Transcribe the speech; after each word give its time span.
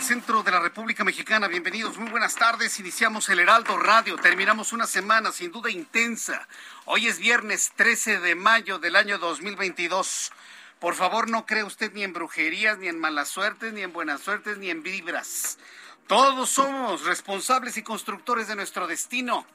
centro 0.00 0.42
de 0.42 0.50
la 0.50 0.60
República 0.60 1.04
Mexicana. 1.04 1.46
Bienvenidos, 1.46 1.98
muy 1.98 2.10
buenas 2.10 2.34
tardes. 2.34 2.80
Iniciamos 2.80 3.28
el 3.28 3.40
Heraldo 3.40 3.76
Radio. 3.76 4.16
Terminamos 4.16 4.72
una 4.72 4.86
semana 4.86 5.30
sin 5.30 5.52
duda 5.52 5.70
intensa. 5.70 6.48
Hoy 6.86 7.06
es 7.06 7.18
viernes 7.18 7.72
13 7.76 8.20
de 8.20 8.34
mayo 8.34 8.78
del 8.78 8.96
año 8.96 9.18
2022. 9.18 10.32
Por 10.78 10.94
favor, 10.94 11.28
no 11.28 11.44
cree 11.44 11.64
usted 11.64 11.92
ni 11.92 12.02
en 12.02 12.14
brujerías, 12.14 12.78
ni 12.78 12.88
en 12.88 12.98
malas 12.98 13.28
suertes, 13.28 13.72
ni 13.72 13.82
en 13.82 13.92
buenas 13.92 14.22
suertes, 14.22 14.56
ni 14.58 14.70
en 14.70 14.82
vibras. 14.82 15.58
Todos 16.06 16.48
somos 16.50 17.04
responsables 17.04 17.76
y 17.76 17.82
constructores 17.82 18.48
de 18.48 18.56
nuestro 18.56 18.86
destino. 18.86 19.46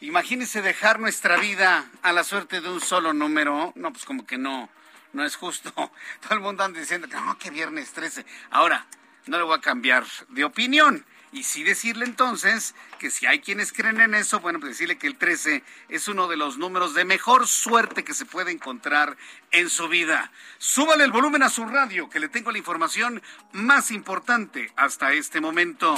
Imagínese 0.00 0.62
dejar 0.62 0.98
nuestra 0.98 1.36
vida 1.36 1.84
a 2.02 2.12
la 2.12 2.24
suerte 2.24 2.60
de 2.60 2.68
un 2.68 2.80
solo 2.80 3.12
número. 3.12 3.72
No, 3.76 3.92
pues 3.92 4.04
como 4.04 4.26
que 4.26 4.36
no 4.36 4.68
no 5.12 5.24
es 5.24 5.36
justo. 5.36 5.72
Todo 6.20 6.34
el 6.34 6.40
mundo 6.40 6.64
anda 6.64 6.80
diciendo 6.80 7.06
no, 7.08 7.38
que 7.38 7.50
viernes 7.50 7.92
13. 7.92 8.24
Ahora, 8.50 8.86
no 9.30 9.38
le 9.38 9.44
voy 9.44 9.56
a 9.56 9.60
cambiar 9.60 10.04
de 10.28 10.44
opinión. 10.44 11.06
Y 11.32 11.44
sí 11.44 11.62
decirle 11.62 12.04
entonces 12.04 12.74
que 12.98 13.12
si 13.12 13.26
hay 13.26 13.38
quienes 13.38 13.72
creen 13.72 14.00
en 14.00 14.16
eso, 14.16 14.40
bueno, 14.40 14.58
pues 14.58 14.72
decirle 14.72 14.98
que 14.98 15.06
el 15.06 15.16
13 15.16 15.62
es 15.88 16.08
uno 16.08 16.26
de 16.26 16.36
los 16.36 16.58
números 16.58 16.92
de 16.94 17.04
mejor 17.04 17.46
suerte 17.46 18.02
que 18.02 18.12
se 18.12 18.26
puede 18.26 18.50
encontrar 18.50 19.16
en 19.52 19.70
su 19.70 19.86
vida. 19.86 20.32
Súbale 20.58 21.04
el 21.04 21.12
volumen 21.12 21.44
a 21.44 21.48
su 21.48 21.64
radio, 21.66 22.10
que 22.10 22.18
le 22.18 22.28
tengo 22.28 22.50
la 22.50 22.58
información 22.58 23.22
más 23.52 23.92
importante 23.92 24.72
hasta 24.74 25.12
este 25.12 25.40
momento. 25.40 25.94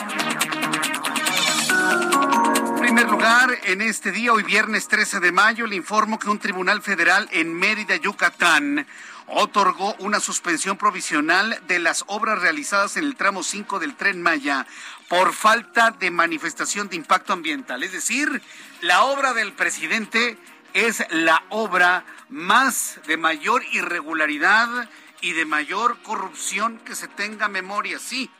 En 2.66 2.80
primer 2.82 3.08
lugar, 3.08 3.58
en 3.64 3.80
este 3.80 4.12
día, 4.12 4.34
hoy 4.34 4.42
viernes 4.42 4.86
13 4.88 5.20
de 5.20 5.32
mayo, 5.32 5.66
le 5.66 5.76
informo 5.76 6.18
que 6.18 6.28
un 6.28 6.38
tribunal 6.38 6.82
federal 6.82 7.26
en 7.32 7.54
Mérida, 7.54 7.96
Yucatán, 7.96 8.86
otorgó 9.26 9.94
una 9.98 10.20
suspensión 10.20 10.76
provisional 10.76 11.60
de 11.66 11.78
las 11.78 12.04
obras 12.06 12.40
realizadas 12.40 12.96
en 12.96 13.04
el 13.04 13.16
tramo 13.16 13.42
5 13.42 13.78
del 13.78 13.96
tren 13.96 14.22
Maya 14.22 14.66
por 15.08 15.32
falta 15.32 15.90
de 15.90 16.10
manifestación 16.10 16.88
de 16.88 16.96
impacto 16.96 17.32
ambiental. 17.32 17.82
Es 17.82 17.92
decir, 17.92 18.42
la 18.80 19.04
obra 19.04 19.34
del 19.34 19.52
presidente 19.52 20.38
es 20.74 21.04
la 21.10 21.42
obra 21.50 22.04
más 22.28 23.00
de 23.06 23.16
mayor 23.16 23.62
irregularidad 23.72 24.88
y 25.20 25.32
de 25.32 25.44
mayor 25.44 25.98
corrupción 26.02 26.78
que 26.78 26.94
se 26.94 27.08
tenga 27.08 27.48
memoria, 27.48 27.98
sí. 27.98 28.30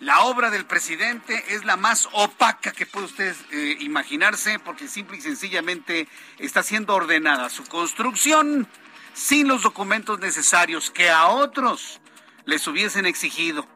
La 0.00 0.22
obra 0.22 0.50
del 0.50 0.64
presidente 0.64 1.44
es 1.54 1.64
la 1.64 1.76
más 1.76 2.08
opaca 2.12 2.72
que 2.72 2.86
puede 2.86 3.06
usted 3.06 3.36
eh, 3.52 3.76
imaginarse 3.80 4.58
porque 4.58 4.88
simple 4.88 5.18
y 5.18 5.20
sencillamente 5.20 6.08
está 6.38 6.64
siendo 6.64 6.94
ordenada 6.94 7.48
su 7.50 7.62
construcción 7.64 8.66
sin 9.14 9.48
los 9.48 9.62
documentos 9.62 10.18
necesarios 10.20 10.90
que 10.90 11.10
a 11.10 11.28
otros 11.28 12.00
les 12.44 12.66
hubiesen 12.66 13.06
exigido. 13.06 13.66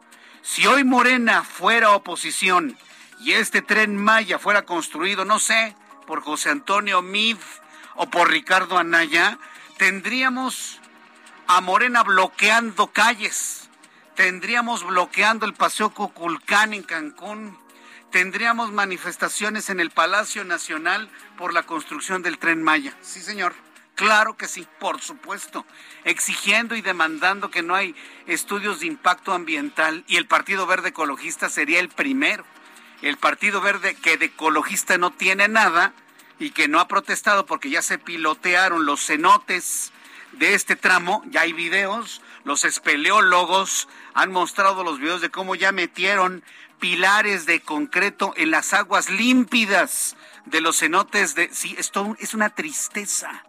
Si 0.42 0.66
hoy 0.66 0.84
Morena 0.84 1.42
fuera 1.42 1.91
oposición 1.91 2.76
y 3.20 3.32
este 3.32 3.62
tren 3.62 3.97
Maya 3.97 4.38
fuera 4.38 4.62
construido, 4.62 5.24
no 5.24 5.38
sé, 5.38 5.74
por 6.06 6.22
José 6.22 6.50
Antonio 6.50 7.02
Mid 7.02 7.36
o 7.94 8.08
por 8.08 8.30
Ricardo 8.30 8.78
Anaya, 8.78 9.38
tendríamos 9.76 10.80
a 11.48 11.60
Morena 11.60 12.03
bloqueando 12.03 12.88
calles, 12.88 13.68
tendríamos 14.14 14.84
bloqueando 14.84 15.47
el 15.47 15.54
Paseo 15.54 15.91
Cuculcán 15.91 16.74
en 16.74 16.82
Cancún, 16.82 17.58
tendríamos 18.10 18.72
manifestaciones 18.72 19.68
en 19.70 19.80
el 19.80 19.91
Palacio 19.91 20.44
Nacional 20.44 21.10
por 21.36 21.53
la 21.53 21.64
construcción 21.64 22.22
del 22.22 22.38
tren 22.38 22.62
Maya. 22.62 22.97
Sí, 23.00 23.20
señor. 23.20 23.66
Claro 23.97 24.37
que 24.37 24.47
sí, 24.47 24.69
por 24.79 25.01
supuesto, 25.01 25.65
exigiendo 26.05 26.77
y 26.77 26.83
demandando 26.83 27.51
que 27.51 27.62
no 27.62 27.75
hay 27.75 27.97
estudios 28.27 28.81
de 28.81 28.87
impacto 28.87 29.33
ambiental 29.33 30.05
y 30.07 30.19
el 30.19 30.27
Partido 30.27 30.67
Verde 30.67 30.91
Ecologista 30.91 31.49
sería 31.49 31.81
el 31.81 31.89
primero. 31.89 32.45
El 33.01 33.17
Partido 33.17 33.62
Verde 33.62 33.95
que 33.95 34.19
de 34.19 34.27
ecologista 34.27 34.99
no 34.99 35.12
tiene 35.12 35.49
nada 35.49 35.95
y 36.39 36.51
que 36.51 36.69
no 36.69 36.79
ha 36.79 36.89
protestado 36.89 37.47
porque 37.47 37.71
ya 37.71 37.81
se 37.81 37.99
pilotearon 37.99 38.84
los 38.84 39.01
cenotes 39.01 39.93
de 40.33 40.53
este 40.53 40.77
tramo, 40.77 41.23
ya 41.31 41.41
hay 41.41 41.55
videos, 41.55 42.21
los 42.45 42.67
espeleólogos 42.67 43.89
han 44.13 44.31
mostrado 44.31 44.84
los 44.84 44.99
videos 44.99 45.23
de 45.23 45.31
cómo 45.31 45.55
ya 45.55 45.73
metieron 45.73 46.45
pilares 46.81 47.47
de 47.47 47.61
concreto 47.61 48.34
en 48.37 48.51
las 48.51 48.75
aguas 48.75 49.09
límpidas 49.09 50.17
de 50.45 50.61
los 50.61 50.81
cenotes 50.81 51.34
de 51.34 51.49
sí, 51.51 51.75
esto 51.78 52.15
es 52.19 52.34
una 52.34 52.51
tristeza. 52.51 53.43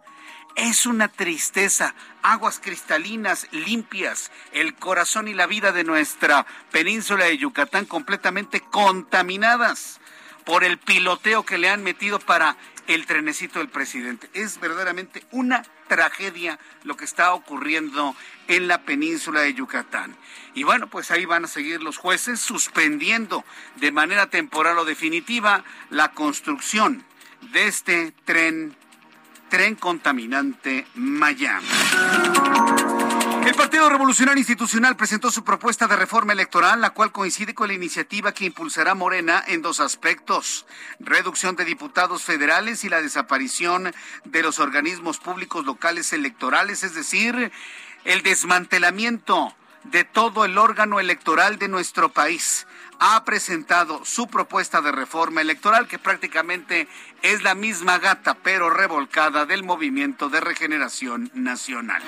Es 0.58 0.86
una 0.86 1.06
tristeza. 1.06 1.94
Aguas 2.20 2.58
cristalinas, 2.58 3.46
limpias, 3.52 4.32
el 4.50 4.74
corazón 4.74 5.28
y 5.28 5.32
la 5.32 5.46
vida 5.46 5.70
de 5.70 5.84
nuestra 5.84 6.46
península 6.72 7.26
de 7.26 7.38
Yucatán 7.38 7.86
completamente 7.86 8.60
contaminadas 8.60 10.00
por 10.44 10.64
el 10.64 10.78
piloteo 10.78 11.44
que 11.44 11.58
le 11.58 11.70
han 11.70 11.84
metido 11.84 12.18
para 12.18 12.56
el 12.88 13.06
trenecito 13.06 13.60
del 13.60 13.68
presidente. 13.68 14.28
Es 14.32 14.58
verdaderamente 14.58 15.24
una 15.30 15.62
tragedia 15.86 16.58
lo 16.82 16.96
que 16.96 17.04
está 17.04 17.34
ocurriendo 17.34 18.16
en 18.48 18.66
la 18.66 18.82
península 18.82 19.42
de 19.42 19.54
Yucatán. 19.54 20.16
Y 20.54 20.64
bueno, 20.64 20.88
pues 20.88 21.12
ahí 21.12 21.24
van 21.24 21.44
a 21.44 21.48
seguir 21.48 21.84
los 21.84 21.98
jueces 21.98 22.40
suspendiendo 22.40 23.44
de 23.76 23.92
manera 23.92 24.26
temporal 24.26 24.76
o 24.78 24.84
definitiva 24.84 25.62
la 25.88 26.10
construcción 26.10 27.04
de 27.52 27.68
este 27.68 28.12
tren 28.24 28.76
tren 29.48 29.74
contaminante 29.74 30.86
Miami. 30.94 31.66
El 33.46 33.54
Partido 33.54 33.88
Revolucionario 33.88 34.38
Institucional 34.38 34.96
presentó 34.96 35.30
su 35.30 35.42
propuesta 35.42 35.86
de 35.86 35.96
reforma 35.96 36.34
electoral, 36.34 36.82
la 36.82 36.90
cual 36.90 37.12
coincide 37.12 37.54
con 37.54 37.68
la 37.68 37.74
iniciativa 37.74 38.32
que 38.32 38.44
impulsará 38.44 38.94
Morena 38.94 39.42
en 39.46 39.62
dos 39.62 39.80
aspectos, 39.80 40.66
reducción 41.00 41.56
de 41.56 41.64
diputados 41.64 42.22
federales 42.22 42.84
y 42.84 42.90
la 42.90 43.00
desaparición 43.00 43.94
de 44.24 44.42
los 44.42 44.58
organismos 44.58 45.18
públicos 45.18 45.64
locales 45.64 46.12
electorales, 46.12 46.84
es 46.84 46.94
decir, 46.94 47.50
el 48.04 48.22
desmantelamiento 48.22 49.54
de 49.84 50.04
todo 50.04 50.44
el 50.44 50.58
órgano 50.58 51.00
electoral 51.00 51.58
de 51.58 51.68
nuestro 51.68 52.10
país. 52.10 52.66
Ha 52.98 53.24
presentado 53.24 54.04
su 54.04 54.26
propuesta 54.26 54.80
de 54.80 54.92
reforma 54.92 55.40
electoral 55.40 55.86
que 55.86 55.98
prácticamente 55.98 56.88
es 57.22 57.42
la 57.42 57.54
misma 57.54 57.98
gata 57.98 58.34
pero 58.34 58.70
revolcada 58.70 59.46
del 59.46 59.62
movimiento 59.62 60.28
de 60.28 60.40
regeneración 60.40 61.30
nacional. 61.34 62.02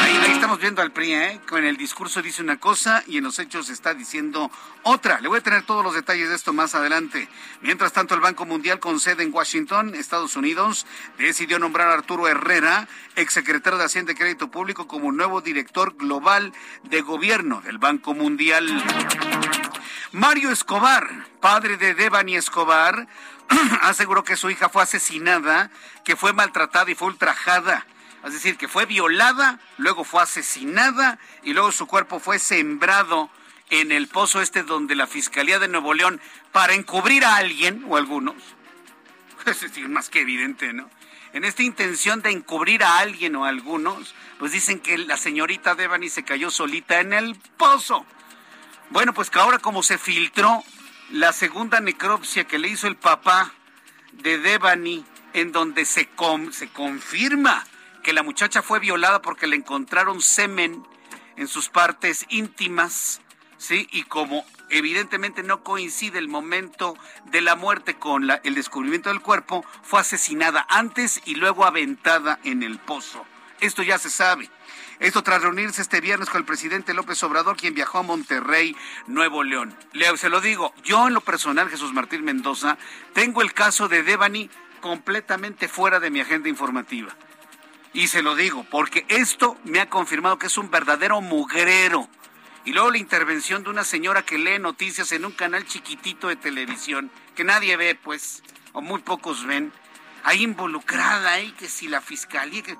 Ahí, 0.00 0.32
estamos 0.32 0.60
viendo 0.60 0.82
al 0.82 0.92
PRI, 0.92 1.14
¿eh? 1.14 1.40
con 1.48 1.64
el 1.64 1.76
discurso 1.76 2.22
dice 2.22 2.42
una 2.42 2.58
cosa 2.58 3.02
y 3.06 3.18
en 3.18 3.24
los 3.24 3.38
hechos 3.38 3.70
está 3.70 3.94
diciendo 3.94 4.50
otra. 4.82 5.20
Le 5.20 5.28
voy 5.28 5.38
a 5.38 5.42
tener 5.42 5.62
todos 5.62 5.84
los 5.84 5.94
detalles 5.94 6.28
de 6.28 6.36
esto 6.36 6.52
más 6.52 6.74
adelante. 6.74 7.28
Mientras 7.60 7.92
tanto, 7.92 8.14
el 8.14 8.20
Banco 8.20 8.44
Mundial 8.44 8.78
con 8.78 9.00
sede 9.00 9.22
en 9.22 9.34
Washington, 9.34 9.94
Estados 9.94 10.36
Unidos, 10.36 10.86
decidió 11.18 11.58
nombrar 11.58 11.88
a 11.88 11.94
Arturo 11.94 12.28
Herrera, 12.28 12.88
exsecretario 13.16 13.78
de 13.78 13.84
Hacienda 13.84 14.12
y 14.12 14.16
Crédito 14.16 14.50
Público, 14.50 14.86
como 14.86 15.10
nuevo 15.12 15.40
director 15.40 15.96
global 15.96 16.52
de 16.84 17.00
gobierno 17.00 17.60
del 17.62 17.78
Banco 17.78 18.14
Mundial. 18.14 18.82
Mario 20.12 20.50
Escobar, 20.50 21.26
padre 21.40 21.76
de 21.76 21.94
Devani 21.94 22.36
Escobar, 22.36 23.08
aseguró 23.82 24.22
que 24.24 24.36
su 24.36 24.50
hija 24.50 24.68
fue 24.68 24.82
asesinada, 24.82 25.70
que 26.04 26.16
fue 26.16 26.32
maltratada 26.32 26.90
y 26.90 26.94
fue 26.94 27.08
ultrajada. 27.08 27.86
Es 28.24 28.32
decir, 28.32 28.56
que 28.56 28.68
fue 28.68 28.86
violada, 28.86 29.60
luego 29.78 30.04
fue 30.04 30.22
asesinada 30.22 31.18
y 31.42 31.52
luego 31.52 31.72
su 31.72 31.86
cuerpo 31.86 32.20
fue 32.20 32.38
sembrado 32.38 33.30
en 33.70 33.90
el 33.90 34.08
pozo 34.08 34.40
este 34.40 34.62
donde 34.62 34.94
la 34.94 35.06
Fiscalía 35.06 35.58
de 35.58 35.68
Nuevo 35.68 35.92
León, 35.92 36.20
para 36.52 36.74
encubrir 36.74 37.24
a 37.24 37.36
alguien 37.36 37.84
o 37.88 37.96
algunos, 37.96 38.36
es 39.46 39.88
más 39.88 40.08
que 40.08 40.20
evidente, 40.20 40.72
¿no? 40.72 40.88
En 41.32 41.44
esta 41.44 41.62
intención 41.62 42.22
de 42.22 42.30
encubrir 42.30 42.82
a 42.82 42.98
alguien 42.98 43.36
o 43.36 43.44
a 43.44 43.48
algunos, 43.48 44.14
pues 44.38 44.52
dicen 44.52 44.80
que 44.80 44.96
la 44.96 45.16
señorita 45.16 45.74
Devani 45.74 46.08
se 46.08 46.22
cayó 46.22 46.50
solita 46.50 47.00
en 47.00 47.12
el 47.12 47.34
pozo. 47.56 48.06
Bueno, 48.90 49.12
pues 49.12 49.30
que 49.30 49.38
ahora 49.38 49.58
como 49.58 49.82
se 49.82 49.98
filtró 49.98 50.62
la 51.10 51.32
segunda 51.32 51.80
necropsia 51.80 52.44
que 52.44 52.58
le 52.58 52.68
hizo 52.68 52.86
el 52.86 52.96
papá 52.96 53.52
de 54.12 54.38
Devani, 54.38 55.04
en 55.32 55.52
donde 55.52 55.84
se, 55.84 56.08
se 56.52 56.68
confirma 56.68 57.66
que 58.02 58.12
la 58.12 58.22
muchacha 58.22 58.62
fue 58.62 58.78
violada 58.78 59.20
porque 59.20 59.46
le 59.46 59.56
encontraron 59.56 60.22
semen 60.22 60.86
en 61.36 61.48
sus 61.48 61.68
partes 61.68 62.24
íntimas, 62.28 63.20
¿sí? 63.58 63.88
Y 63.90 64.04
como 64.04 64.46
evidentemente 64.70 65.42
no 65.42 65.62
coincide 65.62 66.18
el 66.18 66.28
momento 66.28 66.96
de 67.26 67.40
la 67.40 67.56
muerte 67.56 67.94
con 67.94 68.30
el 68.44 68.54
descubrimiento 68.54 69.10
del 69.10 69.20
cuerpo, 69.20 69.64
fue 69.82 70.00
asesinada 70.00 70.64
antes 70.68 71.20
y 71.24 71.34
luego 71.34 71.64
aventada 71.64 72.38
en 72.44 72.62
el 72.62 72.78
pozo. 72.78 73.24
Esto 73.60 73.82
ya 73.82 73.98
se 73.98 74.10
sabe. 74.10 74.48
Esto 74.98 75.22
tras 75.22 75.42
reunirse 75.42 75.82
este 75.82 76.00
viernes 76.00 76.30
con 76.30 76.38
el 76.38 76.46
presidente 76.46 76.94
López 76.94 77.22
Obrador, 77.22 77.56
quien 77.56 77.74
viajó 77.74 77.98
a 77.98 78.02
Monterrey, 78.02 78.74
Nuevo 79.06 79.42
León. 79.42 79.76
Le, 79.92 80.16
se 80.16 80.30
lo 80.30 80.40
digo, 80.40 80.72
yo 80.84 81.06
en 81.06 81.14
lo 81.14 81.20
personal, 81.20 81.68
Jesús 81.68 81.92
Martín 81.92 82.24
Mendoza, 82.24 82.78
tengo 83.12 83.42
el 83.42 83.52
caso 83.52 83.88
de 83.88 84.02
Devani 84.02 84.48
completamente 84.80 85.68
fuera 85.68 86.00
de 86.00 86.10
mi 86.10 86.20
agenda 86.20 86.48
informativa. 86.48 87.14
Y 87.92 88.08
se 88.08 88.22
lo 88.22 88.34
digo, 88.34 88.64
porque 88.70 89.04
esto 89.08 89.58
me 89.64 89.80
ha 89.80 89.90
confirmado 89.90 90.38
que 90.38 90.46
es 90.46 90.56
un 90.56 90.70
verdadero 90.70 91.20
mugrero. 91.20 92.08
Y 92.64 92.72
luego 92.72 92.90
la 92.90 92.98
intervención 92.98 93.64
de 93.64 93.70
una 93.70 93.84
señora 93.84 94.22
que 94.22 94.38
lee 94.38 94.58
noticias 94.58 95.12
en 95.12 95.24
un 95.26 95.32
canal 95.32 95.66
chiquitito 95.66 96.28
de 96.28 96.36
televisión, 96.36 97.10
que 97.34 97.44
nadie 97.44 97.76
ve, 97.76 97.94
pues, 97.94 98.42
o 98.72 98.80
muy 98.80 99.02
pocos 99.02 99.44
ven, 99.46 99.72
ahí 100.24 100.42
involucrada, 100.42 101.32
ahí 101.32 101.52
que 101.52 101.68
si 101.68 101.86
la 101.86 102.00
fiscalía... 102.00 102.62
Que 102.62 102.78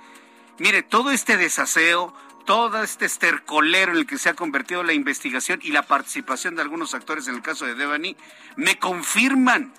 Mire, 0.59 0.83
todo 0.83 1.11
este 1.11 1.37
desaseo, 1.37 2.15
todo 2.47 2.83
este 2.83 3.05
estercolero 3.05 3.93
en 3.93 3.99
el 3.99 4.07
que 4.07 4.17
se 4.17 4.31
ha 4.31 4.35
convertido 4.35 4.83
la 4.83 4.95
investigación 4.95 5.61
y 5.63 5.71
la 5.71 5.83
participación 5.83 6.55
de 6.55 6.63
algunos 6.63 6.95
actores 6.95 7.29
en 7.29 7.35
el 7.35 7.43
caso 7.43 7.67
de 7.67 7.75
Devani, 7.75 8.17
me 8.57 8.79
confirman 8.79 9.75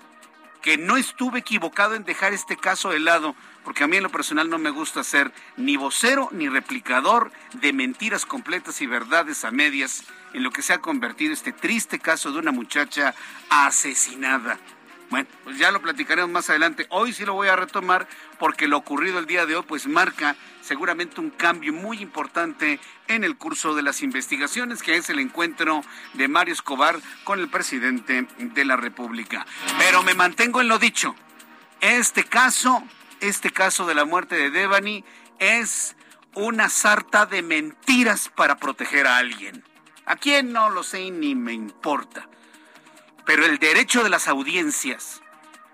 que 0.62 0.76
no 0.76 0.96
estuve 0.96 1.40
equivocado 1.40 1.94
en 1.94 2.04
dejar 2.04 2.32
este 2.32 2.56
caso 2.56 2.90
de 2.90 3.00
lado, 3.00 3.34
porque 3.64 3.84
a 3.84 3.86
mí 3.86 3.96
en 3.96 4.02
lo 4.04 4.10
personal 4.10 4.50
no 4.50 4.58
me 4.58 4.70
gusta 4.70 5.02
ser 5.02 5.32
ni 5.56 5.76
vocero 5.76 6.28
ni 6.32 6.48
replicador 6.48 7.32
de 7.54 7.72
mentiras 7.72 8.26
completas 8.26 8.80
y 8.80 8.86
verdades 8.86 9.44
a 9.44 9.50
medias 9.50 10.04
en 10.32 10.42
lo 10.42 10.50
que 10.50 10.62
se 10.62 10.74
ha 10.74 10.78
convertido 10.78 11.32
este 11.32 11.52
triste 11.52 11.98
caso 11.98 12.30
de 12.32 12.38
una 12.38 12.52
muchacha 12.52 13.14
asesinada. 13.50 14.58
Bueno, 15.10 15.28
pues 15.44 15.58
ya 15.58 15.70
lo 15.70 15.80
platicaremos 15.80 16.30
más 16.30 16.50
adelante. 16.50 16.86
Hoy 16.90 17.12
sí 17.12 17.24
lo 17.24 17.32
voy 17.34 17.48
a 17.48 17.56
retomar 17.56 18.06
porque 18.38 18.68
lo 18.68 18.76
ocurrido 18.76 19.18
el 19.18 19.26
día 19.26 19.46
de 19.46 19.56
hoy 19.56 19.64
pues 19.66 19.86
marca 19.86 20.36
seguramente 20.60 21.20
un 21.20 21.30
cambio 21.30 21.72
muy 21.72 22.02
importante 22.02 22.78
en 23.06 23.24
el 23.24 23.38
curso 23.38 23.74
de 23.74 23.82
las 23.82 24.02
investigaciones, 24.02 24.82
que 24.82 24.96
es 24.96 25.08
el 25.08 25.18
encuentro 25.18 25.82
de 26.12 26.28
Mario 26.28 26.52
Escobar 26.52 27.00
con 27.24 27.40
el 27.40 27.48
presidente 27.48 28.26
de 28.38 28.64
la 28.66 28.76
República. 28.76 29.46
Pero 29.78 30.02
me 30.02 30.12
mantengo 30.12 30.60
en 30.60 30.68
lo 30.68 30.78
dicho. 30.78 31.14
Este 31.80 32.24
caso, 32.24 32.82
este 33.20 33.50
caso 33.50 33.86
de 33.86 33.94
la 33.94 34.04
muerte 34.04 34.36
de 34.36 34.50
Devani 34.50 35.04
es 35.38 35.96
una 36.34 36.68
sarta 36.68 37.24
de 37.24 37.42
mentiras 37.42 38.28
para 38.28 38.56
proteger 38.56 39.06
a 39.06 39.16
alguien. 39.16 39.64
¿A 40.04 40.16
quién 40.16 40.52
no 40.52 40.68
lo 40.68 40.82
sé 40.82 41.10
ni 41.10 41.34
me 41.34 41.54
importa? 41.54 42.28
Pero 43.28 43.44
el 43.44 43.58
derecho 43.58 44.02
de 44.02 44.08
las 44.08 44.26
audiencias, 44.26 45.20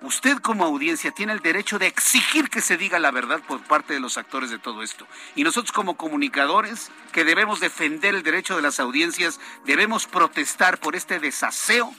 usted 0.02 0.38
como 0.38 0.64
audiencia 0.64 1.12
tiene 1.12 1.32
el 1.32 1.38
derecho 1.38 1.78
de 1.78 1.86
exigir 1.86 2.50
que 2.50 2.60
se 2.60 2.76
diga 2.76 2.98
la 2.98 3.12
verdad 3.12 3.40
por 3.46 3.62
parte 3.62 3.94
de 3.94 4.00
los 4.00 4.18
actores 4.18 4.50
de 4.50 4.58
todo 4.58 4.82
esto. 4.82 5.06
Y 5.36 5.44
nosotros 5.44 5.70
como 5.70 5.96
comunicadores, 5.96 6.90
que 7.12 7.22
debemos 7.22 7.60
defender 7.60 8.16
el 8.16 8.24
derecho 8.24 8.56
de 8.56 8.62
las 8.62 8.80
audiencias, 8.80 9.38
debemos 9.66 10.06
protestar 10.06 10.80
por 10.80 10.96
este 10.96 11.20
desaseo, 11.20 11.94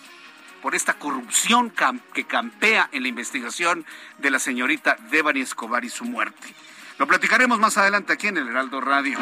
por 0.62 0.76
esta 0.76 0.96
corrupción 0.96 1.72
que 2.14 2.26
campea 2.26 2.90
en 2.92 3.04
la 3.04 3.08
investigación 3.08 3.86
de 4.18 4.32
la 4.32 4.40
señorita 4.40 4.98
Devani 5.10 5.40
Escobar 5.40 5.86
y 5.86 5.90
su 5.90 6.04
muerte. 6.04 6.54
Lo 6.98 7.08
platicaremos 7.08 7.60
más 7.60 7.78
adelante 7.78 8.14
aquí 8.14 8.28
en 8.28 8.38
el 8.38 8.48
Heraldo 8.48 8.80
Radio. 8.80 9.20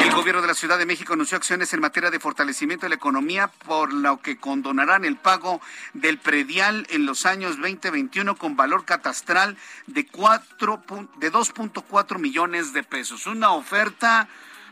El 0.00 0.14
gobierno 0.14 0.40
de 0.40 0.48
la 0.48 0.54
Ciudad 0.54 0.78
de 0.78 0.86
México 0.86 1.12
anunció 1.12 1.36
acciones 1.36 1.74
en 1.74 1.80
materia 1.80 2.10
de 2.10 2.18
fortalecimiento 2.18 2.86
de 2.86 2.90
la 2.90 2.94
economía, 2.94 3.50
por 3.66 3.92
lo 3.92 4.22
que 4.22 4.38
condonarán 4.38 5.04
el 5.04 5.16
pago 5.16 5.60
del 5.92 6.15
predial 6.16 6.86
en 6.90 7.06
los 7.06 7.26
años 7.26 7.56
2021 7.58 8.36
con 8.36 8.56
valor 8.56 8.84
catastral 8.84 9.56
de, 9.86 10.06
4, 10.06 10.82
de 11.18 11.32
2.4 11.32 12.18
millones 12.18 12.72
de 12.72 12.82
pesos. 12.82 13.26
Una 13.26 13.52
oferta 13.52 14.28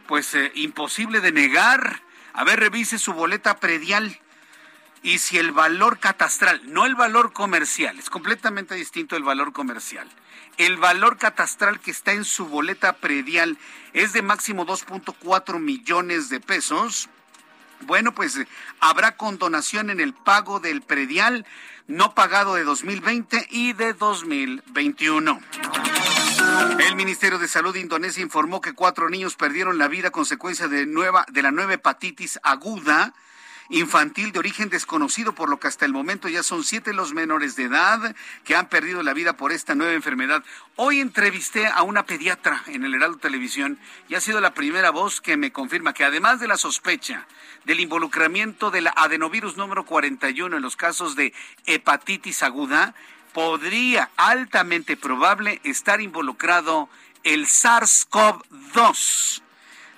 pues 0.06 0.34
eh, 0.34 0.52
imposible 0.54 1.20
de 1.20 1.32
negar. 1.32 2.02
A 2.32 2.44
ver, 2.44 2.60
revise 2.60 2.98
su 2.98 3.12
boleta 3.12 3.58
predial. 3.58 4.20
Y 5.02 5.18
si 5.18 5.36
el 5.36 5.52
valor 5.52 5.98
catastral, 5.98 6.62
no 6.64 6.86
el 6.86 6.94
valor 6.94 7.34
comercial, 7.34 7.98
es 7.98 8.08
completamente 8.08 8.74
distinto 8.74 9.16
el 9.16 9.22
valor 9.22 9.52
comercial. 9.52 10.08
El 10.56 10.78
valor 10.78 11.18
catastral 11.18 11.78
que 11.80 11.90
está 11.90 12.12
en 12.12 12.24
su 12.24 12.46
boleta 12.46 12.94
predial 12.94 13.58
es 13.92 14.12
de 14.12 14.22
máximo 14.22 14.64
2.4 14.64 15.58
millones 15.58 16.30
de 16.30 16.40
pesos 16.40 17.10
bueno, 17.86 18.14
pues 18.14 18.36
eh, 18.36 18.46
habrá 18.80 19.16
condonación 19.16 19.90
en 19.90 20.00
el 20.00 20.14
pago 20.14 20.60
del 20.60 20.82
predial 20.82 21.46
no 21.86 22.14
pagado 22.14 22.54
de 22.54 22.64
2020 22.64 23.46
y 23.50 23.72
de 23.74 23.92
2021. 23.92 25.40
El 26.80 26.96
Ministerio 26.96 27.38
de 27.38 27.48
Salud 27.48 27.74
de 27.74 27.80
Indonesia 27.80 28.22
informó 28.22 28.60
que 28.60 28.72
cuatro 28.72 29.10
niños 29.10 29.36
perdieron 29.36 29.78
la 29.78 29.88
vida 29.88 30.08
a 30.08 30.12
consecuencia 30.12 30.68
de, 30.68 30.86
nueva, 30.86 31.26
de 31.30 31.42
la 31.42 31.50
nueva 31.50 31.74
hepatitis 31.74 32.38
aguda 32.42 33.12
infantil 33.70 34.32
de 34.32 34.38
origen 34.38 34.68
desconocido, 34.68 35.34
por 35.34 35.48
lo 35.48 35.58
que 35.58 35.68
hasta 35.68 35.84
el 35.84 35.92
momento 35.92 36.28
ya 36.28 36.42
son 36.42 36.64
siete 36.64 36.92
los 36.92 37.14
menores 37.14 37.56
de 37.56 37.64
edad 37.64 38.14
que 38.44 38.56
han 38.56 38.68
perdido 38.68 39.02
la 39.02 39.14
vida 39.14 39.36
por 39.36 39.52
esta 39.52 39.74
nueva 39.74 39.92
enfermedad. 39.94 40.44
Hoy 40.76 41.00
entrevisté 41.00 41.66
a 41.66 41.82
una 41.82 42.04
pediatra 42.06 42.62
en 42.66 42.84
el 42.84 42.94
Heraldo 42.94 43.18
Televisión 43.18 43.78
y 44.08 44.14
ha 44.14 44.20
sido 44.20 44.40
la 44.40 44.54
primera 44.54 44.90
voz 44.90 45.20
que 45.20 45.36
me 45.36 45.52
confirma 45.52 45.92
que 45.94 46.04
además 46.04 46.40
de 46.40 46.48
la 46.48 46.56
sospecha 46.56 47.26
del 47.64 47.80
involucramiento 47.80 48.70
del 48.70 48.88
adenovirus 48.94 49.56
número 49.56 49.84
41 49.86 50.56
en 50.56 50.62
los 50.62 50.76
casos 50.76 51.16
de 51.16 51.32
hepatitis 51.66 52.42
aguda, 52.42 52.94
podría 53.32 54.10
altamente 54.16 54.96
probable 54.96 55.60
estar 55.64 56.00
involucrado 56.00 56.88
el 57.24 57.46
SARS-CoV-2 57.46 59.42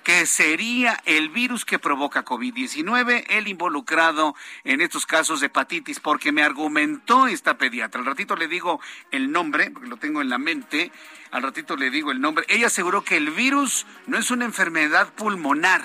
que 0.07 0.25
sería 0.25 1.01
el 1.03 1.27
virus 1.27 1.65
que 1.65 1.79
provoca 1.79 2.23
COVID-19 2.23 3.25
el 3.27 3.49
involucrado 3.49 4.37
en 4.63 4.79
estos 4.79 5.05
casos 5.05 5.41
de 5.41 5.47
hepatitis, 5.47 5.99
porque 5.99 6.31
me 6.31 6.43
argumentó 6.43 7.27
esta 7.27 7.57
pediatra. 7.57 7.99
Al 7.99 8.05
ratito 8.05 8.37
le 8.37 8.47
digo 8.47 8.79
el 9.11 9.33
nombre, 9.33 9.69
porque 9.69 9.89
lo 9.89 9.97
tengo 9.97 10.21
en 10.21 10.29
la 10.29 10.37
mente, 10.37 10.93
al 11.31 11.43
ratito 11.43 11.75
le 11.75 11.89
digo 11.89 12.13
el 12.13 12.21
nombre. 12.21 12.45
Ella 12.47 12.67
aseguró 12.67 13.03
que 13.03 13.17
el 13.17 13.31
virus 13.31 13.85
no 14.05 14.17
es 14.17 14.31
una 14.31 14.45
enfermedad 14.45 15.13
pulmonar, 15.13 15.83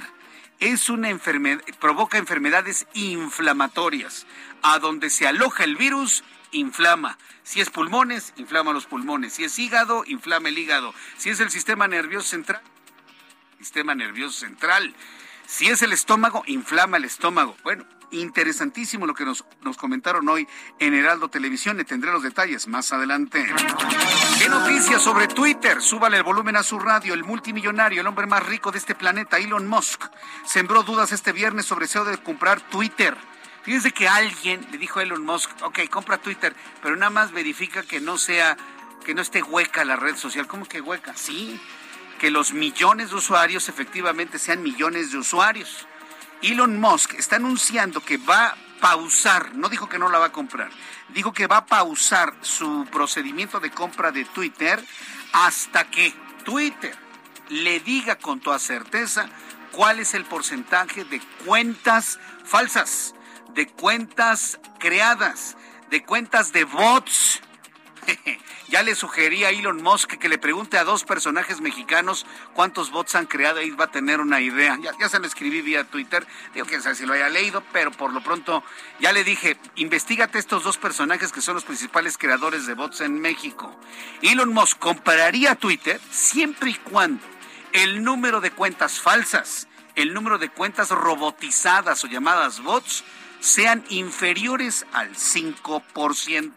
es 0.61 0.89
una 0.89 1.11
enfermedad, 1.11 1.61
provoca 1.81 2.17
enfermedades 2.17 2.87
inflamatorias. 2.95 4.29
A 4.63 4.79
donde 4.79 5.11
se 5.11 5.27
aloja 5.27 5.65
el 5.65 5.75
virus, 5.75 6.23
inflama. 6.53 7.19
Si 7.43 7.61
es 7.61 7.71
pulmones, 7.71 8.35
inflama 8.37 8.73
los 8.73 8.87
pulmones. 8.87 9.33
Si 9.33 9.43
es 9.43 9.59
hígado, 9.59 10.05
inflama 10.07 10.49
el 10.49 10.59
hígado. 10.59 10.95
Si 11.17 11.31
es 11.31 11.41
el 11.41 11.51
sistema 11.51 11.89
nervioso 11.89 12.29
central, 12.29 12.63
sistema 13.65 13.95
nervioso 13.95 14.41
central. 14.41 14.95
Si 15.47 15.69
es 15.69 15.83
el 15.83 15.93
estómago, 15.93 16.43
inflama 16.47 16.97
el 16.97 17.05
estómago. 17.05 17.57
Bueno, 17.63 17.85
interesantísimo 18.11 19.07
lo 19.07 19.15
que 19.15 19.25
nos, 19.25 19.45
nos 19.63 19.77
comentaron 19.77 20.29
hoy 20.29 20.47
en 20.79 20.95
Heraldo 20.95 21.29
Televisión. 21.29 21.77
Le 21.77 21.85
tendré 21.85 22.13
los 22.13 22.23
detalles 22.23 22.69
más 22.69 22.93
adelante. 22.93 23.45
¿Qué 24.39 24.49
noticias 24.49 25.03
sobre 25.03 25.29
Twitter? 25.29 25.83
Súbale 25.83 26.19
el 26.19 26.23
volumen 26.23 26.57
a 26.57 26.63
su 26.63 26.79
radio. 26.79 27.15
El 27.15 27.25
multimillonario, 27.25 28.01
el 28.01 28.07
hombre 28.07 28.27
más 28.27 28.45
rico 28.45 28.71
de 28.71 28.79
este 28.79 28.95
planeta, 28.95 29.39
Elon 29.39 29.67
Musk, 29.67 30.05
sembró 30.45 30.83
dudas 30.83 31.13
este 31.13 31.33
viernes 31.33 31.67
sobre 31.67 31.87
si 31.87 31.99
de 32.05 32.19
comprar 32.19 32.61
Twitter. 32.61 33.17
Fíjense 33.63 33.93
que 33.93 34.09
alguien 34.09 34.67
le 34.73 34.79
dijo 34.79 34.99
a 34.99 35.05
Elon 35.05 35.25
Musk, 35.25 35.51
ok, 35.63 35.89
compra 35.89 36.19
Twitter, 36.19 36.55
pero 36.83 36.97
nada 36.97 37.11
más 37.11 37.31
verifica 37.31 37.83
que 37.83 38.01
no 38.01 38.19
sea, 38.19 38.57
que 39.05 39.15
no 39.15 39.23
esté 39.23 39.43
hueca 39.43 39.85
la 39.85 39.97
red 39.97 40.17
social. 40.17 40.49
¿Cómo 40.49 40.67
que 40.67 40.81
hueca? 40.81 41.15
Sí, 41.15 41.61
que 42.23 42.31
los 42.31 42.53
millones 42.53 43.11
de 43.11 43.17
usuarios 43.17 43.69
efectivamente 43.69 44.39
sean 44.39 44.63
millones 44.63 45.11
de 45.11 45.19
usuarios. 45.19 45.89
Elon 46.41 46.79
Musk 46.79 47.15
está 47.15 47.35
anunciando 47.35 48.01
que 48.01 48.17
va 48.17 48.47
a 48.47 48.57
pausar, 48.81 49.57
no 49.57 49.69
dijo 49.69 49.89
que 49.89 49.99
no 49.99 50.09
la 50.09 50.21
va 50.21 50.27
a 50.27 50.33
comprar, 50.33 50.71
dijo 51.09 51.33
que 51.33 51.49
va 51.49 51.57
a 51.57 51.67
pausar 51.67 52.33
su 52.43 52.87
procedimiento 52.93 53.59
de 53.59 53.73
compra 53.73 54.13
de 54.13 54.25
Twitter 54.25 54.81
hasta 55.33 55.91
que 55.91 56.15
Twitter 56.45 56.95
le 57.49 57.81
diga 57.81 58.15
con 58.15 58.39
toda 58.39 58.61
certeza 58.61 59.29
cuál 59.73 59.99
es 59.99 60.15
el 60.15 60.25
porcentaje 60.25 61.05
de 61.05 61.21
cuentas 61.45 62.21
falsas, 62.45 63.17
de 63.53 63.67
cuentas 63.67 64.61
creadas, 64.79 65.57
de 65.91 66.05
cuentas 66.05 66.53
de 66.53 66.63
bots 66.63 67.43
ya 68.69 68.83
le 68.83 68.95
sugerí 68.95 69.45
a 69.45 69.51
Elon 69.51 69.83
Musk 69.83 70.15
que 70.19 70.29
le 70.29 70.39
pregunte 70.39 70.79
a 70.79 70.85
dos 70.85 71.05
personajes 71.05 71.61
mexicanos 71.61 72.27
cuántos 72.55 72.91
bots 72.91 73.15
han 73.15 73.27
creado 73.27 73.63
y 73.63 73.71
va 73.71 73.87
a 73.87 73.91
tener 73.91 74.21
una 74.21 74.41
idea. 74.41 74.79
Ya, 74.99 75.09
se 75.09 75.19
lo 75.19 75.27
escribí 75.27 75.63
vía 75.63 75.85
Twitter, 75.85 76.27
digo 76.55 76.67
que 76.67 76.81
si 76.81 77.07
lo 77.07 77.15
haya 77.15 77.29
leído, 77.29 77.63
pero 77.73 77.91
por 77.91 78.13
lo 78.13 78.23
pronto 78.23 78.63
ya 79.01 79.13
le 79.13 79.25
dije, 79.25 79.57
investigate 79.77 80.39
estos 80.39 80.65
dos 80.65 80.79
personajes 80.79 81.33
que 81.33 81.41
son 81.41 81.55
los 81.55 81.65
principales 81.65 82.19
creadores 82.19 82.67
de 82.67 82.75
bots 82.75 83.01
en 83.01 83.21
México. 83.21 83.75
Elon 84.23 84.53
Musk 84.53 84.79
compraría 84.79 85.55
Twitter 85.55 86.01
siempre 86.11 86.71
y 86.71 86.75
cuando 86.75 87.25
el 87.73 88.03
número 88.05 88.41
de 88.41 88.51
cuentas 88.51 89.01
falsas, 89.01 89.69
el 89.95 90.15
número 90.15 90.39
de 90.39 90.49
cuentas 90.49 90.91
robotizadas 90.91 92.05
o 92.05 92.07
llamadas 92.07 92.61
bots, 92.63 93.05
sean 93.43 93.85
inferiores 93.89 94.87
al 94.93 95.11
5%. 95.11 96.55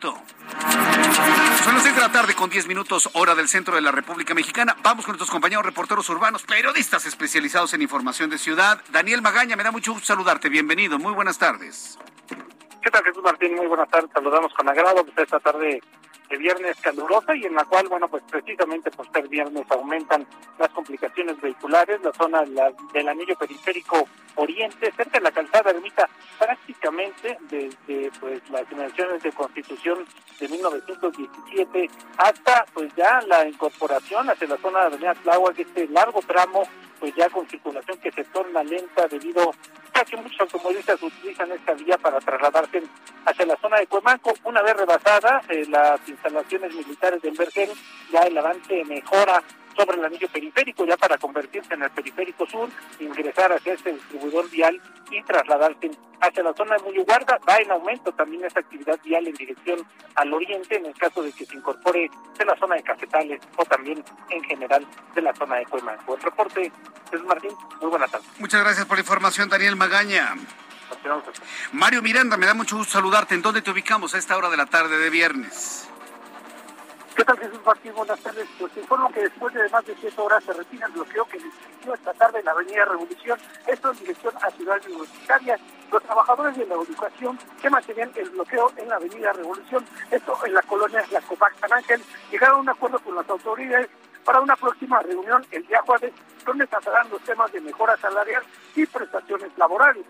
Son 1.63 1.73
las 1.73 1.83
6 1.83 1.95
de 1.95 2.01
la 2.01 2.11
tarde 2.11 2.35
con 2.35 2.49
10 2.49 2.67
minutos 2.67 3.09
hora 3.13 3.33
del 3.33 3.47
centro 3.47 3.73
de 3.73 3.81
la 3.81 3.91
República 3.91 4.35
Mexicana. 4.35 4.77
Vamos 4.83 5.03
con 5.03 5.13
nuestros 5.13 5.31
compañeros 5.31 5.65
reporteros 5.65 6.07
urbanos, 6.09 6.43
periodistas 6.43 7.07
especializados 7.07 7.73
en 7.73 7.81
información 7.81 8.29
de 8.29 8.37
ciudad. 8.37 8.79
Daniel 8.91 9.23
Magaña, 9.23 9.55
me 9.55 9.63
da 9.63 9.71
mucho 9.71 9.93
gusto 9.93 10.05
saludarte. 10.05 10.47
Bienvenido. 10.47 10.99
Muy 10.99 11.13
buenas 11.13 11.39
tardes. 11.39 11.97
¿Qué 12.83 12.91
tal, 12.91 13.03
Jesús 13.03 13.23
Martín? 13.23 13.55
Muy 13.55 13.65
buenas 13.65 13.89
tardes. 13.89 14.11
Saludamos 14.13 14.53
con 14.53 14.69
agrado 14.69 15.03
pues, 15.03 15.17
esta 15.17 15.39
tarde 15.39 15.81
de 16.29 16.37
viernes 16.37 16.75
calurosa 16.81 17.35
y 17.35 17.45
en 17.45 17.55
la 17.55 17.65
cual, 17.65 17.87
bueno, 17.87 18.07
pues 18.07 18.23
precisamente 18.29 18.91
por 18.91 19.11
ser 19.11 19.27
viernes 19.27 19.65
aumentan 19.69 20.25
las 20.57 20.69
complicaciones 20.69 21.39
vehiculares, 21.39 22.01
la 22.01 22.13
zona 22.13 22.43
del 22.93 23.07
anillo 23.07 23.35
periférico 23.35 24.07
oriente, 24.35 24.91
cerca 24.95 25.19
de 25.19 25.23
la 25.23 25.31
calzada 25.31 25.71
ermita, 25.71 26.09
prácticamente 26.37 27.37
desde 27.49 28.11
pues 28.19 28.41
las 28.49 28.67
generaciones 28.67 29.23
de 29.23 29.31
constitución 29.31 30.05
de 30.39 30.47
1917 30.49 31.89
hasta 32.17 32.65
pues 32.73 32.93
ya 32.95 33.21
la 33.27 33.47
incorporación 33.47 34.29
hacia 34.29 34.47
la 34.47 34.57
zona 34.57 34.81
de 34.81 34.85
Avenida 34.87 35.13
Tláhuac, 35.15 35.57
este 35.57 35.87
largo 35.87 36.21
tramo 36.21 36.63
pues 36.99 37.13
ya 37.15 37.29
con 37.29 37.47
circulación 37.47 37.97
que 37.99 38.11
se 38.11 38.23
torna 38.25 38.63
lenta 38.63 39.07
debido 39.07 39.53
a 39.93 40.03
que 40.03 40.17
muchos 40.17 40.41
automovilistas 40.41 41.01
utilizan 41.01 41.51
esta 41.51 41.73
vía 41.73 41.97
para 41.97 42.19
trasladarse 42.19 42.83
hacia 43.25 43.45
la 43.45 43.55
zona 43.57 43.79
de 43.79 43.87
Cuemanco. 43.87 44.33
Una 44.43 44.61
vez 44.61 44.75
rebasada 44.75 45.41
eh, 45.49 45.65
las 45.69 45.99
instalaciones 46.07 46.73
militares 46.73 47.21
del 47.21 47.35
Vergel, 47.37 47.71
ya 48.11 48.21
el 48.21 48.37
avance 48.37 48.83
mejora 48.85 49.41
sobre 49.75 49.97
el 49.97 50.05
anillo 50.05 50.27
periférico, 50.29 50.85
ya 50.85 50.97
para 50.97 51.17
convertirse 51.17 51.73
en 51.73 51.83
el 51.83 51.91
periférico 51.91 52.45
sur, 52.47 52.69
ingresar 52.99 53.51
hacia 53.51 53.73
este 53.73 53.93
distribuidor 53.93 54.49
vial 54.49 54.81
y 55.11 55.21
trasladarse 55.23 55.91
hacia 56.21 56.43
la 56.43 56.53
zona 56.53 56.75
de 56.77 56.83
Muyuguarda. 56.83 57.39
Va 57.47 57.57
en 57.57 57.71
aumento 57.71 58.11
también 58.13 58.45
esta 58.45 58.59
actividad 58.59 58.99
vial 59.03 59.27
en 59.27 59.33
dirección 59.33 59.85
al 60.15 60.33
oriente, 60.33 60.77
en 60.77 60.85
el 60.85 60.93
caso 60.93 61.21
de 61.21 61.31
que 61.31 61.45
se 61.45 61.55
incorpore 61.55 62.09
de 62.37 62.45
la 62.45 62.57
zona 62.57 62.75
de 62.75 62.83
Cafetales 62.83 63.41
o 63.57 63.65
también 63.65 64.03
en 64.29 64.43
general 64.43 64.85
de 65.13 65.21
la 65.21 65.33
zona 65.33 65.57
de 65.57 65.65
Cuemanco. 65.65 66.03
Buen 66.07 66.21
reporte, 66.21 66.71
Jesús 67.11 67.25
Martín, 67.25 67.51
muy 67.81 67.89
buenas 67.89 68.11
tardes. 68.11 68.27
Muchas 68.39 68.61
gracias 68.61 68.85
por 68.85 68.97
la 68.97 69.01
información, 69.01 69.49
Daniel 69.49 69.75
Magaña. 69.75 70.35
Mario 71.71 72.01
Miranda, 72.01 72.37
me 72.37 72.45
da 72.45 72.53
mucho 72.53 72.77
gusto 72.77 72.93
saludarte. 72.93 73.35
¿En 73.35 73.41
dónde 73.41 73.61
te 73.61 73.71
ubicamos 73.71 74.13
a 74.15 74.17
esta 74.17 74.37
hora 74.37 74.49
de 74.49 74.57
la 74.57 74.65
tarde 74.65 74.97
de 74.97 75.09
viernes? 75.09 75.89
¿Qué 77.15 77.23
tal 77.23 77.39
Jesús 77.39 77.59
Martín? 77.65 77.93
Buenas 77.95 78.19
tardes. 78.19 78.45
Pues 78.59 78.75
informo 78.75 79.09
que 79.09 79.21
después 79.21 79.53
de 79.53 79.69
más 79.69 79.85
de 79.85 79.95
siete 79.95 80.21
horas 80.21 80.43
se 80.43 80.51
retira 80.51 80.85
el 80.85 80.91
bloqueo 80.91 81.23
que 81.25 81.37
inició 81.37 81.93
esta 81.93 82.13
tarde 82.13 82.39
en 82.39 82.45
la 82.45 82.51
Avenida 82.51 82.83
Revolución, 82.83 83.39
esto 83.67 83.91
en 83.91 83.99
dirección 83.99 84.33
a 84.41 84.51
Ciudad 84.51 84.81
Universitaria. 84.85 85.57
Los 85.89 86.03
trabajadores 86.03 86.57
de 86.57 86.65
la 86.65 86.75
educación 86.75 87.39
que 87.61 87.69
mantenían 87.69 88.11
el 88.15 88.29
bloqueo 88.31 88.69
en 88.75 88.89
la 88.89 88.97
Avenida 88.97 89.31
Revolución, 89.31 89.85
esto 90.11 90.37
en 90.45 90.53
la 90.55 90.61
colonia 90.63 91.05
La 91.11 91.21
Copac 91.21 91.57
San 91.57 91.71
Ángel, 91.71 92.03
llegaron 92.29 92.57
a 92.57 92.61
un 92.61 92.69
acuerdo 92.69 92.99
con 92.99 93.15
las 93.15 93.29
autoridades 93.29 93.87
para 94.25 94.41
una 94.41 94.57
próxima 94.57 94.99
reunión 94.99 95.45
el 95.51 95.65
día 95.67 95.81
jueves, 95.85 96.11
donde 96.45 96.67
tratarán 96.67 97.09
los 97.09 97.21
temas 97.21 97.49
de 97.53 97.61
mejora 97.61 97.95
salarial 97.95 98.43
y 98.75 98.85
prestaciones 98.85 99.57
laborales. 99.57 100.03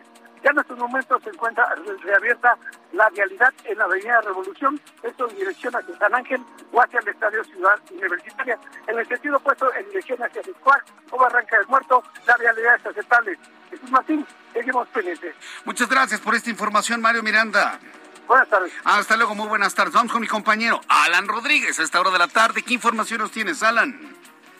Ya 0.46 0.52
en 0.52 0.60
estos 0.60 0.78
momentos 0.78 1.24
se 1.24 1.32
encuentra 1.32 1.66
reabierta 2.04 2.56
la 2.94 3.10
vialidad 3.10 3.52
en 3.64 3.80
la 3.80 3.86
Avenida 3.86 4.22
Revolución, 4.22 4.80
esto 5.02 5.28
en 5.28 5.38
dirección 5.38 5.76
hacia 5.76 5.98
San 5.98 6.14
Ángel 6.14 6.40
o 6.72 6.80
hacia 6.80 7.00
el 7.00 7.08
Estadio 7.08 7.44
Ciudad 7.46 7.80
Universitaria. 7.90 8.60
En 8.86 9.00
el 9.00 9.08
sentido 9.08 9.38
opuesto, 9.38 9.74
en 9.74 9.88
dirección 9.88 10.22
hacia 10.22 10.44
Fiscual 10.44 10.80
o 11.10 11.18
Barranca 11.18 11.58
del 11.58 11.66
Muerto, 11.66 12.04
la 12.28 12.38
vialidad 12.38 12.76
es 12.76 12.86
aceptable. 12.86 13.40
Jesús 13.72 13.90
Martín, 13.90 14.24
seguimos 14.54 14.88
pendientes. 14.90 15.34
Muchas 15.64 15.90
gracias 15.90 16.22
por 16.22 16.36
esta 16.36 16.52
información, 16.52 17.02
Mario 17.02 17.24
Miranda. 17.24 17.80
Buenas 18.28 18.48
tardes. 18.48 18.72
Hasta 18.84 19.18
luego, 19.18 19.34
muy 19.34 19.48
buenas 19.48 19.74
tardes. 19.74 19.96
Vamos 19.96 20.12
con 20.12 20.22
mi 20.22 20.28
compañero 20.28 20.80
Alan 20.88 21.28
Rodríguez 21.28 21.80
a 21.80 21.84
esta 21.84 22.00
hora 22.00 22.12
de 22.12 22.20
la 22.20 22.28
tarde. 22.28 22.62
¿Qué 22.62 22.76
información 22.76 23.22
nos 23.22 23.32
tienes, 23.32 23.64
Alan? 23.64 24.16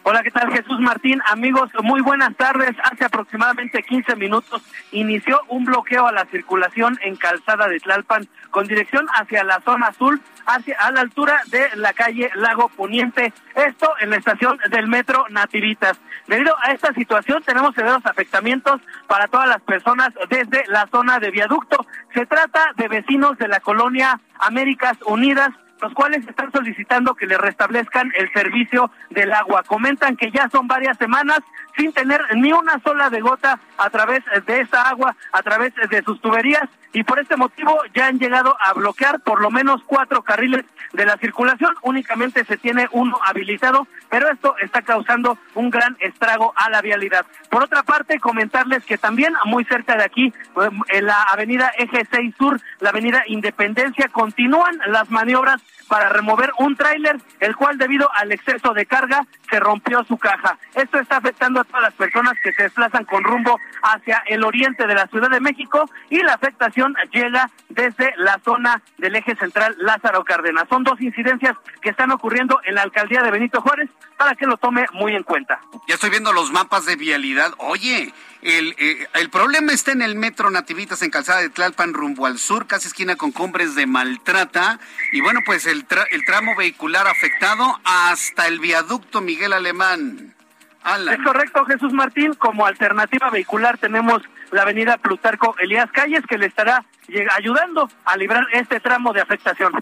Hola, 0.08 0.22
¿qué 0.22 0.30
tal 0.30 0.54
Jesús 0.54 0.80
Martín? 0.82 1.20
Amigos, 1.26 1.72
muy 1.82 2.00
buenas 2.00 2.36
tardes. 2.36 2.76
Hace 2.84 3.06
aproximadamente 3.06 3.82
15 3.82 4.16
minutos 4.18 4.62
inició 4.92 5.42
un 5.48 5.66
bloqueo 5.66 6.06
a 6.06 6.12
la 6.12 6.26
circulación 6.26 7.00
en 7.02 7.16
Calzada 7.16 7.68
de 7.68 7.80
Tlalpan 7.80 8.28
con 8.52 8.68
dirección 8.68 9.08
hacia 9.16 9.44
la 9.44 9.62
zona 9.62 9.88
azul, 9.88 10.22
hacia 10.46 10.78
a 10.78 10.92
la 10.92 11.02
altura 11.02 11.42
de 11.48 11.76
la 11.78 11.94
calle 11.94 12.30
Lago 12.36 12.70
Poniente, 12.70 13.34
esto 13.56 13.90
en 14.00 14.12
la 14.12 14.18
estación 14.18 14.60
del 14.70 14.86
metro 14.86 15.26
Nativitas. 15.32 16.00
Debido 16.28 16.54
a 16.62 16.72
esta 16.72 16.94
situación 16.94 17.42
tenemos 17.42 17.74
severos 17.74 18.06
afectamientos 18.06 18.82
para 19.08 19.28
todas 19.28 19.48
las 19.48 19.62
personas 19.64 20.10
desde 20.30 20.66
la 20.68 20.86
zona 20.86 21.18
de 21.18 21.32
viaducto. 21.32 21.84
Se 22.14 22.28
trata 22.28 22.74
de 22.78 22.88
vecinos 22.90 23.40
de 23.40 23.48
la 23.48 23.60
colonia 23.60 24.22
Américas 24.38 25.00
Unidas, 25.08 25.50
los 25.82 25.94
cuales 25.94 26.28
están 26.28 26.52
solicitando 26.52 27.16
que 27.16 27.28
le 27.28 27.38
restablezcan 27.38 28.12
el 28.16 28.32
servicio 28.32 28.92
del 29.10 29.32
agua. 29.34 29.64
Comentan 29.64 30.16
que 30.16 30.32
ya 30.32 30.50
son 30.50 30.68
varias 30.68 30.98
semanas 30.98 31.40
sin 31.78 31.92
tener 31.92 32.22
ni 32.36 32.52
una 32.54 32.80
sola 32.80 33.10
de 33.10 33.22
gota 33.22 33.60
a 33.78 33.90
través 33.90 34.24
de 34.46 34.62
esa 34.62 34.90
agua, 34.90 35.16
a 35.32 35.44
través 35.44 35.74
de 35.76 36.04
sus 36.04 36.22
tuberías 36.22 36.70
y 36.94 37.04
por 37.04 37.20
este 37.20 37.36
motivo 37.36 37.78
ya 37.94 38.08
han 38.08 38.20
llegado 38.20 38.56
a 38.60 38.74
bloquear 38.74 39.20
por 39.22 39.42
lo 39.42 39.52
menos 39.52 39.82
cuatro 39.86 40.24
carriles 40.24 40.66
de 40.94 41.06
la 41.06 41.18
circulación. 41.18 41.74
Únicamente 41.82 42.46
se 42.46 42.58
tiene 42.58 42.88
uno 42.92 43.20
habilitado, 43.26 43.88
pero 44.10 44.30
esto 44.32 44.56
está 44.60 44.82
causando 44.82 45.38
un 45.54 45.70
gran 45.70 45.98
estrago 46.00 46.54
a 46.56 46.70
la 46.70 46.82
vialidad. 46.82 47.26
Por 47.50 47.64
otra 47.64 47.84
parte, 47.84 48.20
comentarles 48.20 48.86
que 48.86 48.98
también 48.98 49.34
muy 49.46 49.66
cerca 49.66 49.96
de 49.96 50.04
aquí, 50.04 50.34
en 50.90 51.06
la 51.06 51.24
avenida 51.24 51.72
Eje 51.78 52.08
6 52.10 52.36
Sur, 52.38 52.62
la 52.80 52.90
avenida 52.90 53.24
Independencia, 53.28 54.08
continúan 54.10 54.80
las 54.88 55.10
maniobras 55.10 55.62
para 55.88 56.10
remover 56.10 56.52
un 56.58 56.76
tráiler, 56.76 57.18
el 57.40 57.56
cual 57.56 57.78
debido 57.78 58.10
al 58.14 58.32
exceso 58.32 58.74
de 58.74 58.86
carga 58.86 59.26
se 59.50 59.60
rompió 59.60 60.04
su 60.06 60.18
caja. 60.18 60.58
Esto 60.74 61.00
está 61.00 61.18
afectando 61.18 61.62
a 61.62 61.64
todas 61.64 61.84
las 61.84 61.94
personas 61.94 62.34
que 62.44 62.54
se 62.54 62.64
desplazan 62.64 63.06
con 63.06 63.24
rumbo 63.24 63.60
hacia 63.84 64.24
el 64.28 64.44
oriente 64.44 64.88
de 64.88 64.96
la 64.96 65.08
Ciudad 65.08 65.30
de 65.30 65.40
México 65.40 65.90
y 66.10 66.22
la 66.24 66.34
afectación 66.34 66.85
llega 67.12 67.50
desde 67.70 68.14
la 68.18 68.40
zona 68.44 68.82
del 68.98 69.16
eje 69.16 69.36
central 69.36 69.76
Lázaro 69.80 70.24
Cárdenas. 70.24 70.66
Son 70.70 70.84
dos 70.84 71.00
incidencias 71.02 71.56
que 71.82 71.90
están 71.90 72.12
ocurriendo 72.12 72.60
en 72.66 72.76
la 72.76 72.84
alcaldía 72.84 73.24
de 73.24 73.32
Benito 73.32 73.62
Juárez 73.62 73.90
para 74.18 74.36
que 74.36 74.46
lo 74.46 74.58
tome 74.58 74.86
muy 74.94 75.16
en 75.16 75.24
cuenta. 75.24 75.60
Ya 75.88 75.96
estoy 75.96 76.10
viendo 76.10 76.34
los 76.34 76.52
mapas 76.52 76.86
de 76.86 76.96
vialidad. 76.96 77.54
Oye, 77.58 78.14
el, 78.42 78.76
eh, 78.78 79.08
el 79.16 79.30
problema 79.30 79.74
está 79.74 79.92
en 79.92 80.02
el 80.02 80.16
metro 80.16 80.50
Nativitas 80.50 81.02
en 81.02 81.10
Calzada 81.10 81.42
de 81.42 81.50
Tlalpan 81.50 81.94
rumbo 81.94 82.26
al 82.26 82.38
sur, 82.38 82.68
casi 82.68 82.88
esquina 82.88 83.16
con 83.16 83.32
Cumbres 83.32 83.76
de 83.76 83.88
Maltrata. 83.88 84.80
Y 85.12 85.22
bueno, 85.22 85.40
pues 85.46 85.66
el, 85.66 85.86
el 86.12 86.26
tramo 86.26 86.56
vehicular 86.56 87.08
afectado 87.08 87.80
hasta 87.84 88.48
el 88.48 88.60
viaducto 88.60 89.22
Miguel 89.22 89.54
Alemán. 89.54 90.36
Es 91.12 91.18
correcto, 91.24 91.66
Jesús 91.66 91.94
Martín. 91.94 92.36
Como 92.36 92.66
alternativa 92.68 93.32
vehicular 93.32 93.80
tenemos 93.80 94.22
la 94.56 94.64
avenida 94.64 94.98
Plutarco 94.98 95.56
Elías 95.60 95.92
Calles 95.92 96.24
que 96.28 96.38
le 96.38 96.48
estará 96.48 96.86
ayudando 97.36 97.90
a 98.06 98.18
librar 98.18 98.48
este 98.54 98.80
tramo 98.80 99.14
de 99.14 99.22
afectación. 99.22 99.74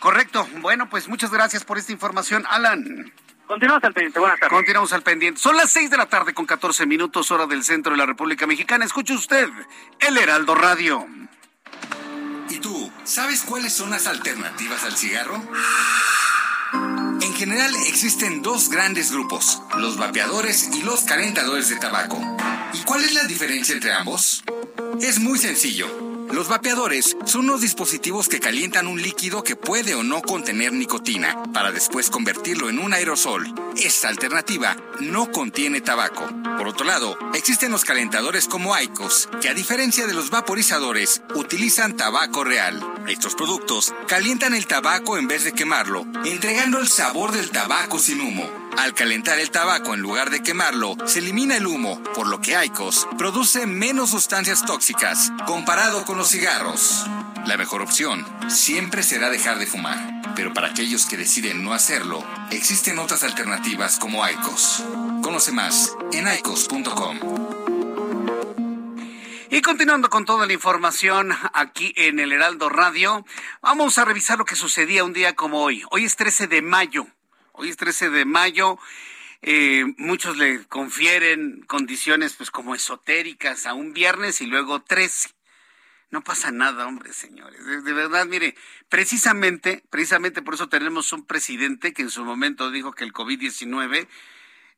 Correcto. 0.00 0.46
Bueno, 0.60 0.90
pues 0.90 1.08
muchas 1.08 1.30
gracias 1.30 1.64
por 1.64 1.78
esta 1.78 1.92
información, 1.92 2.44
Alan. 2.50 3.12
Continuamos 3.46 3.84
al 3.84 3.92
pendiente. 3.92 4.18
Buenas 4.18 4.40
tardes. 4.40 4.56
Continuamos 4.56 4.92
al 4.92 5.02
pendiente. 5.02 5.40
Son 5.40 5.56
las 5.56 5.70
seis 5.70 5.90
de 5.90 5.96
la 5.96 6.06
tarde 6.06 6.34
con 6.34 6.44
14 6.44 6.86
minutos, 6.86 7.30
hora 7.30 7.46
del 7.46 7.62
centro 7.62 7.92
de 7.92 7.98
la 7.98 8.06
República 8.06 8.46
Mexicana. 8.46 8.84
Escuche 8.84 9.14
usted 9.14 9.48
el 10.00 10.18
Heraldo 10.18 10.54
Radio. 10.54 11.06
¿Y 12.50 12.58
tú, 12.58 12.92
sabes 13.04 13.42
cuáles 13.42 13.72
son 13.72 13.90
las 13.90 14.06
alternativas 14.06 14.84
al 14.84 14.96
cigarro? 14.96 15.40
En 17.20 17.34
general 17.34 17.72
existen 17.86 18.42
dos 18.42 18.68
grandes 18.68 19.12
grupos, 19.12 19.62
los 19.78 19.96
vapeadores 19.96 20.70
y 20.74 20.82
los 20.82 21.02
calentadores 21.02 21.68
de 21.68 21.76
tabaco. 21.76 22.20
¿Y 22.74 22.82
cuál 22.84 23.04
es 23.04 23.12
la 23.12 23.24
diferencia 23.24 23.74
entre 23.74 23.92
ambos? 23.92 24.42
Es 25.00 25.20
muy 25.20 25.38
sencillo. 25.38 25.86
Los 26.32 26.48
vapeadores 26.48 27.16
son 27.24 27.42
unos 27.42 27.60
dispositivos 27.60 28.28
que 28.28 28.40
calientan 28.40 28.88
un 28.88 29.00
líquido 29.00 29.44
que 29.44 29.54
puede 29.54 29.94
o 29.94 30.02
no 30.02 30.20
contener 30.22 30.72
nicotina 30.72 31.40
para 31.52 31.70
después 31.70 32.10
convertirlo 32.10 32.68
en 32.68 32.80
un 32.80 32.92
aerosol. 32.92 33.54
Esta 33.76 34.08
alternativa 34.08 34.76
no 35.00 35.30
contiene 35.30 35.80
tabaco. 35.80 36.26
Por 36.58 36.66
otro 36.66 36.84
lado, 36.84 37.16
existen 37.34 37.70
los 37.70 37.84
calentadores 37.84 38.48
como 38.48 38.74
Aicos, 38.74 39.28
que 39.40 39.48
a 39.48 39.54
diferencia 39.54 40.08
de 40.08 40.14
los 40.14 40.30
vaporizadores, 40.30 41.22
utilizan 41.34 41.96
tabaco 41.96 42.42
real. 42.42 42.82
Estos 43.06 43.36
productos 43.36 43.94
calientan 44.08 44.54
el 44.54 44.66
tabaco 44.66 45.16
en 45.16 45.28
vez 45.28 45.44
de 45.44 45.52
quemarlo, 45.52 46.06
entregando 46.24 46.80
el 46.80 46.88
sabor 46.88 47.30
del 47.30 47.50
tabaco 47.50 48.00
sin 48.00 48.20
humo. 48.20 48.63
Al 48.76 48.92
calentar 48.92 49.38
el 49.38 49.50
tabaco 49.50 49.94
en 49.94 50.00
lugar 50.00 50.30
de 50.30 50.42
quemarlo, 50.42 50.96
se 51.06 51.20
elimina 51.20 51.56
el 51.56 51.66
humo, 51.66 52.02
por 52.14 52.26
lo 52.26 52.40
que 52.40 52.56
Aicos 52.56 53.06
produce 53.16 53.66
menos 53.66 54.10
sustancias 54.10 54.64
tóxicas 54.66 55.32
comparado 55.46 56.04
con 56.04 56.18
los 56.18 56.28
cigarros. 56.28 57.06
La 57.46 57.56
mejor 57.56 57.82
opción 57.82 58.26
siempre 58.48 59.02
será 59.02 59.30
dejar 59.30 59.58
de 59.58 59.66
fumar, 59.66 60.32
pero 60.34 60.52
para 60.52 60.68
aquellos 60.68 61.06
que 61.06 61.16
deciden 61.16 61.62
no 61.62 61.72
hacerlo, 61.72 62.24
existen 62.50 62.98
otras 62.98 63.22
alternativas 63.22 63.98
como 63.98 64.24
Aicos. 64.24 64.82
Conoce 65.22 65.52
más 65.52 65.96
en 66.12 66.26
aicos.com. 66.26 67.18
Y 69.50 69.62
continuando 69.62 70.10
con 70.10 70.24
toda 70.24 70.46
la 70.46 70.52
información 70.52 71.30
aquí 71.52 71.92
en 71.96 72.18
el 72.18 72.32
Heraldo 72.32 72.68
Radio, 72.68 73.24
vamos 73.62 73.98
a 73.98 74.04
revisar 74.04 74.36
lo 74.36 74.44
que 74.44 74.56
sucedía 74.56 75.04
un 75.04 75.12
día 75.12 75.36
como 75.36 75.62
hoy. 75.62 75.84
Hoy 75.92 76.04
es 76.04 76.16
13 76.16 76.48
de 76.48 76.60
mayo. 76.60 77.06
Hoy 77.56 77.68
es 77.68 77.76
13 77.76 78.10
de 78.10 78.24
mayo. 78.24 78.78
Eh, 79.40 79.84
muchos 79.96 80.36
le 80.36 80.64
confieren 80.66 81.62
condiciones 81.68 82.32
pues 82.34 82.50
como 82.50 82.74
esotéricas 82.74 83.66
a 83.66 83.74
un 83.74 83.92
viernes 83.92 84.40
y 84.40 84.46
luego 84.46 84.82
13. 84.82 85.30
No 86.10 86.24
pasa 86.24 86.50
nada, 86.50 86.84
hombre, 86.88 87.12
señores. 87.12 87.64
De, 87.64 87.82
de, 87.82 87.92
verdad, 87.92 88.26
mire, 88.26 88.56
precisamente, 88.88 89.84
precisamente 89.88 90.42
por 90.42 90.54
eso 90.54 90.68
tenemos 90.68 91.12
un 91.12 91.26
presidente 91.26 91.92
que 91.92 92.02
en 92.02 92.10
su 92.10 92.24
momento 92.24 92.72
dijo 92.72 92.92
que 92.92 93.04
el 93.04 93.12
COVID-19 93.12 94.08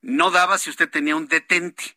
no 0.02 0.30
daba 0.30 0.58
si 0.58 0.68
usted 0.68 0.90
tenía 0.90 1.16
un 1.16 1.28
detente. 1.28 1.96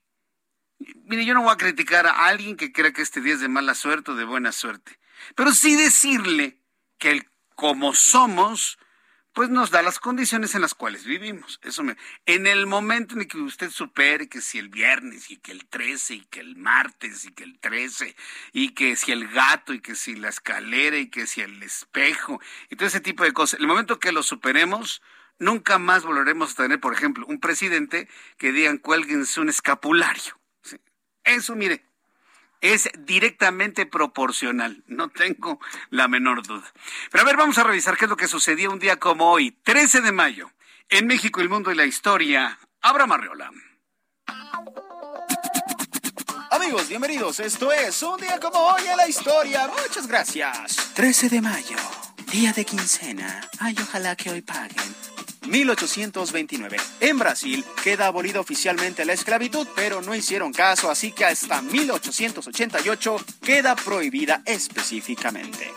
Mire, 0.80 1.26
yo 1.26 1.34
no 1.34 1.42
voy 1.42 1.52
a 1.52 1.58
criticar 1.58 2.08
a 2.08 2.28
alguien 2.28 2.56
que 2.56 2.72
crea 2.72 2.94
que 2.94 3.02
este 3.02 3.20
día 3.20 3.34
es 3.34 3.42
de 3.42 3.50
mala 3.50 3.76
suerte 3.76 4.12
o 4.12 4.16
de 4.16 4.24
buena 4.24 4.54
suerte, 4.54 4.98
pero 5.36 5.52
sí 5.54 5.76
decirle 5.76 6.58
que 6.98 7.12
el 7.12 7.30
como 7.56 7.94
somos, 7.94 8.80
pues 9.34 9.50
nos 9.50 9.72
da 9.72 9.82
las 9.82 10.00
condiciones 10.00 10.56
en 10.56 10.62
las 10.62 10.74
cuales 10.74 11.06
vivimos. 11.06 11.60
Eso 11.64 11.84
me, 11.84 11.96
en 12.26 12.48
el 12.48 12.66
momento 12.66 13.16
en 13.16 13.28
que 13.28 13.38
usted 13.38 13.70
supere 13.70 14.28
que 14.28 14.42
si 14.42 14.58
el 14.58 14.70
viernes 14.70 15.30
y 15.32 15.38
que 15.38 15.52
el 15.52 15.66
13 15.68 16.16
y 16.16 16.22
que 16.26 16.40
el 16.40 16.56
martes 16.56 17.26
y 17.26 17.32
que 17.32 17.44
el 17.44 17.60
13 17.60 18.16
y 18.54 18.70
que 18.70 18.96
si 18.96 19.12
el 19.12 19.28
gato 19.28 19.74
y 19.74 19.82
que 19.82 19.96
si 19.96 20.16
la 20.16 20.30
escalera 20.30 20.98
y 20.98 21.10
que 21.10 21.28
si 21.28 21.42
el 21.42 21.62
espejo 21.62 22.42
y 22.70 22.76
todo 22.76 22.88
ese 22.88 23.02
tipo 23.02 23.24
de 23.24 23.34
cosas, 23.34 23.60
el 23.60 23.68
momento 23.68 24.00
que 24.00 24.12
lo 24.12 24.24
superemos, 24.24 25.02
nunca 25.38 25.80
más 25.80 26.04
volveremos 26.04 26.54
a 26.54 26.64
tener, 26.64 26.80
por 26.80 26.94
ejemplo, 26.94 27.26
un 27.28 27.40
presidente 27.40 28.08
que 28.38 28.52
digan 28.52 28.78
cuélguense 28.78 29.40
un 29.40 29.50
escapulario. 29.50 30.40
Eso, 31.24 31.56
mire, 31.56 31.86
es 32.62 32.90
directamente 33.00 33.86
proporcional, 33.86 34.84
no 34.88 35.10
tengo 35.10 35.60
la 35.90 36.08
menor 36.08 36.46
duda. 36.46 36.72
Pero 37.12 37.24
a 37.24 37.26
ver, 37.26 37.38
vamos 37.38 37.58
a 37.58 37.64
revisar 37.64 37.98
qué 37.98 38.06
es 38.06 38.10
lo 38.10 38.18
que 38.18 38.28
sucedió 38.28 38.72
un 38.72 38.80
día 38.80 38.98
como 38.98 39.32
hoy, 39.32 39.52
13 39.64 40.02
de 40.02 40.12
mayo, 40.12 40.52
en 40.90 41.08
México, 41.08 41.42
el 41.42 41.50
mundo 41.50 41.72
y 41.72 41.76
la 41.76 41.86
historia. 41.86 42.60
Abraham 42.82 43.14
Arreola. 43.14 43.52
Amigos, 46.52 46.90
bienvenidos. 46.90 47.40
Esto 47.40 47.72
es 47.72 48.02
un 48.02 48.20
día 48.20 48.40
como 48.40 48.58
hoy 48.60 48.82
en 48.88 48.98
la 48.98 49.08
historia. 49.08 49.68
Muchas 49.68 50.08
gracias. 50.08 50.94
13 50.96 51.30
de 51.30 51.42
mayo, 51.42 51.78
día 52.32 52.52
de 52.54 52.66
quincena. 52.66 53.48
Ay, 53.60 53.76
ojalá 53.82 54.16
que 54.16 54.32
hoy 54.32 54.42
paguen. 54.42 55.19
1829. 55.50 56.78
En 57.02 57.18
Brasil 57.18 57.66
queda 57.84 58.08
abolida 58.08 58.40
oficialmente 58.40 59.06
la 59.06 59.14
esclavitud, 59.14 59.68
pero 59.76 60.02
no 60.02 60.16
hicieron 60.16 60.54
caso, 60.54 60.90
así 60.90 61.12
que 61.12 61.26
hasta 61.26 61.62
1888 61.62 63.18
queda 63.42 63.76
prohibida 63.76 64.42
específicamente. 64.46 65.72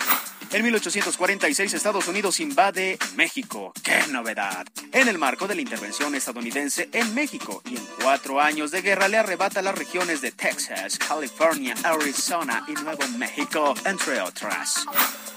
En 0.52 0.62
1846 0.64 1.72
Estados 1.72 2.06
Unidos 2.08 2.38
invade 2.38 2.98
México. 3.16 3.72
¡Qué 3.82 4.06
novedad! 4.10 4.66
En 4.92 5.08
el 5.08 5.16
marco 5.16 5.48
de 5.48 5.54
la 5.54 5.62
intervención 5.62 6.14
estadounidense 6.14 6.90
en 6.92 7.14
México 7.14 7.62
y 7.64 7.76
en 7.76 7.86
cuatro 8.02 8.38
años 8.38 8.70
de 8.70 8.82
guerra 8.82 9.08
le 9.08 9.16
arrebata 9.16 9.62
las 9.62 9.74
regiones 9.74 10.20
de 10.20 10.30
Texas, 10.32 10.98
California, 10.98 11.74
Arizona 11.82 12.66
y 12.68 12.72
Nuevo 12.72 13.08
México, 13.16 13.72
entre 13.86 14.20
otras. 14.20 14.84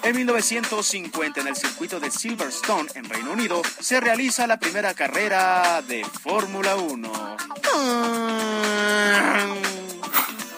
En 0.04 0.17
1950 0.17 1.39
en 1.39 1.47
el 1.47 1.56
circuito 1.56 1.97
de 2.01 2.12
Silverstone 2.12 2.89
en 2.95 3.06
Reino 3.06 3.32
Unido 3.32 3.62
se 3.80 4.01
realiza 4.01 4.45
la 4.47 4.60
primera 4.60 4.93
carrera 4.93 5.82
de 5.82 6.04
Fórmula 6.04 6.75
1. 6.75 7.38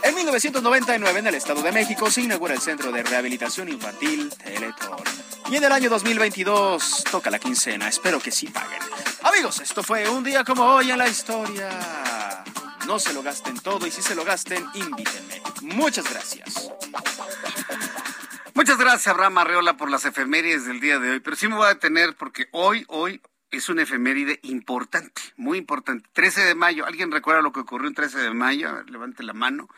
En 0.04 0.16
1999, 0.16 1.20
en 1.20 1.28
el 1.28 1.36
Estado 1.36 1.62
de 1.62 1.72
México, 1.72 2.10
se 2.10 2.22
inaugura 2.22 2.54
el 2.54 2.62
Centro 2.62 2.92
de 2.92 3.04
Rehabilitación 3.04 3.70
Infantil 3.70 4.30
Teletón. 4.30 5.00
Y 5.50 5.56
en 5.56 5.64
el 5.64 5.72
año 5.72 5.90
2022 5.90 7.04
toca 7.10 7.30
la 7.30 7.40
quincena. 7.40 7.88
Espero 7.88 8.20
que 8.20 8.32
sí 8.32 8.48
paguen. 8.48 8.80
Amigos, 9.24 9.60
esto 9.62 9.84
fue 9.84 10.08
un 10.10 10.24
día 10.24 10.44
como 10.44 10.64
hoy 10.64 10.92
en 10.92 10.98
la 10.98 11.08
historia. 11.08 11.70
No 12.86 13.00
se 13.00 13.14
lo 13.14 13.24
gasten 13.24 13.58
todo 13.60 13.86
y 13.88 13.92
si 13.92 14.02
se 14.02 14.16
lo 14.16 14.24
gasten, 14.24 14.66
invítenme. 14.74 15.42
Muchas 15.62 16.10
gracias. 16.10 16.70
Muchas 18.54 18.78
gracias, 18.78 19.08
Abraham 19.08 19.38
Arreola, 19.40 19.78
por 19.78 19.92
las 19.92 20.06
efemérides 20.06 20.66
del 20.66 20.80
día 20.80 21.00
de 21.00 21.12
hoy. 21.12 21.20
Pero 21.20 21.36
sí 21.36 21.48
me 21.48 21.56
voy 21.56 21.66
a 21.66 21.74
detener 21.76 22.16
porque 22.16 22.48
hoy, 22.52 22.86
hoy 22.88 23.22
es 23.52 23.70
una 23.70 23.84
efeméride 23.84 24.40
importante, 24.44 25.22
muy 25.36 25.58
importante. 25.58 26.08
13 26.14 26.42
de 26.42 26.56
mayo, 26.56 26.86
¿alguien 26.86 27.12
recuerda 27.12 27.42
lo 27.42 27.52
que 27.52 27.62
ocurrió 27.62 27.88
el 27.88 27.96
13 27.96 28.20
de 28.20 28.34
mayo? 28.34 28.70
A 28.70 28.74
ver, 28.74 28.90
levante 28.90 29.24
la 29.24 29.34
mano 29.34 29.70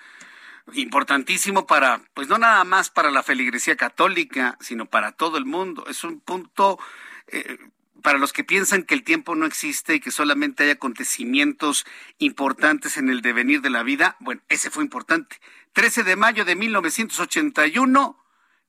importantísimo 0.74 1.66
para, 1.66 2.02
pues 2.14 2.28
no 2.28 2.38
nada 2.38 2.64
más 2.64 2.90
para 2.90 3.12
la 3.12 3.24
feligresía 3.24 3.76
católica, 3.76 4.58
sino 4.60 4.86
para 4.86 5.12
todo 5.12 5.38
el 5.38 5.46
mundo. 5.46 5.86
Es 5.88 6.04
un 6.04 6.20
punto 6.20 6.80
eh, 7.28 7.58
para 8.02 8.20
los 8.20 8.34
que 8.34 8.44
piensan 8.44 8.84
que 8.84 8.96
el 8.96 9.04
tiempo 9.04 9.36
no 9.36 9.46
existe 9.46 9.96
y 9.96 10.00
que 10.00 10.12
solamente 10.12 10.64
hay 10.64 10.70
acontecimientos 10.72 11.86
importantes 12.18 12.98
en 12.98 13.10
el 13.10 13.22
devenir 13.22 13.62
de 13.62 13.70
la 13.70 13.84
vida. 13.84 14.16
Bueno, 14.20 14.42
ese 14.50 14.70
fue 14.70 14.84
importante. 14.84 15.40
13 15.74 16.04
de 16.04 16.16
mayo 16.16 16.46
de 16.46 16.56
1981, 16.56 18.18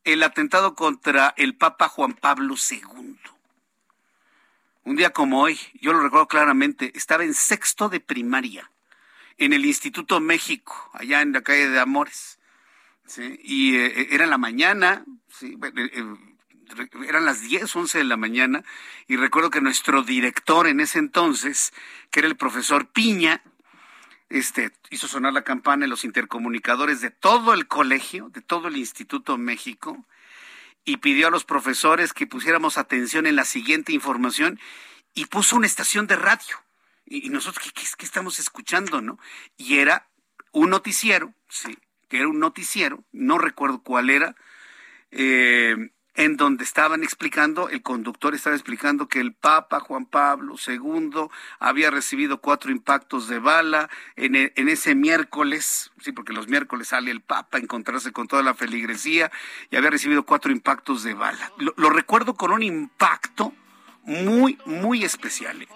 el 0.05 0.23
atentado 0.23 0.75
contra 0.75 1.35
el 1.37 1.57
Papa 1.57 1.89
Juan 1.89 2.15
Pablo 2.15 2.55
II. 2.71 3.17
Un 4.91 4.97
día 4.97 5.11
como 5.11 5.41
hoy, 5.41 5.57
yo 5.81 5.93
lo 5.93 6.01
recuerdo 6.01 6.27
claramente, 6.27 6.91
estaba 6.97 7.23
en 7.23 7.33
sexto 7.33 7.89
de 7.89 8.01
primaria, 8.01 8.73
en 9.39 9.53
el 9.53 9.65
Instituto 9.65 10.19
México, 10.19 10.91
allá 10.95 11.23
en 11.23 11.33
la 11.33 11.43
calle 11.43 11.69
de 11.69 11.79
Amores. 11.79 12.41
Y 13.45 13.77
eh, 13.77 14.09
era 14.11 14.27
la 14.27 14.37
mañana, 14.37 15.05
¿sí? 15.29 15.57
Eh, 15.63 15.91
eh, 15.95 16.91
eran 17.07 17.25
las 17.25 17.41
10, 17.41 17.77
11 17.77 17.99
de 17.99 18.05
la 18.05 18.17
mañana, 18.17 18.65
y 19.07 19.15
recuerdo 19.15 19.51
que 19.51 19.61
nuestro 19.61 20.03
director 20.03 20.67
en 20.67 20.81
ese 20.81 20.99
entonces, 20.99 21.73
que 22.11 22.19
era 22.19 22.29
el 22.29 22.37
profesor 22.37 22.89
Piña, 22.89 23.45
este, 24.29 24.73
hizo 24.91 25.07
sonar 25.07 25.33
la 25.33 25.45
campana 25.45 25.85
en 25.85 25.91
los 25.91 26.05
intercomunicadores 26.05 27.01
de 27.01 27.13
todo 27.13 27.55
el 27.55 27.69
colegio, 27.69 28.29
de 28.31 28.43
todo 28.43 28.67
el 28.67 28.77
Instituto 28.77 29.39
México, 29.39 30.05
y 30.85 30.99
pidió 30.99 31.29
a 31.29 31.31
los 31.31 31.45
profesores 31.45 32.13
que 32.13 32.27
pusiéramos 32.27 32.79
atención 32.79 33.27
en 33.27 33.37
la 33.37 33.45
siguiente 33.45 33.93
información 33.93 34.59
y 35.15 35.27
puso 35.27 35.57
una 35.57 35.67
estación 35.67 36.07
de 36.07 36.17
radio. 36.17 36.57
Y, 37.07 37.29
nosotros, 37.31 37.73
¿qué, 37.73 38.05
estamos 38.05 38.39
escuchando, 38.39 39.01
no? 39.01 39.19
Y 39.57 39.79
era 39.79 40.09
un 40.53 40.71
noticiero, 40.71 41.35
sí, 41.49 41.77
que 42.09 42.19
era 42.19 42.29
un 42.29 42.39
noticiero, 42.39 43.05
no 43.13 43.39
recuerdo 43.39 43.83
cuál 43.83 44.11
era, 44.11 44.37
eh, 45.11 45.91
en 46.15 46.37
donde 46.37 46.65
estaban 46.65 47.03
explicando, 47.03 47.69
el 47.69 47.83
conductor 47.83 48.35
estaba 48.35 48.57
explicando 48.57 49.09
que 49.09 49.21
el 49.21 49.33
Papa 49.33 49.81
Juan 49.81 50.07
Pablo 50.07 50.57
II 50.67 51.29
había 51.59 51.91
recibido 51.91 52.41
cuatro 52.41 52.71
impactos 52.71 53.29
de 53.29 53.39
bala 53.39 53.89
en, 54.17 54.35
e, 54.35 54.53
en, 54.57 54.69
ese 54.69 54.95
miércoles, 54.95 55.93
sí, 56.01 56.13
porque 56.13 56.33
los 56.33 56.49
miércoles 56.49 56.89
sale 56.89 57.11
el 57.11 57.21
Papa 57.21 57.59
a 57.59 57.61
encontrarse 57.61 58.13
con 58.13 58.27
toda 58.27 58.43
la 58.43 58.55
feligresía 58.55 59.31
y 59.71 59.77
había 59.77 59.91
recibido 59.91 60.25
cuatro 60.25 60.53
impactos 60.53 61.03
de 61.03 61.15
bala. 61.15 61.53
Lo, 61.59 61.73
lo 61.77 61.91
recuerdo 61.91 62.35
con 62.35 62.53
un 62.53 62.63
impacto 62.63 63.55
muy, 64.03 64.59
muy 64.65 65.05
especial. 65.05 65.67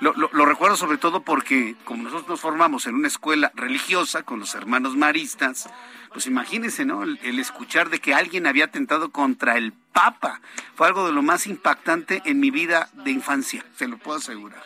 Lo, 0.00 0.12
lo, 0.12 0.44
recuerdo 0.44 0.76
sobre 0.76 0.98
todo 0.98 1.22
porque 1.22 1.74
como 1.84 2.02
nosotros 2.02 2.28
nos 2.28 2.40
formamos 2.40 2.86
en 2.86 2.94
una 2.94 3.08
escuela 3.08 3.50
religiosa 3.54 4.24
con 4.24 4.38
los 4.38 4.54
hermanos 4.54 4.94
maristas, 4.94 5.70
pues 6.12 6.26
imagínense, 6.26 6.84
¿no? 6.84 7.02
El, 7.02 7.18
el, 7.22 7.38
escuchar 7.38 7.88
de 7.88 7.98
que 7.98 8.12
alguien 8.12 8.46
había 8.46 8.66
atentado 8.66 9.10
contra 9.10 9.56
el 9.56 9.72
Papa 9.72 10.42
fue 10.74 10.86
algo 10.86 11.06
de 11.06 11.12
lo 11.12 11.22
más 11.22 11.46
impactante 11.46 12.20
en 12.26 12.40
mi 12.40 12.50
vida 12.50 12.90
de 12.92 13.10
infancia, 13.10 13.64
se 13.76 13.88
lo 13.88 13.96
puedo 13.96 14.18
asegurar. 14.18 14.62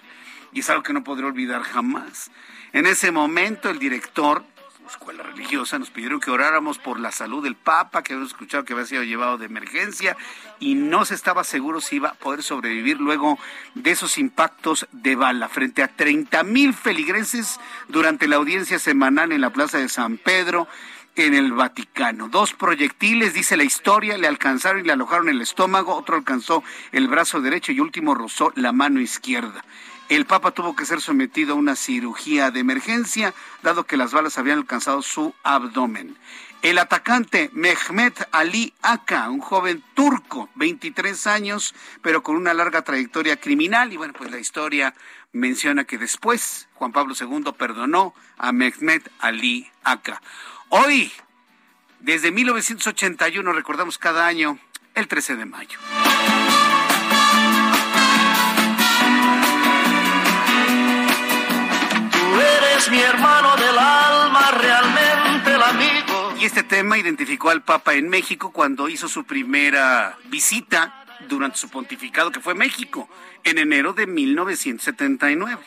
Y 0.52 0.60
es 0.60 0.70
algo 0.70 0.82
que 0.82 0.92
no 0.92 1.04
podré 1.04 1.26
olvidar 1.26 1.62
jamás. 1.62 2.32
En 2.72 2.86
ese 2.86 3.12
momento 3.12 3.70
el 3.70 3.78
director 3.78 4.44
escuela 4.90 5.22
religiosa, 5.22 5.79
nos 5.79 5.90
pidieron 5.90 6.20
que 6.20 6.31
oráramos 6.31 6.79
por 6.79 6.98
la 6.98 7.12
salud 7.12 7.42
del 7.42 7.55
Papa, 7.55 8.03
que 8.03 8.12
habíamos 8.12 8.33
escuchado 8.33 8.64
que 8.64 8.72
había 8.72 8.87
sido 8.87 9.03
llevado 9.03 9.38
de 9.38 9.46
emergencia 9.46 10.16
y 10.59 10.74
no 10.74 11.05
se 11.05 11.14
estaba 11.14 11.44
seguro 11.44 11.81
si 11.81 11.96
iba 11.96 12.11
a 12.11 12.14
poder 12.14 12.42
sobrevivir 12.42 13.00
luego 13.00 13.38
de 13.74 13.90
esos 13.92 14.18
impactos 14.18 14.87
de 14.92 15.16
bala. 15.16 15.48
Frente 15.48 15.83
a 15.83 15.88
30 15.88 16.42
mil 16.42 16.74
feligreses 16.74 17.61
durante 17.88 18.29
la 18.29 18.37
audiencia 18.37 18.79
semanal 18.79 19.33
en 19.33 19.40
la 19.40 19.50
Plaza 19.50 19.79
de 19.79 19.88
San 19.88 20.18
Pedro, 20.18 20.68
en 21.16 21.35
el 21.35 21.53
Vaticano. 21.53 22.29
Dos 22.29 22.53
proyectiles, 22.53 23.35
dice 23.35 23.57
la 23.57 23.64
historia, 23.64 24.16
le 24.16 24.26
alcanzaron 24.26 24.81
y 24.81 24.85
le 24.85 24.92
alojaron 24.92 25.29
el 25.29 25.40
estómago, 25.40 25.94
otro 25.94 26.16
alcanzó 26.16 26.62
el 26.92 27.09
brazo 27.09 27.40
derecho 27.40 27.72
y 27.72 27.81
último 27.81 28.14
rozó 28.14 28.53
la 28.55 28.72
mano 28.72 29.00
izquierda. 29.00 29.64
El 30.11 30.27
Papa 30.27 30.51
tuvo 30.51 30.75
que 30.75 30.87
ser 30.87 31.01
sometido 31.01 31.53
a 31.53 31.57
una 31.57 31.77
cirugía 31.77 32.51
de 32.51 32.59
emergencia, 32.59 33.33
dado 33.62 33.85
que 33.85 33.96
las 33.96 34.12
balas 34.12 34.38
habían 34.38 34.59
alcanzado 34.59 35.03
su 35.03 35.33
abdomen. 35.44 36.18
El 36.62 36.79
atacante 36.79 37.49
Mehmet 37.53 38.29
Ali 38.33 38.75
Aka, 38.83 39.31
un 39.31 39.38
joven 39.38 39.85
turco, 39.94 40.49
23 40.57 41.29
años, 41.29 41.77
pero 42.03 42.25
con 42.25 42.35
una 42.35 42.53
larga 42.53 42.83
trayectoria 42.83 43.37
criminal. 43.38 43.92
Y 43.92 43.99
bueno, 43.99 44.12
pues 44.12 44.33
la 44.33 44.40
historia 44.40 44.94
menciona 45.31 45.85
que 45.85 45.96
después 45.96 46.68
Juan 46.75 46.90
Pablo 46.90 47.14
II 47.18 47.53
perdonó 47.57 48.12
a 48.37 48.51
Mehmet 48.51 49.09
Ali 49.20 49.70
Aka. 49.85 50.20
Hoy, 50.70 51.12
desde 52.01 52.33
1981, 52.33 53.53
recordamos 53.53 53.96
cada 53.96 54.27
año 54.27 54.59
el 54.96 55.07
13 55.07 55.37
de 55.37 55.44
mayo. 55.46 55.79
Mi 62.88 63.00
hermano 63.00 63.56
del 63.56 63.78
alma, 63.78 64.50
realmente 64.52 65.52
el 65.52 65.62
amigo. 65.62 66.34
Y 66.40 66.44
este 66.44 66.62
tema 66.62 66.96
identificó 66.96 67.50
al 67.50 67.62
Papa 67.62 67.94
en 67.94 68.08
México 68.08 68.52
cuando 68.52 68.88
hizo 68.88 69.08
su 69.08 69.24
primera 69.24 70.16
visita 70.24 71.04
durante 71.28 71.58
su 71.58 71.68
pontificado, 71.68 72.30
que 72.30 72.40
fue 72.40 72.54
México, 72.54 73.08
en 73.44 73.58
enero 73.58 73.92
de 73.92 74.06
1979. 74.06 75.60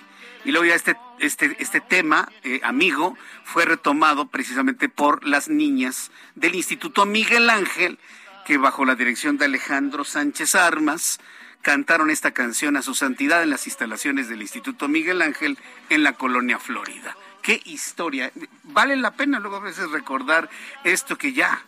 Y 0.46 0.52
luego 0.52 0.66
ya 0.66 0.76
este, 0.76 0.96
este, 1.20 1.56
este 1.60 1.82
tema, 1.82 2.30
eh, 2.44 2.62
amigo, 2.64 3.16
fue 3.44 3.66
retomado 3.66 4.28
precisamente 4.28 4.90
por 4.90 5.26
las 5.26 5.50
niñas 5.50 6.10
del 6.36 6.56
Instituto 6.56 7.06
Miguel 7.06 7.50
Ángel, 7.50 8.00
que 8.46 8.58
bajo 8.58 8.86
la 8.86 8.96
dirección 8.96 9.38
de 9.38 9.46
Alejandro 9.46 10.04
Sánchez 10.04 10.56
Armas, 10.56 11.20
cantaron 11.64 12.12
esta 12.12 12.32
canción 12.32 12.78
a 12.78 12.84
su 12.84 12.94
santidad 12.94 13.42
en 13.42 13.50
las 13.50 13.66
instalaciones 13.66 14.30
del 14.30 14.42
Instituto 14.42 14.88
Miguel 14.88 15.22
Ángel 15.22 15.58
en 15.90 16.04
la 16.04 16.14
colonia 16.14 16.60
Florida. 16.60 17.18
Qué 17.42 17.62
historia. 17.66 18.32
Vale 18.64 18.96
la 18.98 19.12
pena 19.12 19.40
luego 19.40 19.56
a 19.56 19.62
veces 19.62 19.90
recordar 19.90 20.50
esto 20.84 21.18
que 21.18 21.34
ya 21.34 21.64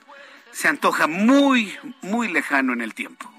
se 0.51 0.67
antoja 0.67 1.07
muy, 1.07 1.75
muy 2.01 2.27
lejano 2.27 2.73
en 2.73 2.81
el 2.81 2.93
tiempo. 2.93 3.31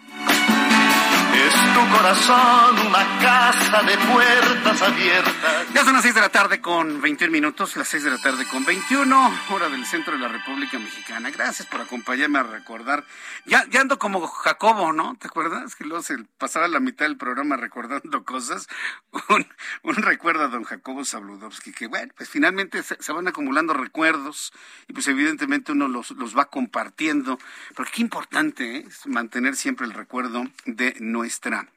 Es 1.37 1.53
tu 1.75 1.95
corazón 1.95 2.79
una 2.87 3.21
casa 3.21 3.83
de 3.83 3.99
puertas 3.99 4.81
abiertas. 4.81 5.67
Ya 5.75 5.85
son 5.85 5.93
las 5.93 6.03
6 6.03 6.15
de 6.15 6.21
la 6.23 6.31
tarde 6.31 6.63
con 6.63 7.03
21 7.03 7.31
minutos, 7.31 7.77
las 7.77 7.89
6 7.89 8.05
de 8.05 8.11
la 8.11 8.19
tarde 8.19 8.47
con 8.47 8.65
21, 8.65 9.41
hora 9.51 9.69
del 9.69 9.85
centro 9.85 10.15
de 10.15 10.21
la 10.21 10.29
República 10.29 10.79
Mexicana. 10.79 11.31
Gracias 11.31 11.69
por 11.69 11.83
acompañarme 11.83 12.39
a 12.39 12.43
recordar. 12.45 13.05
Ya, 13.45 13.67
ando 13.79 13.99
como 13.99 14.27
Jacobo, 14.27 14.95
¿no? 14.95 15.15
¿Te 15.21 15.27
acuerdas? 15.27 15.77
Que 15.77 15.85
luego 15.85 16.03
se 16.03 16.17
pasaba 16.39 16.69
la 16.69 16.81
mitad 16.81 17.05
del 17.05 17.19
programa 17.19 17.59
recordando 17.59 18.25
cosas. 18.25 18.67
Un, 19.29 19.47
un 19.83 19.97
recuerdo 19.97 20.45
a 20.45 20.49
don 20.49 20.65
Jacobo 20.65 21.05
Sabludowski, 21.05 21.73
que 21.73 21.87
bueno, 21.87 22.13
pues 22.17 22.31
finalmente 22.31 22.83
se, 22.83 23.13
van 23.13 23.29
acumulando 23.29 23.75
recuerdos 23.75 24.53
y 24.89 24.93
pues 24.93 25.09
evidentemente 25.09 25.73
uno 25.73 25.89
los, 25.89 26.13
los 26.13 26.37
va 26.37 26.47
compartiendo. 26.47 27.39
Pero 27.75 27.91
qué 27.93 28.03
importante 28.03 28.77
¿eh? 28.77 28.85
es 28.87 29.07
mantener 29.07 29.57
siempre 29.57 29.85
el 29.85 29.93
recuerdo 29.93 30.45
de 30.65 30.95
nuestro 31.01 31.26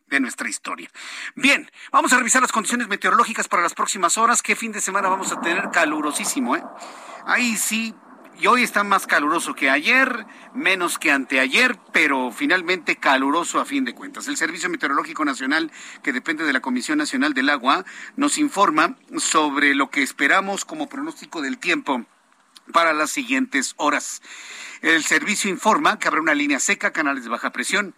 de 0.08 0.20
nuestra 0.20 0.50
historia. 0.50 0.90
Bien, 1.36 1.70
vamos 1.92 2.14
a 2.14 2.18
revisar 2.18 2.42
las 2.42 2.52
condiciones 2.52 2.88
meteorológicas 2.88 3.48
para 3.48 3.64
las 3.64 3.74
próximas 3.74 4.18
horas. 4.18 4.42
¿Qué 4.42 4.56
fin 4.56 4.72
de 4.72 4.82
semana 4.82 5.10
vamos 5.10 5.32
a 5.32 5.42
tener? 5.42 5.70
Calurosísimo, 5.72 6.56
¿eh? 6.56 6.64
Ahí 7.26 7.58
sí, 7.58 7.94
y 8.42 8.48
hoy 8.48 8.64
está 8.64 8.86
más 8.86 9.06
caluroso 9.06 9.54
que 9.54 9.70
ayer, 9.70 10.26
menos 10.54 10.98
que 10.98 11.12
anteayer, 11.12 11.78
pero 11.92 12.32
finalmente 12.32 12.96
caluroso 12.96 13.60
a 13.60 13.66
fin 13.66 13.84
de 13.84 13.94
cuentas. 13.94 14.30
El 14.30 14.38
Servicio 14.38 14.70
Meteorológico 14.70 15.26
Nacional, 15.26 15.72
que 16.04 16.14
depende 16.14 16.46
de 16.46 16.54
la 16.54 16.62
Comisión 16.62 17.00
Nacional 17.00 17.34
del 17.34 17.50
Agua, 17.50 17.84
nos 18.16 18.38
informa 18.38 18.96
sobre 19.18 19.76
lo 19.76 19.90
que 19.90 20.04
esperamos 20.04 20.64
como 20.64 20.88
pronóstico 20.88 21.42
del 21.42 21.58
tiempo 21.58 22.06
para 22.72 22.94
las 22.94 23.10
siguientes 23.10 23.74
horas. 23.76 24.22
El 24.82 25.04
servicio 25.04 25.50
informa 25.50 26.00
que 26.00 26.08
habrá 26.08 26.22
una 26.22 26.34
línea 26.34 26.62
seca, 26.62 26.92
canales 26.92 27.26
de 27.26 27.30
baja 27.30 27.52
presión, 27.52 27.94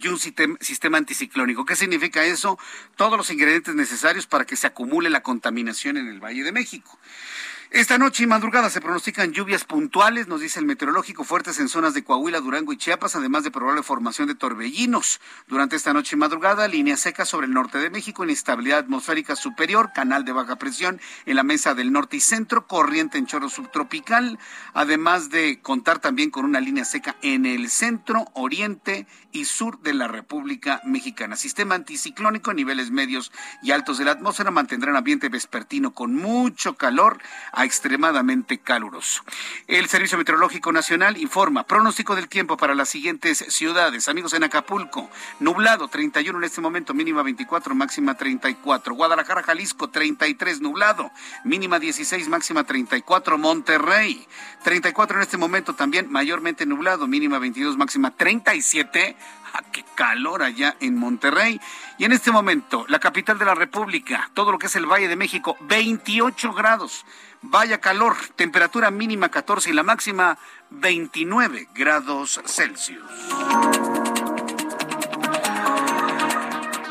y 0.00 0.08
un 0.08 0.18
sistema, 0.18 0.98
anticiclónico. 0.98 1.64
¿Qué 1.64 1.76
significa 1.76 2.24
eso? 2.24 2.58
Todos 2.96 3.16
los 3.16 3.30
ingredientes 3.30 3.74
necesarios 3.74 4.26
para 4.26 4.44
que 4.44 4.56
se 4.56 4.66
acumule 4.66 5.10
la 5.10 5.22
contaminación 5.22 5.96
en 5.96 6.08
el 6.08 6.20
Valle 6.20 6.42
de 6.42 6.52
México. 6.52 6.98
Esta 7.74 7.96
noche 7.96 8.24
y 8.24 8.26
madrugada 8.26 8.68
se 8.68 8.82
pronostican 8.82 9.32
lluvias 9.32 9.64
puntuales, 9.64 10.28
nos 10.28 10.42
dice 10.42 10.60
el 10.60 10.66
meteorológico, 10.66 11.24
fuertes 11.24 11.58
en 11.58 11.70
zonas 11.70 11.94
de 11.94 12.04
Coahuila, 12.04 12.40
Durango 12.40 12.74
y 12.74 12.76
Chiapas, 12.76 13.16
además 13.16 13.44
de 13.44 13.50
probable 13.50 13.82
formación 13.82 14.28
de 14.28 14.34
torbellinos. 14.34 15.22
Durante 15.48 15.76
esta 15.76 15.94
noche 15.94 16.14
y 16.14 16.18
madrugada, 16.18 16.68
línea 16.68 16.98
seca 16.98 17.24
sobre 17.24 17.46
el 17.46 17.54
norte 17.54 17.78
de 17.78 17.88
México, 17.88 18.24
inestabilidad 18.24 18.80
atmosférica 18.80 19.36
superior, 19.36 19.90
canal 19.94 20.26
de 20.26 20.32
baja 20.32 20.56
presión 20.56 21.00
en 21.24 21.34
la 21.34 21.44
mesa 21.44 21.72
del 21.72 21.92
norte 21.92 22.18
y 22.18 22.20
centro, 22.20 22.66
corriente 22.66 23.16
en 23.16 23.24
chorro 23.24 23.48
subtropical, 23.48 24.38
además 24.74 25.30
de 25.30 25.62
contar 25.62 25.98
también 25.98 26.28
con 26.28 26.44
una 26.44 26.60
línea 26.60 26.84
seca 26.84 27.16
en 27.22 27.46
el 27.46 27.70
centro, 27.70 28.26
oriente 28.34 29.06
y 29.32 29.46
sur 29.46 29.80
de 29.80 29.94
la 29.94 30.08
República 30.08 30.82
Mexicana. 30.84 31.36
Sistema 31.36 31.74
anticiclónico 31.74 32.52
niveles 32.52 32.90
medios 32.90 33.32
y 33.62 33.70
altos 33.70 33.96
de 33.96 34.04
la 34.04 34.10
atmósfera 34.10 34.50
mantendrán 34.50 34.94
ambiente 34.94 35.30
vespertino 35.30 35.94
con 35.94 36.14
mucho 36.14 36.76
calor 36.76 37.18
extremadamente 37.64 38.58
caluroso. 38.58 39.22
El 39.66 39.88
Servicio 39.88 40.18
Meteorológico 40.18 40.72
Nacional 40.72 41.16
informa 41.16 41.64
pronóstico 41.64 42.14
del 42.14 42.28
tiempo 42.28 42.56
para 42.56 42.74
las 42.74 42.88
siguientes 42.88 43.44
ciudades. 43.48 44.08
Amigos 44.08 44.32
en 44.34 44.44
Acapulco, 44.44 45.10
nublado 45.40 45.88
31 45.88 46.38
en 46.38 46.44
este 46.44 46.60
momento, 46.60 46.94
mínima 46.94 47.22
24, 47.22 47.74
máxima 47.74 48.14
34. 48.14 48.94
Guadalajara, 48.94 49.42
Jalisco 49.42 49.90
33, 49.90 50.60
nublado, 50.60 51.10
mínima 51.44 51.78
16, 51.78 52.28
máxima 52.28 52.64
34. 52.64 53.38
Monterrey 53.38 54.26
34 54.62 55.16
en 55.16 55.22
este 55.22 55.36
momento 55.36 55.74
también 55.74 56.10
mayormente 56.10 56.66
nublado, 56.66 57.06
mínima 57.06 57.38
22, 57.38 57.76
máxima 57.76 58.10
37. 58.10 59.16
¡Ah, 59.54 59.62
qué 59.70 59.84
calor 59.94 60.42
allá 60.42 60.76
en 60.80 60.96
Monterrey! 60.96 61.60
Y 61.98 62.04
en 62.04 62.12
este 62.12 62.30
momento, 62.30 62.86
la 62.88 62.98
capital 62.98 63.38
de 63.38 63.44
la 63.44 63.54
República, 63.54 64.30
todo 64.32 64.50
lo 64.50 64.58
que 64.58 64.66
es 64.66 64.76
el 64.76 64.86
Valle 64.86 65.08
de 65.08 65.16
México, 65.16 65.56
28 65.60 66.54
grados. 66.54 67.04
Vaya 67.42 67.80
calor, 67.80 68.16
temperatura 68.36 68.90
mínima 68.90 69.28
14 69.28 69.70
y 69.70 69.72
la 69.72 69.82
máxima 69.82 70.38
29 70.70 71.68
grados 71.74 72.40
Celsius. 72.46 73.02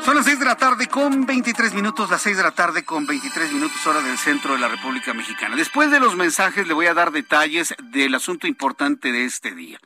Son 0.04 0.16
las 0.16 0.26
6 0.26 0.40
de 0.40 0.44
la 0.44 0.56
tarde 0.56 0.88
con 0.88 1.24
23 1.26 1.74
minutos, 1.74 2.10
las 2.10 2.20
6 2.22 2.36
de 2.36 2.42
la 2.42 2.50
tarde 2.50 2.84
con 2.84 3.06
23 3.06 3.52
minutos 3.52 3.86
hora 3.86 4.02
del 4.02 4.18
centro 4.18 4.52
de 4.52 4.58
la 4.58 4.68
República 4.68 5.14
Mexicana. 5.14 5.54
Después 5.54 5.92
de 5.92 6.00
los 6.00 6.16
mensajes 6.16 6.66
le 6.66 6.74
voy 6.74 6.86
a 6.86 6.94
dar 6.94 7.12
detalles 7.12 7.74
del 7.82 8.14
asunto 8.14 8.48
importante 8.48 9.12
de 9.12 9.24
este 9.24 9.54
día. 9.54 9.78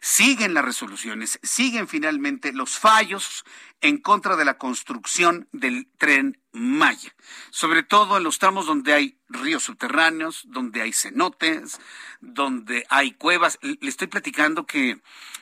Siguen 0.00 0.54
las 0.54 0.64
resoluciones, 0.64 1.40
siguen 1.42 1.88
finalmente 1.88 2.52
los 2.52 2.78
fallos 2.78 3.44
en 3.80 3.98
contra 3.98 4.36
de 4.36 4.44
la 4.44 4.58
construcción 4.58 5.48
del 5.52 5.88
tren 5.98 6.38
Maya, 6.54 7.12
sobre 7.50 7.82
todo 7.82 8.16
en 8.16 8.22
los 8.22 8.38
tramos 8.38 8.66
donde 8.66 8.94
hay 8.94 9.18
ríos 9.28 9.64
subterráneos, 9.64 10.44
donde 10.46 10.82
hay 10.82 10.92
cenotes, 10.92 11.80
donde 12.20 12.86
hay 12.90 13.10
cuevas. 13.10 13.58
Le 13.60 13.88
estoy 13.88 14.06
platicando 14.06 14.64
que 14.64 15.00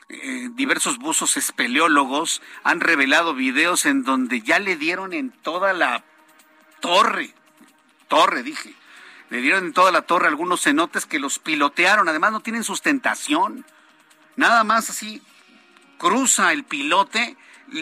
eh, 0.09 0.49
diversos 0.53 0.97
buzos 0.97 1.37
espeleólogos 1.37 2.41
han 2.63 2.79
revelado 2.79 3.35
videos 3.35 3.85
en 3.85 4.03
donde 4.03 4.41
ya 4.41 4.57
le 4.57 4.75
dieron 4.75 5.13
en 5.13 5.29
toda 5.31 5.71
la 5.73 6.03
torre, 6.79 7.33
torre 8.07 8.41
dije, 8.41 8.73
le 9.29 9.41
dieron 9.41 9.65
en 9.65 9.73
toda 9.73 9.91
la 9.91 10.01
torre 10.01 10.27
algunos 10.27 10.63
cenotes 10.63 11.05
que 11.05 11.19
los 11.19 11.37
pilotearon, 11.37 12.09
además 12.09 12.31
no 12.31 12.39
tienen 12.41 12.63
sustentación, 12.63 13.65
nada 14.35 14.63
más 14.63 14.89
así 14.89 15.21
cruza 15.99 16.51
el 16.51 16.63
pilote 16.63 17.37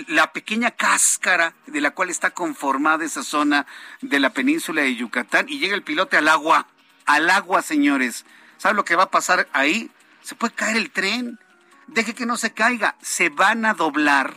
la 0.08 0.32
pequeña 0.32 0.72
cáscara 0.72 1.54
de 1.68 1.82
la 1.82 1.92
cual 1.92 2.10
está 2.10 2.32
conformada 2.32 3.06
esa 3.06 3.24
zona 3.24 3.66
de 4.02 4.20
la 4.20 4.32
península 4.32 4.82
de 4.82 4.96
Yucatán 4.96 5.48
y 5.50 5.60
llega 5.60 5.76
el 5.76 5.84
pilote 5.84 6.18
al 6.18 6.28
agua, 6.28 6.68
al 7.06 7.30
agua, 7.30 7.62
señores. 7.62 8.26
¿Sabe 8.58 8.76
lo 8.76 8.86
que 8.86 8.96
va 8.96 9.04
a 9.04 9.12
pasar 9.12 9.50
ahí? 9.54 9.92
Se 10.22 10.36
puede 10.36 10.54
caer 10.54 10.78
el 10.78 10.92
tren. 10.92 11.40
Deje 11.88 12.14
que 12.14 12.26
no 12.26 12.38
se 12.38 12.54
caiga. 12.54 12.96
Se 13.02 13.30
van 13.30 13.66
a 13.66 13.74
doblar. 13.74 14.34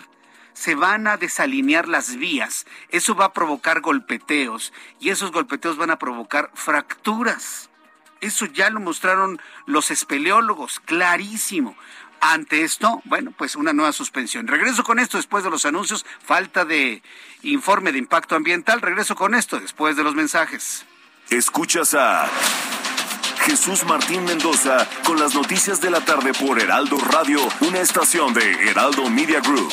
Se 0.55 0.75
van 0.75 1.07
a 1.07 1.17
desalinear 1.17 1.89
las 1.89 2.17
vías. 2.17 2.67
Eso 2.89 3.15
va 3.15 3.27
a 3.27 3.33
provocar 3.33 3.81
golpeteos 3.81 4.73
y 4.99 5.11
esos 5.11 5.31
golpeteos 5.31 5.77
van 5.77 5.91
a 5.91 5.99
provocar 5.99 6.51
fracturas. 6.55 7.71
Eso 8.21 8.47
ya 8.47 8.71
lo 8.71 8.81
mostraron 8.81 9.39
los 9.67 9.91
espeleólogos, 9.91 10.81
clarísimo. 10.81 11.77
Ante 12.27 12.63
esto, 12.63 13.03
bueno, 13.05 13.35
pues 13.37 13.55
una 13.55 13.75
nueva 13.75 13.93
suspensión. 13.93 14.47
Regreso 14.47 14.83
con 14.83 14.99
esto 14.99 15.19
después 15.19 15.45
de 15.45 15.51
los 15.51 15.67
anuncios. 15.67 16.07
Falta 16.25 16.65
de 16.65 17.03
informe 17.43 17.93
de 17.93 17.99
impacto 17.99 18.35
ambiental. 18.35 18.81
Regreso 18.81 19.15
con 19.15 19.35
esto 19.35 19.61
después 19.61 19.95
de 19.95 20.05
los 20.05 20.15
mensajes. 20.15 20.87
Escuchas 21.29 21.93
a 21.93 22.27
Jesús 23.41 23.85
Martín 23.85 24.25
Mendoza 24.25 24.89
con 25.05 25.21
las 25.21 25.35
noticias 25.35 25.83
de 25.83 25.91
la 25.91 26.01
tarde 26.01 26.33
por 26.33 26.59
Heraldo 26.59 26.97
Radio, 26.97 27.41
una 27.61 27.81
estación 27.81 28.33
de 28.33 28.71
Heraldo 28.71 29.11
Media 29.11 29.41
Group. 29.41 29.71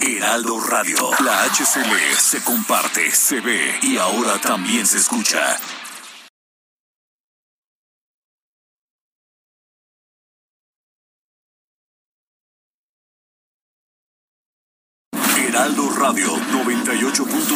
Heraldo 0.00 0.60
Radio, 0.66 1.10
la 1.20 1.44
HCL 1.44 2.16
se 2.18 2.42
comparte, 2.42 3.12
se 3.12 3.40
ve 3.40 3.78
y 3.82 3.96
ahora 3.96 4.40
también 4.40 4.88
se 4.88 4.98
escucha. 4.98 5.56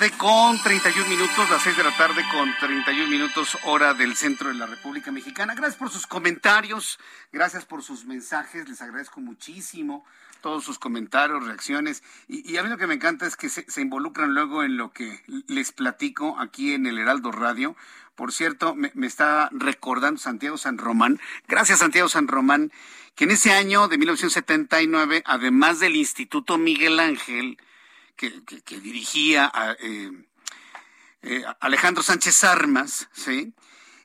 tarde 0.00 0.16
con 0.16 0.58
31 0.62 1.10
minutos, 1.10 1.50
las 1.50 1.62
6 1.62 1.76
de 1.76 1.84
la 1.84 1.94
tarde 1.94 2.24
con 2.32 2.50
31 2.58 3.06
minutos 3.10 3.58
hora 3.64 3.92
del 3.92 4.16
centro 4.16 4.48
de 4.48 4.54
la 4.54 4.64
República 4.64 5.12
Mexicana. 5.12 5.54
Gracias 5.54 5.76
por 5.76 5.90
sus 5.90 6.06
comentarios, 6.06 6.98
gracias 7.32 7.66
por 7.66 7.82
sus 7.82 8.06
mensajes, 8.06 8.66
les 8.66 8.80
agradezco 8.80 9.20
muchísimo 9.20 10.06
todos 10.40 10.64
sus 10.64 10.78
comentarios, 10.78 11.44
reacciones. 11.44 12.02
Y, 12.28 12.56
a 12.56 12.62
mí 12.62 12.70
lo 12.70 12.78
que 12.78 12.86
me 12.86 12.94
encanta 12.94 13.26
es 13.26 13.36
que 13.36 13.50
se, 13.50 13.64
involucran 13.78 14.32
luego 14.32 14.62
en 14.62 14.78
lo 14.78 14.90
que 14.90 15.22
les 15.48 15.70
platico 15.70 16.40
aquí 16.40 16.72
en 16.72 16.86
el 16.86 16.98
Heraldo 16.98 17.30
Radio. 17.30 17.76
Por 18.14 18.32
cierto, 18.32 18.74
me, 18.74 18.90
me 18.94 19.06
está 19.06 19.50
recordando 19.52 20.18
Santiago 20.18 20.56
San 20.56 20.78
Román. 20.78 21.20
Gracias, 21.46 21.80
Santiago 21.80 22.08
San 22.08 22.26
Román, 22.26 22.72
que 23.16 23.24
en 23.24 23.32
ese 23.32 23.52
año 23.52 23.86
de 23.86 23.98
1979, 23.98 25.22
además 25.26 25.78
del 25.78 25.94
Instituto 25.94 26.56
Miguel 26.56 27.00
Ángel, 27.00 27.58
que, 28.20 28.80
dirigía 28.80 29.50
a, 29.52 29.72
eh, 29.80 30.10
eh, 31.22 31.44
Alejandro 31.60 32.02
Sánchez 32.02 32.44
Armas, 32.44 33.08
¿sí? 33.12 33.54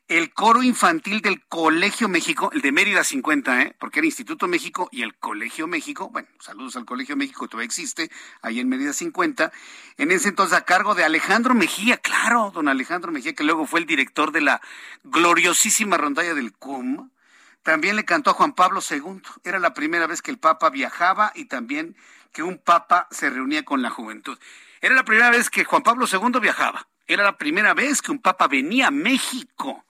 el 0.08 0.32
coro 0.32 0.62
infantil 0.62 1.20
del 1.20 1.44
Colegio 1.46 2.08
México, 2.08 2.50
el 2.52 2.62
de 2.62 2.72
Mérida 2.72 3.04
50, 3.04 3.62
¿eh? 3.62 3.76
porque 3.78 3.98
era 3.98 4.06
Instituto 4.06 4.46
México 4.46 4.88
y 4.92 5.02
el 5.02 5.16
Colegio 5.16 5.66
México, 5.66 6.08
bueno, 6.10 6.28
saludos 6.40 6.76
al 6.76 6.86
Colegio 6.86 7.16
México, 7.16 7.48
todavía 7.48 7.66
existe, 7.66 8.10
ahí 8.40 8.60
en 8.60 8.68
Mérida 8.68 8.92
50, 8.92 9.52
en 9.98 10.10
ese 10.12 10.28
entonces 10.28 10.56
a 10.56 10.64
cargo 10.64 10.94
de 10.94 11.04
Alejandro 11.04 11.54
Mejía, 11.54 11.98
claro, 11.98 12.52
don 12.54 12.68
Alejandro 12.68 13.12
Mejía, 13.12 13.34
que 13.34 13.44
luego 13.44 13.66
fue 13.66 13.80
el 13.80 13.86
director 13.86 14.32
de 14.32 14.40
la 14.40 14.62
gloriosísima 15.04 15.98
rondalla 15.98 16.34
del 16.34 16.52
CUM, 16.52 17.10
también 17.66 17.96
le 17.96 18.04
cantó 18.04 18.30
a 18.30 18.34
Juan 18.34 18.52
Pablo 18.52 18.78
II, 18.80 19.22
era 19.42 19.58
la 19.58 19.74
primera 19.74 20.06
vez 20.06 20.22
que 20.22 20.30
el 20.30 20.38
Papa 20.38 20.70
viajaba 20.70 21.32
y 21.34 21.46
también 21.46 21.96
que 22.30 22.44
un 22.44 22.58
papa 22.58 23.08
se 23.10 23.28
reunía 23.28 23.64
con 23.64 23.82
la 23.82 23.90
juventud. 23.90 24.38
Era 24.80 24.94
la 24.94 25.04
primera 25.04 25.30
vez 25.30 25.50
que 25.50 25.64
Juan 25.64 25.82
Pablo 25.82 26.06
II 26.06 26.38
viajaba. 26.40 26.86
Era 27.08 27.24
la 27.24 27.36
primera 27.36 27.74
vez 27.74 28.02
que 28.02 28.12
un 28.12 28.20
papa 28.20 28.46
venía 28.46 28.86
a 28.86 28.90
México. 28.92 29.84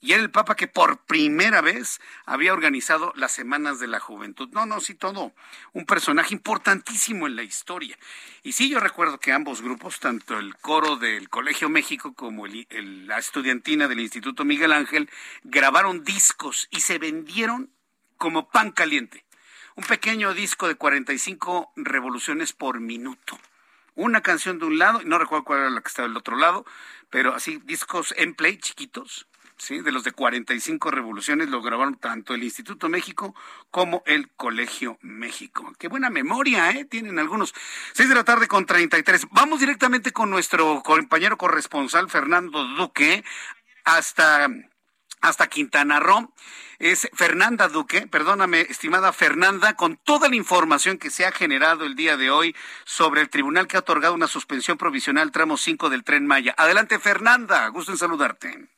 Y 0.00 0.12
era 0.12 0.22
el 0.22 0.30
Papa 0.30 0.54
que 0.54 0.68
por 0.68 0.98
primera 1.04 1.60
vez 1.60 2.00
había 2.24 2.52
organizado 2.52 3.12
las 3.16 3.32
Semanas 3.32 3.80
de 3.80 3.88
la 3.88 3.98
Juventud. 3.98 4.48
No, 4.52 4.64
no, 4.64 4.80
sí, 4.80 4.94
todo 4.94 5.32
un 5.72 5.86
personaje 5.86 6.34
importantísimo 6.34 7.26
en 7.26 7.34
la 7.34 7.42
historia. 7.42 7.98
Y 8.42 8.52
sí, 8.52 8.70
yo 8.70 8.78
recuerdo 8.78 9.18
que 9.18 9.32
ambos 9.32 9.60
grupos, 9.60 9.98
tanto 9.98 10.38
el 10.38 10.56
coro 10.56 10.96
del 10.96 11.28
Colegio 11.28 11.68
México 11.68 12.14
como 12.14 12.46
la 12.46 13.18
estudiantina 13.18 13.88
del 13.88 14.00
Instituto 14.00 14.44
Miguel 14.44 14.72
Ángel, 14.72 15.10
grabaron 15.42 16.04
discos 16.04 16.68
y 16.70 16.80
se 16.80 16.98
vendieron 16.98 17.70
como 18.16 18.48
pan 18.50 18.70
caliente. 18.70 19.24
Un 19.74 19.84
pequeño 19.84 20.34
disco 20.34 20.68
de 20.68 20.76
45 20.76 21.72
revoluciones 21.76 22.52
por 22.52 22.80
minuto. 22.80 23.38
Una 23.94 24.22
canción 24.22 24.60
de 24.60 24.66
un 24.66 24.78
lado, 24.78 25.02
y 25.02 25.06
no 25.06 25.18
recuerdo 25.18 25.44
cuál 25.44 25.60
era 25.60 25.70
la 25.70 25.80
que 25.80 25.88
estaba 25.88 26.06
del 26.06 26.16
otro 26.16 26.36
lado, 26.36 26.64
pero 27.10 27.34
así 27.34 27.60
discos 27.64 28.14
en 28.16 28.34
play 28.34 28.58
chiquitos, 28.58 29.26
¿sí? 29.58 29.80
de 29.80 29.92
los 29.92 30.04
de 30.04 30.12
45 30.12 30.90
revoluciones, 30.90 31.48
lo 31.48 31.60
grabaron 31.60 31.96
tanto 31.96 32.34
el 32.34 32.42
Instituto 32.42 32.88
México 32.88 33.34
como 33.70 34.02
el 34.06 34.30
Colegio 34.30 34.98
México. 35.02 35.72
Qué 35.78 35.88
buena 35.88 36.10
memoria, 36.10 36.70
¿eh? 36.70 36.84
Tienen 36.84 37.18
algunos. 37.18 37.54
Seis 37.92 38.08
de 38.08 38.14
la 38.14 38.24
tarde 38.24 38.48
con 38.48 38.64
33. 38.64 39.26
Vamos 39.32 39.60
directamente 39.60 40.12
con 40.12 40.30
nuestro 40.30 40.82
compañero 40.82 41.36
corresponsal 41.36 42.08
Fernando 42.08 42.64
Duque 42.76 43.24
hasta, 43.84 44.48
hasta 45.20 45.46
Quintana 45.48 46.00
Roo. 46.00 46.32
Es 46.78 47.08
Fernanda 47.12 47.68
Duque, 47.68 48.06
perdóname, 48.06 48.60
estimada 48.60 49.12
Fernanda, 49.12 49.74
con 49.74 49.96
toda 49.96 50.28
la 50.28 50.36
información 50.36 50.96
que 50.96 51.10
se 51.10 51.26
ha 51.26 51.32
generado 51.32 51.84
el 51.84 51.96
día 51.96 52.16
de 52.16 52.30
hoy 52.30 52.54
sobre 52.84 53.20
el 53.20 53.30
tribunal 53.30 53.66
que 53.66 53.76
ha 53.76 53.80
otorgado 53.80 54.14
una 54.14 54.28
suspensión 54.28 54.78
provisional 54.78 55.32
tramo 55.32 55.56
5 55.56 55.90
del 55.90 56.04
tren 56.04 56.24
Maya. 56.24 56.54
Adelante, 56.56 57.00
Fernanda, 57.00 57.66
gusto 57.68 57.90
en 57.90 57.98
saludarte. 57.98 58.77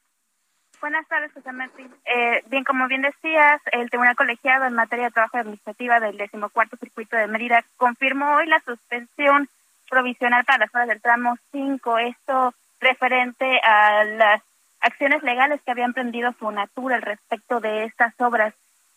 Buenas 0.81 1.07
tardes, 1.09 1.31
José 1.33 1.53
Martín. 1.53 1.93
Eh, 2.07 2.43
bien, 2.47 2.65
como 2.65 2.89
bien 2.89 3.03
decías, 3.03 3.61
el 3.73 3.91
Tribunal 3.91 4.17
Colegiado 4.17 4.65
en 4.65 4.73
materia 4.73 5.07
de 5.07 5.11
trabajo 5.11 5.37
administrativa 5.37 6.01
del 6.01 6.17
decimocuarto 6.17 6.77
circuito 6.79 7.17
de 7.17 7.27
Mérida 7.27 7.63
confirmó 7.77 8.37
hoy 8.37 8.47
la 8.47 8.61
suspensión 8.61 9.49
provisional 9.91 10.45
para 10.47 10.61
las 10.61 10.75
horas 10.75 10.89
del 10.89 11.03
tramo 11.03 11.37
5. 11.53 11.99
Esto 11.99 12.55
referente 12.81 13.61
a 13.63 14.05
las 14.05 14.43
acciones 14.81 15.23
legales 15.23 15.61
que 15.63 15.71
había 15.71 15.85
emprendido 15.85 16.33
Fonatura 16.33 16.97
al 16.97 17.03
respecto 17.03 17.61
de 17.61 17.85
estas 17.85 18.15
obras 18.19 18.55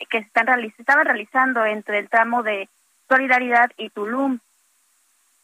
que 0.10 0.22
se 0.22 0.28
están 0.28 0.48
estaban 0.78 1.06
realizando 1.06 1.66
entre 1.66 2.00
el 2.00 2.10
tramo 2.10 2.44
de 2.44 2.70
Solidaridad 3.10 3.72
y 3.78 3.90
Tulum. 3.90 4.40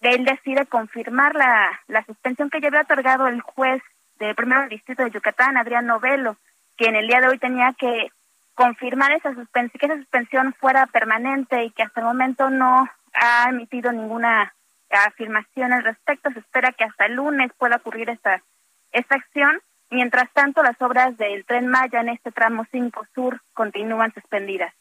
Él 0.01 0.23
decide 0.23 0.65
confirmar 0.65 1.35
la, 1.35 1.81
la 1.87 2.05
suspensión 2.05 2.49
que 2.49 2.61
ya 2.61 2.69
había 2.69 2.81
otorgado 2.81 3.27
el 3.27 3.41
juez 3.41 3.81
del 4.19 4.35
primer 4.35 4.69
distrito 4.69 5.03
de 5.03 5.11
Yucatán, 5.11 5.57
Adrián 5.57 5.85
Novelo, 5.85 6.37
que 6.77 6.85
en 6.85 6.95
el 6.95 7.07
día 7.07 7.21
de 7.21 7.27
hoy 7.27 7.37
tenía 7.37 7.73
que 7.73 8.11
confirmar 8.53 9.11
esa 9.13 9.33
suspensión, 9.33 9.79
que 9.79 9.85
esa 9.85 9.97
suspensión 9.97 10.53
fuera 10.59 10.85
permanente 10.87 11.63
y 11.63 11.71
que 11.71 11.83
hasta 11.83 12.01
el 12.01 12.07
momento 12.07 12.49
no 12.49 12.89
ha 13.13 13.49
emitido 13.49 13.91
ninguna 13.91 14.53
afirmación 14.89 15.71
al 15.71 15.83
respecto. 15.83 16.29
Se 16.31 16.39
espera 16.39 16.73
que 16.73 16.83
hasta 16.83 17.05
el 17.05 17.15
lunes 17.15 17.51
pueda 17.57 17.77
ocurrir 17.77 18.09
esta, 18.09 18.43
esta 18.91 19.15
acción. 19.15 19.61
Mientras 19.89 20.31
tanto, 20.33 20.61
las 20.61 20.79
obras 20.81 21.17
del 21.17 21.45
tren 21.45 21.67
Maya 21.67 22.01
en 22.01 22.09
este 22.09 22.31
tramo 22.31 22.65
5 22.71 23.07
Sur 23.15 23.41
continúan 23.53 24.13
suspendidas. 24.13 24.73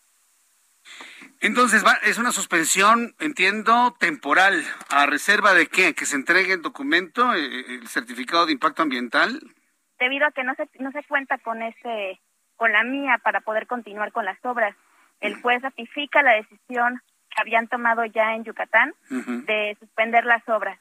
Entonces, 1.40 1.84
es 2.02 2.18
una 2.18 2.32
suspensión, 2.32 3.14
entiendo, 3.20 3.94
temporal. 4.00 4.64
¿A 4.90 5.06
reserva 5.06 5.54
de 5.54 5.68
qué? 5.68 5.94
¿Que 5.94 6.04
se 6.04 6.16
entregue 6.16 6.54
el 6.54 6.62
documento, 6.62 7.32
eh, 7.34 7.44
eh, 7.44 7.64
el 7.80 7.88
certificado 7.88 8.46
de 8.46 8.52
impacto 8.52 8.82
ambiental? 8.82 9.40
Debido 10.00 10.26
a 10.26 10.32
que 10.32 10.42
no 10.42 10.54
se, 10.54 10.68
no 10.80 10.90
se 10.90 11.04
cuenta 11.04 11.38
con 11.38 11.62
ese, 11.62 12.20
con 12.56 12.72
la 12.72 12.82
mía 12.82 13.20
para 13.22 13.40
poder 13.40 13.66
continuar 13.66 14.10
con 14.12 14.24
las 14.24 14.38
obras. 14.44 14.74
El 15.20 15.40
juez 15.40 15.62
ratifica 15.62 16.22
la 16.22 16.34
decisión 16.34 17.00
que 17.30 17.40
habían 17.40 17.68
tomado 17.68 18.04
ya 18.04 18.34
en 18.34 18.44
Yucatán 18.44 18.94
de 19.10 19.76
suspender 19.80 20.24
las 20.24 20.48
obras. 20.48 20.78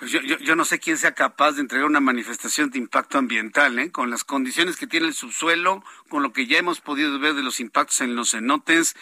Pues 0.00 0.12
yo, 0.12 0.20
yo, 0.22 0.56
no 0.56 0.64
sé 0.64 0.78
quién 0.78 0.96
sea 0.96 1.12
capaz 1.12 1.52
de 1.52 1.60
entregar 1.60 1.86
una 1.86 2.00
manifestación 2.00 2.70
de 2.70 2.78
impacto 2.78 3.18
ambiental, 3.18 3.78
¿eh? 3.78 3.92
con 3.92 4.08
las 4.08 4.24
condiciones 4.24 4.78
que 4.78 4.86
tiene 4.86 5.06
el 5.06 5.12
subsuelo, 5.12 5.84
con 6.08 6.22
lo 6.22 6.32
que 6.32 6.46
ya 6.46 6.56
hemos 6.56 6.80
podido 6.80 7.18
ver 7.18 7.34
de 7.34 7.42
los 7.42 7.60
impactos 7.60 8.00
en 8.00 8.16
los 8.16 8.30
cenotes, 8.30 8.96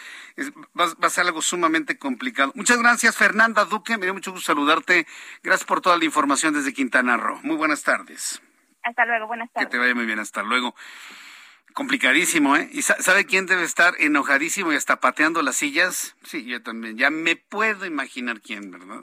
va, 0.76 0.92
a 1.00 1.10
ser 1.10 1.26
algo 1.26 1.40
sumamente 1.40 1.98
complicado. 1.98 2.50
Muchas 2.56 2.78
gracias, 2.78 3.16
Fernanda 3.16 3.64
Duque, 3.64 3.96
me 3.96 4.06
dio 4.06 4.14
mucho 4.14 4.32
gusto 4.32 4.46
saludarte. 4.46 5.06
Gracias 5.44 5.64
por 5.64 5.80
toda 5.80 5.96
la 5.96 6.04
información 6.04 6.52
desde 6.52 6.72
Quintana 6.72 7.16
Roo. 7.16 7.38
Muy 7.44 7.54
buenas 7.54 7.84
tardes. 7.84 8.42
Hasta 8.82 9.06
luego, 9.06 9.28
buenas 9.28 9.52
tardes. 9.52 9.68
Que 9.68 9.70
te 9.70 9.78
vaya 9.78 9.94
muy 9.94 10.04
bien, 10.04 10.18
hasta 10.18 10.42
luego. 10.42 10.74
Complicadísimo, 11.74 12.56
¿eh? 12.56 12.68
¿Y 12.72 12.82
sabe 12.82 13.24
quién 13.24 13.46
debe 13.46 13.62
estar 13.62 13.94
enojadísimo 14.00 14.72
y 14.72 14.76
hasta 14.76 14.98
pateando 14.98 15.42
las 15.42 15.54
sillas? 15.58 16.16
Sí, 16.24 16.44
yo 16.44 16.60
también. 16.60 16.98
Ya 16.98 17.10
me 17.10 17.36
puedo 17.36 17.86
imaginar 17.86 18.40
quién, 18.40 18.72
¿verdad? 18.72 19.02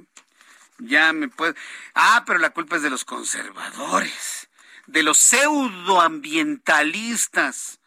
Ya 0.79 1.13
me 1.13 1.29
puedo. 1.29 1.55
Ah, 1.93 2.23
pero 2.25 2.39
la 2.39 2.49
culpa 2.49 2.75
es 2.75 2.81
de 2.81 2.89
los 2.89 3.05
conservadores, 3.05 4.49
de 4.87 5.03
los 5.03 5.17
pseudoambientalistas. 5.17 7.79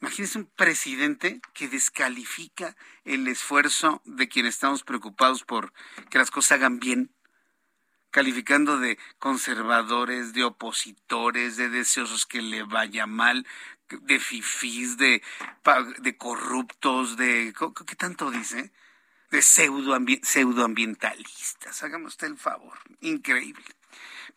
Imagínese 0.00 0.38
un 0.38 0.46
presidente 0.46 1.40
que 1.54 1.68
descalifica 1.68 2.76
el 3.04 3.26
esfuerzo 3.26 4.00
de 4.04 4.28
quienes 4.28 4.54
estamos 4.54 4.84
preocupados 4.84 5.42
por 5.42 5.72
que 6.08 6.18
las 6.18 6.30
cosas 6.30 6.52
hagan 6.52 6.78
bien, 6.78 7.12
calificando 8.10 8.78
de 8.78 8.98
conservadores, 9.18 10.32
de 10.32 10.44
opositores, 10.44 11.56
de 11.56 11.68
deseosos 11.68 12.26
que 12.26 12.42
le 12.42 12.62
vaya 12.62 13.06
mal, 13.06 13.44
de 13.88 14.20
fifís, 14.20 14.98
de, 14.98 15.22
de 15.98 16.16
corruptos, 16.16 17.16
de... 17.16 17.52
¿Qué 17.86 17.96
tanto 17.96 18.30
dice? 18.30 18.72
De 19.30 19.42
pseudoambientalistas. 19.42 21.82
Hágame 21.82 22.06
usted 22.06 22.28
el 22.28 22.38
favor. 22.38 22.78
Increíble. 23.00 23.64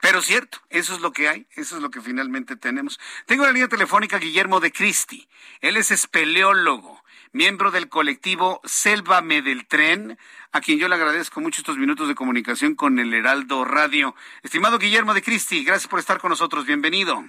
Pero 0.01 0.21
cierto, 0.21 0.57
eso 0.69 0.95
es 0.95 1.01
lo 1.01 1.13
que 1.13 1.29
hay, 1.29 1.45
eso 1.55 1.75
es 1.75 1.83
lo 1.83 1.91
que 1.91 2.01
finalmente 2.01 2.55
tenemos. 2.55 2.99
Tengo 3.27 3.45
la 3.45 3.51
línea 3.51 3.67
telefónica 3.67 4.17
Guillermo 4.17 4.59
de 4.59 4.71
Cristi. 4.71 5.29
Él 5.59 5.77
es 5.77 5.91
espeleólogo, 5.91 7.03
miembro 7.33 7.69
del 7.69 7.87
colectivo 7.87 8.61
Sélvame 8.63 9.43
del 9.43 9.67
Tren, 9.67 10.17
a 10.51 10.61
quien 10.61 10.79
yo 10.79 10.87
le 10.87 10.95
agradezco 10.95 11.39
mucho 11.39 11.61
estos 11.61 11.77
minutos 11.77 12.07
de 12.07 12.15
comunicación 12.15 12.73
con 12.73 12.97
el 12.97 13.13
Heraldo 13.13 13.63
Radio. 13.63 14.15
Estimado 14.41 14.79
Guillermo 14.79 15.13
de 15.13 15.21
Cristi, 15.21 15.63
gracias 15.63 15.87
por 15.87 15.99
estar 15.99 16.19
con 16.19 16.29
nosotros. 16.29 16.65
Bienvenido. 16.65 17.23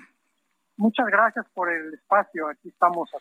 Muchas 0.77 1.07
gracias 1.07 1.45
por 1.53 1.71
el 1.71 1.93
espacio. 1.95 2.49
Aquí 2.49 2.71
estamos 2.71 3.11
a. 3.15 3.19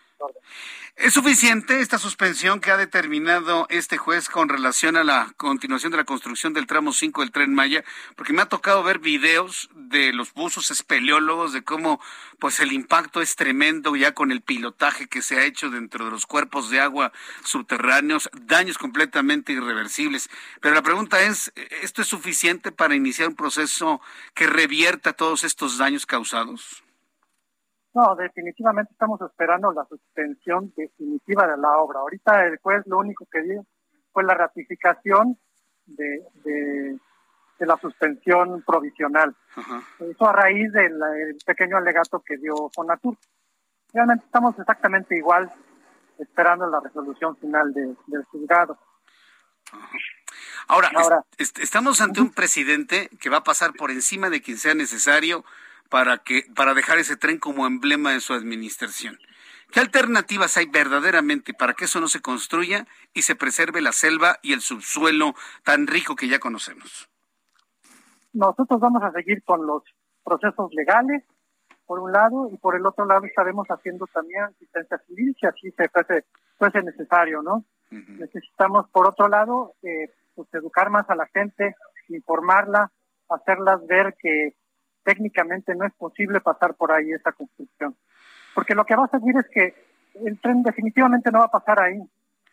¿Es 0.96 1.14
suficiente 1.14 1.82
esta 1.82 1.98
suspensión 1.98 2.62
que 2.62 2.72
ha 2.72 2.78
determinado 2.78 3.68
este 3.70 3.98
juez 3.98 4.30
con 4.30 4.48
relación 4.48 4.96
a 4.96 5.04
la 5.04 5.34
continuación 5.36 5.92
de 5.92 5.98
la 5.98 6.06
construcción 6.06 6.54
del 6.54 6.66
tramo 6.66 6.94
5 6.94 7.22
del 7.22 7.32
tren 7.32 7.54
Maya? 7.54 7.84
Porque 8.16 8.32
me 8.34 8.42
ha 8.42 8.48
tocado 8.48 8.84
ver 8.84 9.00
videos 9.00 9.70
de 9.76 10.14
los 10.14 10.34
buzos 10.34 10.72
espeleólogos 10.72 11.52
de 11.52 11.64
cómo 11.64 12.00
pues 12.40 12.62
el 12.62 12.72
impacto 12.72 13.22
es 13.22 13.36
tremendo 13.36 13.96
ya 13.96 14.14
con 14.14 14.32
el 14.32 14.42
pilotaje 14.42 15.08
que 15.08 15.22
se 15.22 15.38
ha 15.38 15.44
hecho 15.44 15.70
dentro 15.70 16.06
de 16.06 16.12
los 16.12 16.26
cuerpos 16.26 16.70
de 16.70 16.80
agua 16.80 17.12
subterráneos, 17.44 18.30
daños 18.34 18.78
completamente 18.78 19.52
irreversibles. 19.52 20.30
Pero 20.62 20.74
la 20.74 20.82
pregunta 20.82 21.22
es, 21.22 21.52
¿esto 21.82 22.02
es 22.02 22.08
suficiente 22.08 22.72
para 22.72 22.96
iniciar 22.96 23.28
un 23.28 23.36
proceso 23.36 24.02
que 24.34 24.48
revierta 24.48 25.14
todos 25.14 25.44
estos 25.44 25.78
daños 25.78 26.06
causados? 26.06 26.84
No, 27.94 28.16
definitivamente 28.16 28.94
estamos 28.94 29.20
esperando 29.22 29.72
la 29.74 29.86
suspensión 29.86 30.72
definitiva 30.76 31.46
de 31.48 31.58
la 31.58 31.78
obra. 31.78 32.00
Ahorita 32.00 32.46
el 32.46 32.58
juez 32.60 32.84
lo 32.86 33.00
único 33.00 33.26
que 33.30 33.42
dio 33.42 33.66
fue 34.14 34.24
la 34.24 34.34
ratificación 34.34 35.38
de, 35.86 36.24
de, 36.44 36.98
la 37.60 37.78
suspensión 37.78 38.64
provisional. 38.64 39.36
Eso 40.00 40.28
a 40.28 40.34
raíz 40.34 40.72
del 40.72 41.00
pequeño 41.46 41.78
alegato 41.78 42.20
que 42.26 42.38
dio 42.38 42.72
Fonatur. 42.74 43.18
Realmente 43.94 44.26
estamos 44.26 44.58
exactamente 44.58 45.16
igual 45.16 45.52
esperando 46.18 46.68
la 46.68 46.80
resolución 46.80 47.36
final 47.38 47.72
del 47.74 48.24
juzgado. 48.26 48.80
Ahora, 50.68 50.90
estamos 51.38 52.02
ante 52.02 52.22
un 52.22 52.32
presidente 52.32 53.10
que 53.20 53.30
va 53.30 53.38
a 53.38 53.44
pasar 53.44 53.74
por 53.74 53.92
encima 53.92 54.30
de 54.30 54.42
quien 54.42 54.58
sea 54.58 54.74
necesario 54.74 55.44
para 55.92 56.20
que 56.20 56.46
para 56.56 56.74
dejar 56.74 56.98
ese 57.00 57.18
tren 57.18 57.38
como 57.38 57.68
emblema 57.68 58.14
de 58.14 58.22
su 58.22 58.34
administración. 58.34 59.20
¿Qué 59.72 59.82
alternativas 59.82 60.58
hay 60.58 60.66
verdaderamente 60.66 61.54
para 61.54 61.74
que 61.74 61.86
eso 61.86 62.00
no 62.00 62.08
se 62.08 62.22
construya 62.22 62.88
y 63.14 63.22
se 63.24 63.36
preserve 63.36 63.82
la 63.82 63.92
selva 63.92 64.38
y 64.42 64.54
el 64.54 64.62
subsuelo 64.62 65.34
tan 65.64 65.88
rico 65.88 66.16
que 66.16 66.30
ya 66.30 66.40
conocemos? 66.40 67.10
Nosotros 68.34 68.80
vamos 68.80 69.04
a 69.04 69.12
seguir 69.12 69.44
con 69.44 69.68
los 69.68 69.84
procesos 70.24 70.74
legales, 70.74 71.24
por 71.86 72.00
un 72.00 72.14
lado, 72.14 72.50
y 72.52 72.58
por 72.58 72.76
el 72.76 72.86
otro 72.86 73.06
lado 73.06 73.26
estaremos 73.26 73.68
haciendo 73.68 74.08
también 74.08 74.44
asistencia 74.44 74.98
civil, 75.08 75.36
si 75.40 75.46
así 75.46 75.72
se 75.72 75.90
fuese, 76.58 76.84
necesario, 76.84 77.42
¿no? 77.42 77.66
Necesitamos, 77.90 78.90
por 78.90 79.08
otro 79.08 79.28
lado, 79.28 79.74
eh, 79.84 80.10
pues, 80.36 80.48
educar 80.54 80.90
más 80.90 81.10
a 81.10 81.16
la 81.16 81.28
gente, 81.28 81.76
informarla, 82.08 82.92
hacerlas 83.28 83.86
ver 83.88 84.16
que 84.18 84.56
técnicamente 85.04 85.76
no 85.76 85.86
es 85.86 85.94
posible 85.94 86.42
pasar 86.42 86.76
por 86.76 86.92
ahí 86.92 87.12
esa 87.12 87.32
construcción. 87.32 87.96
porque 88.54 88.76
lo 88.76 88.86
que 88.86 88.96
va 88.96 89.06
a 89.06 89.18
seguir 89.18 89.36
es 89.38 89.48
que 89.54 89.74
el 90.26 90.40
tren 90.42 90.62
definitivamente 90.62 91.32
no 91.32 91.40
va 91.40 91.46
a 91.46 91.52
pasar 91.52 91.82
ahí. 91.82 91.98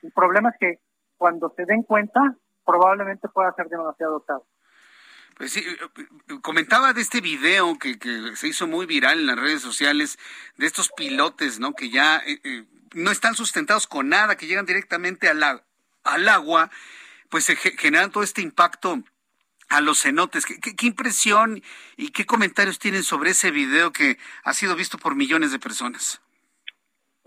El 0.02 0.12
problema 0.12 0.50
es 0.50 0.56
que 0.60 0.78
cuando 1.16 1.52
se 1.56 1.64
den 1.64 1.82
cuenta, 1.82 2.20
probablemente 2.64 3.28
pueda 3.28 3.52
ser 3.54 3.68
demasiado 3.68 4.20
tarde. 4.20 4.44
Pues 5.36 5.52
sí, 5.52 5.60
eh, 5.60 5.76
eh, 5.96 6.40
comentaba 6.42 6.92
de 6.92 7.00
este 7.00 7.20
video 7.20 7.78
que, 7.78 7.96
se 8.36 8.48
hizo 8.48 8.66
muy 8.66 8.86
viral 8.86 9.20
en 9.20 9.26
las 9.26 9.38
redes 9.38 9.62
sociales, 9.62 10.18
de 10.56 10.66
estos 10.66 10.90
pilotes, 10.96 11.58
¿no? 11.60 11.74
Que 11.74 11.90
ya 11.90 12.22
eh, 12.26 12.64
no 12.94 13.10
están 13.10 13.34
sustentados 13.34 13.86
con 13.86 14.08
nada, 14.08 14.36
que 14.36 14.46
llegan 14.46 14.66
directamente 14.66 15.28
al, 15.28 15.42
al 16.04 16.28
agua, 16.28 16.70
pues 17.28 17.44
se 17.44 17.56
generan 17.56 18.10
todo 18.10 18.22
este 18.22 18.42
impacto 18.42 19.02
a 19.68 19.80
los 19.80 20.02
cenotes. 20.02 20.46
¿Qué, 20.46 20.54
¿Qué, 20.60 20.86
impresión 20.86 21.62
y 21.96 22.10
qué 22.10 22.26
comentarios 22.26 22.78
tienen 22.78 23.02
sobre 23.02 23.30
ese 23.30 23.50
video 23.50 23.92
que 23.92 24.16
ha 24.44 24.52
sido 24.52 24.74
visto 24.76 24.98
por 24.98 25.14
millones 25.14 25.52
de 25.52 25.58
personas? 25.58 26.20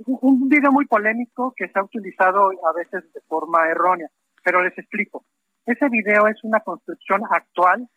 Un 0.05 0.49
video 0.49 0.71
muy 0.71 0.85
polémico 0.85 1.53
que 1.55 1.67
se 1.67 1.77
ha 1.77 1.83
utilizado 1.83 2.49
a 2.67 2.73
veces 2.73 3.11
de 3.13 3.21
forma 3.21 3.67
errónea, 3.69 4.09
pero 4.43 4.63
les 4.63 4.77
explico. 4.77 5.23
Ese 5.65 5.89
video 5.89 6.27
es 6.27 6.43
una 6.43 6.59
construcción 6.61 7.21
actual 7.29 7.87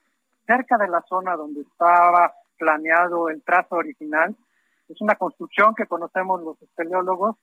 cerca 0.47 0.77
de 0.77 0.89
la 0.89 1.03
zona 1.09 1.35
donde 1.35 1.63
estaba 1.63 2.35
planeado 2.59 3.29
el 3.31 3.43
trazo 3.43 3.77
original. 3.77 4.37
Es 4.89 5.01
una 5.01 5.15
construcción 5.15 5.75
que 5.75 5.87
conocemos 5.87 6.43
los 6.43 6.61
espeleólogos. 6.61 7.37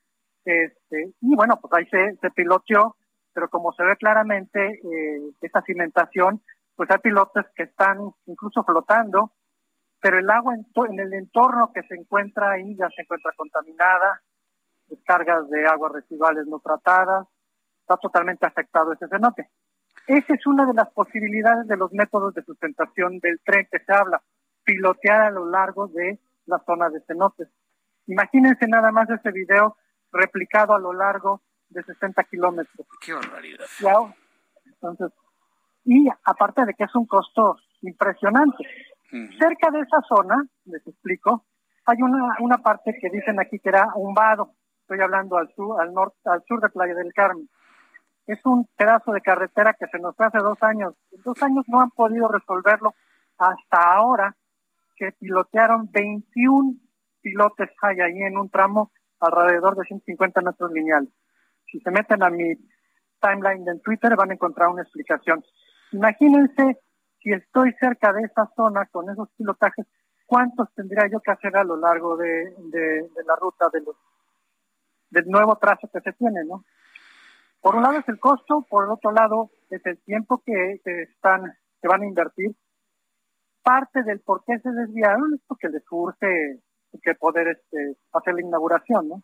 Este, 0.46 1.14
y 1.22 1.36
bueno, 1.36 1.60
pues 1.60 1.74
ahí 1.74 1.86
se, 1.88 2.18
se 2.22 2.30
piloteó, 2.32 2.96
pero 3.34 3.50
como 3.50 3.72
se 3.74 3.84
ve 3.84 3.96
claramente, 3.98 4.80
eh, 4.84 5.32
esa 5.42 5.62
cimentación, 5.62 6.42
pues 6.82 6.90
hay 6.90 6.98
pilotes 6.98 7.46
que 7.56 7.62
están 7.62 8.12
incluso 8.26 8.64
flotando, 8.64 9.34
pero 10.00 10.18
el 10.18 10.28
agua 10.32 10.56
en, 10.56 10.66
en 10.90 11.00
el 11.00 11.14
entorno 11.14 11.72
que 11.72 11.84
se 11.84 11.94
encuentra 11.94 12.54
ahí 12.54 12.76
ya 12.76 12.90
se 12.90 13.04
encuentra 13.04 13.32
contaminada, 13.38 14.20
descargas 14.88 15.48
de 15.52 15.68
aguas 15.68 15.92
residuales 15.92 16.48
no 16.48 16.60
tratadas, 16.60 17.28
está 17.82 17.98
totalmente 17.98 18.48
afectado 18.48 18.94
ese 18.94 19.08
cenote. 19.10 19.48
Esa 20.08 20.34
es 20.34 20.48
una 20.48 20.66
de 20.66 20.74
las 20.74 20.90
posibilidades 20.90 21.68
de 21.68 21.78
los 21.78 21.94
métodos 21.94 22.34
de 22.34 22.44
sustentación 22.46 23.20
del 23.20 23.40
tren 23.46 23.68
que 23.72 23.78
se 23.78 23.94
habla, 23.94 24.20
pilotear 24.64 25.22
a 25.22 25.30
lo 25.30 25.46
largo 25.46 25.86
de 25.86 26.20
la 26.48 26.58
zona 26.66 26.90
de 26.90 27.02
cenotes. 27.02 27.48
Imagínense 28.08 28.66
nada 28.68 28.92
más 28.92 29.08
ese 29.08 29.30
video 29.30 29.78
replicado 30.12 30.74
a 30.74 30.80
lo 30.80 30.94
largo 30.94 31.44
de 31.70 31.84
60 31.84 32.24
kilómetros. 32.24 32.88
¡Qué 33.00 33.14
barbaridad! 33.14 33.68
Entonces, 34.66 35.12
y 35.86 36.08
aparte 36.24 36.66
de 36.66 36.74
que 36.74 36.84
es 36.84 36.96
un 36.96 37.06
costo 37.06 37.58
impresionante. 37.82 38.64
Cerca 39.38 39.72
de 39.72 39.82
esa 39.82 40.02
zona, 40.08 40.46
les 40.66 40.86
explico, 40.88 41.46
hay 41.86 42.02
una, 42.02 42.36
una 42.40 42.58
parte 42.60 42.98
que 43.00 43.10
dicen 43.10 43.40
aquí 43.40 43.60
que 43.60 43.70
era 43.70 43.88
un 43.96 44.14
vado. 44.14 44.54
Estoy 44.82 45.02
hablando 45.02 45.38
al 45.38 45.54
sur, 45.54 45.82
al 45.82 45.94
norte, 45.94 46.18
al 46.26 46.44
sur 46.48 46.62
de 46.62 46.70
Playa 46.70 46.94
del 46.94 47.14
Carmen 47.14 47.50
es 48.28 48.40
un 48.46 48.68
pedazo 48.78 49.12
de 49.12 49.22
carretera 49.22 49.76
que 49.78 49.88
se 49.88 50.00
nos 50.00 50.20
hace 50.20 50.38
dos 50.38 50.58
años. 50.62 50.94
En 51.12 51.22
dos 51.24 51.42
años 51.44 51.66
no 51.68 51.82
han 51.82 51.92
podido 51.92 52.28
resolverlo 52.28 52.94
hasta 53.38 53.94
ahora 53.94 54.36
que 54.96 55.12
pilotearon 55.14 55.90
21 55.92 56.76
pilotes 57.22 57.70
hay 57.82 58.00
ahí 58.00 58.22
en 58.24 58.38
un 58.38 58.50
tramo 58.50 58.92
alrededor 59.20 59.76
de 59.76 59.84
150 59.84 60.42
metros 60.42 60.72
lineales. 60.72 61.10
Si 61.72 61.80
se 61.80 61.92
meten 61.92 62.24
a 62.24 62.30
mi 62.30 62.56
timeline 63.22 63.68
en 63.68 63.82
Twitter 63.82 64.16
van 64.16 64.32
a 64.32 64.34
encontrar 64.34 64.70
una 64.70 64.82
explicación. 64.82 65.44
Imagínense 65.92 66.80
si 67.20 67.32
estoy 67.32 67.74
cerca 67.80 68.14
de 68.14 68.24
esa 68.24 68.50
zona 68.56 68.86
con 68.88 69.10
esos 69.10 69.30
pilotajes, 69.38 69.86
¿cuántos 70.26 70.74
tendría 70.74 71.08
yo 71.12 71.20
que 71.20 71.32
hacer 71.32 71.56
a 71.56 71.64
lo 71.64 71.78
largo 71.78 72.18
de, 72.18 72.54
la 73.26 73.36
ruta 73.36 73.68
de 73.72 73.82
los, 73.82 73.96
del 75.10 75.28
nuevo 75.28 75.58
trazo 75.58 75.90
que 75.92 76.02
se 76.02 76.14
tiene, 76.14 76.44
¿no? 76.46 76.64
Por 77.62 77.76
un 77.76 77.84
lado 77.84 78.00
es 78.00 78.10
el 78.10 78.20
costo, 78.20 78.66
por 78.68 78.86
el 78.86 78.92
otro 78.92 79.12
lado 79.12 79.52
es 79.70 79.86
el 79.86 80.00
tiempo 80.00 80.42
que, 80.44 80.82
están, 80.84 81.54
que 81.80 81.88
van 81.88 82.02
a 82.02 82.08
invertir. 82.08 82.56
Parte 83.62 84.02
del 84.02 84.20
por 84.22 84.44
qué 84.46 84.58
se 84.60 84.72
desviaron 84.72 85.36
es 85.36 85.42
porque 85.48 85.70
les 85.70 85.84
urge 85.92 86.60
que 87.04 87.16
poder 87.16 87.50
este, 87.50 87.98
hacer 88.14 88.34
la 88.34 88.42
inauguración, 88.42 89.10
¿no? 89.10 89.24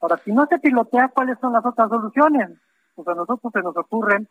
Ahora, 0.00 0.18
si 0.18 0.32
no 0.32 0.46
se 0.46 0.58
pilotea, 0.58 1.08
¿cuáles 1.08 1.38
son 1.38 1.52
las 1.52 1.64
otras 1.64 1.88
soluciones? 1.88 2.50
Pues 2.94 3.08
a 3.08 3.14
nosotros 3.14 3.52
se 3.52 3.62
nos 3.62 3.76
ocurren, 3.76 4.28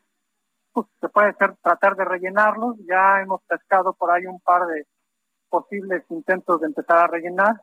pues 0.74 0.88
se 1.00 1.10
puede 1.10 1.34
ser 1.34 1.56
tratar 1.62 1.96
de 1.96 2.06
rellenarlos, 2.06 2.78
ya 2.88 3.22
hemos 3.22 3.42
pescado 3.44 3.94
por 3.94 4.12
ahí 4.12 4.26
un 4.26 4.40
par 4.40 4.66
de 4.68 4.88
posibles 5.50 6.04
intentos 6.10 6.62
de 6.62 6.68
empezar 6.68 6.98
a 6.98 7.08
rellenar, 7.08 7.62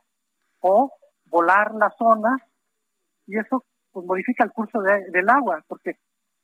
o 0.61 0.93
volar 1.27 1.75
la 1.75 1.91
zona, 1.99 2.37
y 3.27 3.39
eso 3.39 3.65
pues 3.93 4.07
modifica 4.07 4.45
el 4.45 4.53
curso 4.53 4.81
del 4.81 5.29
agua, 5.29 5.65
porque 5.67 5.97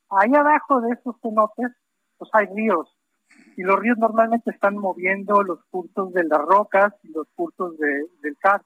ahí 0.09 0.33
abajo 0.33 0.81
de 0.81 0.93
estos 0.93 1.15
cenotes, 1.21 1.71
pues 2.17 2.29
hay 2.33 2.47
ríos, 2.47 2.95
y 3.57 3.63
los 3.63 3.79
ríos 3.79 3.97
normalmente 3.97 4.51
están 4.51 4.77
moviendo 4.77 5.41
los 5.43 5.63
cursos 5.69 6.13
de 6.13 6.23
las 6.23 6.41
rocas 6.41 6.93
y 7.03 7.11
los 7.11 7.27
cursos 7.35 7.77
de, 7.77 8.05
del 8.21 8.37
car. 8.37 8.61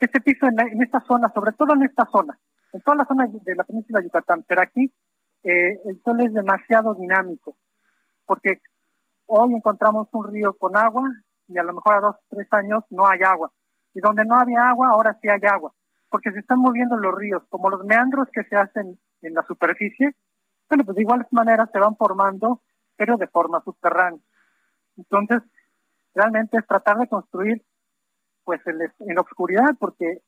Este 0.00 0.20
piso 0.20 0.46
en, 0.46 0.82
esta 0.82 1.00
zona, 1.00 1.30
sobre 1.34 1.52
todo 1.52 1.74
en 1.74 1.82
esta 1.82 2.06
zona, 2.06 2.38
en 2.72 2.80
toda 2.82 2.98
la 2.98 3.04
zona 3.04 3.26
de 3.26 3.54
la 3.54 3.64
península 3.64 4.00
de 4.00 4.06
Yucatán, 4.06 4.44
pero 4.46 4.62
aquí 4.62 4.92
eh, 5.42 5.80
el 5.84 6.00
sol 6.02 6.20
es 6.20 6.32
demasiado 6.32 6.94
dinámico, 6.94 7.56
porque 8.24 8.60
hoy 9.26 9.54
encontramos 9.54 10.08
un 10.12 10.32
río 10.32 10.54
con 10.54 10.76
agua 10.76 11.08
y 11.48 11.58
a 11.58 11.62
lo 11.62 11.74
mejor 11.74 11.94
a 11.94 12.00
dos, 12.00 12.16
tres 12.28 12.46
años 12.52 12.84
no 12.90 13.06
hay 13.06 13.20
agua. 13.22 13.52
Y 13.94 14.00
donde 14.00 14.24
no 14.24 14.36
había 14.36 14.68
agua, 14.68 14.88
ahora 14.90 15.18
sí 15.20 15.28
hay 15.28 15.40
agua 15.48 15.72
porque 16.08 16.32
se 16.32 16.40
están 16.40 16.60
moviendo 16.60 16.96
los 16.96 17.14
ríos, 17.14 17.42
como 17.48 17.70
los 17.70 17.84
meandros 17.84 18.28
que 18.32 18.44
se 18.44 18.56
hacen 18.56 18.98
en 19.22 19.34
la 19.34 19.42
superficie, 19.42 20.14
bueno, 20.68 20.84
pues 20.84 20.96
de 20.96 21.02
igual 21.02 21.26
manera 21.30 21.68
se 21.72 21.78
van 21.78 21.96
formando, 21.96 22.62
pero 22.96 23.16
de 23.16 23.26
forma 23.26 23.62
subterránea. 23.62 24.20
Entonces, 24.96 25.42
realmente 26.14 26.56
es 26.58 26.66
tratar 26.66 26.98
de 26.98 27.08
construir 27.08 27.62
pues 28.44 28.60
en, 28.66 28.78
en 29.00 29.18
obscuridad, 29.18 29.74
porque 29.78 30.22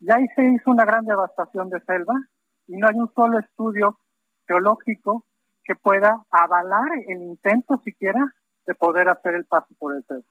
ya 0.00 0.16
ahí 0.16 0.26
se 0.34 0.44
hizo 0.44 0.70
una 0.70 0.84
gran 0.84 1.04
devastación 1.04 1.68
de 1.68 1.80
selva 1.80 2.14
y 2.68 2.76
no 2.76 2.88
hay 2.88 2.94
un 2.94 3.12
solo 3.12 3.38
estudio 3.38 3.98
geológico 4.46 5.24
que 5.64 5.74
pueda 5.74 6.24
avalar 6.30 6.88
el 7.08 7.22
intento 7.22 7.80
siquiera 7.84 8.34
de 8.66 8.74
poder 8.74 9.08
hacer 9.08 9.34
el 9.34 9.44
paso 9.44 9.74
por 9.78 9.96
el 9.96 10.04
selva. 10.04 10.24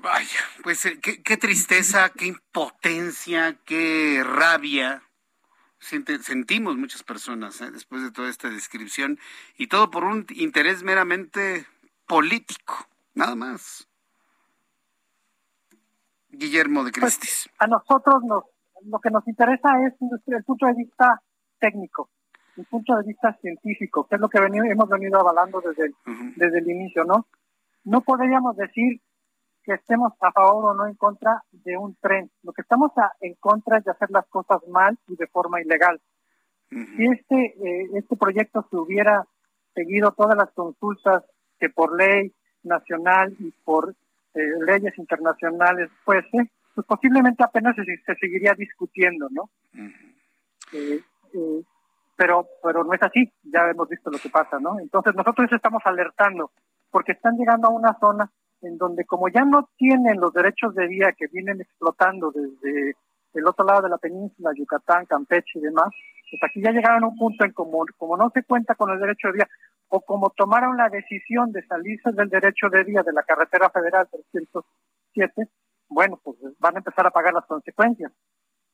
Vaya, 0.00 0.40
pues 0.62 0.86
eh, 0.86 1.00
qué, 1.00 1.36
tristeza, 1.36 2.10
qué 2.10 2.26
impotencia, 2.26 3.56
qué 3.64 4.22
rabia 4.24 5.02
sentimos 5.78 6.76
muchas 6.76 7.02
personas 7.02 7.60
¿eh? 7.60 7.70
después 7.70 8.02
de 8.02 8.12
toda 8.12 8.30
esta 8.30 8.48
descripción 8.48 9.18
y 9.56 9.66
todo 9.66 9.90
por 9.90 10.04
un 10.04 10.26
interés 10.30 10.82
meramente 10.82 11.66
político, 12.06 12.86
nada 13.14 13.34
más. 13.34 13.88
Guillermo 16.30 16.84
de 16.84 16.92
pues, 16.92 17.18
Cristis. 17.18 17.50
a 17.58 17.66
nosotros 17.66 18.22
nos, 18.24 18.44
lo 18.84 18.98
que 19.00 19.10
nos 19.10 19.26
interesa 19.28 19.68
es 19.86 19.94
el 20.26 20.44
punto 20.44 20.66
de 20.66 20.74
vista 20.74 21.20
técnico, 21.58 22.10
el 22.56 22.64
punto 22.66 22.94
de 22.96 23.04
vista 23.04 23.32
científico, 23.40 24.06
que 24.06 24.16
es 24.16 24.20
lo 24.20 24.28
que 24.28 24.38
hemos 24.38 24.88
venido 24.88 25.20
avalando 25.20 25.60
desde 25.60 25.92
desde 26.36 26.58
el 26.58 26.70
inicio, 26.70 27.04
¿no? 27.04 27.26
No 27.84 28.00
podríamos 28.02 28.56
decir 28.56 29.00
que 29.64 29.74
estemos 29.74 30.12
a 30.20 30.32
favor 30.32 30.70
o 30.70 30.74
no 30.74 30.86
en 30.86 30.94
contra 30.94 31.42
de 31.52 31.76
un 31.76 31.94
tren. 31.96 32.30
Lo 32.42 32.52
que 32.52 32.62
estamos 32.62 32.90
en 33.20 33.34
contra 33.34 33.78
es 33.78 33.84
de 33.84 33.92
hacer 33.92 34.10
las 34.10 34.26
cosas 34.26 34.60
mal 34.68 34.98
y 35.06 35.16
de 35.16 35.26
forma 35.28 35.60
ilegal. 35.60 36.00
Si 36.68 37.06
este, 37.06 37.36
eh, 37.36 37.90
este 37.94 38.16
proyecto 38.16 38.66
se 38.70 38.76
hubiera 38.76 39.24
seguido 39.74 40.12
todas 40.12 40.36
las 40.36 40.50
consultas 40.52 41.22
que 41.58 41.68
por 41.68 41.96
ley 41.96 42.32
nacional 42.62 43.34
y 43.38 43.50
por 43.64 43.94
eh, 44.34 44.40
leyes 44.66 44.96
internacionales 44.98 45.90
fuese, 46.04 46.50
pues 46.74 46.86
posiblemente 46.86 47.44
apenas 47.44 47.76
se, 47.76 47.84
se 47.84 48.14
seguiría 48.16 48.54
discutiendo, 48.54 49.28
¿no? 49.30 49.50
Eh, 50.72 51.02
pero, 52.16 52.46
pero 52.62 52.84
no 52.84 52.92
es 52.94 53.02
así, 53.02 53.32
ya 53.42 53.68
hemos 53.70 53.88
visto 53.88 54.10
lo 54.10 54.18
que 54.18 54.28
pasa, 54.28 54.58
¿no? 54.60 54.78
Entonces 54.78 55.14
nosotros 55.14 55.50
estamos 55.52 55.82
alertando, 55.84 56.50
porque 56.90 57.12
están 57.12 57.36
llegando 57.36 57.68
a 57.68 57.72
una 57.72 57.98
zona 57.98 58.30
en 58.62 58.78
donde 58.78 59.04
como 59.04 59.28
ya 59.28 59.44
no 59.44 59.68
tienen 59.76 60.20
los 60.20 60.32
derechos 60.32 60.74
de 60.74 60.86
vía 60.86 61.12
que 61.16 61.26
vienen 61.26 61.60
explotando 61.60 62.30
desde 62.30 62.94
el 63.34 63.46
otro 63.46 63.64
lado 63.64 63.82
de 63.82 63.88
la 63.88 63.98
península, 63.98 64.52
Yucatán, 64.54 65.06
Campeche 65.06 65.58
y 65.58 65.62
demás, 65.62 65.88
pues 66.30 66.42
aquí 66.44 66.62
ya 66.62 66.70
llegaron 66.70 67.04
a 67.04 67.08
un 67.08 67.16
punto 67.16 67.44
en 67.44 67.52
como, 67.52 67.84
como 67.96 68.16
no 68.16 68.30
se 68.30 68.42
cuenta 68.44 68.74
con 68.74 68.90
el 68.90 69.00
derecho 69.00 69.28
de 69.28 69.34
vía, 69.34 69.48
o 69.88 70.00
como 70.00 70.30
tomaron 70.30 70.76
la 70.76 70.88
decisión 70.88 71.52
de 71.52 71.66
salirse 71.66 72.12
del 72.12 72.28
derecho 72.28 72.68
de 72.70 72.84
vía 72.84 73.02
de 73.02 73.12
la 73.12 73.22
carretera 73.22 73.68
federal 73.70 74.08
307, 74.10 75.48
bueno, 75.88 76.18
pues 76.22 76.36
van 76.58 76.76
a 76.76 76.78
empezar 76.78 77.06
a 77.06 77.10
pagar 77.10 77.34
las 77.34 77.44
consecuencias. 77.44 78.12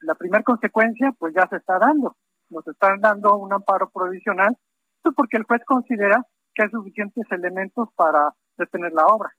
La 0.01 0.15
primera 0.15 0.45
consecuencia, 0.45 1.13
pues 1.19 1.35
ya 1.35 1.49
se 1.49 1.57
está 1.57 1.79
dando. 1.79 2.15
Nos 2.51 2.67
están 2.67 3.01
dando 3.01 3.37
un 3.37 3.53
amparo 3.53 3.91
provisional, 3.91 4.57
pues 5.03 5.15
porque 5.15 5.37
el 5.37 5.45
juez 5.45 5.63
considera 5.65 6.25
que 6.55 6.65
hay 6.65 6.71
suficientes 6.71 7.25
elementos 7.31 7.89
para 7.95 8.35
detener 8.57 8.93
la 8.93 9.07
obra. 9.07 9.33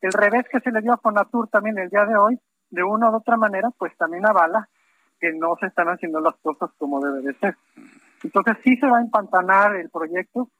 El 0.00 0.12
revés 0.12 0.44
que 0.50 0.60
se 0.60 0.70
le 0.70 0.82
dio 0.82 0.92
a 0.92 0.98
Fonatur 0.98 1.48
también 1.48 1.78
el 1.78 1.88
día 1.88 2.04
de 2.04 2.16
hoy 2.16 2.38
de 2.70 2.82
una 2.82 3.10
u 3.10 3.16
otra 3.16 3.36
manera, 3.36 3.70
pues 3.78 3.96
también 3.96 4.26
avala 4.26 4.68
que 5.18 5.32
no 5.32 5.56
se 5.58 5.66
están 5.66 5.88
haciendo 5.88 6.20
las 6.20 6.36
cosas 6.36 6.70
como 6.76 7.00
debe 7.00 7.22
de 7.22 7.34
ser. 7.38 7.56
Entonces 8.22 8.56
sí 8.64 8.76
se 8.76 8.86
va 8.86 8.98
a 8.98 9.02
empantanar 9.02 9.76
el 9.76 9.88
proyecto 9.90 10.50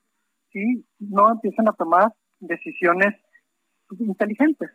si 0.52 0.86
no 0.98 1.32
empiezan 1.32 1.68
a 1.68 1.72
tomar 1.72 2.12
decisiones 2.40 3.14
inteligentes, 3.98 4.70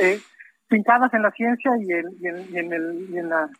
eh, 0.00 0.20
fincadas 0.68 1.12
en 1.14 1.22
la 1.22 1.30
ciencia 1.32 1.72
y, 1.80 1.92
en, 1.92 2.06
el, 2.26 2.56
en, 2.56 2.70
la, 2.70 3.20
en 3.20 3.28
la 3.28 3.50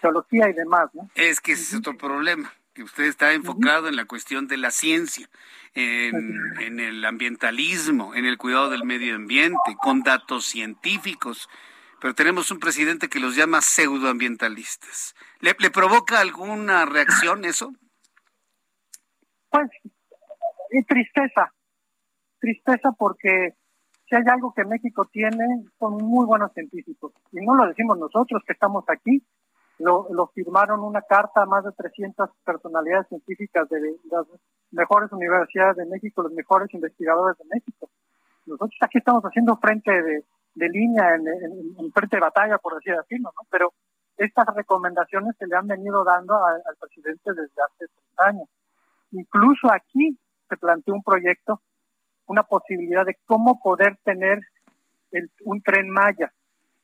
geología 0.00 0.48
y 0.48 0.52
demás. 0.52 0.90
¿no? 0.94 1.08
Es 1.14 1.40
que 1.40 1.52
ese 1.52 1.62
es 1.62 1.74
otro 1.74 1.96
problema 1.96 2.52
que 2.72 2.82
usted 2.82 3.04
está 3.04 3.32
enfocado 3.32 3.88
en 3.88 3.96
la 3.96 4.04
cuestión 4.04 4.46
de 4.46 4.56
la 4.56 4.70
ciencia, 4.70 5.28
en, 5.74 6.38
en, 6.60 6.80
el 6.80 7.04
ambientalismo, 7.04 8.14
en 8.14 8.26
el 8.26 8.38
cuidado 8.38 8.70
del 8.70 8.84
medio 8.84 9.16
ambiente, 9.16 9.76
con 9.82 10.02
datos 10.02 10.44
científicos 10.44 11.48
pero 12.00 12.14
tenemos 12.14 12.50
un 12.50 12.58
presidente 12.58 13.08
que 13.08 13.20
los 13.20 13.36
llama 13.36 13.60
pseudoambientalistas. 13.60 15.14
¿Le, 15.40 15.54
¿Le 15.58 15.70
provoca 15.70 16.20
alguna 16.20 16.86
reacción 16.86 17.44
eso? 17.44 17.74
Pues, 19.50 19.68
y 20.70 20.82
tristeza. 20.84 21.52
Tristeza 22.40 22.92
porque 22.98 23.54
si 24.10 24.16
hay 24.16 24.24
algo 24.26 24.52
que 24.52 24.64
México 24.64 25.08
tiene, 25.12 25.64
son 25.78 25.96
muy 25.98 26.26
buenos 26.26 26.52
científicos. 26.52 27.12
Y 27.30 27.46
no 27.46 27.54
lo 27.54 27.68
decimos 27.68 27.96
nosotros 27.96 28.42
que 28.44 28.52
estamos 28.52 28.84
aquí, 28.88 29.24
lo, 29.78 30.08
lo 30.10 30.26
firmaron 30.34 30.80
una 30.80 31.00
carta 31.02 31.42
a 31.42 31.46
más 31.46 31.64
de 31.64 31.70
300 31.72 32.28
personalidades 32.44 33.06
científicas 33.06 33.68
de 33.68 33.80
las 34.10 34.26
mejores 34.72 35.12
universidades 35.12 35.76
de 35.76 35.86
México, 35.86 36.22
los 36.22 36.32
mejores 36.32 36.74
investigadores 36.74 37.38
de 37.38 37.44
México. 37.54 37.88
Nosotros 38.46 38.76
aquí 38.80 38.98
estamos 38.98 39.22
haciendo 39.22 39.56
frente 39.58 39.90
de, 39.90 40.24
de 40.54 40.68
línea 40.68 41.14
en, 41.14 41.28
en, 41.78 41.92
frente 41.92 42.16
de 42.16 42.20
batalla, 42.20 42.58
por 42.58 42.74
así, 42.74 43.16
¿no? 43.20 43.30
Pero 43.48 43.72
estas 44.16 44.46
recomendaciones 44.54 45.36
se 45.38 45.46
le 45.46 45.54
han 45.54 45.68
venido 45.68 46.02
dando 46.02 46.34
al 46.44 46.76
presidente 46.80 47.30
desde 47.30 47.62
hace 47.62 47.86
tres 47.86 48.18
años. 48.18 48.48
Incluso 49.12 49.72
aquí 49.72 50.18
se 50.48 50.56
planteó 50.56 50.94
un 50.94 51.02
proyecto, 51.02 51.62
una 52.30 52.42
posibilidad 52.44 53.04
de 53.04 53.16
cómo 53.26 53.60
poder 53.60 53.96
tener 54.04 54.40
el, 55.12 55.30
un 55.44 55.62
tren 55.62 55.90
Maya. 55.90 56.32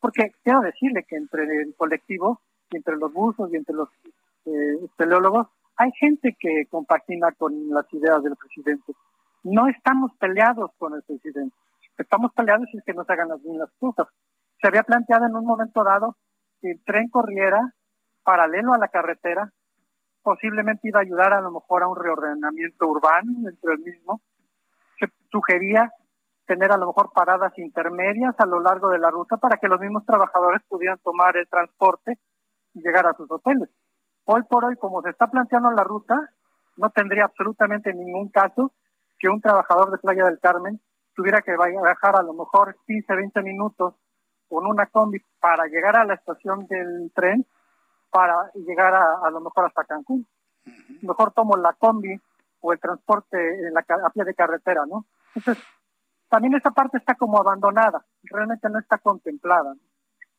Porque 0.00 0.32
quiero 0.42 0.60
decirle 0.60 1.04
que 1.08 1.16
entre 1.16 1.44
el 1.44 1.74
colectivo, 1.76 2.40
y 2.70 2.76
entre 2.76 2.96
los 2.96 3.12
buzos 3.12 3.52
y 3.52 3.56
entre 3.56 3.74
los 3.74 3.88
eh, 4.46 4.78
teleólogos, 4.96 5.46
hay 5.76 5.90
gente 6.00 6.36
que 6.38 6.66
compagina 6.70 7.32
con 7.32 7.68
las 7.70 7.86
ideas 7.92 8.22
del 8.22 8.36
presidente. 8.36 8.92
No 9.44 9.68
estamos 9.68 10.10
peleados 10.18 10.70
con 10.78 10.94
el 10.94 11.02
presidente 11.02 11.54
estamos 12.02 12.32
peleados 12.32 12.66
es 12.72 12.84
que 12.84 12.94
no 12.94 13.04
se 13.04 13.12
hagan 13.12 13.28
las 13.28 13.40
mismas 13.42 13.70
cosas. 13.78 14.06
Se 14.60 14.68
había 14.68 14.82
planteado 14.82 15.26
en 15.26 15.34
un 15.34 15.44
momento 15.44 15.84
dado 15.84 16.16
que 16.60 16.72
el 16.72 16.84
tren 16.84 17.08
corriera 17.08 17.74
paralelo 18.22 18.74
a 18.74 18.78
la 18.78 18.88
carretera, 18.88 19.52
posiblemente 20.22 20.88
iba 20.88 20.98
a 20.98 21.02
ayudar 21.02 21.32
a 21.32 21.40
lo 21.40 21.52
mejor 21.52 21.82
a 21.82 21.88
un 21.88 21.96
reordenamiento 21.96 22.88
urbano 22.88 23.32
dentro 23.36 23.70
del 23.70 23.80
mismo. 23.80 24.20
Sugería 25.30 25.92
tener 26.46 26.72
a 26.72 26.76
lo 26.76 26.86
mejor 26.86 27.10
paradas 27.12 27.52
intermedias 27.58 28.34
a 28.38 28.46
lo 28.46 28.60
largo 28.60 28.88
de 28.90 28.98
la 28.98 29.10
ruta 29.10 29.36
para 29.36 29.56
que 29.56 29.68
los 29.68 29.80
mismos 29.80 30.04
trabajadores 30.06 30.62
pudieran 30.68 30.98
tomar 30.98 31.36
el 31.36 31.48
transporte 31.48 32.18
y 32.74 32.80
llegar 32.80 33.06
a 33.06 33.14
sus 33.14 33.30
hoteles. 33.30 33.68
Hoy 34.24 34.42
por 34.44 34.64
hoy, 34.64 34.76
como 34.76 35.02
se 35.02 35.10
está 35.10 35.28
planteando 35.28 35.70
la 35.72 35.84
ruta, 35.84 36.30
no 36.76 36.90
tendría 36.90 37.24
absolutamente 37.24 37.92
ningún 37.92 38.28
caso 38.28 38.72
que 39.18 39.28
un 39.28 39.40
trabajador 39.40 39.90
de 39.90 39.98
Playa 39.98 40.24
del 40.24 40.38
Carmen 40.38 40.80
tuviera 41.14 41.40
que 41.40 41.52
viajar 41.56 42.16
a 42.16 42.22
lo 42.22 42.34
mejor 42.34 42.76
15, 42.86 43.14
20 43.14 43.42
minutos 43.42 43.94
con 44.48 44.66
una 44.66 44.86
combi 44.86 45.18
para 45.40 45.66
llegar 45.66 45.96
a 45.96 46.04
la 46.04 46.14
estación 46.14 46.66
del 46.66 47.10
tren 47.14 47.46
para 48.10 48.50
llegar 48.54 48.94
a, 48.94 49.26
a 49.26 49.30
lo 49.30 49.40
mejor 49.40 49.66
hasta 49.66 49.84
Cancún. 49.84 50.26
Mejor 51.02 51.32
tomo 51.32 51.56
la 51.56 51.72
combi 51.72 52.20
o 52.60 52.72
el 52.72 52.80
transporte 52.80 53.36
en 53.36 53.74
la, 53.74 53.80
a 53.80 54.10
pie 54.10 54.24
de 54.24 54.34
carretera, 54.34 54.84
¿no? 54.86 55.06
Entonces, 55.36 55.62
también 56.28 56.54
esa 56.54 56.70
parte 56.70 56.98
está 56.98 57.14
como 57.14 57.38
abandonada, 57.38 58.04
realmente 58.24 58.68
no 58.68 58.78
está 58.78 58.98
contemplada. 58.98 59.74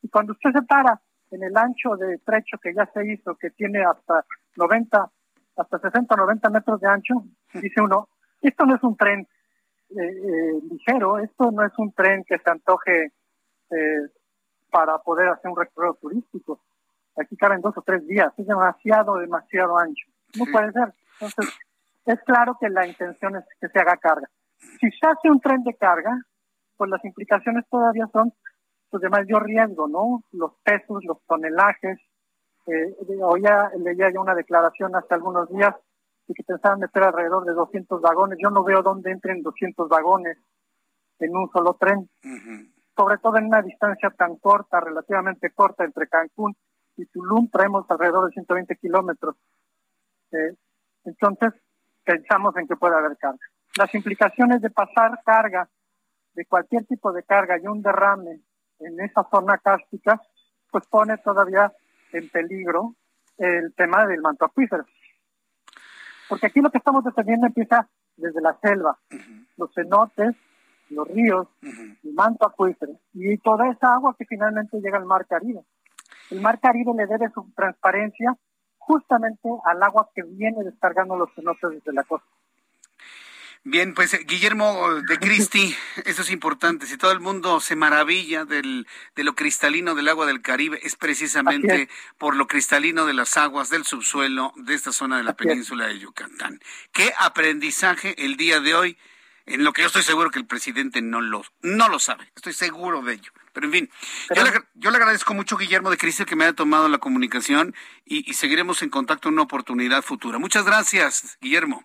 Y 0.02 0.10
cuando 0.10 0.34
usted 0.34 0.52
se 0.52 0.62
para 0.64 1.00
en 1.32 1.44
el 1.44 1.56
ancho 1.56 1.96
de 1.96 2.18
trecho 2.20 2.58
que 2.58 2.74
ya 2.74 2.86
se 2.94 3.06
hizo, 3.14 3.36
que 3.36 3.52
tiene 3.52 3.84
hasta 3.86 4.26
90, 4.58 5.10
hasta 5.56 5.80
60, 5.80 6.16
90 6.16 6.50
metros 6.50 6.82
de 6.82 6.88
ancho, 6.88 7.14
dice 7.54 7.82
uno, 7.82 8.10
esto 8.42 8.66
no 8.66 8.76
es 8.76 8.84
un 8.84 8.98
tren, 8.98 9.28
eh, 9.90 10.02
eh, 10.02 10.62
ligero. 10.70 11.18
Esto 11.20 11.52
no 11.52 11.66
es 11.66 11.72
un 11.78 11.94
tren 11.94 12.24
que 12.26 12.38
se 12.38 12.50
antoje 12.50 13.14
eh, 13.72 14.10
para 14.70 14.98
poder 15.00 15.30
hacer 15.30 15.50
un 15.50 15.58
recorrido 15.58 15.94
turístico. 15.96 16.62
Aquí 17.16 17.38
caben 17.38 17.62
dos 17.62 17.78
o 17.78 17.82
tres 17.82 18.06
días. 18.06 18.34
Es 18.38 18.46
demasiado, 18.46 19.16
demasiado 19.18 19.78
ancho. 19.78 20.08
No 20.38 20.46
puede 20.52 20.72
ser. 20.72 20.94
Entonces, 21.14 21.58
es 22.06 22.22
claro 22.24 22.58
que 22.60 22.70
la 22.70 22.86
intención 22.86 23.38
es 23.38 23.46
que 23.60 23.70
se 23.70 23.80
haga 23.80 23.98
carga. 23.98 24.30
Si 24.60 24.90
se 24.92 25.08
hace 25.08 25.30
un 25.30 25.40
tren 25.40 25.64
de 25.64 25.74
carga, 25.76 26.18
pues 26.76 26.90
las 26.90 27.04
implicaciones 27.04 27.66
todavía 27.70 28.08
son 28.12 28.34
pues 28.90 29.02
de 29.02 29.10
mayor 29.10 29.46
riesgo, 29.46 29.88
¿no? 29.88 30.24
Los 30.32 30.54
pesos, 30.64 31.04
los 31.04 31.18
tonelajes. 31.28 32.00
Eh, 32.68 32.98
ya 33.42 33.72
leía 33.78 34.12
ya 34.12 34.20
una 34.20 34.36
declaración 34.36 34.96
hace 34.96 35.14
algunos 35.14 35.50
días 35.50 35.74
y 36.28 36.34
que 36.34 36.44
pensaban 36.44 36.80
meter 36.80 37.04
alrededor 37.04 37.46
de 37.46 37.54
200 37.54 38.02
vagones. 38.02 38.38
Yo 38.42 38.50
no 38.50 38.64
veo 38.64 38.82
dónde 38.82 39.12
entren 39.12 39.42
200 39.42 39.88
vagones 39.88 40.38
en 41.20 41.36
un 41.36 41.50
solo 41.52 41.76
tren, 41.80 42.10
sobre 42.96 43.18
todo 43.18 43.38
en 43.38 43.46
una 43.46 43.62
distancia 43.62 44.10
tan 44.12 44.36
corta, 44.38 44.80
relativamente 44.80 45.52
corta, 45.52 45.84
entre 45.84 46.08
Cancún 46.08 46.56
y 46.96 47.06
Tulum, 47.06 47.50
traemos 47.50 47.86
alrededor 47.90 48.28
de 48.28 48.34
120 48.34 48.76
kilómetros. 48.76 49.36
Eh, 50.32 50.56
entonces, 51.06 51.54
pensamos 52.04 52.56
en 52.58 52.68
que 52.68 52.76
puede 52.76 52.96
haber 52.96 53.18
carga. 53.18 53.40
Las 53.78 53.94
implicaciones 53.94 54.62
de 54.62 54.72
pasar 54.72 55.20
carga, 55.24 55.70
de 56.34 56.46
cualquier 56.46 56.86
tipo 56.86 57.12
de 57.12 57.22
carga 57.22 57.60
y 57.62 57.68
un 57.68 57.84
derrame 57.84 58.42
en 58.80 59.00
esa 59.00 59.28
zona 59.30 59.60
cárstica, 59.60 60.20
pues 60.72 60.86
pone 60.88 61.18
todavía 61.20 61.72
en 62.12 62.28
peligro 62.30 62.96
el 63.38 63.74
tema 63.76 64.08
del 64.08 64.22
manto 64.22 64.46
acuífero. 64.46 64.84
Porque 66.28 66.48
aquí 66.48 66.60
lo 66.60 66.72
que 66.72 66.80
estamos 66.80 67.04
defendiendo 67.04 67.46
empieza 67.46 67.88
desde 68.16 68.42
la 68.42 68.58
selva, 68.62 68.98
los 69.58 69.72
cenotes, 69.76 70.36
los 70.90 71.08
ríos, 71.08 71.48
el 71.62 72.14
manto 72.14 72.48
acuífero 72.48 72.94
y 73.14 73.38
toda 73.38 73.70
esa 73.70 73.94
agua 73.94 74.16
que 74.18 74.26
finalmente 74.26 74.80
llega 74.80 74.98
al 74.98 75.06
mar 75.06 75.28
Caribe. 75.28 75.62
El 76.32 76.42
mar 76.42 76.60
Caribe 76.60 76.94
le 76.96 77.06
debe 77.06 77.30
su 77.30 77.52
transparencia 77.56 78.36
justamente 78.80 79.50
al 79.66 79.84
agua 79.84 80.10
que 80.16 80.24
viene 80.24 80.64
descargando 80.64 81.16
los 81.16 81.32
cenotes 81.36 81.70
desde 81.70 81.94
la 81.94 82.04
costa. 82.04 82.37
Bien, 83.70 83.94
pues 83.94 84.14
eh, 84.14 84.24
Guillermo 84.26 84.94
de 85.02 85.20
Cristi, 85.20 85.76
eso 86.06 86.22
es 86.22 86.32
importante. 86.32 86.86
Si 86.86 86.96
todo 86.96 87.12
el 87.12 87.20
mundo 87.20 87.60
se 87.60 87.76
maravilla 87.76 88.46
del, 88.46 88.88
de 89.14 89.24
lo 89.26 89.36
cristalino 89.36 89.94
del 89.94 90.08
agua 90.08 90.26
del 90.26 90.42
Caribe, 90.42 90.80
es 90.84 90.96
precisamente 90.96 91.90
por 92.18 92.38
lo 92.38 92.48
cristalino 92.48 93.06
de 93.06 93.14
las 93.14 93.36
aguas 93.36 93.70
del 93.70 93.84
subsuelo 93.84 94.54
de 94.56 94.74
esta 94.74 94.94
zona 94.94 95.18
de 95.18 95.24
la 95.24 95.36
península 95.36 95.88
de 95.88 96.00
Yucatán. 96.00 96.62
¿Qué 96.94 97.12
aprendizaje 97.20 98.16
el 98.24 98.38
día 98.38 98.62
de 98.62 98.74
hoy? 98.74 98.98
En 99.46 99.66
lo 99.66 99.74
que 99.74 99.82
yo 99.82 99.88
estoy 99.88 100.04
seguro 100.04 100.32
que 100.32 100.40
el 100.40 100.46
presidente 100.46 101.02
no 101.02 101.20
lo, 101.20 101.44
no 101.62 101.90
lo 101.90 102.00
sabe, 102.00 102.32
estoy 102.38 102.54
seguro 102.54 103.02
de 103.02 103.16
ello. 103.16 103.34
Pero 103.52 103.68
en 103.68 103.74
fin, 103.74 103.90
yo, 104.34 104.44
le, 104.46 104.52
yo, 104.76 104.92
le, 104.92 104.98
agradezco 104.98 105.34
mucho, 105.34 105.58
Guillermo 105.58 105.90
de 105.90 105.98
Cristi, 105.98 106.24
que 106.24 106.38
me 106.38 106.46
haya 106.46 106.54
tomado 106.54 106.88
la 106.88 107.00
comunicación 107.00 107.76
y, 108.06 108.30
y 108.30 108.34
seguiremos 108.36 108.82
en 108.82 108.90
contacto 108.90 109.28
en 109.28 109.34
una 109.34 109.44
oportunidad 109.44 110.04
futura. 110.04 110.38
Muchas 110.38 110.64
gracias, 110.64 111.38
Guillermo. 111.42 111.84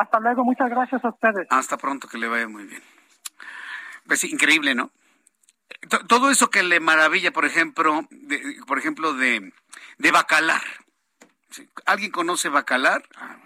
Hasta 0.00 0.18
luego, 0.18 0.44
muchas 0.44 0.70
gracias 0.70 1.04
a 1.04 1.10
ustedes. 1.10 1.46
Hasta 1.50 1.76
pronto, 1.76 2.08
que 2.08 2.16
le 2.16 2.26
vaya 2.26 2.48
muy 2.48 2.64
bien. 2.64 2.82
Pues 4.06 4.24
increíble, 4.24 4.74
¿no? 4.74 4.90
Todo 6.08 6.30
eso 6.30 6.48
que 6.48 6.62
le 6.62 6.80
maravilla, 6.80 7.32
por 7.32 7.44
ejemplo, 7.44 8.06
de, 8.10 8.56
por 8.66 8.78
ejemplo, 8.78 9.12
de, 9.12 9.52
de 9.98 10.10
Bacalar. 10.10 10.62
¿Alguien 11.84 12.10
conoce 12.10 12.48
Bacalar? 12.48 13.06
Ah, 13.14 13.36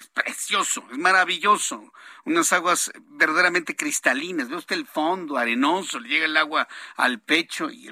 es 0.00 0.08
precioso, 0.08 0.84
es 0.90 0.98
maravilloso. 0.98 1.92
Unas 2.24 2.52
aguas 2.52 2.90
verdaderamente 3.10 3.76
cristalinas. 3.76 4.48
Ve 4.48 4.56
usted 4.56 4.74
el 4.74 4.86
fondo, 4.86 5.36
arenoso, 5.36 6.00
le 6.00 6.08
llega 6.08 6.26
el 6.26 6.36
agua 6.36 6.66
al 6.96 7.20
pecho 7.20 7.70
y 7.70 7.88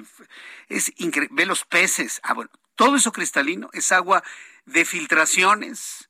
es 0.67 0.91
increíble. 0.97 1.33
Ve 1.37 1.45
los 1.45 1.63
peces. 1.63 2.19
Ah, 2.21 2.33
bueno, 2.33 2.51
todo 2.75 2.97
eso 2.97 3.13
cristalino 3.13 3.69
es 3.71 3.93
agua 3.93 4.23
de 4.65 4.83
filtraciones, 4.83 6.06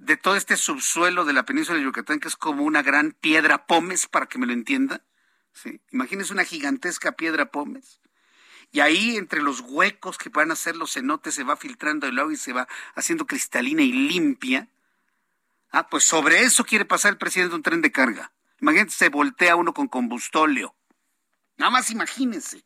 de 0.00 0.16
todo 0.16 0.34
este 0.36 0.56
subsuelo 0.56 1.24
de 1.24 1.32
la 1.32 1.44
península 1.44 1.78
de 1.78 1.84
Yucatán, 1.84 2.20
que 2.20 2.28
es 2.28 2.36
como 2.36 2.64
una 2.64 2.82
gran 2.82 3.12
piedra 3.12 3.66
pómez, 3.66 4.06
para 4.06 4.26
que 4.26 4.38
me 4.38 4.46
lo 4.46 4.52
entienda. 4.52 5.02
¿sí? 5.52 5.80
Imagínense 5.92 6.32
una 6.32 6.44
gigantesca 6.44 7.12
piedra 7.12 7.50
pómez. 7.50 8.00
Y 8.72 8.80
ahí, 8.80 9.16
entre 9.16 9.42
los 9.42 9.60
huecos 9.60 10.16
que 10.16 10.30
puedan 10.30 10.50
hacer 10.50 10.76
los 10.76 10.94
cenotes, 10.94 11.34
se 11.34 11.44
va 11.44 11.56
filtrando 11.56 12.06
el 12.06 12.18
agua 12.18 12.32
y 12.32 12.36
se 12.36 12.52
va 12.52 12.66
haciendo 12.94 13.26
cristalina 13.26 13.82
y 13.82 13.92
limpia. 13.92 14.68
Ah, 15.70 15.88
pues 15.88 16.04
sobre 16.04 16.42
eso 16.42 16.64
quiere 16.64 16.84
pasar 16.84 17.12
el 17.12 17.18
presidente 17.18 17.54
un 17.54 17.62
tren 17.62 17.82
de 17.82 17.92
carga. 17.92 18.32
Imagínense, 18.60 18.96
se 18.96 19.08
voltea 19.08 19.56
uno 19.56 19.74
con 19.74 19.88
combustóleo. 19.88 20.74
Nada 21.56 21.70
más 21.70 21.90
imagínense 21.90 22.64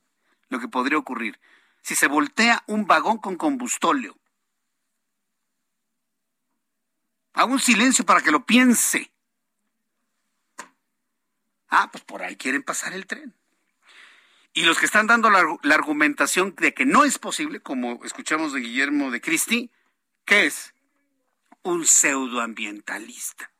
lo 0.48 0.60
que 0.60 0.68
podría 0.68 0.98
ocurrir 0.98 1.38
si 1.84 1.94
se 1.94 2.08
voltea 2.08 2.64
un 2.66 2.86
vagón 2.86 3.18
con 3.18 3.36
combustóleo. 3.36 4.16
Hago 7.34 7.52
un 7.52 7.60
silencio 7.60 8.06
para 8.06 8.20
que 8.20 8.30
lo 8.30 8.46
piense. 8.46 9.12
Ah, 11.68 11.90
pues 11.90 12.04
por 12.04 12.22
ahí 12.22 12.36
quieren 12.36 12.62
pasar 12.62 12.92
el 12.92 13.06
tren. 13.06 13.34
Y 14.52 14.62
los 14.62 14.78
que 14.78 14.86
están 14.86 15.08
dando 15.08 15.30
la, 15.30 15.74
argumentación 15.74 16.54
de 16.54 16.72
que 16.72 16.86
no 16.86 17.04
es 17.04 17.18
posible, 17.18 17.58
como 17.58 18.04
escuchamos 18.04 18.52
de 18.52 18.60
Guillermo 18.60 19.10
de 19.10 19.20
Cristi, 19.20 19.72
¿qué 20.24 20.46
es? 20.46 20.74
Un 21.64 21.84
pseudoambientalista, 21.84 23.50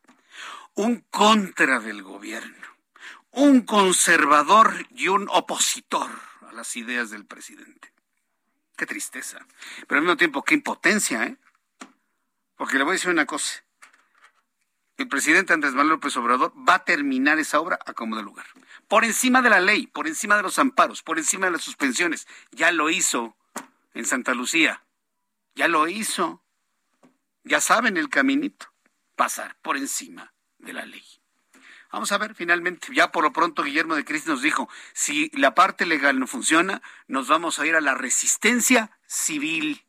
un 0.74 1.00
contra 1.10 1.80
del 1.80 2.04
gobierno, 2.04 2.68
un 3.32 3.62
conservador 3.62 4.86
y 4.90 5.08
un 5.08 5.26
opositor 5.30 6.10
a 6.48 6.52
las 6.52 6.76
ideas 6.76 7.10
del 7.10 7.26
presidente. 7.26 7.92
Qué 8.76 8.86
tristeza. 8.86 9.44
Pero 9.88 9.98
al 9.98 10.04
mismo 10.04 10.16
tiempo, 10.16 10.44
qué 10.44 10.54
impotencia, 10.54 11.24
¿eh? 11.24 11.36
Porque 12.54 12.78
le 12.78 12.84
voy 12.84 12.92
a 12.92 12.94
decir 12.94 13.10
una 13.10 13.26
cosa 13.26 13.63
el 14.96 15.08
presidente 15.08 15.52
Andrés 15.52 15.72
Manuel 15.72 15.94
López 15.94 16.16
Obrador 16.16 16.52
va 16.56 16.74
a 16.74 16.84
terminar 16.84 17.38
esa 17.38 17.60
obra 17.60 17.78
a 17.84 17.94
como 17.94 18.16
de 18.16 18.22
lugar. 18.22 18.46
Por 18.86 19.04
encima 19.04 19.42
de 19.42 19.50
la 19.50 19.60
ley, 19.60 19.86
por 19.88 20.06
encima 20.06 20.36
de 20.36 20.42
los 20.42 20.58
amparos, 20.58 21.02
por 21.02 21.18
encima 21.18 21.46
de 21.46 21.52
las 21.52 21.62
suspensiones. 21.62 22.28
Ya 22.52 22.70
lo 22.70 22.90
hizo 22.90 23.36
en 23.92 24.04
Santa 24.04 24.34
Lucía. 24.34 24.84
Ya 25.54 25.68
lo 25.68 25.88
hizo. 25.88 26.42
Ya 27.42 27.60
saben 27.60 27.96
el 27.96 28.08
caminito. 28.08 28.72
Pasar 29.16 29.56
por 29.62 29.76
encima 29.76 30.32
de 30.58 30.72
la 30.72 30.86
ley. 30.86 31.04
Vamos 31.90 32.10
a 32.10 32.18
ver, 32.18 32.34
finalmente, 32.34 32.88
ya 32.92 33.12
por 33.12 33.22
lo 33.22 33.32
pronto 33.32 33.62
Guillermo 33.62 33.94
de 33.94 34.04
Cristi 34.04 34.28
nos 34.28 34.42
dijo, 34.42 34.68
si 34.94 35.30
la 35.32 35.54
parte 35.54 35.86
legal 35.86 36.18
no 36.18 36.26
funciona, 36.26 36.82
nos 37.06 37.28
vamos 37.28 37.60
a 37.60 37.66
ir 37.66 37.76
a 37.76 37.80
la 37.80 37.94
resistencia 37.94 38.98
civil. 39.06 39.84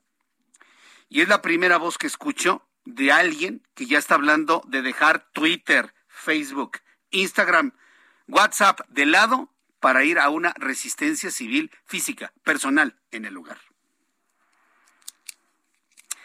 Y 1.09 1.21
es 1.21 1.27
la 1.27 1.41
primera 1.41 1.77
voz 1.77 1.97
que 1.97 2.05
escucho 2.05 2.64
de 2.85 3.11
alguien 3.11 3.67
que 3.73 3.87
ya 3.87 3.97
está 3.97 4.15
hablando 4.15 4.61
de 4.67 4.81
dejar 4.81 5.27
Twitter, 5.33 5.93
Facebook, 6.07 6.79
Instagram, 7.11 7.73
WhatsApp 8.27 8.81
de 8.89 9.05
lado 9.05 9.51
para 9.79 10.03
ir 10.03 10.19
a 10.19 10.29
una 10.29 10.53
resistencia 10.57 11.29
civil 11.29 11.71
física, 11.85 12.33
personal, 12.43 12.97
en 13.11 13.25
el 13.25 13.33
lugar. 13.33 13.59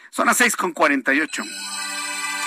Son 0.09 0.25
las 0.25 0.37
seis 0.37 0.55
con 0.55 0.71
cuarenta 0.71 1.13
y 1.13 1.21
ocho. 1.21 1.43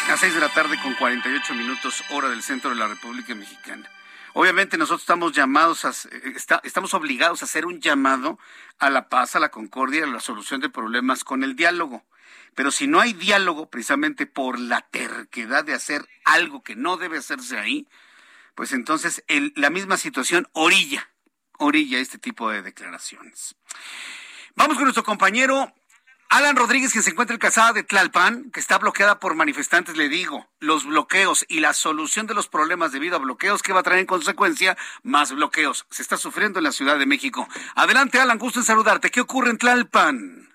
Las 0.08 0.20
seis 0.20 0.34
de 0.34 0.40
la 0.40 0.48
tarde 0.50 0.78
con 0.82 0.94
cuarenta 0.94 1.30
y 1.30 1.34
ocho 1.34 1.54
minutos, 1.54 2.04
hora 2.10 2.28
del 2.28 2.42
centro 2.42 2.70
de 2.70 2.76
la 2.76 2.88
República 2.88 3.34
Mexicana. 3.34 3.90
Obviamente 4.34 4.76
nosotros 4.76 5.02
estamos 5.02 5.32
llamados 5.32 5.84
a, 5.84 5.92
estamos 6.64 6.92
obligados 6.92 7.40
a 7.40 7.44
hacer 7.44 7.66
un 7.66 7.80
llamado 7.80 8.38
a 8.78 8.90
la 8.90 9.08
paz, 9.08 9.36
a 9.36 9.40
la 9.40 9.50
concordia, 9.50 10.04
a 10.04 10.08
la 10.08 10.20
solución 10.20 10.60
de 10.60 10.68
problemas 10.68 11.22
con 11.22 11.44
el 11.44 11.54
diálogo. 11.54 12.04
Pero 12.54 12.70
si 12.70 12.86
no 12.86 13.00
hay 13.00 13.12
diálogo 13.12 13.68
precisamente 13.68 14.26
por 14.26 14.58
la 14.58 14.82
terquedad 14.82 15.64
de 15.64 15.74
hacer 15.74 16.08
algo 16.24 16.62
que 16.62 16.76
no 16.76 16.96
debe 16.96 17.18
hacerse 17.18 17.58
ahí, 17.58 17.88
pues 18.54 18.72
entonces 18.72 19.24
la 19.56 19.70
misma 19.70 19.96
situación 19.96 20.48
orilla, 20.52 21.10
orilla 21.58 21.98
este 21.98 22.18
tipo 22.18 22.50
de 22.50 22.62
declaraciones. 22.62 23.56
Vamos 24.54 24.76
con 24.76 24.84
nuestro 24.84 25.02
compañero 25.02 25.72
Alan 26.34 26.56
Rodríguez, 26.56 26.92
que 26.92 27.00
se 27.00 27.10
encuentra 27.10 27.34
en 27.34 27.38
Casada 27.38 27.72
de 27.72 27.84
Tlalpan, 27.84 28.50
que 28.50 28.58
está 28.58 28.78
bloqueada 28.78 29.20
por 29.20 29.36
manifestantes, 29.36 29.96
le 29.96 30.08
digo, 30.08 30.48
los 30.58 30.84
bloqueos 30.84 31.44
y 31.48 31.60
la 31.60 31.72
solución 31.72 32.26
de 32.26 32.34
los 32.34 32.48
problemas 32.48 32.90
debido 32.90 33.14
a 33.14 33.20
bloqueos 33.20 33.62
que 33.62 33.72
va 33.72 33.80
a 33.80 33.82
traer 33.84 34.00
en 34.00 34.06
consecuencia 34.06 34.76
más 35.04 35.32
bloqueos. 35.32 35.86
Se 35.90 36.02
está 36.02 36.16
sufriendo 36.16 36.58
en 36.58 36.64
la 36.64 36.72
Ciudad 36.72 36.98
de 36.98 37.06
México. 37.06 37.48
Adelante, 37.76 38.18
Alan, 38.18 38.38
gusto 38.38 38.58
en 38.58 38.64
saludarte. 38.64 39.12
¿Qué 39.12 39.20
ocurre 39.20 39.50
en 39.50 39.58
Tlalpan? 39.58 40.53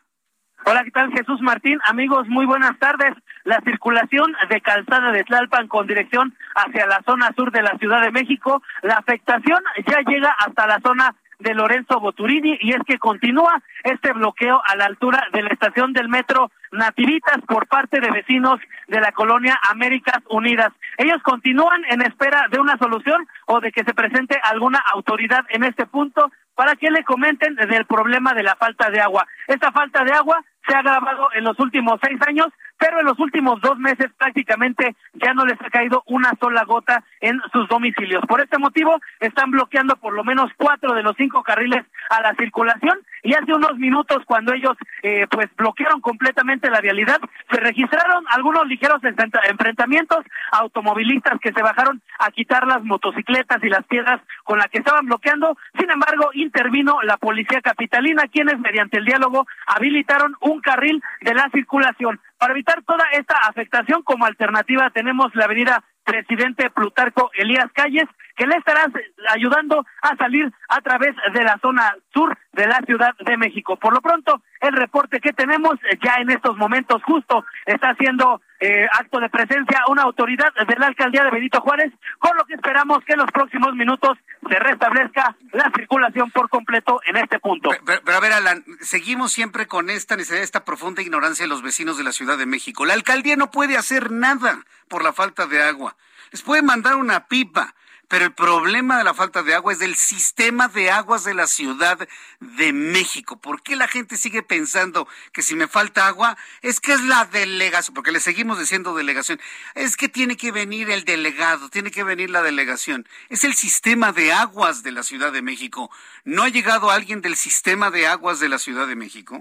Hola, 0.66 0.84
¿qué 0.84 0.92
tal 0.92 1.12
Jesús 1.12 1.42
Martín? 1.42 1.80
Amigos, 1.86 2.28
muy 2.28 2.46
buenas 2.46 2.78
tardes. 2.80 3.14
La 3.46 3.62
circulación 3.62 4.36
de 4.50 4.62
calzada 4.62 5.12
de 5.12 5.24
Tlalpan 5.24 5.68
con 5.68 5.88
dirección 5.88 6.36
hacia 6.54 6.86
la 6.86 7.02
zona 7.06 7.32
sur 7.36 7.52
de 7.52 7.64
la 7.64 7.78
Ciudad 7.78 8.02
de 8.02 8.12
México, 8.12 8.62
la 8.82 8.96
afectación 8.96 9.60
ya 9.88 10.02
llega 10.02 10.36
hasta 10.38 10.68
la 10.68 10.80
zona 10.82 11.16
de 11.40 11.54
Lorenzo 11.54 12.00
Boturini 12.02 12.58
y 12.62 12.74
es 12.74 12.82
que 12.86 13.00
continúa 13.00 13.62
este 13.84 14.12
bloqueo 14.12 14.62
a 14.68 14.76
la 14.76 14.86
altura 14.86 15.26
de 15.32 15.42
la 15.42 15.50
estación 15.50 15.94
del 15.94 16.10
metro 16.10 16.52
Nativitas 16.72 17.40
por 17.48 17.68
parte 17.68 18.00
de 18.00 18.12
vecinos 18.12 18.60
de 18.88 19.00
la 19.00 19.12
colonia 19.14 19.58
Américas 19.72 20.20
Unidas. 20.30 20.72
Ellos 20.98 21.22
continúan 21.24 21.84
en 21.90 22.02
espera 22.02 22.48
de 22.52 22.60
una 22.60 22.78
solución 22.78 23.26
o 23.48 23.62
de 23.62 23.72
que 23.72 23.84
se 23.84 23.94
presente 23.94 24.40
alguna 24.44 24.80
autoridad 24.94 25.46
en 25.50 25.64
este 25.64 25.86
punto 25.86 26.30
para 26.54 26.76
que 26.76 26.92
le 26.92 27.06
comenten 27.06 27.56
del 27.56 27.86
problema 27.86 28.34
de 28.34 28.44
la 28.44 28.56
falta 28.58 28.90
de 28.90 29.00
agua. 29.00 29.26
Esta 29.48 29.72
falta 29.72 30.04
de 30.04 30.12
agua 30.12 30.44
se 30.68 30.76
ha 30.76 30.80
agravado 30.80 31.30
en 31.34 31.44
los 31.44 31.60
últimos 31.60 32.00
seis 32.02 32.20
años, 32.28 32.48
pero 32.78 33.00
en 33.00 33.06
los 33.06 33.20
últimos 33.20 33.60
dos 33.62 33.78
meses 33.78 34.08
prácticamente 34.18 34.96
ya 35.14 35.34
no 35.34 35.46
les 35.46 35.60
ha 35.62 35.70
caído 35.70 36.04
una 36.08 36.32
sola 36.40 36.64
gota 36.64 37.04
en 37.22 37.40
sus 37.52 37.68
domicilios. 37.68 38.24
Por 38.28 38.42
este 38.42 38.58
motivo 38.58 39.00
están 39.20 39.52
bloqueando 39.52 39.96
por 39.98 40.14
lo 40.14 40.24
menos 40.24 40.52
cuatro 40.58 40.94
de 40.94 41.04
los 41.04 41.16
cinco 41.18 41.44
carriles 41.44 41.86
a 42.10 42.22
la 42.22 42.34
circulación 42.36 43.00
y 43.24 43.34
hace 43.34 43.54
unos 43.54 43.78
minutos 43.78 44.24
cuando 44.26 44.54
ellos 44.54 44.74
eh, 45.04 45.28
pues 45.30 45.48
bloquearon 45.56 46.02
completamente 46.02 46.70
la 46.70 46.82
vialidad 46.82 47.20
se 47.52 47.60
registraron 47.60 48.26
algunos 48.30 48.68
ligeros 48.68 49.02
enfrentamientos 49.04 50.26
automovilistas 50.52 51.40
que 51.42 51.52
se 51.52 51.62
bajaron 51.62 52.02
a 52.20 52.32
quitar 52.32 52.66
las 52.66 52.84
motocicletas 52.84 53.64
y 53.64 53.70
las 53.70 53.86
piedras 53.86 54.22
con 54.44 54.58
las 54.58 54.68
que 54.68 54.80
estaban 54.80 55.06
bloqueando 55.06 55.58
sin 55.78 55.90
embargo 55.92 56.30
intervino 56.34 57.02
la 57.04 57.18
policía 57.18 57.62
capitalina 57.62 58.24
quienes 58.32 58.60
mediante 58.60 58.98
el 58.98 59.06
diálogo 59.06 59.46
habilitaron 59.68 60.36
un 60.42 60.62
carril 60.62 61.02
de 61.22 61.34
la 61.34 61.50
circulación 61.52 62.20
para 62.38 62.54
evitar 62.54 62.82
toda 62.84 63.04
esta 63.12 63.36
afectación 63.48 64.02
como 64.04 64.26
alternativa 64.26 64.90
tenemos 64.92 65.34
la 65.36 65.46
avenida 65.46 65.84
presidente 66.10 66.72
Plutarco 66.72 67.30
Elías 67.36 67.72
Calles, 67.74 68.08
que 68.36 68.48
le 68.48 68.56
estará 68.56 68.86
ayudando 69.30 69.86
a 70.02 70.16
salir 70.16 70.52
a 70.70 70.82
través 70.82 71.16
de 71.34 71.44
la 71.44 71.60
zona 71.62 71.96
sur 72.12 72.36
de 72.54 72.66
la 72.66 72.80
Ciudad 72.86 73.14
de 73.20 73.38
México. 73.38 73.76
Por 73.76 73.94
lo 73.94 74.02
pronto, 74.02 74.42
el 74.62 74.74
reporte 74.74 75.20
que 75.20 75.34
tenemos 75.34 75.76
ya 76.04 76.16
en 76.16 76.32
estos 76.32 76.58
momentos 76.58 77.04
justo 77.04 77.46
está 77.66 77.90
haciendo 77.90 78.42
eh, 78.60 78.88
acto 78.92 79.20
de 79.20 79.30
presencia 79.30 79.84
una 79.88 80.04
autoridad 80.04 80.54
de 80.54 80.76
la 80.76 80.88
alcaldía 80.88 81.24
de 81.24 81.32
Benito 81.32 81.62
Juárez, 81.62 81.94
con 82.20 82.36
lo 82.36 82.46
que 82.46 82.56
esperamos 82.56 83.04
que 83.06 83.14
en 83.14 83.20
los 83.20 83.32
próximos 83.32 83.74
minutos 83.76 84.18
se 84.50 84.60
restablezca 84.60 85.36
la 85.54 85.72
circulación 85.76 86.32
por 86.32 86.50
completo 86.50 87.00
en 87.06 87.18
este 87.18 87.40
punto. 87.40 87.70
Pero, 87.86 88.18
a 88.18 88.20
ver, 88.20 88.34
Alan, 88.34 88.64
seguimos 88.82 89.32
siempre 89.32 89.68
con 89.68 89.90
esta 89.90 90.16
necesidad, 90.16 90.44
esta 90.44 90.66
profunda 90.66 91.02
ignorancia 91.02 91.46
de 91.46 91.50
los 91.50 91.62
vecinos 91.62 91.98
de 91.98 92.04
la 92.04 92.12
Ciudad 92.12 92.38
de 92.38 92.46
México. 92.46 92.86
La 92.86 92.94
alcaldía 92.94 93.36
no 93.36 93.52
puede 93.52 93.78
hacer 93.78 94.12
nada 94.12 94.64
por 94.88 95.04
la 95.04 95.14
falta 95.14 95.48
de 95.48 95.62
agua. 95.62 95.96
Les 96.32 96.42
puede 96.42 96.62
mandar 96.62 96.96
una 96.96 97.28
pipa, 97.28 97.74
pero 98.10 98.26
el 98.26 98.34
problema 98.34 98.98
de 98.98 99.04
la 99.04 99.14
falta 99.14 99.44
de 99.44 99.54
agua 99.54 99.72
es 99.72 99.80
del 99.80 99.96
sistema 99.96 100.68
de 100.68 100.90
aguas 100.90 101.24
de 101.24 101.36
la 101.36 101.46
Ciudad 101.46 102.10
de 102.40 102.74
México. 102.74 103.40
¿Por 103.40 103.62
qué 103.62 103.76
la 103.76 103.88
gente 103.88 104.18
sigue 104.18 104.42
pensando 104.42 105.08
que 105.32 105.44
si 105.44 105.56
me 105.56 105.68
falta 105.68 106.08
agua 106.08 106.36
es 106.64 106.80
que 106.80 106.94
es 106.94 107.04
la 107.04 107.26
delegación? 107.26 107.94
Porque 107.94 108.12
le 108.12 108.20
seguimos 108.20 108.58
diciendo 108.58 108.96
delegación. 108.96 109.40
Es 109.76 109.96
que 109.96 110.10
tiene 110.10 110.38
que 110.38 110.52
venir 110.52 110.90
el 110.90 111.06
delegado, 111.06 111.70
tiene 111.70 111.92
que 111.92 112.04
venir 112.04 112.32
la 112.32 112.42
delegación. 112.42 113.08
Es 113.30 113.44
el 113.44 113.54
sistema 113.54 114.12
de 114.12 114.34
aguas 114.34 114.82
de 114.82 114.92
la 114.92 115.04
Ciudad 115.04 115.32
de 115.32 115.44
México. 115.44 115.92
¿No 116.26 116.42
ha 116.42 116.50
llegado 116.50 116.90
alguien 116.90 117.22
del 117.22 117.36
sistema 117.36 117.92
de 117.92 118.08
aguas 118.08 118.40
de 118.40 118.50
la 118.50 118.58
Ciudad 118.58 118.88
de 118.88 118.96
México? 118.96 119.40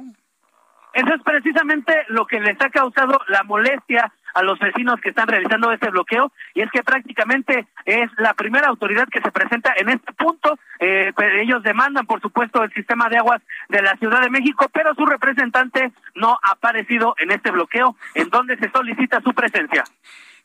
Eso 0.93 1.15
es 1.15 1.23
precisamente 1.23 1.95
lo 2.09 2.27
que 2.27 2.39
les 2.41 2.61
ha 2.61 2.69
causado 2.69 3.19
la 3.29 3.45
molestia 3.45 4.13
a 4.35 4.43
los 4.43 4.59
vecinos 4.59 5.01
que 5.01 5.11
están 5.11 5.29
realizando 5.29 5.73
este 5.73 5.91
bloqueo 5.91 6.33
y 6.55 6.63
es 6.63 6.71
que 6.71 6.83
prácticamente 6.83 7.67
es 7.85 8.11
la 8.19 8.35
primera 8.35 8.69
autoridad 8.69 9.09
que 9.09 9.21
se 9.21 9.31
presenta 9.31 9.73
en 9.77 9.89
este 9.89 10.13
punto. 10.13 10.59
Eh, 10.81 11.13
ellos 11.41 11.63
demandan, 11.63 12.07
por 12.07 12.21
supuesto, 12.21 12.63
el 12.63 12.73
sistema 12.73 13.09
de 13.09 13.19
aguas 13.19 13.43
de 13.69 13.83
la 13.83 13.97
Ciudad 13.97 14.21
de 14.21 14.31
México, 14.31 14.69
pero 14.73 14.95
su 14.95 15.07
representante 15.07 15.93
no 16.15 16.39
ha 16.43 16.53
aparecido 16.53 17.15
en 17.19 17.31
este 17.31 17.51
bloqueo 17.51 17.97
en 18.15 18.29
donde 18.31 18.57
se 18.57 18.71
solicita 18.71 19.21
su 19.21 19.33
presencia. 19.33 19.85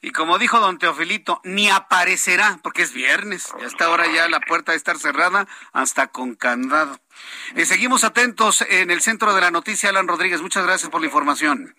Y 0.02 0.12
como 0.12 0.38
dijo 0.38 0.60
don 0.60 0.80
Teofilito, 0.80 1.40
ni 1.46 1.70
aparecerá, 1.70 2.60
porque 2.62 2.82
es 2.82 2.94
viernes, 2.94 3.54
y 3.62 3.64
hasta 3.64 3.86
ahora 3.86 4.06
ya 4.14 4.28
la 4.28 4.42
puerta 4.42 4.74
de 4.74 4.78
estar 4.78 4.98
cerrada 4.98 5.48
hasta 5.72 6.08
con 6.08 6.36
candado. 6.36 7.00
Eh, 7.56 7.64
seguimos 7.64 8.04
atentos 8.04 8.66
en 8.70 8.92
el 8.92 9.00
centro 9.00 9.34
de 9.34 9.40
la 9.40 9.50
noticia, 9.50 9.90
Alan 9.90 10.10
Rodríguez. 10.10 10.42
Muchas 10.42 10.66
gracias 10.66 10.92
por 10.92 11.00
la 11.00 11.08
información. 11.08 11.74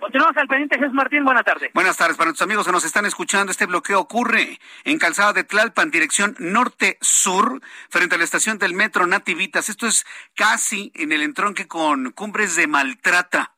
Continuamos 0.00 0.36
al 0.36 0.46
pendiente, 0.46 0.78
Jesús 0.78 0.92
Martín. 0.92 1.24
Buenas 1.24 1.44
tardes. 1.44 1.70
Buenas 1.72 1.96
tardes. 1.96 2.16
Para 2.16 2.28
nuestros 2.28 2.46
amigos 2.46 2.66
que 2.66 2.72
nos 2.72 2.84
están 2.84 3.06
escuchando, 3.06 3.50
este 3.50 3.66
bloqueo 3.66 4.00
ocurre 4.00 4.60
en 4.84 4.98
Calzada 4.98 5.32
de 5.32 5.44
Tlalpan, 5.44 5.90
dirección 5.90 6.36
norte-sur, 6.38 7.60
frente 7.88 8.14
a 8.14 8.18
la 8.18 8.24
estación 8.24 8.58
del 8.58 8.74
metro 8.74 9.06
Nativitas. 9.06 9.68
Esto 9.68 9.86
es 9.86 10.04
casi 10.34 10.92
en 10.94 11.12
el 11.12 11.22
entronque 11.22 11.66
con 11.66 12.10
Cumbres 12.12 12.56
de 12.56 12.66
Maltrata. 12.66 13.52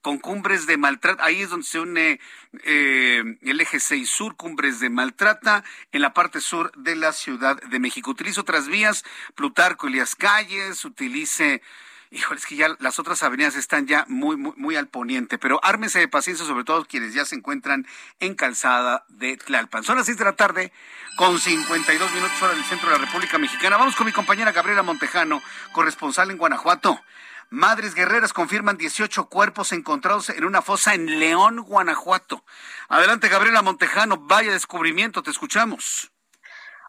con 0.00 0.18
Cumbres 0.18 0.66
de 0.66 0.76
Maltrata. 0.76 1.24
Ahí 1.24 1.42
es 1.42 1.50
donde 1.50 1.64
se 1.64 1.78
une 1.78 2.20
eh, 2.64 3.22
el 3.40 3.60
eje 3.60 3.78
6 3.78 4.10
sur, 4.10 4.34
Cumbres 4.34 4.80
de 4.80 4.90
Maltrata, 4.90 5.62
en 5.92 6.02
la 6.02 6.12
parte 6.12 6.40
sur 6.40 6.72
de 6.76 6.96
la 6.96 7.12
Ciudad 7.12 7.60
de 7.62 7.78
México. 7.78 8.10
Utilice 8.10 8.40
otras 8.40 8.66
vías, 8.66 9.04
Plutarco 9.36 9.86
Elías 9.86 10.16
Calles, 10.16 10.84
utilice 10.84 11.62
Híjole, 12.14 12.38
es 12.40 12.44
que 12.44 12.56
ya 12.56 12.68
las 12.78 12.98
otras 12.98 13.22
avenidas 13.22 13.56
están 13.56 13.86
ya 13.86 14.04
muy, 14.06 14.36
muy, 14.36 14.52
muy 14.56 14.76
al 14.76 14.86
poniente, 14.86 15.38
pero 15.38 15.58
ármense 15.62 15.98
de 15.98 16.08
paciencia, 16.08 16.44
sobre 16.44 16.62
todo 16.62 16.84
quienes 16.84 17.14
ya 17.14 17.24
se 17.24 17.36
encuentran 17.36 17.86
en 18.20 18.34
calzada 18.34 19.06
de 19.08 19.38
Tlalpan. 19.38 19.82
Son 19.82 19.96
las 19.96 20.04
seis 20.04 20.18
de 20.18 20.26
la 20.26 20.34
tarde, 20.34 20.74
con 21.16 21.38
52 21.38 22.12
minutos 22.12 22.42
hora 22.42 22.52
del 22.52 22.64
centro 22.64 22.90
de 22.90 22.98
la 22.98 23.04
República 23.06 23.38
Mexicana. 23.38 23.78
Vamos 23.78 23.96
con 23.96 24.04
mi 24.04 24.12
compañera 24.12 24.52
Gabriela 24.52 24.82
Montejano, 24.82 25.40
corresponsal 25.72 26.30
en 26.30 26.36
Guanajuato. 26.36 27.00
Madres 27.48 27.94
guerreras 27.94 28.34
confirman 28.34 28.76
18 28.76 29.30
cuerpos 29.30 29.72
encontrados 29.72 30.28
en 30.28 30.44
una 30.44 30.60
fosa 30.60 30.92
en 30.92 31.18
León, 31.18 31.62
Guanajuato. 31.62 32.44
Adelante, 32.90 33.28
Gabriela 33.28 33.62
Montejano, 33.62 34.18
vaya 34.18 34.52
descubrimiento, 34.52 35.22
te 35.22 35.30
escuchamos. 35.30 36.12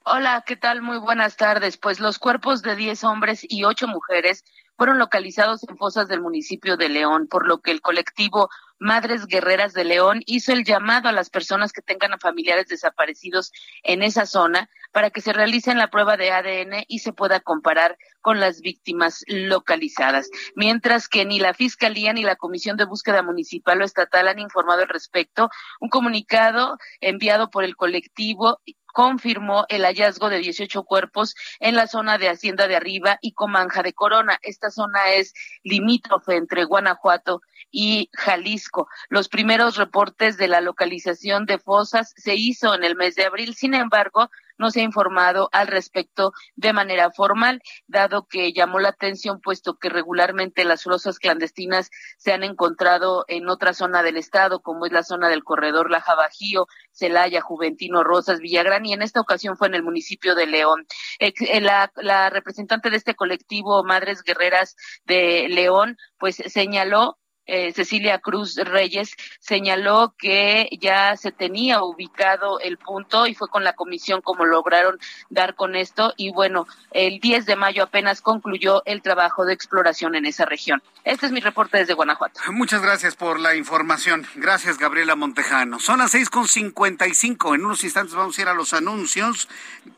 Hola, 0.04 0.44
¿qué 0.46 0.58
tal? 0.58 0.82
Muy 0.82 0.98
buenas 0.98 1.38
tardes. 1.38 1.78
Pues 1.78 2.02
los 2.02 2.20
cuerpos 2.20 2.62
de 2.62 2.76
10 2.76 3.06
hombres 3.06 3.40
y 3.48 3.64
8 3.64 3.88
mujeres 3.88 4.44
fueron 4.78 5.00
localizados 5.00 5.68
en 5.68 5.78
fosas 5.78 6.08
del 6.08 6.22
municipio 6.22 6.78
de 6.78 6.90
León, 6.90 7.28
por 7.28 7.48
lo 7.48 7.60
que 7.60 7.72
el 7.72 7.82
colectivo 7.82 8.50
Madres 8.80 9.28
Guerreras 9.28 9.74
de 9.74 9.86
León 9.86 10.22
hizo 10.26 10.52
el 10.52 10.66
llamado 10.66 11.08
a 11.08 11.14
las 11.14 11.30
personas 11.30 11.72
que 11.72 11.82
tengan 11.82 12.14
a 12.14 12.18
familiares 12.18 12.68
desaparecidos 12.68 13.52
en 13.84 14.04
esa 14.04 14.26
zona 14.26 14.70
para 14.92 15.10
que 15.10 15.22
se 15.22 15.34
realicen 15.34 15.78
la 15.78 15.90
prueba 15.90 16.18
de 16.18 16.32
ADN 16.32 16.84
y 16.88 17.00
se 17.00 17.14
pueda 17.14 17.40
comparar 17.40 17.98
con 18.22 18.40
las 18.40 18.62
víctimas 18.62 19.24
localizadas. 19.28 20.30
Mientras 20.56 21.08
que 21.08 21.26
ni 21.26 21.40
la 21.40 21.54
Fiscalía 21.54 22.14
ni 22.14 22.24
la 22.24 22.36
Comisión 22.36 22.78
de 22.78 22.86
Búsqueda 22.86 23.24
Municipal 23.24 23.82
o 23.82 23.86
Estatal 23.86 24.28
han 24.28 24.40
informado 24.40 24.82
al 24.82 24.90
respecto, 24.90 25.50
un 25.80 25.90
comunicado 25.90 26.78
enviado 27.00 27.50
por 27.50 27.64
el 27.64 27.76
colectivo 27.76 28.60
confirmó 28.94 29.66
el 29.68 29.84
hallazgo 29.84 30.30
de 30.30 30.38
18 30.38 30.84
cuerpos 30.84 31.36
en 31.60 31.76
la 31.76 31.88
zona 31.88 32.18
de 32.18 32.30
Hacienda 32.30 32.68
de 32.68 32.78
Arriba 32.78 33.18
y 33.22 33.34
Comanja 33.34 33.84
de 33.84 33.92
Corona. 33.92 34.40
Esta 34.42 34.70
zona 34.70 35.12
es 35.12 35.34
limítrofe 35.64 36.38
entre 36.38 36.64
Guanajuato 36.64 37.42
y 37.72 38.10
Jalisco. 38.14 38.88
Los 39.10 39.28
primeros 39.28 39.76
reportes 39.76 40.38
de 40.38 40.48
la 40.48 40.62
localización 40.62 41.46
de 41.46 41.58
fosas 41.60 42.14
se 42.16 42.36
hizo 42.36 42.74
en 42.76 42.84
el 42.84 42.96
mes 42.96 43.16
de 43.16 43.26
abril. 43.26 43.56
Sin 43.56 43.74
embargo, 43.74 44.30
no 44.58 44.72
se 44.72 44.82
ha 44.82 44.84
informado 44.84 45.50
al 45.52 45.68
respecto 45.68 46.34
de 46.56 46.74
manera 46.74 47.12
formal, 47.12 47.62
dado 47.88 48.28
que 48.28 48.54
llamó 48.54 48.80
la 48.80 48.90
atención, 48.90 49.42
puesto 49.42 49.76
que 49.76 49.90
regularmente 49.90 50.66
las 50.66 50.84
fosas 50.84 51.20
clandestinas 51.20 51.90
se 52.18 52.34
han 52.34 52.44
encontrado 52.44 53.26
en 53.28 53.50
otra 53.50 53.74
zona 53.74 54.04
del 54.04 54.18
estado, 54.18 54.62
como 54.62 54.86
es 54.86 54.92
la 54.92 55.04
zona 55.04 55.30
del 55.30 55.44
corredor 55.44 55.90
Laja 55.90 56.16
Bajío, 56.16 56.68
Celaya, 56.92 57.42
Juventino, 57.42 58.04
Rosas, 58.04 58.40
Villagrán, 58.40 58.86
y 58.86 58.94
en 58.94 59.02
esta 59.02 59.22
ocasión 59.22 59.58
fue 59.58 59.68
en 59.68 59.76
el 59.76 59.84
municipio 59.84 60.36
de 60.36 60.48
León. 60.48 60.86
Eh, 61.20 61.34
la, 61.62 61.92
la 61.96 62.30
representante 62.30 62.90
de 62.90 62.98
este 62.98 63.16
colectivo, 63.16 63.84
Madres 63.84 64.24
Guerreras 64.24 64.76
de 65.06 65.48
León, 65.50 65.98
pues 66.18 66.36
señaló 66.36 67.18
eh, 67.46 67.74
Cecilia 67.74 68.20
Cruz 68.20 68.56
Reyes 68.56 69.16
señaló 69.40 70.14
que 70.18 70.70
ya 70.80 71.18
se 71.18 71.32
tenía 71.32 71.84
ubicado 71.84 72.60
el 72.60 72.78
punto 72.78 73.28
y 73.28 73.36
fue 73.36 73.50
con 73.50 73.64
la 73.64 73.74
comisión 73.74 74.22
como 74.22 74.46
lograron 74.46 75.00
dar 75.30 75.56
con 75.56 75.76
esto 75.76 76.14
y 76.18 76.32
bueno, 76.32 76.68
el 76.92 77.20
10 77.20 77.46
de 77.46 77.56
mayo 77.56 77.84
apenas 77.84 78.22
concluyó 78.22 78.82
el 78.86 79.02
trabajo 79.02 79.46
de 79.46 79.54
exploración 79.54 80.16
en 80.16 80.26
esa 80.26 80.46
región. 80.46 80.82
Este 81.04 81.26
es 81.26 81.34
mi 81.34 81.42
reporte 81.42 81.78
desde 81.78 81.94
Guanajuato. 81.94 82.40
Muchas 82.54 82.82
gracias 82.82 83.16
por 83.16 83.38
la 83.38 83.56
información. 83.56 84.26
Gracias, 84.36 84.78
Gabriela 84.78 85.16
Montejano. 85.16 85.80
Son 85.80 86.00
las 86.00 86.12
seis 86.12 86.30
con 86.30 86.48
cincuenta 86.48 87.08
y 87.08 87.14
cinco. 87.14 87.56
En 87.56 87.66
unos 87.66 87.84
instantes 87.84 88.16
vamos 88.16 88.38
a 88.38 88.42
ir 88.42 88.48
a 88.48 88.54
los 88.54 88.74
anuncios. 88.74 89.50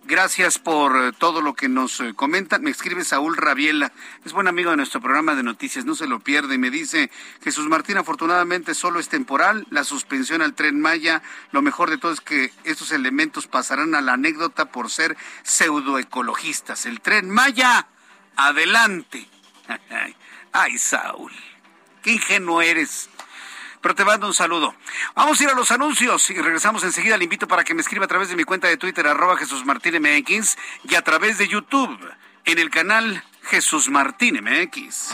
Gracias 0.05 0.57
por 0.57 1.13
todo 1.17 1.41
lo 1.41 1.53
que 1.53 1.69
nos 1.69 1.99
eh, 1.99 2.13
comentan. 2.15 2.63
Me 2.63 2.71
escribe 2.71 3.03
Saúl 3.03 3.37
Rabiela. 3.37 3.91
Es 4.25 4.33
buen 4.33 4.47
amigo 4.47 4.71
de 4.71 4.77
nuestro 4.77 4.99
programa 4.99 5.35
de 5.35 5.43
noticias. 5.43 5.85
No 5.85 5.93
se 5.93 6.07
lo 6.07 6.21
pierde. 6.21 6.57
Me 6.57 6.71
dice 6.71 7.11
Jesús 7.43 7.67
Martín, 7.67 7.97
afortunadamente 7.97 8.73
solo 8.73 8.99
es 8.99 9.09
temporal. 9.09 9.67
La 9.69 9.83
suspensión 9.83 10.41
al 10.41 10.53
tren 10.53 10.79
Maya. 10.79 11.21
Lo 11.51 11.61
mejor 11.61 11.89
de 11.89 11.97
todo 11.97 12.11
es 12.11 12.21
que 12.21 12.51
estos 12.63 12.91
elementos 12.91 13.47
pasarán 13.47 13.95
a 13.95 14.01
la 14.01 14.13
anécdota 14.13 14.65
por 14.65 14.89
ser 14.89 15.15
pseudoecologistas. 15.43 16.86
El 16.86 17.01
tren 17.01 17.29
Maya. 17.29 17.88
Adelante. 18.36 19.27
Ay, 20.51 20.77
Saúl, 20.77 21.31
qué 22.01 22.13
ingenuo 22.13 22.61
eres. 22.61 23.09
Pero 23.81 23.93
te 23.93 24.03
mando 24.03 24.25
un 24.25 24.33
saludo. 24.33 24.73
Vamos 25.13 25.39
a 25.39 25.43
ir 25.43 25.49
a 25.49 25.53
los 25.53 25.69
anuncios 25.69 26.29
y 26.31 26.33
regresamos 26.41 26.83
enseguida. 26.83 27.17
Le 27.17 27.25
invito 27.25 27.47
para 27.47 27.63
que 27.63 27.75
me 27.75 27.81
escriba 27.81 28.05
a 28.05 28.07
través 28.07 28.29
de 28.29 28.36
mi 28.36 28.43
cuenta 28.43 28.67
de 28.67 28.77
Twitter, 28.77 29.05
arroba 29.05 29.38
Jesús 29.38 29.63
Martín 29.63 30.01
MX, 30.01 30.57
y 30.86 30.95
a 30.95 31.03
través 31.03 31.38
de 31.38 31.47
YouTube, 31.47 31.99
en 32.45 32.57
el 32.57 32.71
canal 32.71 33.23
Jesús 33.43 33.89
Martín 33.89 34.43
MX. 34.43 35.13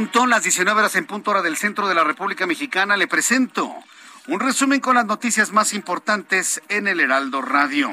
Punto, 0.00 0.26
las 0.26 0.42
19 0.44 0.80
horas 0.80 0.96
en 0.96 1.04
punto 1.04 1.30
hora 1.30 1.42
del 1.42 1.58
centro 1.58 1.86
de 1.86 1.94
la 1.94 2.02
República 2.02 2.46
Mexicana, 2.46 2.96
le 2.96 3.06
presento 3.06 3.70
un 4.28 4.40
resumen 4.40 4.80
con 4.80 4.94
las 4.94 5.04
noticias 5.04 5.52
más 5.52 5.74
importantes 5.74 6.62
en 6.70 6.88
el 6.88 7.00
Heraldo 7.00 7.42
Radio. 7.42 7.90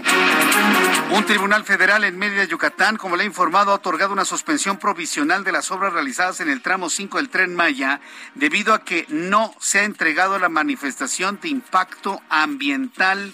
Un 1.12 1.26
tribunal 1.26 1.66
federal 1.66 2.06
en 2.06 2.18
Mérida, 2.18 2.46
Yucatán, 2.46 2.96
como 2.96 3.18
le 3.18 3.24
ha 3.24 3.26
informado, 3.26 3.72
ha 3.72 3.76
otorgado 3.76 4.14
una 4.14 4.24
suspensión 4.24 4.78
provisional 4.78 5.44
de 5.44 5.52
las 5.52 5.70
obras 5.70 5.92
realizadas 5.92 6.40
en 6.40 6.50
el 6.50 6.62
tramo 6.62 6.90
5 6.90 7.18
del 7.18 7.28
tren 7.28 7.54
Maya 7.54 8.00
debido 8.36 8.74
a 8.74 8.86
que 8.86 9.06
no 9.10 9.54
se 9.60 9.80
ha 9.80 9.84
entregado 9.84 10.40
la 10.40 10.48
manifestación 10.48 11.42
de 11.42 11.50
impacto 11.50 12.22
ambiental 12.30 13.34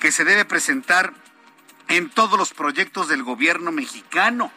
que 0.00 0.12
se 0.12 0.24
debe 0.24 0.46
presentar 0.46 1.12
en 1.88 2.08
todos 2.08 2.38
los 2.38 2.54
proyectos 2.54 3.06
del 3.06 3.22
gobierno 3.22 3.70
mexicano. 3.70 4.50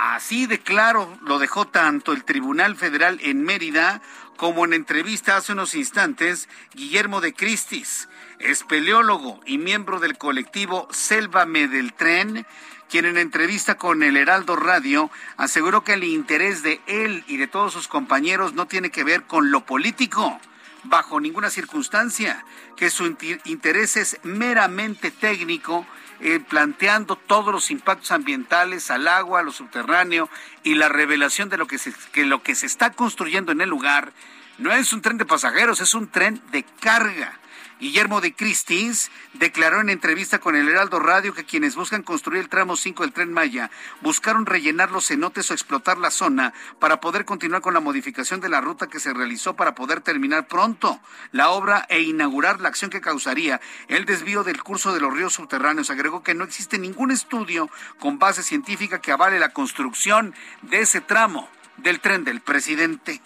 Así 0.00 0.46
de 0.46 0.60
claro 0.60 1.18
lo 1.22 1.40
dejó 1.40 1.66
tanto 1.66 2.12
el 2.12 2.22
Tribunal 2.22 2.76
Federal 2.76 3.18
en 3.20 3.42
Mérida 3.42 4.00
como 4.36 4.64
en 4.64 4.72
entrevista 4.72 5.36
hace 5.36 5.54
unos 5.54 5.74
instantes 5.74 6.48
Guillermo 6.72 7.20
de 7.20 7.34
Cristis, 7.34 8.08
espeleólogo 8.38 9.40
y 9.44 9.58
miembro 9.58 9.98
del 9.98 10.16
colectivo 10.16 10.86
Sélvame 10.92 11.66
del 11.66 11.94
Tren, 11.94 12.46
quien 12.88 13.06
en 13.06 13.18
entrevista 13.18 13.74
con 13.74 14.04
el 14.04 14.16
Heraldo 14.16 14.54
Radio 14.54 15.10
aseguró 15.36 15.82
que 15.82 15.94
el 15.94 16.04
interés 16.04 16.62
de 16.62 16.80
él 16.86 17.24
y 17.26 17.36
de 17.36 17.48
todos 17.48 17.72
sus 17.72 17.88
compañeros 17.88 18.52
no 18.52 18.68
tiene 18.68 18.90
que 18.90 19.02
ver 19.02 19.24
con 19.24 19.50
lo 19.50 19.66
político, 19.66 20.40
bajo 20.84 21.18
ninguna 21.18 21.50
circunstancia, 21.50 22.44
que 22.76 22.90
su 22.90 23.04
interés 23.44 23.96
es 23.96 24.20
meramente 24.22 25.10
técnico 25.10 25.84
eh, 26.20 26.40
planteando 26.40 27.16
todos 27.16 27.52
los 27.52 27.70
impactos 27.70 28.10
ambientales 28.10 28.90
al 28.90 29.06
agua, 29.06 29.40
a 29.40 29.42
lo 29.42 29.52
subterráneo 29.52 30.28
y 30.64 30.74
la 30.74 30.88
revelación 30.88 31.48
de 31.48 31.58
lo 31.58 31.66
que, 31.66 31.78
se, 31.78 31.92
que 32.12 32.26
lo 32.26 32.42
que 32.42 32.54
se 32.54 32.66
está 32.66 32.90
construyendo 32.90 33.52
en 33.52 33.60
el 33.60 33.68
lugar 33.68 34.12
no 34.58 34.72
es 34.72 34.92
un 34.92 35.00
tren 35.00 35.18
de 35.18 35.24
pasajeros, 35.24 35.80
es 35.80 35.94
un 35.94 36.08
tren 36.08 36.42
de 36.50 36.64
carga. 36.80 37.38
Guillermo 37.80 38.20
de 38.20 38.34
Cristins 38.34 39.08
declaró 39.34 39.80
en 39.80 39.88
entrevista 39.88 40.40
con 40.40 40.56
el 40.56 40.68
Heraldo 40.68 40.98
Radio 40.98 41.32
que 41.32 41.44
quienes 41.44 41.76
buscan 41.76 42.02
construir 42.02 42.42
el 42.42 42.48
tramo 42.48 42.76
5 42.76 43.04
del 43.04 43.12
tren 43.12 43.32
Maya 43.32 43.70
buscaron 44.00 44.46
rellenar 44.46 44.90
los 44.90 45.06
cenotes 45.06 45.50
o 45.50 45.54
explotar 45.54 45.96
la 45.96 46.10
zona 46.10 46.52
para 46.80 47.00
poder 47.00 47.24
continuar 47.24 47.62
con 47.62 47.74
la 47.74 47.80
modificación 47.80 48.40
de 48.40 48.48
la 48.48 48.60
ruta 48.60 48.88
que 48.88 48.98
se 48.98 49.14
realizó 49.14 49.54
para 49.54 49.76
poder 49.76 50.00
terminar 50.00 50.48
pronto 50.48 51.00
la 51.30 51.50
obra 51.50 51.86
e 51.88 52.00
inaugurar 52.00 52.60
la 52.60 52.68
acción 52.68 52.90
que 52.90 53.00
causaría 53.00 53.60
el 53.86 54.06
desvío 54.06 54.42
del 54.42 54.60
curso 54.60 54.92
de 54.92 55.00
los 55.00 55.14
ríos 55.14 55.34
subterráneos. 55.34 55.90
Agregó 55.90 56.24
que 56.24 56.34
no 56.34 56.42
existe 56.42 56.80
ningún 56.80 57.12
estudio 57.12 57.70
con 58.00 58.18
base 58.18 58.42
científica 58.42 59.00
que 59.00 59.12
avale 59.12 59.38
la 59.38 59.52
construcción 59.52 60.34
de 60.62 60.80
ese 60.80 61.00
tramo 61.00 61.48
del 61.76 62.00
tren 62.00 62.24
del 62.24 62.40
presidente. 62.40 63.20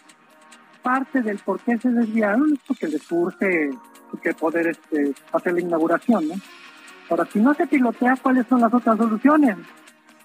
Parte 0.82 1.22
del 1.22 1.38
por 1.38 1.61
qué 1.61 1.78
se 1.78 1.88
desviaron 1.88 2.53
es 2.53 2.59
porque 2.66 2.88
les 2.88 3.11
urge 3.11 3.70
que 4.20 4.34
poder 4.34 4.68
este, 4.68 5.14
hacer 5.32 5.54
la 5.54 5.60
inauguración, 5.60 6.28
¿no? 6.28 6.34
Ahora, 7.10 7.26
si 7.32 7.40
no 7.40 7.52
se 7.54 7.66
pilotea, 7.66 8.16
¿cuáles 8.22 8.46
son 8.46 8.60
las 8.60 8.72
otras 8.72 8.96
soluciones? 8.96 9.56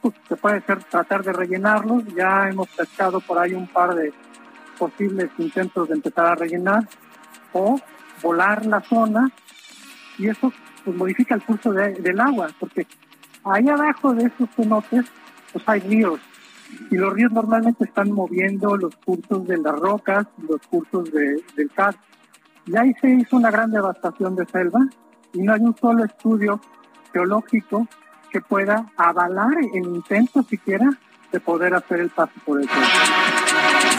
Pues 0.01 0.13
se 0.27 0.35
puede 0.35 0.61
ser 0.61 0.83
tratar 0.83 1.23
de 1.23 1.33
rellenarlos, 1.33 2.05
ya 2.15 2.49
hemos 2.49 2.67
pescado 2.69 3.19
por 3.19 3.37
ahí 3.39 3.53
un 3.53 3.67
par 3.67 3.95
de 3.95 4.13
posibles 4.77 5.29
intentos 5.37 5.89
de 5.89 5.95
empezar 5.95 6.27
a 6.27 6.35
rellenar, 6.35 6.87
o 7.53 7.79
volar 8.21 8.65
la 8.65 8.81
zona, 8.81 9.29
y 10.17 10.27
eso 10.27 10.53
pues 10.85 10.95
modifica 10.95 11.35
el 11.35 11.43
curso 11.43 11.71
del 11.71 12.19
agua, 12.19 12.47
porque 12.59 12.87
ahí 13.43 13.67
abajo 13.67 14.13
de 14.13 14.25
esos 14.25 14.49
cenotes 14.55 15.05
pues 15.51 15.67
hay 15.67 15.79
ríos, 15.81 16.19
y 16.91 16.95
los 16.95 17.13
ríos 17.13 17.31
normalmente 17.31 17.85
están 17.85 18.11
moviendo 18.11 18.75
los 18.77 18.95
cursos 18.97 19.47
de 19.47 19.57
las 19.57 19.77
rocas, 19.77 20.27
los 20.47 20.61
cursos 20.67 21.11
de, 21.11 21.43
del 21.55 21.71
CAD. 21.71 21.95
Y 22.67 22.77
ahí 22.77 22.93
se 23.01 23.09
hizo 23.09 23.37
una 23.37 23.49
gran 23.49 23.71
devastación 23.71 24.35
de 24.35 24.45
selva 24.45 24.79
y 25.33 25.41
no 25.41 25.53
hay 25.53 25.61
un 25.61 25.75
solo 25.77 26.03
estudio 26.03 26.59
geológico 27.13 27.87
que 28.29 28.41
pueda 28.41 28.85
avalar 28.97 29.53
el 29.73 29.85
intento 29.85 30.43
siquiera 30.43 30.89
de 31.31 31.39
poder 31.39 31.73
hacer 31.73 32.01
el 32.01 32.09
paso 32.09 32.33
por 32.45 32.61
el 32.61 32.67
suelo. 32.67 32.87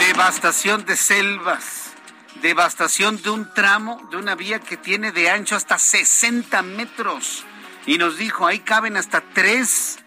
Devastación 0.07 0.85
de 0.85 0.95
selvas, 0.95 1.93
devastación 2.41 3.21
de 3.21 3.31
un 3.31 3.51
tramo, 3.53 4.07
de 4.11 4.17
una 4.17 4.35
vía 4.35 4.59
que 4.59 4.77
tiene 4.77 5.11
de 5.11 5.29
ancho 5.29 5.55
hasta 5.55 5.79
60 5.79 6.61
metros. 6.61 7.45
Y 7.87 7.97
nos 7.97 8.17
dijo, 8.17 8.45
ahí 8.45 8.59
caben 8.59 8.97
hasta 8.97 9.23
tres 9.33 9.97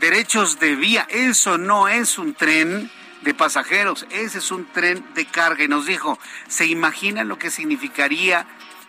derechos 0.00 0.58
de 0.58 0.74
vía. 0.74 1.06
Eso 1.10 1.58
no 1.58 1.86
es 1.86 2.18
un 2.18 2.34
tren 2.34 2.90
de 3.22 3.34
pasajeros, 3.34 4.06
ese 4.10 4.38
es 4.38 4.50
un 4.50 4.66
tren 4.66 5.04
de 5.14 5.26
carga. 5.26 5.64
Y 5.64 5.68
nos 5.68 5.86
dijo, 5.86 6.18
¿se 6.48 6.66
imaginan 6.66 7.28
lo 7.28 7.38
que 7.38 7.50
significaría 7.50 8.46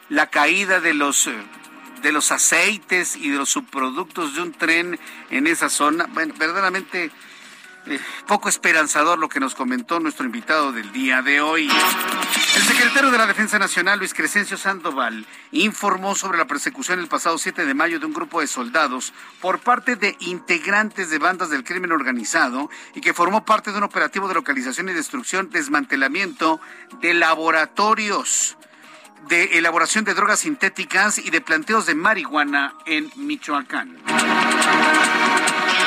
la 0.10 0.28
caída 0.28 0.80
de 0.80 0.94
los 0.94 1.28
eh, 1.28 1.34
de 2.02 2.12
los 2.12 2.32
aceites 2.32 3.16
y 3.16 3.30
de 3.30 3.38
los 3.38 3.50
subproductos 3.50 4.36
de 4.36 4.42
un 4.42 4.54
tren 4.54 5.00
en 5.30 5.48
esa 5.48 5.70
zona? 5.70 6.08
Bueno, 6.08 6.34
verdaderamente 6.38 7.12
poco 8.28 8.50
esperanzador 8.50 9.20
lo 9.20 9.30
que 9.30 9.40
nos 9.40 9.56
comentó 9.56 10.00
nuestro 10.00 10.26
invitado 10.26 10.72
del 10.72 10.92
día 10.92 11.22
de 11.22 11.42
hoy. 11.42 11.70
El 12.56 12.62
secretario 12.64 13.12
de 13.12 13.18
la 13.18 13.28
Defensa 13.28 13.60
Nacional, 13.60 14.00
Luis 14.00 14.14
Crescencio 14.14 14.58
Sandoval, 14.58 15.26
informó 15.52 16.16
sobre 16.16 16.38
la 16.38 16.48
persecución 16.48 17.00
el 17.00 17.08
pasado 17.08 17.38
7 17.38 17.66
de 17.66 17.74
mayo 17.74 18.00
de 18.00 18.06
un 18.06 18.14
grupo 18.14 18.42
de 18.42 18.48
soldados 18.48 19.14
por 19.40 19.60
parte 19.60 19.96
de 19.96 20.16
integrantes 20.20 21.10
de 21.10 21.18
bandas 21.18 21.50
del 21.50 21.64
crimen 21.64 21.92
organizado 21.92 22.70
y 22.96 23.02
que 23.02 23.14
formó 23.14 23.46
parte 23.46 23.72
de 23.72 23.78
un 23.78 23.84
operativo 23.84 24.28
de 24.28 24.36
localización 24.36 24.90
y 24.90 24.94
destrucción, 24.94 25.50
desmantelamiento 25.50 26.60
de 27.02 27.14
laboratorios 27.14 28.58
de 29.28 29.58
elaboración 29.60 30.04
de 30.04 30.14
drogas 30.14 30.40
sintéticas 30.40 31.20
y 31.20 31.30
de 31.30 31.42
planteos 31.42 31.86
de 31.86 31.96
marihuana 31.96 32.74
en 32.86 33.12
Michoacán. 33.16 33.98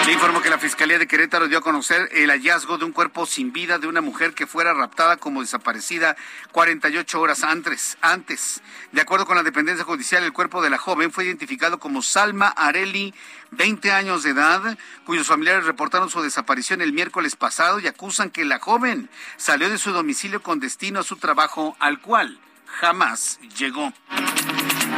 Le 0.07 0.13
informo 0.13 0.43
que 0.43 0.51
la 0.51 0.59
Fiscalía 0.59 0.99
de 0.99 1.07
Querétaro 1.07 1.49
dio 1.49 1.57
a 1.57 1.63
conocer 1.63 2.11
el 2.13 2.29
hallazgo 2.29 2.77
de 2.77 2.85
un 2.85 2.93
cuerpo 2.93 3.25
sin 3.25 3.55
vida 3.55 3.79
de 3.79 3.87
una 3.87 4.03
mujer 4.03 4.35
que 4.35 4.47
fuera 4.47 4.75
raptada 4.75 5.17
como 5.17 5.41
desaparecida 5.41 6.15
48 6.53 7.19
horas 7.19 7.43
antes. 7.43 7.97
antes. 8.03 8.61
De 8.93 9.01
acuerdo 9.01 9.25
con 9.25 9.37
la 9.37 9.43
dependencia 9.43 9.83
judicial, 9.83 10.23
el 10.23 10.35
cuerpo 10.35 10.61
de 10.61 10.69
la 10.69 10.77
joven 10.77 11.11
fue 11.11 11.25
identificado 11.25 11.79
como 11.79 12.03
Salma 12.03 12.49
Areli, 12.49 13.15
20 13.53 13.93
años 13.93 14.23
de 14.23 14.31
edad, 14.31 14.77
cuyos 15.07 15.27
familiares 15.27 15.65
reportaron 15.65 16.11
su 16.11 16.21
desaparición 16.21 16.83
el 16.83 16.93
miércoles 16.93 17.35
pasado 17.35 17.81
y 17.81 17.87
acusan 17.87 18.29
que 18.29 18.45
la 18.45 18.59
joven 18.59 19.09
salió 19.39 19.71
de 19.71 19.79
su 19.79 19.93
domicilio 19.93 20.43
con 20.43 20.61
destino 20.61 21.01
a 21.01 21.05
su 21.05 21.17
trabajo, 21.17 21.79
al 21.81 22.03
cual 22.03 22.39
jamás 22.67 23.41
llegó. 23.57 23.91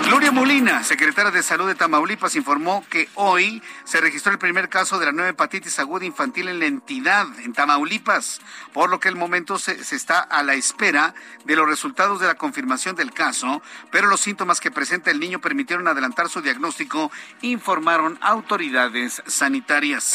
Gloria 0.06 0.32
Molina, 0.32 0.82
secretaria 0.82 1.30
de 1.30 1.42
Salud 1.42 1.66
de 1.66 1.74
Tamaulipas, 1.74 2.36
informó 2.36 2.84
que 2.88 3.08
hoy 3.14 3.62
se 3.84 4.00
registró 4.00 4.32
el 4.32 4.38
primer 4.38 4.68
caso 4.68 4.98
de 4.98 5.06
la 5.06 5.12
nueva 5.12 5.30
hepatitis 5.30 5.78
aguda 5.78 6.04
infantil 6.04 6.48
en 6.48 6.58
la 6.58 6.66
entidad, 6.66 7.26
en 7.40 7.52
Tamaulipas, 7.52 8.40
por 8.72 8.90
lo 8.90 9.00
que 9.00 9.08
el 9.08 9.16
momento 9.16 9.58
se, 9.58 9.82
se, 9.84 9.96
está 9.96 10.20
a 10.20 10.42
la 10.42 10.54
espera 10.54 11.14
de 11.44 11.56
los 11.56 11.68
resultados 11.68 12.20
de 12.20 12.26
la 12.26 12.34
confirmación 12.34 12.96
del 12.96 13.12
caso, 13.12 13.62
pero 13.90 14.08
los 14.08 14.20
síntomas 14.20 14.60
que 14.60 14.70
presenta 14.70 15.10
el 15.10 15.20
niño 15.20 15.40
permitieron 15.40 15.88
adelantar 15.88 16.28
su 16.28 16.40
diagnóstico, 16.40 17.10
informaron 17.42 18.18
autoridades 18.20 19.22
sanitarias. 19.26 20.14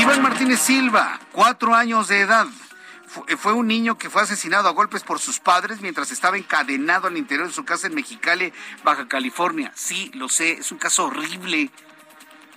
Iván 0.00 0.22
Martínez 0.22 0.60
Silva, 0.60 1.20
cuatro 1.32 1.74
años 1.74 2.08
de 2.08 2.20
edad 2.20 2.46
fue 3.36 3.52
un 3.52 3.66
niño 3.66 3.98
que 3.98 4.10
fue 4.10 4.22
asesinado 4.22 4.68
a 4.68 4.72
golpes 4.72 5.02
por 5.02 5.18
sus 5.18 5.40
padres 5.40 5.80
mientras 5.80 6.10
estaba 6.10 6.36
encadenado 6.36 7.06
al 7.08 7.16
interior 7.16 7.46
de 7.46 7.52
su 7.52 7.64
casa 7.64 7.86
en 7.86 7.94
Mexicali, 7.94 8.52
Baja 8.82 9.08
California. 9.08 9.72
Sí, 9.74 10.10
lo 10.14 10.28
sé, 10.28 10.52
es 10.52 10.72
un 10.72 10.78
caso 10.78 11.06
horrible, 11.06 11.70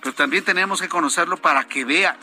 pero 0.00 0.14
también 0.14 0.44
tenemos 0.44 0.80
que 0.80 0.88
conocerlo 0.88 1.36
para 1.36 1.64
que 1.64 1.84
vea. 1.84 2.16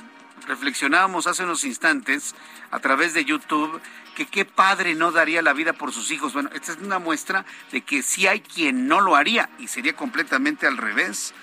Reflexionábamos 0.48 1.28
hace 1.28 1.44
unos 1.44 1.64
instantes 1.64 2.36
a 2.72 2.80
través 2.80 3.14
de 3.14 3.26
YouTube 3.26 3.82
que 4.16 4.26
qué 4.26 4.46
padre 4.46 4.96
no 4.96 5.12
daría 5.12 5.42
la 5.42 5.54
vida 5.54 5.74
por 5.74 5.92
sus 5.92 6.12
hijos. 6.12 6.34
Bueno, 6.34 6.50
esta 6.54 6.72
es 6.72 6.78
una 6.80 7.00
muestra 7.00 7.46
de 7.72 7.82
que 7.82 8.02
sí 8.02 8.28
hay 8.28 8.42
quien 8.42 8.88
no 8.88 9.02
lo 9.02 9.16
haría 9.16 9.50
y 9.60 9.68
sería 9.68 9.96
completamente 9.96 10.68
al 10.68 10.78
revés. 10.78 11.34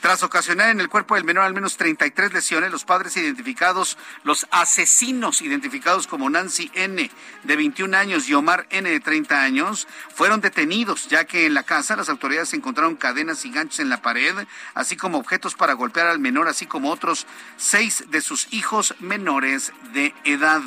Tras 0.00 0.22
ocasionar 0.22 0.70
en 0.70 0.80
el 0.80 0.88
cuerpo 0.88 1.14
del 1.14 1.24
menor 1.24 1.44
al 1.44 1.52
menos 1.52 1.76
33 1.76 2.32
lesiones, 2.32 2.70
los 2.70 2.84
padres 2.84 3.16
identificados, 3.18 3.98
los 4.24 4.46
asesinos 4.50 5.42
identificados 5.42 6.06
como 6.06 6.30
Nancy 6.30 6.70
N, 6.74 7.10
de 7.44 7.56
21 7.56 7.94
años, 7.96 8.26
y 8.26 8.32
Omar 8.32 8.66
N, 8.70 8.88
de 8.88 9.00
30 9.00 9.42
años, 9.42 9.86
fueron 10.14 10.40
detenidos, 10.40 11.08
ya 11.08 11.26
que 11.26 11.44
en 11.44 11.52
la 11.52 11.64
casa 11.64 11.96
las 11.96 12.08
autoridades 12.08 12.54
encontraron 12.54 12.96
cadenas 12.96 13.44
y 13.44 13.50
ganchos 13.50 13.80
en 13.80 13.90
la 13.90 14.00
pared, 14.00 14.34
así 14.72 14.96
como 14.96 15.18
objetos 15.18 15.54
para 15.54 15.74
golpear 15.74 16.06
al 16.06 16.18
menor, 16.18 16.48
así 16.48 16.64
como 16.64 16.90
otros 16.90 17.26
seis 17.58 18.04
de 18.08 18.22
sus 18.22 18.50
hijos 18.52 18.94
menores 19.00 19.72
de 19.92 20.14
edad. 20.24 20.62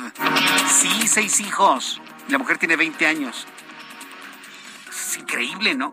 Sí, 0.70 1.08
seis 1.08 1.40
hijos. 1.40 2.00
La 2.28 2.38
mujer 2.38 2.58
tiene 2.58 2.76
20 2.76 3.04
años. 3.06 3.46
Es 4.88 5.16
increíble, 5.16 5.74
¿no? 5.74 5.92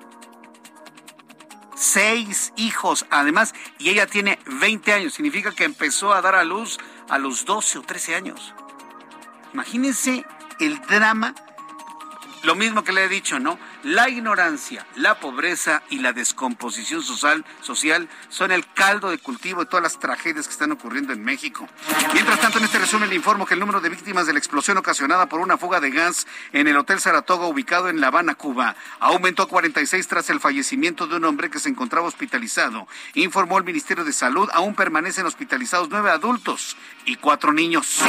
Seis 1.82 2.53
hijos, 2.57 3.05
además, 3.09 3.53
y 3.79 3.89
ella 3.89 4.05
tiene 4.05 4.38
20 4.45 4.93
años. 4.93 5.13
Significa 5.13 5.51
que 5.51 5.63
empezó 5.63 6.13
a 6.13 6.21
dar 6.21 6.36
a 6.36 6.43
luz 6.43 6.77
a 7.09 7.17
los 7.17 7.45
12 7.45 7.79
o 7.79 7.82
13 7.82 8.15
años. 8.15 8.53
Imagínense 9.53 10.23
el 10.59 10.79
drama 10.82 11.34
lo 12.43 12.55
mismo 12.55 12.84
que 12.84 12.91
le 12.91 13.05
he 13.05 13.09
dicho, 13.09 13.39
¿no? 13.39 13.57
La 13.84 14.09
ignorancia, 14.09 14.86
la 14.95 15.19
pobreza 15.19 15.82
y 15.89 15.99
la 15.99 16.13
descomposición 16.13 17.01
social, 17.01 17.43
son 18.29 18.51
el 18.51 18.71
caldo 18.73 19.09
de 19.09 19.17
cultivo 19.17 19.61
de 19.61 19.65
todas 19.65 19.82
las 19.82 19.99
tragedias 19.99 20.45
que 20.45 20.53
están 20.53 20.71
ocurriendo 20.71 21.13
en 21.13 21.23
México. 21.23 21.67
Mientras 22.13 22.39
tanto, 22.39 22.59
en 22.59 22.65
este 22.65 22.77
resumen 22.77 23.09
le 23.09 23.15
informo 23.15 23.47
que 23.47 23.55
el 23.55 23.59
número 23.59 23.82
de 23.82 23.89
víctimas 23.89 24.27
de 24.27 24.34
la 24.34 24.39
explosión 24.39 24.77
ocasionada 24.77 25.25
por 25.25 25.39
una 25.39 25.57
fuga 25.57 25.79
de 25.79 25.89
gas 25.89 26.27
en 26.53 26.67
el 26.67 26.77
Hotel 26.77 26.99
Saratoga 26.99 27.47
ubicado 27.47 27.89
en 27.89 27.99
La 27.99 28.07
Habana, 28.07 28.36
Cuba, 28.36 28.75
aumentó 28.99 29.43
a 29.43 29.47
46 29.47 30.07
tras 30.07 30.29
el 30.29 30.39
fallecimiento 30.39 31.07
de 31.07 31.15
un 31.15 31.25
hombre 31.25 31.49
que 31.49 31.57
se 31.57 31.69
encontraba 31.69 32.07
hospitalizado. 32.07 32.88
Informó 33.15 33.57
el 33.57 33.63
Ministerio 33.63 34.03
de 34.03 34.13
Salud, 34.13 34.47
aún 34.53 34.75
permanecen 34.75 35.25
hospitalizados 35.25 35.89
nueve 35.89 36.11
adultos 36.11 36.77
y 37.05 37.15
cuatro 37.15 37.51
niños. 37.51 37.99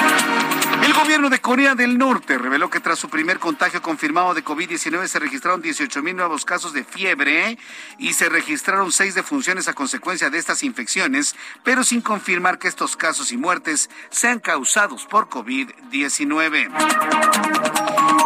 El 0.85 0.93
gobierno 0.93 1.31
de 1.31 1.41
Corea 1.41 1.75
del 1.75 1.97
Norte 1.97 2.37
reveló 2.37 2.69
que 2.69 2.81
tras 2.81 2.99
su 2.99 3.09
primer 3.09 3.39
contagio 3.39 3.81
confirmado 3.81 4.35
de 4.35 4.45
COVID-19 4.45 5.07
se 5.07 5.19
registraron 5.19 5.62
18 5.63 6.03
mil 6.03 6.17
nuevos 6.17 6.45
casos 6.45 6.73
de 6.73 6.85
fiebre 6.85 7.59
y 7.99 8.13
se 8.13 8.29
registraron 8.29 8.93
seis 8.93 9.15
defunciones 9.15 9.69
a 9.69 9.75
consecuencia 9.75 10.31
de 10.31 10.39
estas 10.39 10.63
infecciones, 10.63 11.35
pero 11.65 11.85
sin 11.85 12.01
confirmar 12.01 12.59
que 12.59 12.69
estos 12.69 12.97
casos 12.97 13.33
y 13.33 13.37
muertes 13.37 13.91
sean 14.11 14.41
causados 14.41 15.07
por 15.07 15.29
COVID-19. 15.29 17.82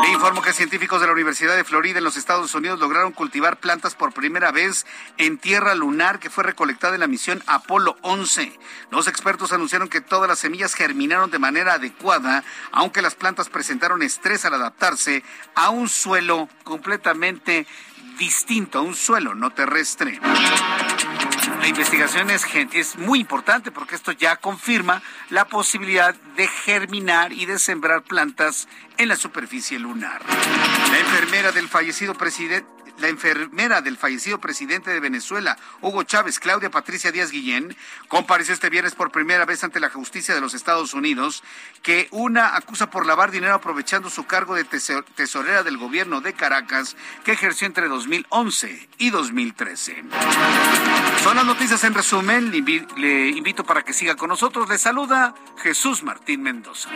Le 0.07 0.13
informo 0.13 0.41
que 0.41 0.53
científicos 0.53 1.01
de 1.01 1.09
la 1.09 1.13
Universidad 1.13 1.57
de 1.57 1.65
Florida 1.65 1.99
en 1.99 2.05
los 2.05 2.17
Estados 2.17 2.55
Unidos 2.55 2.79
lograron 2.79 3.11
cultivar 3.11 3.57
plantas 3.57 3.97
por 3.97 4.13
primera 4.13 4.53
vez 4.53 4.87
en 5.19 5.37
tierra 5.37 5.75
lunar 5.75 6.21
que 6.21 6.31
fue 6.31 6.45
recolectada 6.45 6.95
en 6.95 7.01
la 7.01 7.09
misión 7.09 7.43
Apolo 7.49 7.97
11. 8.03 8.57
Los 8.93 9.09
expertos 9.09 9.53
anunciaron 9.53 9.89
que 9.89 10.01
todas 10.01 10.29
las 10.29 10.39
semillas 10.39 10.75
germinaron 10.75 11.33
de 11.33 11.41
manera 11.41 11.75
adecuada, 11.75 12.45
aunque 12.71 13.03
las 13.03 13.17
plantas 13.17 13.49
presentaron 13.49 14.01
estrés 14.01 14.45
al 14.45 14.55
adaptarse 14.55 15.25
a 15.57 15.71
un 15.71 15.89
suelo 15.89 16.49
completamente 16.63 17.67
distinto, 18.17 18.79
a 18.79 18.83
un 18.83 18.95
suelo 18.95 19.35
no 19.35 19.51
terrestre. 19.51 20.21
La 21.67 21.71
investigación 21.71 22.31
es, 22.31 22.45
es, 22.75 22.97
muy 22.97 23.19
importante 23.19 23.73
porque 23.73 23.97
esto 23.97 24.12
ya 24.12 24.37
confirma 24.37 25.03
la 25.31 25.47
posibilidad 25.47 26.14
de 26.37 26.47
germinar 26.47 27.33
y 27.33 27.45
de 27.45 27.59
sembrar 27.59 28.05
plantas 28.05 28.69
en 28.99 29.09
la 29.09 29.17
superficie 29.17 29.77
lunar. 29.81 30.23
La 30.93 30.99
enfermera 31.01 31.51
del 31.51 31.67
fallecido 31.67 32.14
presidente 32.14 32.76
la 32.99 33.09
enfermera 33.09 33.80
del 33.80 33.97
fallecido 33.97 34.40
presidente 34.40 34.90
de 34.90 35.01
Venezuela, 35.01 35.57
Hugo 35.80 36.03
Chávez, 36.03 36.38
Claudia 36.38 36.70
Patricia 36.70 37.12
Díaz 37.12 37.30
Guillén, 37.30 37.76
compareció 38.09 38.55
este 38.55 38.70
viernes 38.70 38.94
por 38.94 39.11
primera 39.11 39.44
vez 39.44 39.64
ante 39.64 39.80
la 39.80 39.90
justicia 39.90 40.34
de 40.34 40.40
los 40.40 40.55
Estados 40.55 40.94
Unidos, 40.94 41.42
que 41.82 42.09
una 42.11 42.57
acusa 42.57 42.90
por 42.90 43.07
lavar 43.07 43.30
dinero 43.30 43.55
aprovechando 43.55 44.11
su 44.11 44.26
cargo 44.26 44.55
de 44.55 44.64
tesorera 44.64 45.62
del 45.62 45.78
gobierno 45.78 46.20
de 46.20 46.34
Caracas, 46.34 46.97
que 47.24 47.32
ejerció 47.32 47.66
entre 47.66 47.88
2011 47.88 48.88
y 48.99 49.11
2013. 49.11 50.05
Son 51.22 51.36
las 51.36 51.44
noticias 51.44 51.82
en 51.84 51.94
resumen. 51.94 52.51
Le 52.51 53.28
invito 53.28 53.64
para 53.64 53.82
que 53.82 53.92
siga 53.92 54.16
con 54.16 54.28
nosotros. 54.28 54.68
Le 54.68 54.78
saluda 54.78 55.34
Jesús 55.59 56.03
Martín 56.03 56.42
Mendoza. 56.42 56.90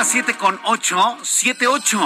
Las 0.00 0.12
siete 0.12 0.34
con 0.34 0.58
ocho, 0.64 1.18
siete 1.22 1.66
ocho. 1.66 2.00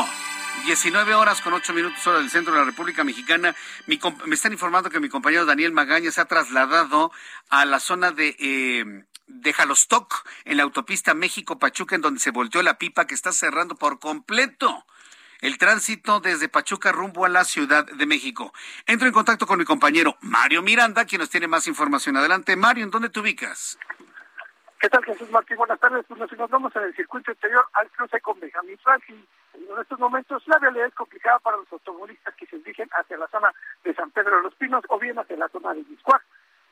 19 0.65 1.15
horas 1.15 1.41
con 1.41 1.53
8 1.53 1.73
minutos 1.73 2.05
hora 2.09 2.19
del 2.19 2.29
centro 2.29 2.53
de 2.53 2.59
la 2.59 2.65
República 2.65 3.05
Mexicana. 3.05 3.55
me 3.87 4.35
están 4.35 4.53
informando 4.53 4.91
que 4.91 4.99
mi 4.99 5.09
compañero 5.09 5.45
Daniel 5.45 5.71
Magaña 5.71 6.11
se 6.11 6.21
ha 6.21 6.25
trasladado 6.25 7.13
a 7.51 7.65
la 7.65 7.79
zona 7.79 8.11
de, 8.11 8.35
eh, 8.41 9.05
de 9.29 9.53
Jalostoc, 9.53 10.27
en 10.45 10.57
la 10.57 10.65
autopista 10.65 11.15
México-Pachuca, 11.15 11.95
en 11.95 12.01
donde 12.01 12.19
se 12.19 12.33
volteó 12.33 12.65
la 12.65 12.79
pipa 12.79 13.07
que 13.07 13.15
está 13.15 13.31
cerrando 13.31 13.77
por 13.77 14.01
completo 14.01 14.85
el 15.41 15.57
tránsito 15.57 16.19
desde 16.19 16.49
Pachuca 16.49 16.91
rumbo 16.91 17.25
a 17.25 17.29
la 17.29 17.45
Ciudad 17.45 17.87
de 17.87 18.07
México. 18.07 18.53
Entro 18.87 19.07
en 19.07 19.15
contacto 19.15 19.47
con 19.47 19.61
mi 19.61 19.65
compañero 19.65 20.17
Mario 20.21 20.63
Miranda, 20.63 21.05
quien 21.05 21.21
nos 21.21 21.31
tiene 21.31 21.47
más 21.47 21.69
información. 21.69 22.17
Adelante, 22.17 22.57
Mario, 22.57 22.83
¿en 22.83 22.91
dónde 22.91 23.11
te 23.11 23.21
ubicas? 23.21 23.79
¿Qué 24.85 24.91
tal, 24.91 25.05
Jesús 25.07 25.31
Martín? 25.31 25.57
Buenas 25.57 25.81
tardes. 25.81 26.05
Pues 26.07 26.21
nos 26.21 26.31
encontramos 26.31 26.77
en 26.77 26.83
el 26.83 26.95
circuito 26.95 27.31
interior 27.31 27.65
al 27.73 27.91
cruce 27.93 28.21
con 28.21 28.39
Benjamín 28.39 28.77
Franklin. 28.85 29.27
En 29.55 29.81
estos 29.81 29.99
momentos 29.99 30.47
la 30.47 30.59
realidad 30.59 30.89
es 30.89 30.95
complicada 30.95 31.39
para 31.39 31.57
los 31.57 31.73
automovilistas 31.73 32.35
que 32.35 32.45
se 32.45 32.59
dirigen 32.59 32.91
hacia 32.93 33.17
la 33.17 33.27
zona 33.29 33.51
de 33.83 33.95
San 33.95 34.11
Pedro 34.11 34.37
de 34.37 34.43
los 34.43 34.55
Pinos 34.57 34.85
o 34.91 34.99
bien 34.99 35.19
hacia 35.19 35.39
la 35.39 35.49
zona 35.49 35.73
de 35.73 35.85
Miscuac. 35.85 36.23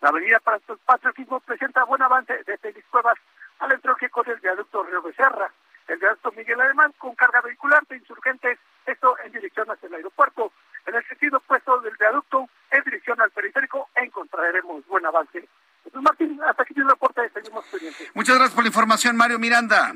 La 0.02 0.10
avenida 0.10 0.40
para 0.40 0.58
el 0.58 0.78
patriotismo 0.84 1.40
presenta 1.40 1.84
buen 1.84 2.02
avance 2.02 2.34
desde 2.44 2.82
Cuevas 2.90 3.16
al 3.60 3.72
entronque 3.72 4.10
con 4.10 4.28
el 4.28 4.40
viaducto 4.40 4.82
Río 4.82 5.00
Becerra, 5.00 5.50
el 5.88 5.98
viaducto 5.98 6.32
Miguel 6.32 6.60
Alemán 6.60 6.92
con 6.98 7.14
carga 7.14 7.40
vehicular 7.40 7.82
de 7.86 7.96
insurgentes, 7.96 8.58
esto 8.84 9.16
en 9.24 9.32
dirección 9.32 9.70
hacia 9.70 9.86
el 9.86 9.94
aeropuerto. 9.94 10.52
En 10.84 10.96
el 10.96 11.04
sentido 11.08 11.38
opuesto 11.38 11.80
del 11.80 11.96
viaducto, 11.96 12.46
en 12.72 12.84
dirección 12.84 13.18
al 13.22 13.30
periférico, 13.30 13.88
encontraremos 13.94 14.86
buen 14.86 15.06
avance. 15.06 15.48
Jesús 15.84 16.02
Martín, 16.02 16.40
hasta 16.46 16.62
aquí 16.62 16.74
el 16.76 16.88
reporte, 16.88 17.20
seguimos 17.34 17.64
pendientes. 17.66 18.10
Muchas 18.14 18.36
gracias 18.36 18.54
por 18.54 18.64
la 18.64 18.68
información, 18.68 19.16
Mario 19.16 19.38
Miranda. 19.38 19.92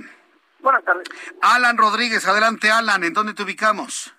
Buenas 0.60 0.84
tardes. 0.84 1.08
Alan 1.42 1.76
Rodríguez, 1.76 2.26
adelante 2.26 2.70
Alan, 2.70 3.04
¿en 3.04 3.12
dónde 3.12 3.34
te 3.34 3.42
ubicamos? 3.42 4.14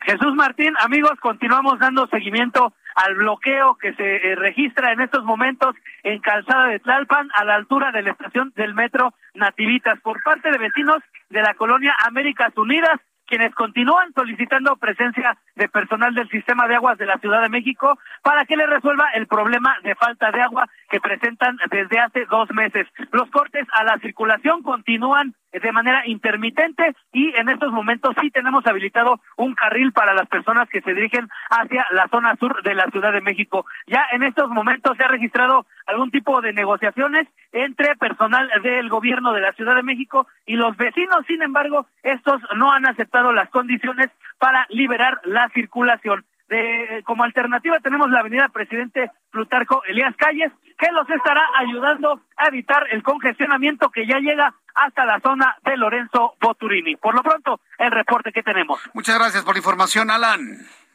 Jesús 0.00 0.34
Martín, 0.34 0.74
amigos, 0.80 1.12
continuamos 1.20 1.78
dando 1.78 2.06
seguimiento 2.08 2.72
al 2.94 3.14
bloqueo 3.14 3.76
que 3.76 3.94
se 3.94 4.16
eh, 4.16 4.34
registra 4.34 4.92
en 4.92 5.00
estos 5.00 5.24
momentos 5.24 5.74
en 6.02 6.20
Calzada 6.20 6.66
de 6.66 6.80
Tlalpan, 6.80 7.28
a 7.34 7.44
la 7.44 7.54
altura 7.54 7.92
de 7.92 8.02
la 8.02 8.10
estación 8.10 8.52
del 8.56 8.74
metro 8.74 9.14
Nativitas, 9.34 10.00
por 10.00 10.20
parte 10.22 10.50
de 10.50 10.58
vecinos 10.58 10.98
de 11.30 11.42
la 11.42 11.54
colonia 11.54 11.94
Américas 12.04 12.56
Unidas, 12.56 12.98
quienes 13.28 13.54
continúan 13.54 14.12
solicitando 14.14 14.76
presencia 14.76 15.36
de 15.54 15.68
personal 15.68 16.14
del 16.14 16.28
sistema 16.30 16.66
de 16.66 16.74
aguas 16.74 16.98
de 16.98 17.06
la 17.06 17.18
Ciudad 17.18 17.42
de 17.42 17.50
México 17.50 17.98
para 18.22 18.44
que 18.46 18.56
le 18.56 18.66
resuelva 18.66 19.10
el 19.14 19.26
problema 19.26 19.76
de 19.84 19.94
falta 19.94 20.32
de 20.32 20.40
agua 20.40 20.68
que 20.90 21.00
presentan 21.00 21.58
desde 21.70 22.00
hace 22.00 22.24
dos 22.24 22.50
meses. 22.50 22.86
Los 23.12 23.30
cortes 23.30 23.66
a 23.72 23.84
la 23.84 23.98
circulación 23.98 24.62
continúan 24.62 25.34
de 25.52 25.72
manera 25.72 26.02
intermitente 26.06 26.94
y 27.12 27.34
en 27.36 27.48
estos 27.48 27.72
momentos 27.72 28.14
sí 28.20 28.30
tenemos 28.30 28.66
habilitado 28.66 29.20
un 29.36 29.54
carril 29.54 29.92
para 29.92 30.14
las 30.14 30.28
personas 30.28 30.68
que 30.68 30.80
se 30.80 30.94
dirigen 30.94 31.28
hacia 31.50 31.86
la 31.92 32.08
zona 32.08 32.36
sur 32.36 32.62
de 32.62 32.74
la 32.74 32.86
Ciudad 32.90 33.12
de 33.12 33.20
México. 33.20 33.64
Ya 33.86 34.04
en 34.12 34.22
estos 34.22 34.48
momentos 34.50 34.96
se 34.96 35.04
ha 35.04 35.08
registrado 35.08 35.66
algún 35.86 36.10
tipo 36.10 36.40
de 36.40 36.52
negociaciones 36.52 37.26
entre 37.52 37.96
personal 37.96 38.50
del 38.62 38.88
gobierno 38.88 39.32
de 39.32 39.40
la 39.40 39.52
Ciudad 39.52 39.74
de 39.74 39.82
México 39.82 40.26
y 40.46 40.56
los 40.56 40.76
vecinos. 40.76 41.24
Sin 41.26 41.42
embargo, 41.42 41.86
estos 42.02 42.40
no 42.56 42.72
han 42.72 42.86
aceptado 42.86 43.32
las 43.32 43.48
condiciones 43.50 44.08
para 44.38 44.66
liberar 44.68 45.20
la 45.24 45.48
circulación. 45.54 46.24
De, 46.48 47.02
como 47.04 47.24
alternativa 47.24 47.78
tenemos 47.80 48.10
la 48.10 48.20
avenida 48.20 48.48
Presidente 48.48 49.10
Plutarco 49.30 49.82
Elías 49.84 50.14
Calles, 50.16 50.50
que 50.78 50.90
los 50.92 51.08
estará 51.10 51.42
ayudando 51.58 52.22
a 52.36 52.48
evitar 52.48 52.86
el 52.90 53.02
congestionamiento 53.02 53.90
que 53.90 54.06
ya 54.06 54.18
llega 54.18 54.54
hasta 54.74 55.04
la 55.04 55.20
zona 55.20 55.56
de 55.64 55.76
Lorenzo 55.76 56.34
Boturini. 56.40 56.96
Por 56.96 57.14
lo 57.14 57.22
pronto, 57.22 57.60
el 57.78 57.90
reporte 57.90 58.32
que 58.32 58.42
tenemos. 58.42 58.80
Muchas 58.94 59.18
gracias 59.18 59.44
por 59.44 59.54
la 59.54 59.58
información, 59.58 60.10
Alan. 60.10 60.40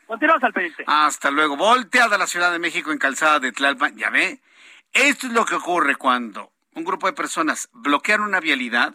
Continuamos 0.07 0.43
al 0.43 0.53
pendiente. 0.53 0.83
Hasta 0.87 1.31
luego. 1.31 1.57
Volteada 1.57 2.17
la 2.17 2.27
Ciudad 2.27 2.51
de 2.51 2.59
México 2.59 2.91
en 2.91 2.97
calzada 2.97 3.39
de 3.39 3.51
Tlalpan. 3.51 3.95
Ya 3.95 4.09
ve, 4.09 4.39
esto 4.93 5.27
es 5.27 5.33
lo 5.33 5.45
que 5.45 5.55
ocurre 5.55 5.95
cuando 5.95 6.51
un 6.75 6.83
grupo 6.83 7.07
de 7.07 7.13
personas 7.13 7.69
bloquean 7.73 8.21
una 8.21 8.39
vialidad, 8.39 8.93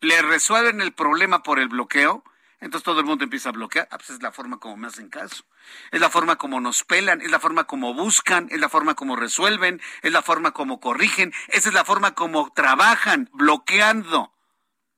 le 0.00 0.22
resuelven 0.22 0.80
el 0.80 0.92
problema 0.92 1.42
por 1.42 1.58
el 1.58 1.68
bloqueo 1.68 2.22
entonces 2.60 2.84
todo 2.84 3.00
el 3.00 3.06
mundo 3.06 3.24
empieza 3.24 3.48
a 3.48 3.52
bloquear. 3.52 3.88
Ah, 3.90 3.96
pues 3.96 4.10
es 4.10 4.22
la 4.22 4.32
forma 4.32 4.58
como 4.58 4.76
me 4.76 4.88
hacen 4.88 5.08
caso. 5.08 5.44
Es 5.90 6.00
la 6.00 6.10
forma 6.10 6.36
como 6.36 6.60
nos 6.60 6.84
pelan, 6.84 7.20
es 7.22 7.30
la 7.30 7.40
forma 7.40 7.64
como 7.64 7.94
buscan, 7.94 8.48
es 8.50 8.60
la 8.60 8.68
forma 8.68 8.94
como 8.94 9.16
resuelven, 9.16 9.80
es 10.02 10.12
la 10.12 10.22
forma 10.22 10.52
como 10.52 10.78
corrigen, 10.78 11.32
esa 11.48 11.70
es 11.70 11.74
la 11.74 11.84
forma 11.84 12.14
como 12.14 12.52
trabajan, 12.52 13.30
bloqueando. 13.32 14.34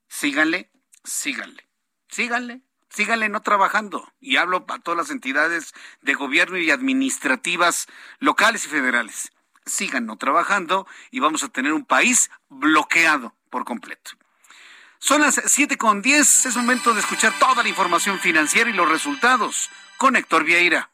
Síganle, 0.08 0.70
síganle, 1.04 1.68
síganle, 2.08 2.62
síganle 2.88 3.28
no 3.28 3.42
trabajando. 3.42 4.12
Y 4.20 4.36
hablo 4.36 4.66
a 4.68 4.78
todas 4.80 4.98
las 4.98 5.10
entidades 5.10 5.72
de 6.00 6.14
gobierno 6.14 6.58
y 6.58 6.70
administrativas 6.70 7.86
locales 8.18 8.66
y 8.66 8.68
federales. 8.68 9.32
Sigan 9.64 10.06
no 10.06 10.16
trabajando 10.16 10.88
y 11.12 11.20
vamos 11.20 11.44
a 11.44 11.48
tener 11.48 11.72
un 11.72 11.84
país 11.84 12.30
bloqueado 12.48 13.36
por 13.50 13.64
completo. 13.64 14.12
Son 15.02 15.20
las 15.20 15.42
siete 15.46 15.76
con 15.76 16.00
diez. 16.00 16.46
Es 16.46 16.54
momento 16.54 16.94
de 16.94 17.00
escuchar 17.00 17.32
toda 17.40 17.64
la 17.64 17.68
información 17.68 18.20
financiera 18.20 18.70
y 18.70 18.72
los 18.72 18.88
resultados 18.88 19.68
con 19.96 20.14
Héctor 20.14 20.44
Vieira. 20.44 20.92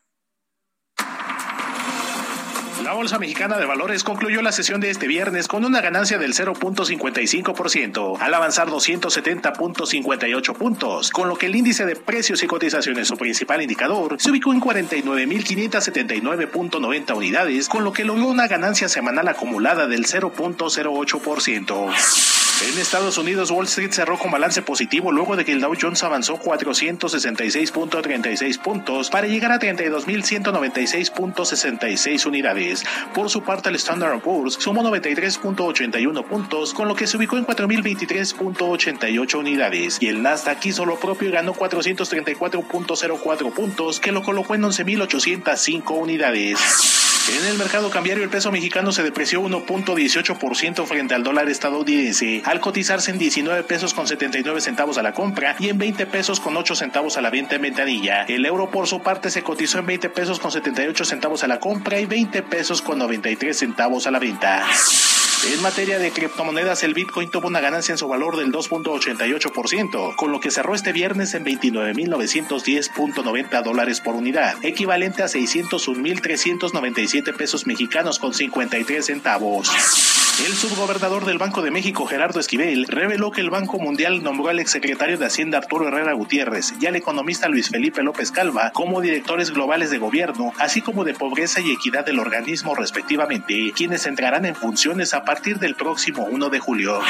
La 2.83 2.95
Bolsa 2.95 3.19
Mexicana 3.19 3.59
de 3.59 3.67
Valores 3.67 4.05
concluyó 4.05 4.41
la 4.41 4.51
sesión 4.51 4.81
de 4.81 4.89
este 4.89 5.07
viernes 5.07 5.47
con 5.47 5.67
una 5.67 5.83
ganancia 5.83 6.17
del 6.17 6.33
0.55%, 6.33 8.19
al 8.19 8.33
avanzar 8.33 8.69
270.58 8.69 10.55
puntos, 10.55 11.11
con 11.11 11.29
lo 11.29 11.37
que 11.37 11.45
el 11.45 11.57
índice 11.57 11.85
de 11.85 11.95
precios 11.95 12.43
y 12.43 12.47
cotizaciones, 12.47 13.09
su 13.09 13.19
principal 13.19 13.61
indicador, 13.61 14.17
se 14.19 14.31
ubicó 14.31 14.55
en 14.55 14.63
49.579.90 14.63 17.15
unidades, 17.15 17.69
con 17.69 17.85
lo 17.85 17.93
que 17.93 18.07
logró 18.07 18.25
una 18.25 18.49
ganancia 18.49 18.89
semanal 18.89 19.29
acumulada 19.29 19.87
del 19.87 20.07
0.08%. 20.07 22.48
En 22.61 22.77
Estados 22.77 23.17
Unidos, 23.19 23.53
Wall 23.53 23.67
Street 23.67 23.93
cerró 23.93 24.19
con 24.19 24.33
balance 24.33 24.63
positivo 24.63 25.13
luego 25.13 25.37
de 25.37 25.45
que 25.45 25.53
el 25.53 25.61
Dow 25.61 25.75
Jones 25.81 26.03
avanzó 26.03 26.41
466.36 26.41 28.61
puntos 28.61 29.11
para 29.11 29.29
llegar 29.29 29.53
a 29.53 29.61
32.196.66 29.61 32.27
unidades. 32.27 32.83
Por 33.15 33.31
su 33.31 33.45
parte, 33.45 33.69
el 33.69 33.77
Standard 33.77 34.21
Poor's 34.21 34.55
sumó 34.55 34.83
93.81 34.83 36.25
puntos, 36.25 36.75
con 36.75 36.89
lo 36.89 36.97
que 36.97 37.07
se 37.07 37.17
ubicó 37.17 37.39
en 37.39 37.47
4.023.88 37.47 39.35
unidades. 39.37 39.99
Y 40.01 40.09
el 40.09 40.21
Nasdaq 40.21 40.67
hizo 40.67 40.85
lo 40.85 40.99
propio 40.99 41.29
y 41.29 41.33
ganó 41.33 41.55
434.04 41.55 43.53
puntos, 43.53 44.01
que 44.01 44.11
lo 44.11 44.23
colocó 44.23 44.57
en 44.57 44.63
11.805 44.63 45.97
unidades. 45.97 47.08
En 47.37 47.45
el 47.45 47.59
mercado 47.59 47.91
cambiario 47.91 48.25
el 48.25 48.31
peso 48.31 48.51
mexicano 48.51 48.91
se 48.91 49.03
depreció 49.03 49.43
1.18% 49.43 50.87
frente 50.87 51.15
al 51.15 51.23
dólar 51.23 51.49
estadounidense, 51.51 52.43
al 52.45 52.61
cotizarse 52.61 53.11
en 53.11 53.19
19 53.19 53.65
pesos 53.65 53.93
con 53.93 54.07
79 54.07 54.61
centavos 54.63 54.97
a 54.97 55.03
la 55.03 55.13
compra 55.13 55.55
y 55.59 55.69
en 55.69 55.77
20 55.77 56.07
pesos 56.07 56.41
con 56.41 56.57
8 56.57 56.75
centavos 56.75 57.19
a 57.19 57.21
la 57.21 57.31
venta 57.31 57.57
en 57.57 57.63
ventanilla. 57.63 58.23
El 58.23 58.47
euro 58.47 58.71
por 58.71 58.87
su 58.87 59.03
parte 59.03 59.31
se 59.31 59.43
cotizó 59.43 59.79
en 59.79 59.87
20 59.87 60.09
pesos 60.09 60.41
con 60.41 60.51
78 60.51 61.05
centavos 61.05 61.45
a 61.45 61.49
la 61.49 61.61
compra 61.61 62.01
y 62.01 62.07
20 62.07 62.43
pesos 62.45 62.81
con 62.81 62.99
93 62.99 63.57
centavos 63.57 64.07
a 64.07 64.11
la 64.11 64.19
venta. 64.19 64.65
En 65.47 65.63
materia 65.63 66.01
de 66.01 66.11
criptomonedas, 66.11 66.83
el 66.83 66.95
Bitcoin 66.95 67.31
tuvo 67.31 67.47
una 67.47 67.61
ganancia 67.61 67.93
en 67.93 67.99
su 67.99 68.09
valor 68.09 68.37
del 68.37 68.51
2.88%, 68.51 70.17
con 70.17 70.33
lo 70.33 70.41
que 70.41 70.51
cerró 70.51 70.75
este 70.75 70.93
viernes 70.93 71.35
en 71.35 71.45
29.910.90 71.45 73.63
dólares 73.63 74.01
por 74.01 74.17
unidad, 74.17 74.57
equivalente 74.63 75.23
a 75.23 75.27
601.397 75.27 77.37
pesos 77.37 77.67
mexicanos 77.67 78.19
con 78.19 78.35
53 78.35 79.07
centavos. 79.07 79.71
El 80.47 80.55
subgobernador 80.55 81.25
del 81.25 81.37
Banco 81.37 81.63
de 81.63 81.73
México, 81.73 82.07
Gerardo 82.07 82.39
Esquivel, 82.39 82.87
reveló 82.87 83.33
que 83.33 83.41
el 83.41 83.51
Banco 83.51 83.81
Mundial 83.81 84.23
nombró 84.23 84.49
al 84.49 84.61
exsecretario 84.61 85.19
de 85.19 85.27
Hacienda 85.27 85.59
Arturo 85.59 85.89
Herrera 85.89 86.13
Gutiérrez 86.13 86.75
y 86.81 86.87
al 86.87 86.95
economista 86.95 87.49
Luis 87.49 87.71
Felipe 87.71 88.05
López 88.05 88.31
Calva 88.31 88.71
como 88.73 89.01
directores 89.01 89.51
globales 89.51 89.91
de 89.91 89.99
gobierno, 89.99 90.53
así 90.59 90.81
como 90.81 91.03
de 91.03 91.15
pobreza 91.15 91.61
y 91.61 91.73
equidad 91.73 92.07
del 92.07 92.21
organismo 92.21 92.77
respectivamente, 92.77 93.73
quienes 93.75 94.07
entrarán 94.07 94.45
en 94.45 94.55
funciones 94.55 95.13
a 95.13 95.25
partir 95.25 95.59
del 95.59 95.75
próximo 95.75 96.25
1 96.31 96.51
de 96.51 96.59
julio. 96.61 97.01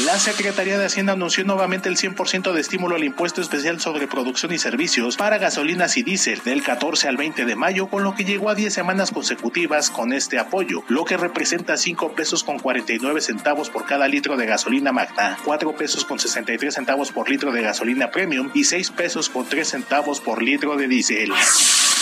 La 0.00 0.18
Secretaría 0.18 0.78
de 0.78 0.86
Hacienda 0.86 1.12
anunció 1.12 1.44
nuevamente 1.44 1.90
el 1.90 1.98
100% 1.98 2.52
de 2.52 2.60
estímulo 2.62 2.96
al 2.96 3.04
impuesto 3.04 3.42
especial 3.42 3.78
sobre 3.78 4.08
producción 4.08 4.50
y 4.50 4.58
servicios 4.58 5.18
para 5.18 5.36
gasolinas 5.36 5.98
y 5.98 6.02
diésel 6.02 6.40
del 6.44 6.62
14 6.62 7.08
al 7.08 7.18
20 7.18 7.44
de 7.44 7.56
mayo, 7.56 7.88
con 7.88 8.02
lo 8.02 8.14
que 8.14 8.24
llegó 8.24 8.48
a 8.48 8.54
10 8.54 8.72
semanas 8.72 9.10
consecutivas 9.10 9.90
con 9.90 10.14
este 10.14 10.38
apoyo, 10.38 10.82
lo 10.88 11.04
que 11.04 11.18
representa 11.18 11.76
5 11.76 12.14
pesos 12.14 12.42
con 12.42 12.58
49 12.58 13.20
centavos 13.20 13.68
por 13.68 13.84
cada 13.84 14.08
litro 14.08 14.38
de 14.38 14.46
gasolina 14.46 14.92
magna, 14.92 15.36
4 15.44 15.76
pesos 15.76 16.06
con 16.06 16.18
63 16.18 16.72
centavos 16.72 17.12
por 17.12 17.28
litro 17.28 17.52
de 17.52 17.60
gasolina 17.60 18.10
premium 18.10 18.50
y 18.54 18.64
6 18.64 18.92
pesos 18.92 19.28
con 19.28 19.46
3 19.46 19.68
centavos 19.68 20.20
por 20.20 20.42
litro 20.42 20.76
de 20.76 20.88
diésel. 20.88 21.32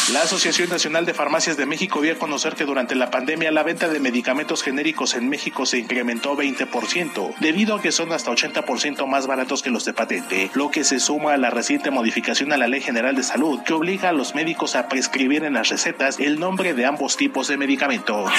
La 0.09 0.23
Asociación 0.23 0.69
Nacional 0.71 1.07
de 1.07 1.15
Farmacias 1.15 1.57
de 1.57 1.67
México 1.67 2.01
dio 2.01 2.15
a 2.15 2.19
conocer 2.19 2.57
que 2.57 2.65
durante 2.65 2.97
la 2.97 3.13
pandemia 3.13 3.53
la 3.53 3.63
venta 3.63 3.89
de 3.89 4.01
medicamentos 4.01 4.63
genéricos 4.65 5.15
en 5.15 5.29
México 5.29 5.67
se 5.67 5.79
incrementó 5.79 6.37
20%, 6.37 7.35
debido 7.39 7.77
a 7.77 7.81
que 7.81 7.93
son 7.93 8.13
hasta 8.13 8.33
80% 8.33 9.07
más 9.07 9.29
baratos 9.29 9.63
que 9.63 9.71
los 9.71 9.85
de 9.85 9.93
patente, 9.93 10.51
lo 10.55 10.73
que 10.73 10.83
se 10.83 10.99
suma 10.99 11.35
a 11.35 11.37
la 11.37 11.51
reciente 11.51 11.93
modificación 11.93 12.53
a 12.53 12.57
la 12.57 12.67
Ley 12.67 12.81
General 12.81 13.15
de 13.15 13.23
Salud 13.23 13.61
que 13.63 13.73
obliga 13.73 14.09
a 14.09 14.13
los 14.13 14.35
médicos 14.35 14.75
a 14.75 14.89
prescribir 14.89 15.45
en 15.45 15.55
las 15.55 15.69
recetas 15.69 16.19
el 16.19 16.41
nombre 16.41 16.75
de 16.75 16.87
ambos 16.87 17.17
tipos 17.17 17.47
de 17.47 17.57
medicamentos. 17.57 18.33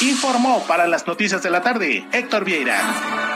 Informó 0.00 0.64
para 0.66 0.88
las 0.88 1.06
noticias 1.06 1.42
de 1.42 1.50
la 1.50 1.62
tarde 1.62 2.04
Héctor 2.12 2.44
Vieira. 2.44 3.35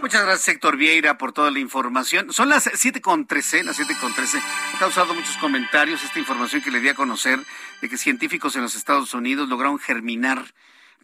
Muchas 0.00 0.22
gracias, 0.22 0.48
Héctor 0.48 0.76
Vieira, 0.76 1.18
por 1.18 1.32
toda 1.32 1.50
la 1.50 1.58
información. 1.58 2.32
Son 2.32 2.48
las 2.48 2.66
7.13, 2.66 3.64
las 3.64 3.80
7.13. 3.80 4.40
Ha 4.74 4.78
causado 4.78 5.12
muchos 5.12 5.36
comentarios 5.38 6.04
esta 6.04 6.20
información 6.20 6.62
que 6.62 6.70
le 6.70 6.80
di 6.80 6.88
a 6.88 6.94
conocer 6.94 7.40
de 7.80 7.88
que 7.88 7.98
científicos 7.98 8.54
en 8.54 8.62
los 8.62 8.76
Estados 8.76 9.12
Unidos 9.14 9.48
lograron 9.48 9.78
germinar 9.78 10.54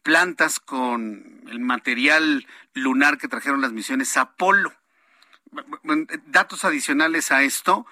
plantas 0.05 0.61
con 0.61 1.43
el 1.51 1.59
material 1.59 2.47
lunar 2.73 3.19
que 3.19 3.27
trajeron 3.27 3.61
las 3.61 3.73
misiones 3.73 4.17
Apolo. 4.17 4.73
Datos 6.27 6.65
adicionales 6.65 7.33
a 7.33 7.43
esto. 7.43 7.87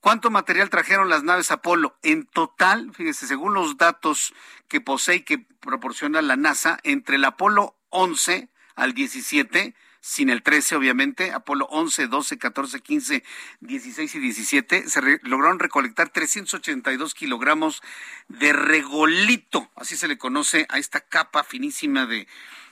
¿Cuánto 0.00 0.30
material 0.30 0.70
trajeron 0.70 1.10
las 1.10 1.22
naves 1.22 1.50
Apolo? 1.50 1.98
En 2.02 2.24
total, 2.24 2.92
fíjese, 2.94 3.26
según 3.26 3.52
los 3.52 3.76
datos 3.76 4.32
que 4.68 4.80
posee 4.80 5.16
y 5.16 5.20
que 5.20 5.38
proporciona 5.38 6.22
la 6.22 6.36
NASA, 6.36 6.78
entre 6.82 7.16
el 7.16 7.24
Apolo 7.24 7.76
11 7.90 8.48
al 8.74 8.94
17 8.94 9.74
sin 10.06 10.30
el 10.30 10.44
13 10.44 10.76
obviamente, 10.76 11.32
Apolo 11.32 11.66
11, 11.68 12.06
12, 12.06 12.38
14, 12.38 12.80
15, 12.80 13.24
16 13.58 14.14
y 14.14 14.18
17, 14.20 14.88
se 14.88 15.18
lograron 15.22 15.58
recolectar 15.58 16.10
382 16.10 17.12
kilogramos 17.12 17.82
de 18.28 18.52
regolito, 18.52 19.68
así 19.74 19.96
se 19.96 20.06
le 20.06 20.16
conoce 20.16 20.64
a 20.68 20.78
esta 20.78 21.00
capa 21.00 21.42
finísima 21.42 22.06
de, 22.06 22.28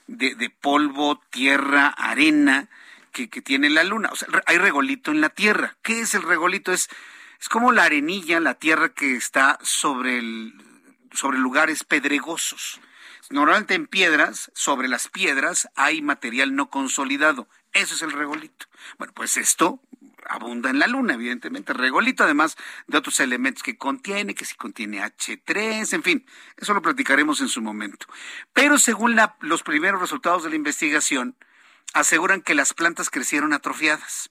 de, 0.06 0.48
polvo, 0.48 1.20
tierra, 1.30 1.88
arena 1.88 2.68
que, 3.10 3.28
que, 3.28 3.42
tiene 3.42 3.68
la 3.68 3.82
luna. 3.82 4.10
O 4.12 4.16
sea, 4.16 4.28
hay 4.46 4.58
regolito 4.58 5.10
en 5.10 5.20
la 5.20 5.30
tierra. 5.30 5.76
¿Qué 5.82 6.02
es 6.02 6.14
el 6.14 6.22
regolito? 6.22 6.72
Es, 6.72 6.88
es 7.40 7.48
como 7.48 7.72
la 7.72 7.82
arenilla, 7.82 8.38
la 8.38 8.54
tierra 8.54 8.90
que 8.90 9.16
está 9.16 9.58
sobre, 9.60 10.18
el, 10.18 10.54
sobre 11.10 11.38
lugares 11.38 11.82
pedregosos. 11.82 12.80
Normalmente 13.30 13.74
en 13.74 13.86
piedras, 13.86 14.50
sobre 14.54 14.88
las 14.88 15.08
piedras, 15.08 15.68
hay 15.74 16.02
material 16.02 16.54
no 16.54 16.70
consolidado. 16.70 17.48
Eso 17.72 17.94
es 17.94 18.02
el 18.02 18.12
regolito. 18.12 18.66
Bueno, 18.98 19.12
pues 19.14 19.36
esto 19.36 19.80
abunda 20.26 20.70
en 20.70 20.78
la 20.78 20.86
Luna, 20.86 21.14
evidentemente. 21.14 21.72
Regolito, 21.72 22.24
además 22.24 22.56
de 22.86 22.98
otros 22.98 23.20
elementos 23.20 23.62
que 23.62 23.76
contiene, 23.76 24.34
que 24.34 24.44
si 24.44 24.54
contiene 24.56 25.02
H3, 25.02 25.92
en 25.92 26.02
fin, 26.02 26.26
eso 26.56 26.74
lo 26.74 26.82
platicaremos 26.82 27.40
en 27.40 27.48
su 27.48 27.62
momento. 27.62 28.06
Pero 28.52 28.78
según 28.78 29.16
los 29.40 29.62
primeros 29.62 30.00
resultados 30.00 30.44
de 30.44 30.50
la 30.50 30.56
investigación, 30.56 31.36
aseguran 31.92 32.42
que 32.42 32.54
las 32.54 32.74
plantas 32.74 33.10
crecieron 33.10 33.52
atrofiadas 33.52 34.30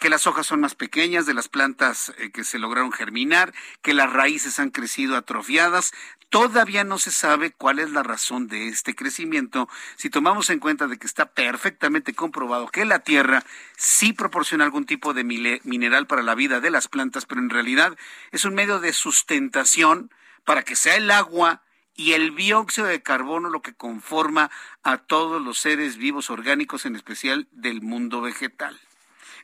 que 0.00 0.08
las 0.08 0.26
hojas 0.26 0.46
son 0.46 0.60
más 0.60 0.74
pequeñas 0.74 1.26
de 1.26 1.34
las 1.34 1.48
plantas 1.48 2.12
eh, 2.16 2.30
que 2.32 2.42
se 2.42 2.58
lograron 2.58 2.90
germinar, 2.90 3.52
que 3.82 3.94
las 3.94 4.10
raíces 4.10 4.58
han 4.58 4.70
crecido 4.70 5.14
atrofiadas. 5.14 5.92
Todavía 6.30 6.84
no 6.84 6.98
se 6.98 7.10
sabe 7.10 7.52
cuál 7.52 7.78
es 7.78 7.90
la 7.90 8.02
razón 8.02 8.48
de 8.48 8.68
este 8.68 8.94
crecimiento 8.94 9.68
si 9.96 10.08
tomamos 10.08 10.48
en 10.48 10.58
cuenta 10.58 10.86
de 10.86 10.98
que 10.98 11.06
está 11.06 11.26
perfectamente 11.26 12.14
comprobado 12.14 12.68
que 12.68 12.86
la 12.86 13.00
tierra 13.00 13.44
sí 13.76 14.14
proporciona 14.14 14.64
algún 14.64 14.86
tipo 14.86 15.12
de 15.12 15.22
mineral 15.22 16.06
para 16.06 16.22
la 16.22 16.34
vida 16.34 16.60
de 16.60 16.70
las 16.70 16.88
plantas, 16.88 17.26
pero 17.26 17.42
en 17.42 17.50
realidad 17.50 17.96
es 18.32 18.46
un 18.46 18.54
medio 18.54 18.80
de 18.80 18.94
sustentación 18.94 20.10
para 20.44 20.62
que 20.62 20.76
sea 20.76 20.96
el 20.96 21.10
agua 21.10 21.62
y 21.94 22.12
el 22.12 22.34
dióxido 22.34 22.86
de 22.86 23.02
carbono 23.02 23.50
lo 23.50 23.60
que 23.60 23.74
conforma 23.74 24.50
a 24.82 24.96
todos 24.96 25.42
los 25.42 25.58
seres 25.58 25.98
vivos 25.98 26.30
orgánicos, 26.30 26.86
en 26.86 26.96
especial 26.96 27.48
del 27.52 27.82
mundo 27.82 28.22
vegetal. 28.22 28.80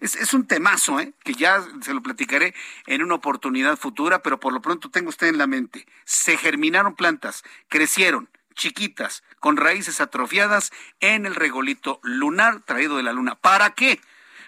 Es, 0.01 0.35
un 0.35 0.47
temazo, 0.47 1.01
¿eh? 1.01 1.13
que 1.25 1.35
ya 1.35 1.65
se 1.81 1.95
lo 1.95 2.03
platicaré 2.03 2.55
en 2.87 3.03
una 3.03 3.15
oportunidad 3.15 3.77
futura, 3.77 4.23
pero 4.23 4.39
por 4.41 4.53
lo 4.53 4.61
pronto 4.61 4.91
tengo 4.91 5.09
usted 5.09 5.29
en 5.29 5.39
la 5.39 5.47
mente. 5.47 5.87
Se 6.05 6.37
germinaron 6.37 6.95
plantas, 6.95 7.45
crecieron, 7.69 8.29
chiquitas, 8.55 9.23
con 9.41 9.57
raíces 9.57 10.01
atrofiadas 10.01 10.73
en 11.01 11.27
el 11.27 11.35
regolito 11.35 12.01
lunar 12.03 12.61
traído 12.63 12.97
de 12.97 13.03
la 13.03 13.13
luna. 13.13 13.37
¿Para 13.37 13.71
qué? 13.71 14.01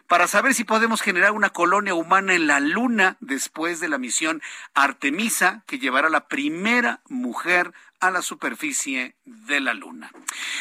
Para 0.08 0.26
saber 0.26 0.54
si 0.54 0.64
podemos 0.64 1.02
generar 1.02 1.32
una 1.32 1.50
colonia 1.50 1.94
humana 1.94 2.34
en 2.34 2.46
la 2.46 2.60
Luna 2.60 3.16
después 3.20 3.78
de 3.78 3.88
la 3.88 3.98
misión 3.98 4.42
Artemisa, 4.74 5.62
que 5.66 5.78
llevará 5.78 6.08
la 6.08 6.26
primera 6.26 7.00
mujer 7.08 7.72
a 8.00 8.10
la 8.10 8.22
superficie 8.22 9.16
de 9.24 9.60
la 9.60 9.74
Luna. 9.74 10.10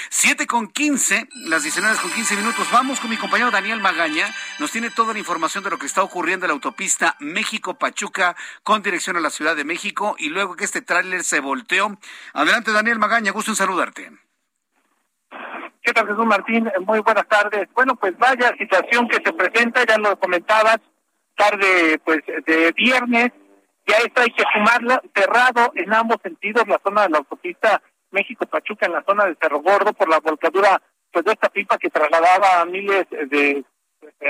Siete 0.10 0.48
con 0.48 0.68
quince, 0.68 1.30
las 1.34 1.64
19 1.64 1.98
con 2.02 2.12
quince 2.12 2.36
minutos. 2.36 2.68
Vamos 2.72 3.00
con 3.00 3.10
mi 3.10 3.18
compañero 3.18 3.52
Daniel 3.52 3.80
Magaña. 3.80 4.34
Nos 4.60 4.72
tiene 4.72 4.90
toda 4.90 5.14
la 5.14 5.20
información 5.20 5.64
de 5.64 5.70
lo 5.70 5.78
que 5.78 5.86
está 5.86 6.04
ocurriendo 6.04 6.46
en 6.46 6.50
la 6.50 6.54
autopista 6.54 7.16
México-Pachuca 7.20 8.36
con 8.64 8.82
dirección 8.82 9.18
a 9.18 9.22
la 9.22 9.30
Ciudad 9.30 9.56
de 9.56 9.64
México 9.64 10.16
y 10.20 10.30
luego 10.30 10.56
que 10.56 10.66
este 10.66 10.82
tráiler 10.82 11.24
se 11.24 11.40
volteó. 11.40 11.98
Adelante 12.34 12.72
Daniel 12.72 13.00
Magaña, 13.00 13.32
gusto 13.32 13.52
en 13.52 13.56
saludarte. 13.56 14.27
¿Qué 15.88 15.94
tal 15.94 16.06
Jesús 16.06 16.26
Martín? 16.26 16.70
Muy 16.86 17.00
buenas 17.00 17.26
tardes. 17.30 17.70
Bueno, 17.74 17.96
pues 17.96 18.18
vaya 18.18 18.54
situación 18.58 19.08
que 19.08 19.22
se 19.24 19.32
presenta, 19.32 19.86
ya 19.88 19.98
lo 19.98 20.20
comentabas, 20.20 20.80
tarde 21.34 21.98
pues 22.04 22.20
de 22.46 22.74
viernes 22.74 23.32
ya 23.86 23.96
esta 24.06 24.24
hay 24.24 24.32
que 24.32 24.44
sumarla, 24.52 25.02
cerrado 25.16 25.72
en 25.76 25.94
ambos 25.94 26.18
sentidos 26.22 26.68
la 26.68 26.78
zona 26.84 27.04
de 27.04 27.12
la 27.12 27.20
autopista 27.20 27.82
México-Pachuca 28.12 28.86
en 28.86 28.92
la 28.92 29.04
zona 29.06 29.28
de 29.28 29.38
Cerro 29.42 29.62
Gordo 29.62 29.94
por 29.94 30.10
la 30.10 30.20
volcadura 30.20 30.82
pues 31.14 31.24
de 31.24 31.32
esta 31.32 31.48
pipa 31.48 31.78
que 31.78 31.90
trasladaba 31.90 32.66
miles 32.66 33.06
de, 33.10 33.64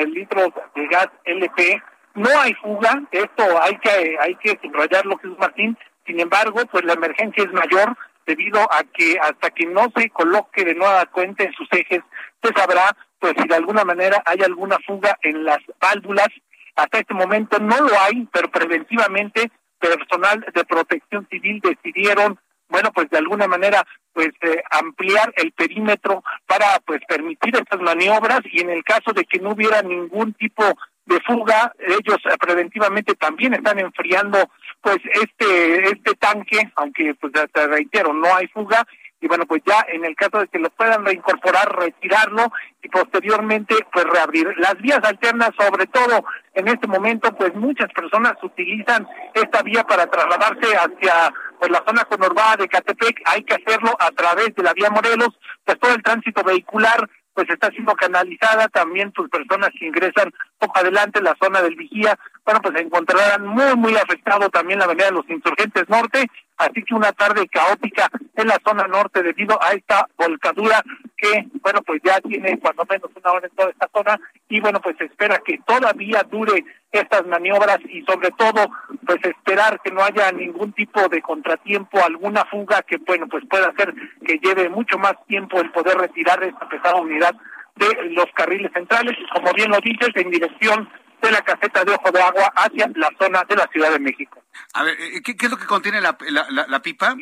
litros 0.05 0.49
de 0.76 0.88
gas 0.89 1.08
LP. 1.26 1.82
No 2.14 2.30
hay 2.39 2.53
fuga, 2.53 3.01
esto 3.10 3.43
hay 3.64 3.80
que 3.80 4.16
hay 4.20 4.36
que 4.36 4.60
subrayarlo, 4.62 5.18
Jesús 5.18 5.39
Martín. 5.39 5.76
Sin 6.05 6.20
embargo, 6.20 6.62
pues 6.72 6.86
la 6.86 6.93
emergencia 6.93 7.43
es 7.43 7.51
mayor 7.51 7.97
debido 8.28 8.62
a 8.62 8.84
que 8.94 9.18
hasta 9.20 9.50
que 9.50 9.66
no 9.66 9.88
se 9.96 10.10
coloque 10.10 10.64
de 10.66 10.76
nueva 10.76 11.06
cuenta 11.08 11.44
en 11.44 11.54
sus 11.54 11.68
ejes, 11.72 12.02
se 12.44 12.54
sabrá 12.54 12.96
pues 13.20 13.34
si 13.42 13.48
de 13.48 13.56
alguna 13.56 13.84
manera 13.84 14.22
hay 14.26 14.40
alguna 14.44 14.78
fuga 14.86 15.18
en 15.24 15.44
las 15.44 15.60
válvulas. 15.80 16.28
Hasta 16.76 17.00
este 17.00 17.14
momento 17.14 17.58
no 17.58 17.82
lo 17.82 18.00
hay, 18.00 18.28
pero 18.32 18.52
preventivamente 18.52 19.50
personal 19.80 20.46
de 20.54 20.66
protección 20.66 21.28
civil 21.30 21.62
decidieron, 21.62 22.40
bueno, 22.70 22.92
pues 22.94 23.10
de 23.10 23.18
alguna 23.18 23.48
manera, 23.48 23.84
pues 24.14 24.30
eh, 24.42 24.62
ampliar 24.70 25.34
el 25.38 25.52
perímetro 25.54 26.24
para 26.46 26.80
pues 26.86 27.02
permitir 27.08 27.56
estas 27.56 27.80
maniobras 27.82 28.42
y 28.52 28.62
en 28.62 28.70
el 28.70 28.84
caso 28.84 29.14
de 29.14 29.24
que 29.26 29.40
no 29.40 29.52
hubiera 29.52 29.82
ningún 29.82 30.34
tipo 30.34 30.64
de 31.08 31.20
fuga. 31.22 31.74
Ellos 31.80 32.18
preventivamente 32.39 33.16
también 33.16 33.53
están 33.53 33.80
enfriando 33.80 34.38
pues 34.82 34.97
este 35.14 35.89
este 35.89 36.14
tanque, 36.16 36.60
aunque 36.76 37.16
pues 37.16 37.34
te 37.51 37.68
reitero, 37.68 38.14
no 38.14 38.34
hay 38.36 38.47
fuga 38.47 38.86
y 39.20 39.28
bueno, 39.28 39.45
pues 39.47 39.64
ya 39.66 39.86
en 39.91 40.05
el 40.05 40.16
caso 40.16 40.39
de 40.39 40.47
que 40.47 40.60
lo 40.60 40.70
puedan 40.70 41.03
reincorporar, 41.03 41.76
retirarlo 41.76 42.51
y 42.84 42.88
posteriormente 42.89 43.76
pues 43.91 44.05
reabrir. 44.05 44.53
Las 44.58 44.78
vías 44.78 44.99
alternas, 45.03 45.49
sobre 45.58 45.88
todo 45.88 46.24
en 46.53 46.68
este 46.68 46.88
momento, 46.88 47.36
pues 47.36 47.53
muchas 47.55 47.91
personas 47.93 48.34
utilizan 48.43 49.08
esta 49.34 49.64
vía 49.64 49.84
para 49.84 50.05
trasladarse 50.05 50.76
hacia 50.76 51.34
pues, 51.60 51.72
la 51.72 51.84
zona 51.88 52.03
conurbada 52.03 52.58
de 52.58 52.68
Catepec, 52.68 53.22
hay 53.26 53.43
que 53.43 53.55
hacerlo 53.55 53.95
a 53.99 54.12
través 54.12 54.53
de 54.53 54.64
la 54.64 54.74
vía 54.74 54.91
Morelos, 54.91 55.30
pues 55.66 55.80
todo 55.80 55.95
el 55.95 56.03
tránsito 56.03 56.43
vehicular 56.43 57.10
pues 57.38 57.52
está 57.52 57.70
siendo 57.70 57.94
canalizada, 57.94 58.68
también 58.70 59.12
tus 59.12 59.30
personas 59.30 59.70
que 59.78 59.86
ingresan 59.86 60.34
poco 60.58 60.80
adelante 60.80 61.22
la 61.22 61.38
zona 61.40 61.62
del 61.62 61.76
Vigía, 61.76 62.18
bueno, 62.44 62.60
pues 62.64 62.74
se 62.76 62.82
encontrarán 62.82 63.46
muy, 63.46 63.76
muy 63.76 63.96
afectado 63.96 64.49
también 64.49 64.80
la 64.80 64.86
avenida 64.86 65.06
de 65.06 65.11
los 65.11 65.30
Insurgentes 65.30 65.88
Norte, 65.88 66.26
así 66.58 66.84
que 66.84 66.96
una 66.96 67.12
tarde 67.12 67.48
caótica 67.48 68.10
en 68.36 68.48
la 68.48 68.60
zona 68.66 68.88
norte 68.88 69.24
debido 69.24 69.58
a 69.62 69.74
esta 69.74 70.08
volcadura 70.18 70.84
que, 71.18 71.48
bueno, 71.62 71.82
pues 71.82 72.02
ya 72.04 72.22
tiene 72.22 72.60
cuando 72.60 72.86
menos 72.86 73.10
una 73.16 73.32
hora 73.32 73.48
en 73.48 73.56
toda 73.56 73.70
esta 73.70 73.90
zona 73.94 74.20
y 74.50 74.60
bueno, 74.60 74.80
pues 74.80 74.96
se 74.98 75.06
espera 75.06 75.42
que 75.44 75.60
todavía 75.66 76.24
dure 76.30 76.64
estas 76.92 77.26
maniobras 77.26 77.80
y 77.90 78.04
sobre 78.04 78.30
todo, 78.32 78.68
pues 79.06 79.20
esperar 79.24 79.80
que 79.84 79.92
no 79.92 80.04
haya 80.04 80.32
ningún 80.32 80.74
tipo 80.74 81.08
de 81.10 81.22
contratiempo, 81.22 82.04
alguna 82.04 82.46
fuga 82.46 82.82
que, 82.84 82.98
bueno, 82.98 83.28
pues 83.28 83.44
pueda 83.50 83.68
hacer 83.70 83.94
que 84.26 84.40
lleve 84.40 84.70
mucho 84.70 84.98
más 84.98 85.14
tiempo 85.28 85.60
el 85.60 85.72
poder 85.72 85.98
retirar 85.98 86.44
esta 86.44 86.70
pesada 86.70 86.96
unidad 86.96 87.36
de 87.76 88.10
los 88.12 88.28
carriles 88.34 88.72
centrales, 88.74 89.16
como 89.34 89.52
bien 89.54 89.72
lo 89.72 89.80
dices, 89.80 90.10
en 90.16 90.30
dirección 90.30 90.90
de 91.22 91.32
la 91.32 91.42
caseta 91.42 91.84
de 91.84 91.94
Ojo 91.94 92.12
de 92.12 92.22
Agua 92.22 92.52
hacia 92.56 92.90
la 92.96 93.10
zona 93.20 93.44
de 93.48 93.56
la 93.56 93.68
Ciudad 93.68 93.92
de 93.92 94.00
México. 94.00 94.40
A 94.74 94.84
ver, 94.84 95.00
eh, 95.00 95.22
¿qué, 95.24 95.36
es 95.40 95.50
lo 95.50 95.58
que 95.58 95.66
contiene 95.66 96.02
la, 96.02 96.18
la, 96.30 96.82
pipa? 96.82 97.16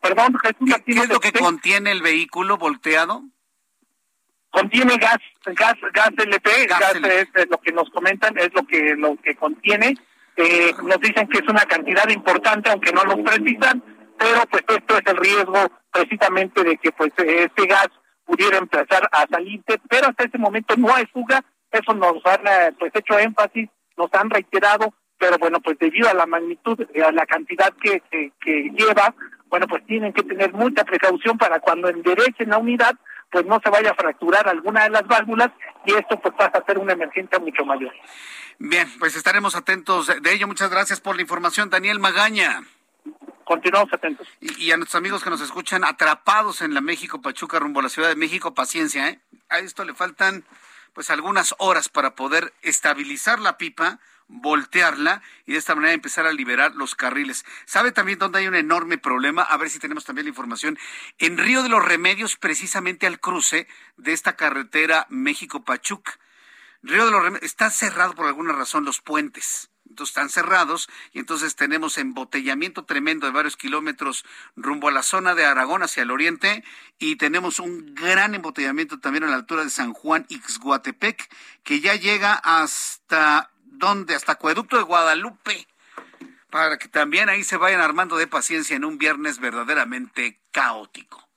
Perdón, 0.00 0.38
¿Qué, 0.42 0.82
es 0.86 1.08
lo 1.08 1.20
que 1.20 1.32
contiene 1.32 1.92
el 1.92 2.02
vehículo 2.02 2.56
volteado? 2.56 3.22
Contiene 4.50 4.96
gas, 4.96 5.18
gas, 5.44 5.74
gas 5.92 6.10
LP, 6.16 6.66
gas, 6.66 6.94
es, 6.94 7.50
lo 7.50 7.58
que 7.58 7.72
nos 7.72 7.90
comentan, 7.90 8.36
es 8.38 8.52
lo 8.54 8.66
que 8.66 8.94
lo 8.96 9.16
que 9.16 9.34
contiene. 9.36 9.94
Eh, 10.36 10.72
nos 10.82 11.00
dicen 11.00 11.28
que 11.28 11.38
es 11.38 11.48
una 11.48 11.64
cantidad 11.66 12.08
importante, 12.08 12.70
aunque 12.70 12.92
no 12.92 13.04
lo 13.04 13.22
precisan, 13.22 13.82
pero 14.16 14.42
pues 14.46 14.64
esto 14.68 14.96
es 14.96 15.06
el 15.06 15.16
riesgo 15.16 15.70
precisamente 15.90 16.62
de 16.62 16.76
que 16.78 16.92
pues 16.92 17.12
este 17.16 17.66
gas 17.66 17.88
pudiera 18.24 18.58
empezar 18.58 19.08
a 19.10 19.26
salirse, 19.26 19.80
pero 19.88 20.08
hasta 20.08 20.24
este 20.24 20.38
momento 20.38 20.76
no 20.76 20.94
hay 20.94 21.06
fuga, 21.06 21.42
eso 21.70 21.94
nos 21.94 22.24
han 22.26 22.46
eh, 22.46 22.72
pues 22.78 22.92
hecho 22.94 23.18
énfasis, 23.18 23.68
nos 23.96 24.12
han 24.12 24.30
reiterado, 24.30 24.94
pero 25.18 25.38
bueno, 25.38 25.60
pues 25.60 25.78
debido 25.78 26.08
a 26.08 26.14
la 26.14 26.26
magnitud, 26.26 26.80
eh, 26.94 27.02
a 27.02 27.12
la 27.12 27.26
cantidad 27.26 27.72
que, 27.82 28.02
que, 28.10 28.70
lleva, 28.76 29.14
bueno, 29.46 29.66
pues 29.66 29.84
tienen 29.86 30.12
que 30.12 30.22
tener 30.22 30.52
mucha 30.52 30.84
precaución 30.84 31.36
para 31.36 31.60
cuando 31.60 31.88
enderecen 31.88 32.50
la 32.50 32.58
unidad, 32.58 32.96
pues 33.30 33.44
no 33.46 33.60
se 33.62 33.70
vaya 33.70 33.90
a 33.90 33.94
fracturar 33.94 34.48
alguna 34.48 34.84
de 34.84 34.90
las 34.90 35.06
válvulas 35.06 35.50
y 35.84 35.92
esto 35.92 36.18
pues 36.20 36.34
pasa 36.34 36.58
a 36.58 36.64
ser 36.64 36.78
una 36.78 36.92
emergencia 36.92 37.38
mucho 37.38 37.64
mayor. 37.64 37.92
Bien, 38.58 38.88
pues 38.98 39.16
estaremos 39.16 39.54
atentos 39.54 40.06
de 40.06 40.32
ello. 40.32 40.46
Muchas 40.46 40.70
gracias 40.70 41.00
por 41.00 41.16
la 41.16 41.22
información, 41.22 41.70
Daniel 41.70 41.98
Magaña 41.98 42.62
continuamos 43.48 43.92
atentos. 43.94 44.28
Y, 44.40 44.70
a 44.70 44.76
nuestros 44.76 45.00
amigos 45.00 45.24
que 45.24 45.30
nos 45.30 45.40
escuchan 45.40 45.82
atrapados 45.82 46.60
en 46.60 46.74
la 46.74 46.82
México 46.82 47.22
Pachuca 47.22 47.58
rumbo 47.58 47.80
a 47.80 47.84
la 47.84 47.88
Ciudad 47.88 48.10
de 48.10 48.14
México, 48.14 48.52
paciencia, 48.52 49.08
¿eh? 49.08 49.20
A 49.48 49.58
esto 49.60 49.84
le 49.86 49.94
faltan 49.94 50.44
pues 50.92 51.10
algunas 51.10 51.54
horas 51.58 51.88
para 51.88 52.14
poder 52.14 52.52
estabilizar 52.62 53.38
la 53.40 53.58
pipa, 53.58 54.00
voltearla 54.28 55.22
y 55.46 55.52
de 55.52 55.58
esta 55.58 55.74
manera 55.74 55.94
empezar 55.94 56.26
a 56.26 56.32
liberar 56.32 56.74
los 56.74 56.94
carriles. 56.94 57.44
¿Sabe 57.64 57.92
también 57.92 58.18
dónde 58.18 58.40
hay 58.40 58.46
un 58.46 58.54
enorme 58.54 58.98
problema? 58.98 59.42
A 59.42 59.56
ver 59.56 59.70
si 59.70 59.78
tenemos 59.78 60.04
también 60.04 60.26
la 60.26 60.30
información. 60.30 60.78
En 61.18 61.38
Río 61.38 61.62
de 61.62 61.68
los 61.68 61.84
Remedios, 61.84 62.36
precisamente 62.36 63.06
al 63.06 63.20
cruce 63.20 63.66
de 63.96 64.12
esta 64.12 64.36
carretera 64.36 65.06
México-Pachuca. 65.08 66.18
Río 66.82 67.06
de 67.06 67.10
los 67.10 67.22
Remedios 67.22 67.50
está 67.50 67.70
cerrado 67.70 68.14
por 68.14 68.26
alguna 68.26 68.52
razón 68.52 68.84
los 68.84 69.00
puentes 69.00 69.70
están 70.04 70.28
cerrados 70.28 70.88
y 71.12 71.18
entonces 71.18 71.56
tenemos 71.56 71.98
embotellamiento 71.98 72.84
tremendo 72.84 73.26
de 73.26 73.32
varios 73.32 73.56
kilómetros 73.56 74.24
rumbo 74.56 74.88
a 74.88 74.92
la 74.92 75.02
zona 75.02 75.34
de 75.34 75.44
Aragón 75.44 75.82
hacia 75.82 76.02
el 76.02 76.10
oriente 76.10 76.64
y 76.98 77.16
tenemos 77.16 77.58
un 77.58 77.94
gran 77.94 78.34
embotellamiento 78.34 78.98
también 78.98 79.24
a 79.24 79.28
la 79.28 79.36
altura 79.36 79.64
de 79.64 79.70
San 79.70 79.92
Juan 79.92 80.26
Ixguatepec 80.28 81.28
que 81.62 81.80
ya 81.80 81.94
llega 81.94 82.34
hasta 82.34 83.50
¿dónde? 83.64 84.14
Hasta 84.14 84.32
Acueducto 84.32 84.76
de 84.76 84.82
Guadalupe 84.82 85.66
para 86.50 86.78
que 86.78 86.88
también 86.88 87.28
ahí 87.28 87.44
se 87.44 87.56
vayan 87.56 87.80
armando 87.80 88.16
de 88.16 88.26
paciencia 88.26 88.76
en 88.76 88.84
un 88.84 88.98
viernes 88.98 89.38
verdaderamente 89.38 90.40
caótico. 90.50 91.28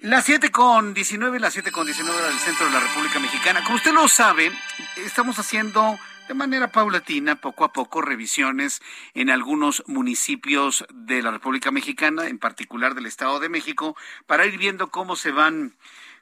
Las 0.00 0.26
7 0.26 0.52
con 0.52 0.94
19, 0.94 1.40
las 1.40 1.52
7 1.54 1.72
con 1.72 1.84
19 1.84 2.22
del 2.22 2.38
centro 2.38 2.66
de 2.66 2.72
la 2.72 2.80
República 2.80 3.18
Mexicana. 3.18 3.64
Como 3.64 3.76
usted 3.76 3.92
lo 3.92 4.06
sabe, 4.06 4.52
estamos 4.96 5.38
haciendo 5.40 5.98
de 6.28 6.34
manera 6.34 6.70
paulatina, 6.70 7.36
poco 7.36 7.64
a 7.64 7.72
poco, 7.72 8.02
revisiones 8.02 8.82
en 9.14 9.30
algunos 9.30 9.82
municipios 9.86 10.84
de 10.92 11.22
la 11.22 11.30
República 11.30 11.70
Mexicana, 11.70 12.28
en 12.28 12.38
particular 12.38 12.94
del 12.94 13.06
Estado 13.06 13.40
de 13.40 13.48
México, 13.48 13.96
para 14.26 14.44
ir 14.44 14.58
viendo 14.58 14.90
cómo 14.90 15.16
se 15.16 15.32
van 15.32 15.74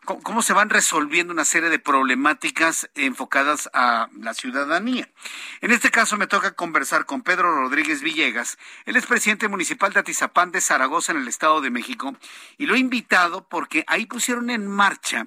cómo 0.04 0.40
se 0.40 0.52
van 0.52 0.70
resolviendo 0.70 1.32
una 1.32 1.44
serie 1.44 1.68
de 1.68 1.80
problemáticas 1.80 2.88
enfocadas 2.94 3.68
a 3.72 4.08
la 4.16 4.34
ciudadanía. 4.34 5.10
En 5.60 5.72
este 5.72 5.90
caso 5.90 6.16
me 6.16 6.28
toca 6.28 6.52
conversar 6.52 7.06
con 7.06 7.22
Pedro 7.22 7.52
Rodríguez 7.52 8.02
Villegas, 8.02 8.56
él 8.84 8.94
es 8.94 9.04
presidente 9.04 9.48
municipal 9.48 9.92
de 9.92 9.98
Atizapán 9.98 10.52
de 10.52 10.60
Zaragoza 10.60 11.10
en 11.10 11.18
el 11.18 11.26
Estado 11.26 11.60
de 11.60 11.70
México 11.70 12.14
y 12.56 12.66
lo 12.66 12.76
he 12.76 12.78
invitado 12.78 13.48
porque 13.48 13.84
ahí 13.88 14.06
pusieron 14.06 14.50
en 14.50 14.68
marcha 14.68 15.26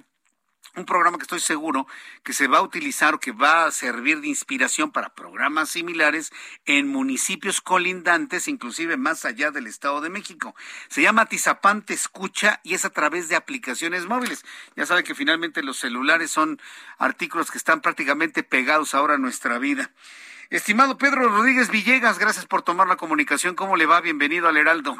un 0.76 0.84
programa 0.84 1.18
que 1.18 1.24
estoy 1.24 1.40
seguro 1.40 1.86
que 2.22 2.32
se 2.32 2.46
va 2.46 2.58
a 2.58 2.62
utilizar 2.62 3.14
o 3.14 3.20
que 3.20 3.32
va 3.32 3.64
a 3.64 3.70
servir 3.70 4.20
de 4.20 4.28
inspiración 4.28 4.90
para 4.92 5.14
programas 5.14 5.70
similares 5.70 6.32
en 6.66 6.88
municipios 6.88 7.60
colindantes, 7.60 8.48
inclusive 8.48 8.96
más 8.96 9.24
allá 9.24 9.50
del 9.50 9.66
Estado 9.66 10.00
de 10.00 10.10
México. 10.10 10.54
Se 10.88 11.02
llama 11.02 11.26
Tizapán 11.26 11.82
Te 11.82 11.94
Escucha 11.94 12.60
y 12.62 12.74
es 12.74 12.84
a 12.84 12.90
través 12.90 13.28
de 13.28 13.36
aplicaciones 13.36 14.06
móviles. 14.06 14.44
Ya 14.76 14.86
sabe 14.86 15.04
que 15.04 15.14
finalmente 15.14 15.62
los 15.62 15.78
celulares 15.78 16.30
son 16.30 16.60
artículos 16.98 17.50
que 17.50 17.58
están 17.58 17.80
prácticamente 17.80 18.42
pegados 18.42 18.94
ahora 18.94 19.14
a 19.14 19.18
nuestra 19.18 19.58
vida. 19.58 19.90
Estimado 20.50 20.98
Pedro 20.98 21.28
Rodríguez 21.28 21.70
Villegas, 21.70 22.18
gracias 22.18 22.44
por 22.44 22.62
tomar 22.62 22.88
la 22.88 22.96
comunicación. 22.96 23.54
¿Cómo 23.54 23.76
le 23.76 23.86
va? 23.86 24.00
Bienvenido 24.00 24.48
al 24.48 24.56
Heraldo. 24.56 24.96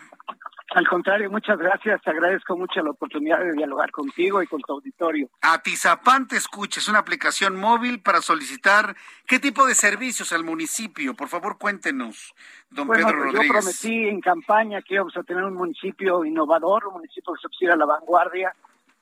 Al 0.73 0.87
contrario, 0.87 1.29
muchas 1.31 1.59
gracias. 1.59 2.01
Te 2.03 2.11
agradezco 2.11 2.57
mucho 2.57 2.81
la 2.81 2.91
oportunidad 2.91 3.41
de 3.41 3.53
dialogar 3.53 3.91
contigo 3.91 4.41
y 4.41 4.47
con 4.47 4.61
tu 4.61 4.75
auditorio. 4.75 5.29
Atizapán 5.41 6.29
te 6.29 6.37
escucha, 6.37 6.79
es 6.79 6.89
una 6.89 7.01
aplicación 7.01 7.57
móvil 7.57 8.01
para 8.01 8.23
solicitar 8.23 8.95
qué 9.27 9.41
tipo 9.41 9.67
de 9.67 9.75
servicios 9.75 10.33
al 10.33 10.45
municipio. 10.45 11.15
Por 11.15 11.27
favor, 11.27 11.59
cuéntenos, 11.59 12.35
don 12.71 12.87
Pedro 12.87 13.09
pues 13.09 13.17
Rodríguez. 13.17 13.47
Yo 13.47 13.53
prometí 13.53 14.09
en 14.09 14.21
campaña 14.21 14.81
que 14.83 14.95
íbamos 14.95 15.17
a 15.17 15.25
tener 15.25 15.43
un 15.43 15.55
municipio 15.55 16.25
innovador, 16.25 16.87
un 16.87 16.95
municipio 16.95 17.35
que 17.35 17.41
se 17.41 17.49
pusiera 17.49 17.75
a 17.75 17.77
la 17.77 17.87
vanguardia 17.87 18.55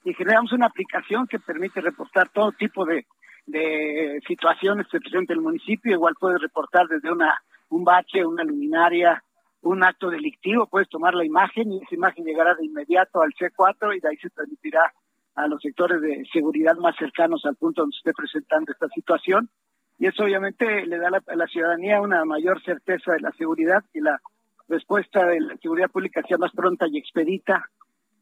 y 0.05 0.15
generamos 0.15 0.53
una 0.53 0.66
aplicación 0.66 1.27
que 1.27 1.39
permite 1.39 1.82
reportar 1.82 2.31
todo 2.31 2.51
tipo 2.53 2.86
de, 2.86 3.05
de 3.45 4.23
situaciones 4.27 4.86
que 4.90 5.01
presenta 5.01 5.35
el 5.35 5.43
municipio. 5.43 5.93
Igual 5.93 6.15
puede 6.19 6.39
reportar 6.39 6.89
desde 6.89 7.12
una 7.12 7.43
un 7.70 7.85
bache, 7.85 8.24
una 8.24 8.45
luminaria, 8.45 9.23
un 9.62 9.82
acto 9.82 10.10
delictivo, 10.10 10.66
puedes 10.66 10.89
tomar 10.89 11.14
la 11.14 11.24
imagen 11.24 11.72
y 11.72 11.82
esa 11.82 11.94
imagen 11.94 12.24
llegará 12.24 12.55
de 12.55 12.64
inmediato 12.64 13.20
al 13.20 13.32
C4 13.32 13.97
y 13.97 14.01
de 14.01 14.09
ahí 14.09 14.16
se 14.16 14.30
transmitirá 14.30 14.93
a 15.35 15.47
los 15.47 15.60
sectores 15.62 16.01
de 16.01 16.24
seguridad 16.32 16.76
más 16.76 16.97
cercanos 16.97 17.44
al 17.44 17.56
punto 17.56 17.82
donde 17.82 17.94
se 17.94 17.98
esté 17.98 18.12
presentando 18.12 18.72
esta 18.72 18.89
situación. 18.89 19.48
Y 19.98 20.06
eso 20.06 20.24
obviamente 20.24 20.86
le 20.86 20.98
da 20.98 21.09
a 21.09 21.36
la, 21.36 21.47
ciudadanía 21.47 22.01
una 22.01 22.24
mayor 22.24 22.62
certeza 22.62 23.12
de 23.12 23.20
la 23.20 23.32
seguridad 23.32 23.85
y 23.93 24.01
la 24.01 24.20
respuesta 24.68 25.26
de 25.26 25.40
la 25.40 25.56
seguridad 25.56 25.90
pública 25.90 26.22
sea 26.26 26.39
más 26.39 26.52
pronta 26.52 26.86
y 26.89 26.98
expedita. 26.98 27.64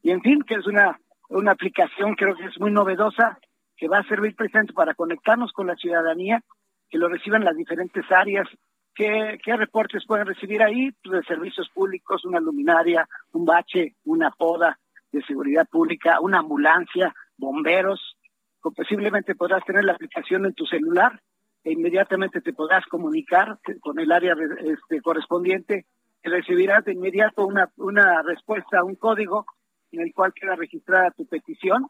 Y 0.02 0.10
en 0.10 0.22
fin, 0.22 0.42
que 0.42 0.54
es 0.54 0.66
una, 0.66 0.98
una 1.28 1.52
aplicación 1.52 2.14
creo 2.14 2.34
que 2.34 2.46
es 2.46 2.58
muy 2.58 2.70
novedosa, 2.70 3.38
que 3.76 3.88
va 3.88 3.98
a 3.98 4.08
servir 4.08 4.34
precisamente 4.34 4.72
para 4.72 4.94
conectarnos 4.94 5.52
con 5.52 5.66
la 5.66 5.76
ciudadanía, 5.76 6.42
que 6.88 6.98
lo 6.98 7.08
reciban 7.08 7.44
las 7.44 7.56
diferentes 7.56 8.04
áreas 8.10 8.48
¿Qué, 8.96 9.38
reportes 9.44 10.06
pueden 10.06 10.26
recibir 10.26 10.62
ahí? 10.62 10.90
Pues, 11.04 11.20
de 11.20 11.26
servicios 11.26 11.68
públicos, 11.68 12.24
una 12.24 12.40
luminaria, 12.40 13.06
un 13.32 13.44
bache, 13.44 13.94
una 14.06 14.30
poda 14.30 14.78
de 15.12 15.22
seguridad 15.22 15.68
pública, 15.68 16.18
una 16.20 16.38
ambulancia, 16.38 17.14
bomberos. 17.36 18.16
posiblemente 18.62 19.34
podrás 19.34 19.62
tener 19.64 19.84
la 19.84 19.92
aplicación 19.92 20.46
en 20.46 20.54
tu 20.54 20.64
celular 20.64 21.20
e 21.62 21.72
inmediatamente 21.72 22.40
te 22.40 22.54
podrás 22.54 22.86
comunicar 22.86 23.58
con 23.80 23.98
el 23.98 24.10
área 24.10 24.34
este, 24.60 25.02
correspondiente 25.02 25.84
y 26.24 26.28
recibirás 26.30 26.82
de 26.84 26.94
inmediato 26.94 27.46
una, 27.46 27.70
una 27.76 28.22
respuesta, 28.22 28.82
un 28.82 28.94
código 28.94 29.44
en 29.92 30.00
el 30.00 30.14
cual 30.14 30.32
queda 30.32 30.56
registrada 30.56 31.10
tu 31.10 31.26
petición 31.26 31.86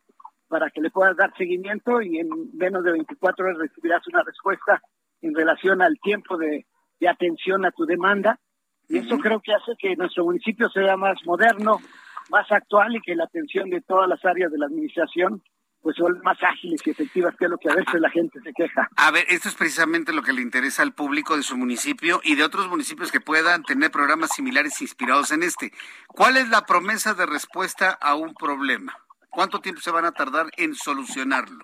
para 0.48 0.70
que 0.70 0.80
le 0.80 0.90
puedas 0.90 1.16
dar 1.16 1.32
seguimiento 1.36 2.02
y 2.02 2.18
en 2.18 2.28
menos 2.54 2.82
de 2.82 2.92
24 2.92 3.46
horas 3.46 3.58
recibirás 3.58 4.06
una 4.08 4.24
respuesta 4.24 4.82
en 5.22 5.34
relación 5.34 5.82
al 5.82 5.98
tiempo 6.00 6.36
de, 6.36 6.66
atención 7.08 7.64
a 7.64 7.70
tu 7.70 7.84
demanda. 7.84 8.38
Y 8.88 8.98
eso 8.98 9.18
creo 9.18 9.40
que 9.40 9.52
hace 9.52 9.72
que 9.78 9.96
nuestro 9.96 10.24
municipio 10.24 10.68
sea 10.70 10.96
más 10.96 11.18
moderno, 11.24 11.80
más 12.30 12.50
actual 12.50 12.94
y 12.94 13.00
que 13.00 13.16
la 13.16 13.24
atención 13.24 13.68
de 13.70 13.80
todas 13.80 14.08
las 14.08 14.24
áreas 14.24 14.52
de 14.52 14.58
la 14.58 14.66
administración 14.66 15.42
pues 15.86 15.98
son 15.98 16.20
más 16.24 16.36
ágiles 16.42 16.80
y 16.84 16.90
efectivas, 16.90 17.36
que 17.38 17.44
es 17.44 17.50
lo 17.52 17.58
que 17.58 17.70
a 17.70 17.74
veces 17.76 18.00
la 18.00 18.10
gente 18.10 18.40
se 18.40 18.52
queja. 18.52 18.88
A 18.96 19.12
ver, 19.12 19.24
esto 19.28 19.48
es 19.48 19.54
precisamente 19.54 20.12
lo 20.12 20.22
que 20.22 20.32
le 20.32 20.42
interesa 20.42 20.82
al 20.82 20.94
público 20.94 21.36
de 21.36 21.44
su 21.44 21.56
municipio 21.56 22.20
y 22.24 22.34
de 22.34 22.42
otros 22.42 22.68
municipios 22.68 23.12
que 23.12 23.20
puedan 23.20 23.62
tener 23.62 23.92
programas 23.92 24.30
similares 24.34 24.82
inspirados 24.82 25.30
en 25.30 25.44
este. 25.44 25.70
¿Cuál 26.08 26.38
es 26.38 26.48
la 26.48 26.62
promesa 26.62 27.14
de 27.14 27.24
respuesta 27.24 27.96
a 28.00 28.16
un 28.16 28.34
problema? 28.34 28.98
¿Cuánto 29.30 29.60
tiempo 29.60 29.80
se 29.80 29.92
van 29.92 30.06
a 30.06 30.10
tardar 30.10 30.46
en 30.56 30.74
solucionarlo? 30.74 31.60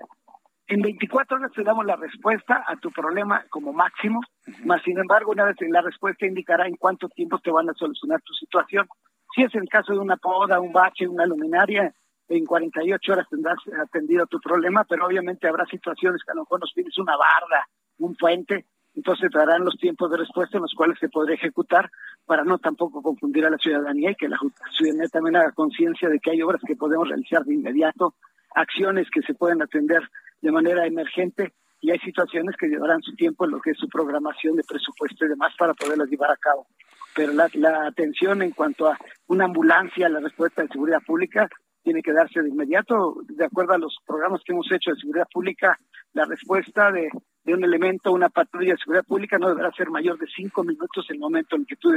En 0.72 0.80
24 0.80 1.36
horas 1.36 1.52
te 1.52 1.62
damos 1.62 1.84
la 1.84 1.96
respuesta 1.96 2.64
a 2.66 2.76
tu 2.76 2.90
problema 2.90 3.44
como 3.50 3.74
máximo, 3.74 4.20
más 4.64 4.82
sin 4.82 4.98
embargo, 4.98 5.32
una 5.32 5.44
vez 5.44 5.56
la 5.68 5.82
respuesta 5.82 6.24
indicará 6.24 6.66
en 6.66 6.76
cuánto 6.76 7.10
tiempo 7.10 7.38
te 7.40 7.50
van 7.50 7.68
a 7.68 7.74
solucionar 7.74 8.22
tu 8.22 8.32
situación. 8.32 8.88
Si 9.34 9.42
es 9.42 9.54
el 9.54 9.68
caso 9.68 9.92
de 9.92 9.98
una 9.98 10.16
poda, 10.16 10.60
un 10.60 10.72
bache, 10.72 11.06
una 11.06 11.26
luminaria, 11.26 11.92
en 12.26 12.46
48 12.46 13.12
horas 13.12 13.26
tendrás 13.28 13.58
atendido 13.82 14.24
tu 14.24 14.40
problema, 14.40 14.84
pero 14.84 15.04
obviamente 15.04 15.46
habrá 15.46 15.66
situaciones 15.66 16.22
que 16.24 16.32
a 16.32 16.36
lo 16.36 16.44
mejor 16.44 16.60
nos 16.60 16.72
pides 16.72 16.96
una 16.96 17.18
barda, 17.18 17.68
un 17.98 18.14
puente, 18.14 18.64
entonces 18.94 19.30
te 19.30 19.38
darán 19.38 19.66
los 19.66 19.76
tiempos 19.76 20.10
de 20.10 20.16
respuesta 20.16 20.56
en 20.56 20.62
los 20.62 20.72
cuales 20.74 20.98
se 20.98 21.10
podrá 21.10 21.34
ejecutar 21.34 21.90
para 22.24 22.44
no 22.44 22.56
tampoco 22.56 23.02
confundir 23.02 23.44
a 23.44 23.50
la 23.50 23.58
ciudadanía 23.58 24.12
y 24.12 24.14
que 24.14 24.30
la 24.30 24.38
ciudadanía 24.74 25.08
también 25.08 25.36
haga 25.36 25.52
conciencia 25.52 26.08
de 26.08 26.18
que 26.18 26.30
hay 26.30 26.40
obras 26.40 26.62
que 26.66 26.76
podemos 26.76 27.08
realizar 27.08 27.44
de 27.44 27.52
inmediato, 27.52 28.14
acciones 28.54 29.10
que 29.10 29.20
se 29.20 29.34
pueden 29.34 29.60
atender 29.60 30.00
de 30.42 30.52
manera 30.52 30.86
emergente 30.86 31.52
y 31.80 31.90
hay 31.90 31.98
situaciones 31.98 32.56
que 32.56 32.68
llevarán 32.68 33.02
su 33.02 33.14
tiempo 33.14 33.44
en 33.44 33.52
lo 33.52 33.60
que 33.60 33.70
es 33.70 33.78
su 33.78 33.88
programación 33.88 34.56
de 34.56 34.62
presupuesto 34.62 35.24
y 35.24 35.28
demás 35.28 35.52
para 35.58 35.74
poderlas 35.74 36.08
llevar 36.08 36.30
a 36.30 36.36
cabo. 36.36 36.66
Pero 37.14 37.32
la, 37.32 37.86
atención 37.86 38.42
en 38.42 38.52
cuanto 38.52 38.88
a 38.88 38.96
una 39.26 39.44
ambulancia, 39.44 40.08
la 40.08 40.20
respuesta 40.20 40.62
de 40.62 40.68
seguridad 40.68 41.02
pública, 41.04 41.48
tiene 41.82 42.00
que 42.00 42.12
darse 42.12 42.40
de 42.40 42.48
inmediato, 42.48 43.16
de 43.28 43.44
acuerdo 43.44 43.72
a 43.72 43.78
los 43.78 43.96
programas 44.06 44.42
que 44.44 44.52
hemos 44.52 44.70
hecho 44.70 44.92
de 44.92 45.00
seguridad 45.00 45.26
pública, 45.32 45.76
la 46.12 46.24
respuesta 46.24 46.92
de, 46.92 47.10
de 47.42 47.54
un 47.54 47.64
elemento, 47.64 48.12
una 48.12 48.28
patrulla 48.28 48.74
de 48.74 48.78
seguridad 48.78 49.04
pública 49.04 49.38
no 49.38 49.48
deberá 49.48 49.72
ser 49.72 49.90
mayor 49.90 50.16
de 50.18 50.26
cinco 50.28 50.62
minutos 50.62 51.04
el 51.08 51.18
momento 51.18 51.56
en 51.56 51.66
que 51.66 51.76
tú 51.76 51.90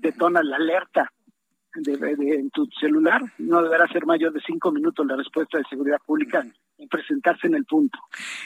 detonas 0.00 0.44
la 0.44 0.56
alerta 0.56 1.12
de, 1.82 2.34
en 2.34 2.50
tu 2.50 2.66
celular, 2.80 3.22
no 3.38 3.62
deberá 3.62 3.86
ser 3.88 4.06
mayor 4.06 4.32
de 4.32 4.40
cinco 4.46 4.72
minutos 4.72 5.06
la 5.06 5.16
respuesta 5.16 5.58
de 5.58 5.64
seguridad 5.64 5.98
pública 6.04 6.44
en 6.78 6.88
presentarse 6.88 7.46
en 7.46 7.54
el 7.54 7.64
punto. 7.64 7.98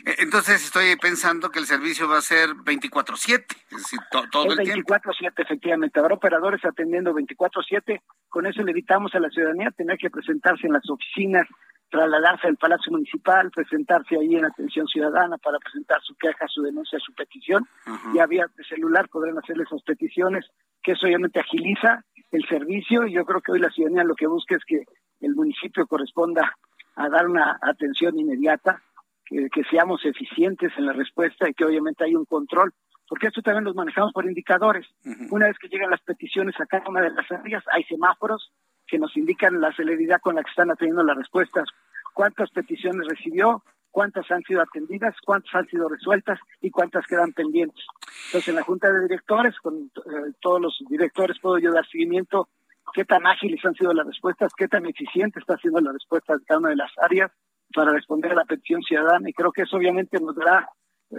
Eh, 0.05 0.17
entonces 0.19 0.65
estoy 0.65 0.97
pensando 0.97 1.51
que 1.51 1.59
el 1.59 1.67
servicio 1.67 2.09
va 2.09 2.19
a 2.19 2.23
ser 2.23 2.51
24/7, 2.51 3.57
es 3.71 3.77
decir, 3.77 4.01
todo 4.11 4.53
el 4.53 4.59
tiempo. 4.59 4.95
24/7, 4.95 5.43
efectivamente. 5.43 5.99
Habrá 5.99 6.15
operadores 6.15 6.65
atendiendo 6.65 7.13
24/7. 7.13 8.03
Con 8.29 8.47
eso 8.47 8.63
le 8.63 8.71
evitamos 8.71 9.15
a 9.15 9.21
la 9.21 9.31
ciudadanía 9.31 9.71
tener 9.71 9.99
que 9.99 10.11
presentarse 10.11 10.67
en 10.67 10.75
las 10.75 10.89
oficinas, 10.89 11.47
trasladarse 11.91 12.47
al 12.47 12.57
Palacio 12.57 12.93
Municipal, 12.93 13.51
presentarse 13.51 14.17
ahí 14.17 14.37
en 14.37 14.45
atención 14.45 14.87
ciudadana 14.87 15.37
para 15.39 15.59
presentar 15.59 16.01
su 16.03 16.15
queja, 16.17 16.47
su 16.47 16.63
denuncia, 16.63 16.99
su 17.01 17.13
petición. 17.15 17.67
Ya 18.15 18.27
vía 18.27 18.47
de 18.57 18.65
celular 18.65 19.09
podrán 19.09 19.39
hacerle 19.39 19.65
esas 19.65 19.83
peticiones, 19.83 20.47
que 20.83 20.93
eso 20.93 21.07
obviamente 21.07 21.41
agiliza 21.41 22.05
el 22.31 22.47
servicio 22.49 23.07
y 23.07 23.13
yo 23.13 23.25
creo 23.25 23.41
que 23.41 23.53
hoy 23.53 23.61
la 23.61 23.71
ciudadanía 23.71 24.05
lo 24.05 24.15
que 24.15 24.27
busca 24.27 24.57
es 24.57 24.65
que 24.65 24.85
el 25.21 25.35
municipio 25.35 25.87
corresponda 25.87 26.57
a 26.97 27.09
dar 27.09 27.27
una 27.27 27.59
atención 27.63 28.19
inmediata, 28.19 28.83
que, 29.25 29.49
seamos 29.71 30.05
eficientes 30.05 30.73
en 30.77 30.87
la 30.87 30.93
respuesta 30.93 31.49
y 31.49 31.55
que 31.55 31.65
obviamente 31.65 32.05
hay 32.05 32.17
un 32.17 32.25
control, 32.25 32.73
porque 33.09 33.29
esto 33.29 33.43
también 33.43 33.65
los 33.65 33.77
manejamos 33.77 34.13
por 34.13 34.27
indicadores. 34.27 34.87
Una 35.31 35.47
vez 35.47 35.57
que 35.59 35.69
llegan 35.69 35.91
las 35.91 36.01
peticiones 36.01 36.59
a 36.61 36.67
cada 36.67 36.89
una 36.89 37.01
de 37.01 37.11
las 37.11 37.31
áreas, 37.31 37.63
hay 37.73 37.85
semáforos 37.85 38.53
que 38.87 38.99
nos 38.99 39.17
indican 39.17 39.61
la 39.61 39.73
celeridad 39.73 40.21
con 40.21 40.35
la 40.35 40.43
que 40.43 40.51
están 40.51 40.71
atendiendo 40.71 41.05
las 41.05 41.17
respuestas, 41.17 41.69
cuántas 42.13 42.51
peticiones 42.51 43.07
recibió, 43.07 43.63
cuántas 43.91 44.31
han 44.31 44.43
sido 44.43 44.63
atendidas, 44.63 45.15
cuántas 45.25 45.55
han 45.55 45.67
sido 45.67 45.89
resueltas 45.89 46.39
y 46.61 46.71
cuántas 46.71 47.07
quedan 47.07 47.33
pendientes. 47.33 47.85
Entonces, 48.27 48.49
en 48.49 48.57
la 48.57 48.63
Junta 48.63 48.93
de 48.93 49.03
Directores, 49.03 49.57
con 49.59 49.75
eh, 49.77 50.33
todos 50.41 50.61
los 50.61 50.79
directores, 50.89 51.39
puedo 51.41 51.59
yo 51.59 51.73
dar 51.73 51.87
seguimiento 51.87 52.49
qué 52.93 53.05
tan 53.05 53.27
ágiles 53.27 53.65
han 53.65 53.75
sido 53.75 53.93
las 53.93 54.07
respuestas, 54.07 54.53
qué 54.57 54.69
tan 54.69 54.87
eficiente 54.87 55.39
está 55.39 55.57
siendo 55.57 55.81
la 55.81 55.93
respuesta 55.93 56.35
de 56.37 56.45
cada 56.45 56.61
una 56.61 56.71
de 56.71 56.77
las 56.77 56.91
áreas 56.99 57.31
para 57.75 57.93
responder 57.93 58.33
a 58.33 58.37
la 58.37 58.45
petición 58.45 58.83
ciudadana. 58.83 59.29
Y 59.29 59.33
creo 59.33 59.53
que 59.53 59.63
eso 59.63 59.77
obviamente 59.77 60.19
nos 60.21 60.35
dará 60.35 60.69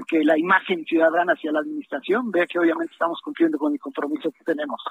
que 0.08 0.24
la 0.24 0.38
imagen 0.38 0.86
ciudadana 0.86 1.34
hacia 1.34 1.52
la 1.52 1.60
administración 1.60 2.32
vea 2.32 2.48
que 2.48 2.60
obviamente 2.60 2.94
estamos 2.94 3.20
cumpliendo 3.22 3.58
con 3.58 3.74
el 3.74 3.80
compromiso 3.80 4.32
que 4.32 4.44
tenemos. 4.44 4.82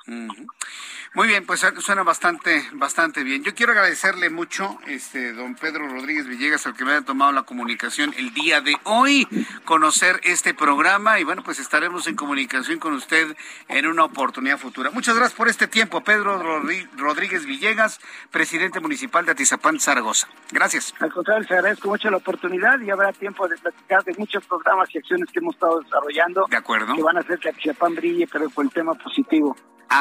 Muy 1.15 1.27
bien, 1.27 1.47
pues 1.47 1.61
suena 1.79 2.03
bastante, 2.03 2.63
bastante 2.75 3.25
bien. 3.25 3.43
Yo 3.43 3.55
quiero 3.55 3.73
agradecerle 3.73 4.29
mucho, 4.29 4.79
este, 4.87 5.33
don 5.33 5.55
Pedro 5.55 5.89
Rodríguez 5.89 6.27
Villegas, 6.27 6.67
al 6.67 6.77
que 6.77 6.85
me 6.85 6.93
haya 6.93 7.03
tomado 7.03 7.33
la 7.33 7.45
comunicación 7.45 8.15
el 8.19 8.35
día 8.35 8.61
de 8.61 8.77
hoy, 8.85 9.27
conocer 9.65 10.21
este 10.23 10.53
programa 10.55 11.19
y 11.19 11.25
bueno, 11.25 11.43
pues 11.43 11.59
estaremos 11.59 12.07
en 12.07 12.17
comunicación 12.17 12.79
con 12.79 12.93
usted 12.93 13.35
en 13.69 13.87
una 13.87 14.05
oportunidad 14.05 14.59
futura. 14.59 14.91
Muchas 14.91 15.17
gracias 15.17 15.37
por 15.37 15.49
este 15.49 15.67
tiempo, 15.67 16.03
Pedro 16.03 16.63
Rodríguez 16.97 17.47
Villegas, 17.47 18.01
presidente 18.31 18.81
municipal 18.81 19.25
de 19.25 19.33
Atizapán, 19.33 19.81
Zaragoza. 19.81 20.29
Gracias. 20.53 20.95
Al 21.01 21.13
contrario, 21.13 21.43
les 21.43 21.51
agradezco 21.51 21.89
mucho 21.89 22.11
la 22.11 22.19
oportunidad 22.19 22.79
y 22.81 22.91
habrá 22.91 23.13
tiempo 23.13 23.49
de 23.49 23.57
platicar 23.57 24.05
de 24.05 24.15
muchos 24.19 24.45
programas 24.47 24.90
y 24.95 24.99
acciones 24.99 25.29
que 25.33 25.39
hemos 25.39 25.55
estado 25.55 25.81
desarrollando. 25.81 26.47
De 26.51 26.57
acuerdo. 26.57 26.95
Que 26.95 27.03
van 27.03 27.17
a 27.17 27.21
hacer 27.21 27.39
que 27.39 27.53
Chiapán 27.55 27.95
brille, 27.95 28.27
pero 28.31 28.49
con 28.51 28.67
el 28.67 28.73
tema 28.73 28.95
positivo 28.95 29.57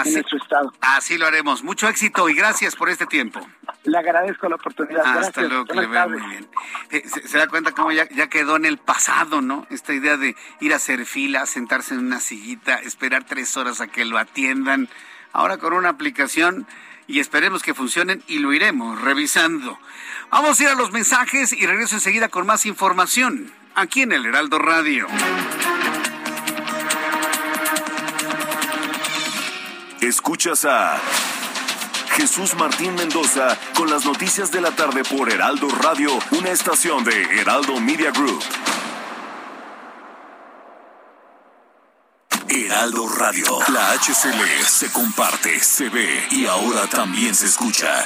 en 0.06 0.14
nuestro 0.14 0.38
estado. 0.38 0.74
Así 0.82 1.18
lo 1.18 1.26
haremos. 1.26 1.64
Mucho 1.64 1.88
éxito 1.88 2.30
y 2.30 2.36
gracias 2.36 2.76
por 2.76 2.90
este 2.90 3.06
tiempo. 3.06 3.46
Le 3.84 3.98
agradezco 3.98 4.48
la 4.48 4.56
oportunidad. 4.56 5.06
Hasta 5.06 5.42
luego, 5.42 5.66
que 5.66 5.76
le 5.76 5.88
vea 5.88 6.08
muy 6.08 6.22
bien. 6.22 6.48
Eh, 6.92 7.04
se, 7.08 7.38
da 7.38 7.48
cuenta 7.48 7.72
cómo 7.72 7.92
ya, 7.92 8.08
ya 8.10 8.28
quedó 8.28 8.56
en 8.56 8.66
el 8.66 8.78
pasado, 8.78 9.42
¿no? 9.42 9.66
Esta 9.70 9.94
idea 9.94 10.18
de 10.18 10.36
ir 10.60 10.74
a 10.74 10.76
hacer 10.76 11.06
fila, 11.06 11.46
sentarse 11.46 11.96
en 11.96 12.02
una 12.02 12.20
sillita, 12.20 12.76
esperar 12.76 13.24
tres 13.26 13.56
horas 13.58 13.82
a 13.82 13.88
que 13.88 14.06
lo 14.06 14.18
atiendan. 14.18 14.90
Ahora 15.32 15.58
con 15.58 15.74
una 15.74 15.90
aplicación 15.90 16.68
y 17.08 17.20
esperemos 17.20 17.64
que 17.64 17.74
funcionen 17.74 18.24
y 18.28 18.40
lo 18.40 18.54
iremos 18.54 19.02
revisando. 19.02 19.80
Vamos 20.30 20.60
a 20.60 20.64
ir 20.64 20.70
a 20.70 20.76
los 20.76 20.92
mensajes 20.92 21.54
y 21.54 21.66
regreso 21.66 21.96
enseguida 21.96 22.30
con 22.30 22.46
más 22.46 22.66
información 22.68 23.52
aquí 23.80 24.02
en 24.02 24.12
el 24.12 24.26
Heraldo 24.26 24.60
Radio. 24.60 25.08
Escuchas 30.02 30.66
a 30.66 31.00
Jesús 32.12 32.56
Martín 32.56 32.96
Mendoza 32.96 33.58
con 33.76 33.90
las 33.90 34.06
noticias 34.06 34.52
de 34.52 34.60
la 34.60 34.72
tarde 34.72 35.04
por 35.06 35.32
Heraldo 35.32 35.70
Radio, 35.70 36.12
una 36.32 36.50
estación 36.50 37.06
de 37.06 37.40
Heraldo 37.40 37.80
Media 37.80 38.12
Group. 38.12 38.44
Heraldo 42.50 43.08
Radio, 43.08 43.60
la 43.70 43.94
HCL 43.94 44.66
se 44.68 44.92
comparte, 44.92 45.60
se 45.62 45.88
ve 45.90 46.28
y 46.32 46.46
ahora 46.48 46.88
también 46.88 47.34
se 47.34 47.46
escucha. 47.46 48.06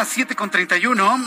las 0.00 0.08
7 0.08 0.34
con 0.34 0.48
31, 0.48 1.18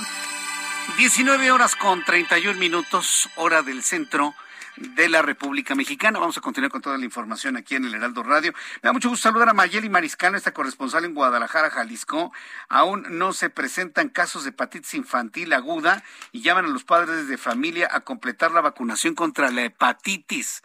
19 0.97 1.51
horas 1.51 1.75
con 1.75 2.03
31 2.03 2.57
minutos, 2.57 3.29
hora 3.35 3.61
del 3.61 3.83
centro 3.83 4.33
de 4.77 5.09
la 5.09 5.21
República 5.21 5.75
Mexicana. 5.75 6.17
Vamos 6.17 6.39
a 6.39 6.41
continuar 6.41 6.71
con 6.71 6.81
toda 6.81 6.97
la 6.97 7.05
información 7.05 7.55
aquí 7.55 7.75
en 7.75 7.85
el 7.85 7.93
Heraldo 7.93 8.23
Radio. 8.23 8.51
Me 8.81 8.87
da 8.87 8.93
mucho 8.93 9.09
gusto 9.09 9.29
saludar 9.29 9.49
a 9.49 9.53
Mayeli 9.53 9.89
Mariscal, 9.89 10.33
esta 10.33 10.55
corresponsal 10.55 11.05
en 11.05 11.13
Guadalajara, 11.13 11.69
Jalisco. 11.69 12.33
Aún 12.67 13.05
no 13.11 13.31
se 13.33 13.51
presentan 13.51 14.09
casos 14.09 14.43
de 14.43 14.49
hepatitis 14.49 14.95
infantil 14.95 15.53
aguda 15.53 16.03
y 16.31 16.41
llaman 16.41 16.65
a 16.65 16.69
los 16.69 16.83
padres 16.83 17.27
de 17.27 17.37
familia 17.37 17.87
a 17.91 17.99
completar 17.99 18.53
la 18.53 18.61
vacunación 18.61 19.13
contra 19.13 19.51
la 19.51 19.65
hepatitis. 19.65 20.63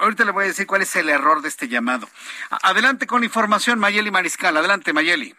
Ahorita 0.00 0.26
le 0.26 0.32
voy 0.32 0.44
a 0.44 0.48
decir 0.48 0.66
cuál 0.66 0.82
es 0.82 0.94
el 0.96 1.08
error 1.08 1.40
de 1.40 1.48
este 1.48 1.66
llamado. 1.68 2.10
Adelante 2.62 3.06
con 3.06 3.22
la 3.22 3.26
información, 3.26 3.78
Mayeli 3.78 4.10
Mariscal. 4.10 4.54
Adelante, 4.54 4.92
Mayeli 4.92 5.34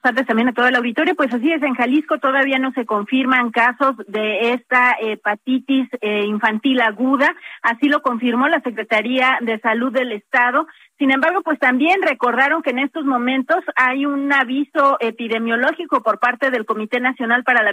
tardes 0.00 0.26
también 0.26 0.48
a 0.48 0.52
todo 0.52 0.66
el 0.66 0.76
auditorio. 0.76 1.14
Pues 1.14 1.32
así 1.32 1.52
es, 1.52 1.62
en 1.62 1.74
Jalisco 1.74 2.18
todavía 2.18 2.58
no 2.58 2.72
se 2.72 2.86
confirman 2.86 3.50
casos 3.50 3.96
de 4.06 4.52
esta 4.52 4.96
hepatitis 5.00 5.88
eh, 6.00 6.24
infantil 6.26 6.80
aguda. 6.80 7.34
Así 7.62 7.88
lo 7.88 8.02
confirmó 8.02 8.48
la 8.48 8.60
Secretaría 8.60 9.38
de 9.40 9.58
Salud 9.60 9.92
del 9.92 10.12
Estado. 10.12 10.66
Sin 10.98 11.12
embargo, 11.12 11.42
pues 11.42 11.60
también 11.60 12.02
recordaron 12.02 12.60
que 12.62 12.70
en 12.70 12.80
estos 12.80 13.04
momentos 13.04 13.58
hay 13.76 14.04
un 14.04 14.32
aviso 14.32 14.96
epidemiológico 14.98 16.02
por 16.02 16.18
parte 16.18 16.50
del 16.50 16.66
Comité 16.66 16.98
Nacional 16.98 17.44
para 17.44 17.62
la 17.62 17.72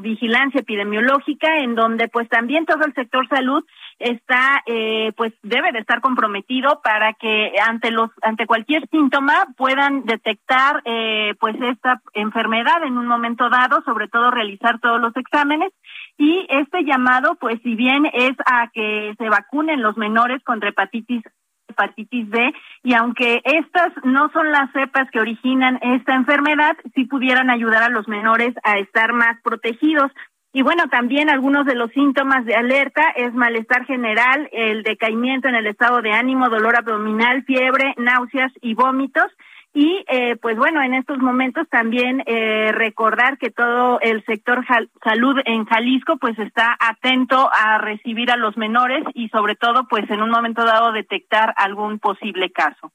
Vigilancia 0.00 0.60
Epidemiológica, 0.60 1.58
en 1.58 1.74
donde 1.74 2.06
pues 2.06 2.28
también 2.28 2.66
todo 2.66 2.84
el 2.84 2.94
sector 2.94 3.26
salud 3.28 3.64
está, 4.00 4.62
eh, 4.66 5.12
pues 5.16 5.32
debe 5.42 5.72
de 5.72 5.78
estar 5.78 6.00
comprometido 6.00 6.80
para 6.82 7.12
que 7.12 7.52
ante 7.64 7.90
los, 7.90 8.10
ante 8.22 8.46
cualquier 8.46 8.88
síntoma 8.88 9.46
puedan 9.56 10.04
detectar, 10.04 10.82
eh, 10.86 11.34
pues 11.38 11.54
esta 11.60 12.02
enfermedad 12.14 12.82
en 12.82 12.98
un 12.98 13.06
momento 13.06 13.48
dado, 13.50 13.82
sobre 13.82 14.08
todo 14.08 14.30
realizar 14.30 14.80
todos 14.80 15.00
los 15.00 15.14
exámenes 15.16 15.72
y 16.16 16.46
este 16.48 16.82
llamado, 16.84 17.36
pues 17.36 17.60
si 17.62 17.76
bien 17.76 18.06
es 18.12 18.32
a 18.46 18.68
que 18.72 19.14
se 19.18 19.28
vacunen 19.28 19.82
los 19.82 19.96
menores 19.96 20.42
contra 20.42 20.70
hepatitis 20.70 21.22
hepatitis 21.70 22.28
B 22.28 22.52
y 22.82 22.94
aunque 22.94 23.40
estas 23.44 23.92
no 24.04 24.30
son 24.32 24.50
las 24.52 24.70
cepas 24.72 25.10
que 25.10 25.20
originan 25.20 25.78
esta 25.82 26.14
enfermedad, 26.14 26.76
sí 26.94 27.04
pudieran 27.04 27.50
ayudar 27.50 27.82
a 27.82 27.88
los 27.88 28.08
menores 28.08 28.54
a 28.64 28.78
estar 28.78 29.12
más 29.12 29.40
protegidos. 29.42 30.10
Y 30.52 30.62
bueno, 30.62 30.88
también 30.88 31.30
algunos 31.30 31.64
de 31.64 31.76
los 31.76 31.92
síntomas 31.92 32.44
de 32.44 32.56
alerta 32.56 33.02
es 33.14 33.32
malestar 33.34 33.84
general, 33.84 34.48
el 34.52 34.82
decaimiento 34.82 35.48
en 35.48 35.54
el 35.54 35.68
estado 35.68 36.02
de 36.02 36.12
ánimo, 36.12 36.48
dolor 36.48 36.76
abdominal, 36.76 37.44
fiebre, 37.44 37.94
náuseas 37.96 38.52
y 38.60 38.74
vómitos. 38.74 39.30
Y 39.72 40.04
eh, 40.08 40.34
pues 40.42 40.56
bueno, 40.56 40.82
en 40.82 40.94
estos 40.94 41.18
momentos 41.18 41.68
también 41.68 42.24
eh, 42.26 42.72
recordar 42.72 43.38
que 43.38 43.50
todo 43.50 44.00
el 44.00 44.24
sector 44.24 44.66
salud 45.04 45.36
en 45.44 45.64
Jalisco 45.64 46.16
pues 46.16 46.36
está 46.40 46.76
atento 46.80 47.48
a 47.52 47.78
recibir 47.78 48.32
a 48.32 48.36
los 48.36 48.56
menores 48.56 49.04
y 49.14 49.28
sobre 49.28 49.54
todo 49.54 49.86
pues 49.86 50.10
en 50.10 50.22
un 50.22 50.30
momento 50.30 50.64
dado 50.64 50.90
detectar 50.90 51.54
algún 51.56 52.00
posible 52.00 52.50
caso. 52.50 52.90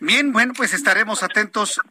Bien, 0.00 0.32
bueno, 0.32 0.54
pues 0.56 0.72
estaremos 0.72 1.22
atentos. 1.22 1.82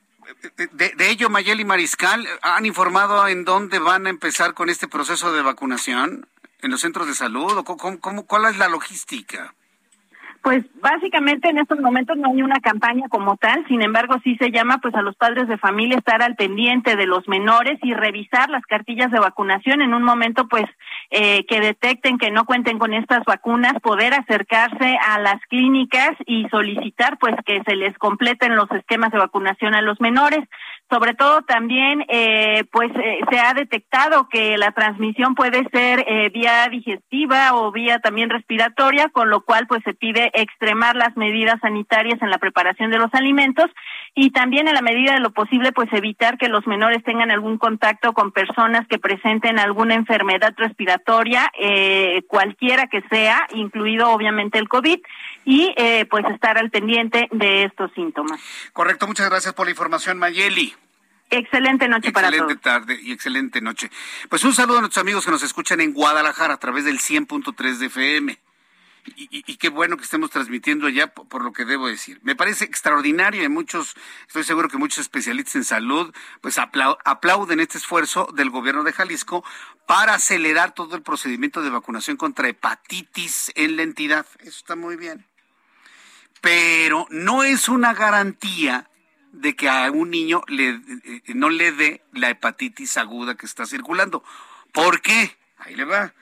De, 0.73 0.89
de 0.89 1.09
ello, 1.09 1.29
Mayeli 1.29 1.63
Mariscal, 1.63 2.27
¿han 2.41 2.65
informado 2.65 3.27
en 3.27 3.45
dónde 3.45 3.79
van 3.79 4.07
a 4.07 4.09
empezar 4.09 4.53
con 4.53 4.69
este 4.69 4.87
proceso 4.87 5.31
de 5.31 5.41
vacunación? 5.41 6.27
¿En 6.61 6.71
los 6.71 6.81
centros 6.81 7.07
de 7.07 7.13
salud? 7.13 7.57
¿O 7.57 7.63
cómo, 7.63 7.99
cómo, 7.99 8.25
¿Cuál 8.25 8.45
es 8.45 8.57
la 8.57 8.67
logística? 8.67 9.53
Pues 10.41 10.63
básicamente 10.75 11.49
en 11.49 11.57
estos 11.57 11.79
momentos 11.79 12.15
no 12.17 12.29
hay 12.31 12.41
una 12.41 12.59
campaña 12.59 13.09
como 13.09 13.35
tal, 13.35 13.67
sin 13.67 13.81
embargo 13.81 14.15
sí 14.23 14.37
se 14.37 14.49
llama 14.49 14.77
pues 14.81 14.95
a 14.95 15.01
los 15.01 15.15
padres 15.15 15.47
de 15.47 15.57
familia 15.57 15.97
estar 15.97 16.21
al 16.21 16.35
pendiente 16.35 16.95
de 16.95 17.05
los 17.05 17.27
menores 17.27 17.79
y 17.83 17.93
revisar 17.93 18.49
las 18.49 18.65
cartillas 18.65 19.11
de 19.11 19.19
vacunación 19.19 19.81
en 19.81 19.93
un 19.93 20.03
momento 20.03 20.47
pues 20.47 20.63
eh, 21.09 21.45
que 21.45 21.61
detecten 21.61 22.17
que 22.17 22.31
no 22.31 22.45
cuenten 22.45 22.79
con 22.79 22.93
estas 22.93 23.23
vacunas, 23.25 23.73
poder 23.81 24.13
acercarse 24.13 24.97
a 25.07 25.19
las 25.19 25.41
clínicas 25.49 26.11
y 26.25 26.47
solicitar 26.49 27.17
pues 27.17 27.35
que 27.45 27.61
se 27.65 27.75
les 27.75 27.97
completen 27.97 28.55
los 28.55 28.69
esquemas 28.71 29.11
de 29.11 29.19
vacunación 29.19 29.73
a 29.73 29.81
los 29.81 29.99
menores 30.01 30.43
sobre 30.89 31.13
todo 31.15 31.41
también 31.41 32.05
eh, 32.07 32.63
pues 32.71 32.89
eh, 32.95 33.19
se 33.29 33.39
ha 33.39 33.53
detectado 33.53 34.29
que 34.29 34.57
la 34.57 34.71
transmisión 34.71 35.35
puede 35.35 35.67
ser 35.69 36.05
eh, 36.07 36.29
vía 36.29 36.67
digestiva 36.71 37.55
o 37.55 37.71
vía 37.71 37.99
también 37.99 38.29
respiratoria 38.29 39.09
con 39.09 39.29
lo 39.29 39.41
cual 39.41 39.67
pues 39.67 39.83
se 39.83 39.93
pide 39.93 40.31
extremar 40.33 40.95
las 40.95 41.17
medidas 41.17 41.59
sanitarias 41.61 42.21
en 42.21 42.29
la 42.29 42.37
preparación 42.37 42.89
de 42.89 42.99
los 42.99 43.13
alimentos 43.13 43.65
y 44.15 44.31
también 44.31 44.67
en 44.67 44.75
la 44.75 44.81
medida 44.81 45.13
de 45.13 45.19
lo 45.19 45.31
posible 45.31 45.73
pues 45.73 45.91
evitar 45.91 46.37
que 46.37 46.47
los 46.47 46.65
menores 46.67 47.03
tengan 47.03 47.31
algún 47.31 47.57
contacto 47.57 48.13
con 48.13 48.31
personas 48.31 48.87
que 48.87 48.97
presenten 48.97 49.59
alguna 49.59 49.95
enfermedad 49.95 50.53
respiratoria 50.55 51.51
cualquiera 52.27 52.87
que 52.87 53.01
sea 53.09 53.47
incluido 53.53 54.09
obviamente 54.11 54.57
el 54.57 54.69
covid 54.69 54.99
y 55.43 55.73
pues 56.09 56.25
estar 56.25 56.57
al 56.57 56.69
pendiente 56.69 57.27
de 57.31 57.63
estos 57.63 57.91
síntomas. 57.93 58.39
Correcto 58.73 59.07
muchas 59.07 59.29
gracias 59.29 59.53
por 59.53 59.65
la 59.65 59.71
información 59.71 60.17
Mayeli 60.17 60.76
Excelente 61.29 61.87
noche 61.87 62.11
para 62.11 62.29
todos. 62.29 62.41
Excelente 62.41 62.63
tarde 62.63 62.99
y 63.01 63.11
excelente 63.11 63.61
noche. 63.61 63.91
Pues 64.29 64.43
un 64.43 64.53
saludo 64.53 64.77
a 64.77 64.81
nuestros 64.81 65.01
amigos 65.01 65.25
que 65.25 65.31
nos 65.31 65.43
escuchan 65.43 65.81
en 65.81 65.93
Guadalajara 65.93 66.53
a 66.53 66.57
través 66.57 66.85
del 66.85 66.99
100.3 66.99 67.77
de 67.77 67.85
FM. 67.87 68.39
Y, 69.15 69.55
qué 69.55 69.69
bueno 69.69 69.95
que 69.95 70.03
estemos 70.03 70.29
transmitiendo 70.31 70.87
allá 70.87 71.07
por, 71.07 71.41
lo 71.41 71.53
que 71.53 71.63
debo 71.63 71.87
decir. 71.87 72.19
Me 72.23 72.35
parece 72.35 72.65
extraordinario 72.65 73.43
y 73.43 73.49
muchos, 73.49 73.95
estoy 74.27 74.43
seguro 74.43 74.67
que 74.67 74.77
muchos 74.77 74.99
especialistas 74.99 75.55
en 75.55 75.63
salud, 75.63 76.13
pues 76.41 76.57
aplauden 76.59 77.61
este 77.61 77.77
esfuerzo 77.77 78.27
del 78.33 78.49
gobierno 78.49 78.83
de 78.83 78.91
Jalisco 78.91 79.45
para 79.85 80.15
acelerar 80.15 80.73
todo 80.73 80.95
el 80.97 81.03
procedimiento 81.03 81.61
de 81.61 81.69
vacunación 81.69 82.17
contra 82.17 82.49
hepatitis 82.49 83.51
en 83.55 83.77
la 83.77 83.83
entidad. 83.83 84.25
Eso 84.39 84.49
está 84.49 84.75
muy 84.75 84.97
bien. 84.97 85.25
Pero 86.41 87.07
no 87.09 87.43
es 87.43 87.69
una 87.69 87.93
garantía 87.93 88.89
de 89.37 89.55
que 89.55 89.69
a 89.69 89.89
un 89.91 90.09
niño 90.09 90.43
le, 90.47 90.69
eh, 90.69 91.21
no 91.35 91.49
le 91.49 91.71
dé 91.71 92.01
la 92.13 92.29
hepatitis 92.29 92.97
aguda 92.97 93.35
que 93.35 93.45
está 93.45 93.65
circulando. 93.65 94.23
¿Por 94.71 95.01
qué? 95.01 95.37
Ahí 95.57 95.75
le 95.75 95.85
va. 95.85 96.13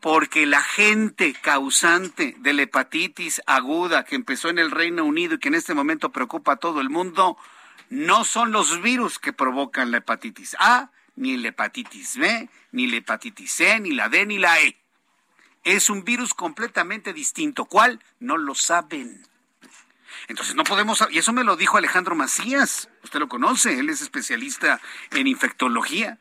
Porque 0.00 0.46
la 0.46 0.62
gente 0.62 1.34
causante 1.40 2.34
de 2.38 2.52
la 2.52 2.62
hepatitis 2.62 3.42
aguda 3.46 4.04
que 4.04 4.16
empezó 4.16 4.48
en 4.48 4.58
el 4.58 4.70
Reino 4.70 5.04
Unido 5.04 5.34
y 5.34 5.38
que 5.38 5.48
en 5.48 5.54
este 5.54 5.74
momento 5.74 6.10
preocupa 6.10 6.52
a 6.52 6.56
todo 6.56 6.80
el 6.80 6.90
mundo, 6.90 7.36
no 7.88 8.24
son 8.24 8.52
los 8.52 8.80
virus 8.82 9.18
que 9.18 9.32
provocan 9.32 9.90
la 9.90 9.98
hepatitis 9.98 10.56
A, 10.58 10.90
ni 11.16 11.36
la 11.36 11.48
hepatitis 11.48 12.16
B, 12.16 12.48
ni 12.72 12.86
la 12.86 12.96
hepatitis 12.96 13.52
C, 13.52 13.80
ni 13.80 13.92
la 13.92 14.08
D, 14.08 14.24
ni 14.26 14.38
la 14.38 14.60
E. 14.60 14.76
Es 15.64 15.90
un 15.90 16.04
virus 16.04 16.32
completamente 16.32 17.12
distinto. 17.12 17.66
¿Cuál? 17.66 18.02
No 18.18 18.38
lo 18.38 18.54
saben. 18.54 19.26
Entonces 20.28 20.54
no 20.54 20.64
podemos, 20.64 21.06
y 21.10 21.18
eso 21.18 21.32
me 21.32 21.44
lo 21.44 21.56
dijo 21.56 21.76
Alejandro 21.76 22.14
Macías, 22.14 22.88
usted 23.02 23.18
lo 23.18 23.28
conoce, 23.28 23.78
él 23.78 23.90
es 23.90 24.00
especialista 24.00 24.80
en 25.10 25.26
infectología. 25.26 26.18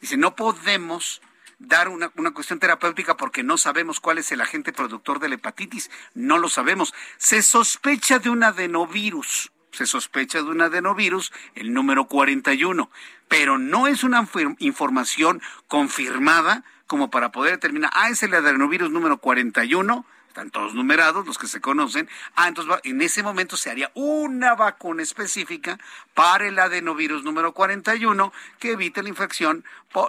Dice, 0.00 0.16
no 0.16 0.34
podemos 0.34 1.22
dar 1.58 1.88
una, 1.88 2.10
una, 2.16 2.32
cuestión 2.32 2.58
terapéutica 2.58 3.16
porque 3.16 3.42
no 3.44 3.56
sabemos 3.56 4.00
cuál 4.00 4.18
es 4.18 4.32
el 4.32 4.40
agente 4.40 4.72
productor 4.72 5.20
de 5.20 5.28
la 5.28 5.36
hepatitis, 5.36 5.90
no 6.14 6.38
lo 6.38 6.48
sabemos. 6.48 6.92
Se 7.18 7.42
sospecha 7.42 8.18
de 8.18 8.30
un 8.30 8.42
adenovirus, 8.42 9.52
se 9.70 9.86
sospecha 9.86 10.38
de 10.38 10.50
un 10.50 10.60
adenovirus, 10.60 11.32
el 11.54 11.72
número 11.72 12.06
41, 12.06 12.90
pero 13.28 13.58
no 13.58 13.86
es 13.86 14.04
una 14.04 14.28
información 14.58 15.40
confirmada 15.68 16.64
como 16.86 17.10
para 17.10 17.32
poder 17.32 17.52
determinar, 17.52 17.90
ah, 17.94 18.10
es 18.10 18.22
el 18.22 18.34
adenovirus 18.34 18.90
número 18.90 19.16
41, 19.16 20.04
están 20.32 20.50
todos 20.50 20.74
numerados, 20.74 21.26
los 21.26 21.36
que 21.36 21.46
se 21.46 21.60
conocen. 21.60 22.08
Ah, 22.36 22.48
entonces 22.48 22.74
en 22.84 23.02
ese 23.02 23.22
momento 23.22 23.58
se 23.58 23.70
haría 23.70 23.90
una 23.94 24.54
vacuna 24.54 25.02
específica 25.02 25.78
para 26.14 26.48
el 26.48 26.58
adenovirus 26.58 27.22
número 27.22 27.52
41 27.52 28.32
que 28.58 28.72
evite 28.72 29.02
la 29.02 29.10
infección 29.10 29.62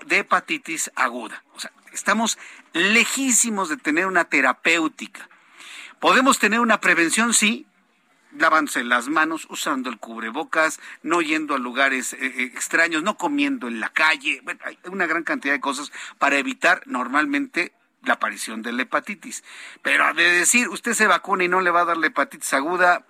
de 0.06 0.20
hepatitis 0.20 0.92
aguda. 0.96 1.44
O 1.56 1.60
sea, 1.60 1.74
estamos 1.92 2.38
lejísimos 2.72 3.68
de 3.68 3.76
tener 3.76 4.06
una 4.06 4.24
terapéutica. 4.24 5.28
¿Podemos 6.00 6.40
tener 6.40 6.62
una 6.62 6.80
prevención? 6.80 7.34
Sí, 7.34 7.68
lavándose 8.32 8.86
las 8.86 9.10
manos, 9.10 9.46
usando 9.50 9.90
el 9.90 9.98
cubrebocas, 9.98 10.80
no 11.02 11.22
yendo 11.22 11.54
a 11.54 11.60
lugares 11.60 12.14
eh, 12.14 12.18
eh, 12.22 12.44
extraños, 12.46 13.04
no 13.04 13.18
comiendo 13.18 13.68
en 13.68 13.82
la 13.82 13.90
calle. 13.90 14.40
Bueno, 14.44 14.62
hay 14.64 14.80
una 14.86 15.06
gran 15.06 15.24
cantidad 15.24 15.54
de 15.54 15.60
cosas 15.60 15.92
para 16.18 16.38
evitar 16.38 16.82
normalmente 16.86 17.74
la 18.04 18.16
aparición 18.16 18.62
de 18.62 18.74
la 18.74 18.84
hepatitis. 18.84 19.44
Pero 19.82 20.14
de 20.14 20.24
decir, 20.24 20.70
usted 20.70 20.94
se 20.94 21.08
vacuna 21.08 21.44
y 21.44 21.48
no 21.48 21.62
le 21.62 21.72
va 21.72 21.82
a 21.82 21.86
dar 21.86 21.98
la 21.98 22.08
hepatitis 22.08 22.54
aguda, 22.54 23.06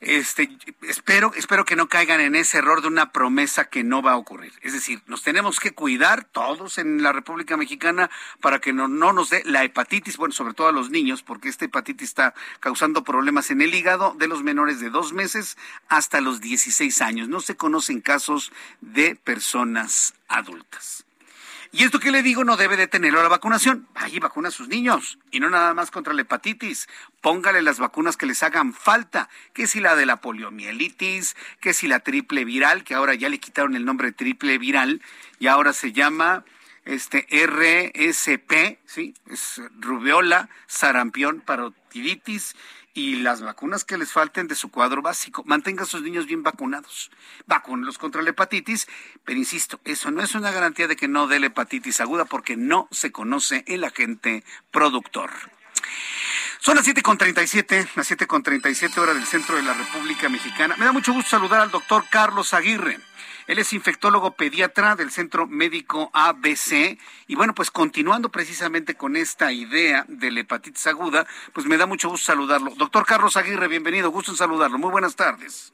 este, 0.00 0.48
espero, 0.80 1.30
espero 1.36 1.66
que 1.66 1.76
no 1.76 1.90
caigan 1.90 2.20
en 2.20 2.34
ese 2.34 2.56
error 2.56 2.80
de 2.80 2.88
una 2.88 3.12
promesa 3.12 3.66
que 3.66 3.84
no 3.84 4.00
va 4.00 4.12
a 4.12 4.16
ocurrir. 4.16 4.52
Es 4.62 4.72
decir, 4.72 5.02
nos 5.06 5.22
tenemos 5.22 5.60
que 5.60 5.72
cuidar 5.72 6.24
todos 6.24 6.78
en 6.78 7.02
la 7.02 7.12
República 7.12 7.58
Mexicana 7.58 8.10
para 8.40 8.60
que 8.60 8.72
no, 8.72 8.88
no 8.88 9.12
nos 9.12 9.28
dé 9.28 9.42
la 9.44 9.62
hepatitis, 9.62 10.16
bueno, 10.16 10.32
sobre 10.32 10.54
todo 10.54 10.68
a 10.68 10.72
los 10.72 10.88
niños, 10.88 11.22
porque 11.22 11.50
esta 11.50 11.66
hepatitis 11.66 12.08
está 12.08 12.34
causando 12.60 13.04
problemas 13.04 13.50
en 13.50 13.60
el 13.60 13.74
hígado 13.74 14.14
de 14.18 14.26
los 14.26 14.42
menores 14.42 14.80
de 14.80 14.88
dos 14.88 15.12
meses 15.12 15.58
hasta 15.88 16.22
los 16.22 16.40
16 16.40 17.02
años. 17.02 17.28
No 17.28 17.40
se 17.40 17.56
conocen 17.56 18.00
casos 18.00 18.52
de 18.80 19.16
personas 19.16 20.14
adultas. 20.28 21.04
Y 21.72 21.84
esto 21.84 22.00
que 22.00 22.10
le 22.10 22.22
digo 22.22 22.42
no 22.42 22.56
debe 22.56 22.76
detenerlo 22.76 23.20
a 23.20 23.22
la 23.22 23.28
vacunación. 23.28 23.86
Vaya 23.94 24.18
vacuna 24.18 24.48
a 24.48 24.52
sus 24.52 24.68
niños. 24.68 25.18
Y 25.30 25.38
no 25.38 25.50
nada 25.50 25.72
más 25.72 25.90
contra 25.90 26.12
la 26.12 26.22
hepatitis. 26.22 26.88
Póngale 27.20 27.62
las 27.62 27.78
vacunas 27.78 28.16
que 28.16 28.26
les 28.26 28.42
hagan 28.42 28.74
falta. 28.74 29.28
Que 29.52 29.68
si 29.68 29.80
la 29.80 29.94
de 29.94 30.04
la 30.04 30.16
poliomielitis, 30.16 31.36
que 31.60 31.72
si 31.72 31.86
la 31.86 32.00
triple 32.00 32.44
viral, 32.44 32.82
que 32.82 32.94
ahora 32.94 33.14
ya 33.14 33.28
le 33.28 33.38
quitaron 33.38 33.76
el 33.76 33.84
nombre 33.84 34.10
triple 34.10 34.58
viral 34.58 35.00
y 35.38 35.46
ahora 35.46 35.72
se 35.72 35.92
llama 35.92 36.44
este 36.84 37.26
RSP, 37.30 38.80
¿sí? 38.84 39.14
Es 39.26 39.60
rubiola, 39.78 40.48
sarampión, 40.66 41.40
parotiditis 41.40 42.56
y 42.94 43.16
las 43.16 43.40
vacunas 43.40 43.84
que 43.84 43.98
les 43.98 44.12
falten 44.12 44.48
de 44.48 44.54
su 44.54 44.70
cuadro 44.70 45.02
básico. 45.02 45.42
Mantenga 45.46 45.84
a 45.84 45.86
sus 45.86 46.02
niños 46.02 46.26
bien 46.26 46.42
vacunados. 46.42 47.10
Vacúnenlos 47.46 47.98
contra 47.98 48.22
la 48.22 48.30
hepatitis, 48.30 48.88
pero 49.24 49.38
insisto, 49.38 49.80
eso 49.84 50.10
no 50.10 50.22
es 50.22 50.34
una 50.34 50.50
garantía 50.50 50.88
de 50.88 50.96
que 50.96 51.08
no 51.08 51.26
dé 51.26 51.40
la 51.40 51.46
hepatitis 51.46 52.00
aguda 52.00 52.24
porque 52.24 52.56
no 52.56 52.88
se 52.90 53.12
conoce 53.12 53.64
el 53.66 53.84
agente 53.84 54.44
productor. 54.70 55.30
Son 56.58 56.76
las 56.76 56.86
7.37, 56.86 57.88
las 57.94 58.10
7.37 58.10 58.98
horas 58.98 59.14
del 59.14 59.26
centro 59.26 59.56
de 59.56 59.62
la 59.62 59.72
República 59.72 60.28
Mexicana. 60.28 60.76
Me 60.76 60.84
da 60.84 60.92
mucho 60.92 61.14
gusto 61.14 61.30
saludar 61.30 61.60
al 61.60 61.70
doctor 61.70 62.04
Carlos 62.10 62.52
Aguirre. 62.52 63.00
Él 63.46 63.58
es 63.58 63.72
infectólogo 63.72 64.32
pediatra 64.32 64.96
del 64.96 65.10
Centro 65.10 65.46
Médico 65.46 66.10
ABC. 66.12 66.98
Y 67.26 67.34
bueno, 67.34 67.54
pues 67.54 67.70
continuando 67.70 68.30
precisamente 68.30 68.94
con 68.94 69.16
esta 69.16 69.52
idea 69.52 70.04
de 70.08 70.30
la 70.30 70.40
hepatitis 70.40 70.86
aguda, 70.86 71.26
pues 71.52 71.66
me 71.66 71.76
da 71.76 71.86
mucho 71.86 72.08
gusto 72.08 72.26
saludarlo. 72.26 72.72
Doctor 72.76 73.06
Carlos 73.06 73.36
Aguirre, 73.36 73.68
bienvenido, 73.68 74.10
gusto 74.10 74.32
en 74.32 74.36
saludarlo. 74.36 74.78
Muy 74.78 74.90
buenas 74.90 75.16
tardes. 75.16 75.72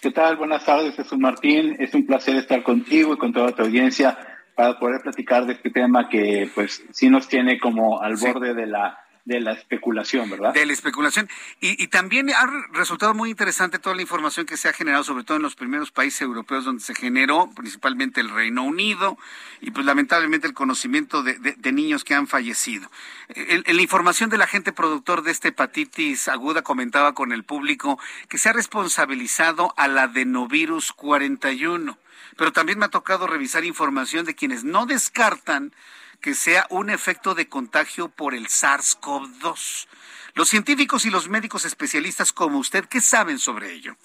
¿Qué 0.00 0.12
tal? 0.12 0.36
Buenas 0.36 0.64
tardes, 0.64 0.94
Jesús 0.94 1.18
Martín. 1.18 1.76
Es 1.80 1.92
un 1.94 2.06
placer 2.06 2.36
estar 2.36 2.62
contigo 2.62 3.14
y 3.14 3.18
con 3.18 3.32
toda 3.32 3.52
tu 3.52 3.62
audiencia 3.62 4.16
para 4.54 4.78
poder 4.78 5.00
platicar 5.02 5.46
de 5.46 5.54
este 5.54 5.70
tema 5.70 6.08
que 6.08 6.50
pues 6.54 6.84
sí 6.92 7.10
nos 7.10 7.28
tiene 7.28 7.58
como 7.58 8.00
al 8.00 8.16
borde 8.16 8.54
de 8.54 8.66
la 8.66 8.98
de 9.28 9.40
la 9.40 9.52
especulación, 9.52 10.30
¿verdad? 10.30 10.54
De 10.54 10.64
la 10.64 10.72
especulación. 10.72 11.28
Y, 11.60 11.88
también 11.88 12.30
ha 12.30 12.50
resultado 12.72 13.12
muy 13.12 13.28
interesante 13.28 13.78
toda 13.78 13.94
la 13.94 14.00
información 14.00 14.46
que 14.46 14.56
se 14.56 14.70
ha 14.70 14.72
generado, 14.72 15.04
sobre 15.04 15.22
todo 15.22 15.36
en 15.36 15.42
los 15.42 15.54
primeros 15.54 15.90
países 15.90 16.22
europeos 16.22 16.64
donde 16.64 16.82
se 16.82 16.94
generó, 16.94 17.50
principalmente 17.54 18.22
el 18.22 18.30
Reino 18.30 18.62
Unido, 18.62 19.18
y 19.60 19.70
pues 19.70 19.84
lamentablemente 19.84 20.46
el 20.46 20.54
conocimiento 20.54 21.22
de, 21.22 21.72
niños 21.72 22.04
que 22.04 22.14
han 22.14 22.26
fallecido. 22.26 22.90
El, 23.28 23.64
la 23.66 23.82
información 23.82 24.30
del 24.30 24.40
agente 24.40 24.72
productor 24.72 25.22
de 25.22 25.30
esta 25.30 25.48
hepatitis 25.48 26.28
aguda 26.28 26.62
comentaba 26.62 27.12
con 27.12 27.32
el 27.32 27.44
público 27.44 28.00
que 28.30 28.38
se 28.38 28.48
ha 28.48 28.54
responsabilizado 28.54 29.74
al 29.76 29.98
adenovirus 29.98 30.92
41. 30.94 31.98
Pero 32.38 32.52
también 32.52 32.78
me 32.78 32.86
ha 32.86 32.88
tocado 32.88 33.26
revisar 33.26 33.66
información 33.66 34.24
de 34.24 34.34
quienes 34.34 34.64
no 34.64 34.86
descartan 34.86 35.74
que 36.20 36.34
sea 36.34 36.66
un 36.70 36.90
efecto 36.90 37.34
de 37.34 37.48
contagio 37.48 38.08
por 38.08 38.34
el 38.34 38.46
SARS-CoV-2. 38.46 39.86
Los 40.34 40.48
científicos 40.48 41.04
y 41.04 41.10
los 41.10 41.28
médicos 41.28 41.64
especialistas 41.64 42.32
como 42.32 42.58
usted, 42.58 42.84
¿qué 42.84 43.00
saben 43.00 43.38
sobre 43.38 43.72
ello? 43.72 43.96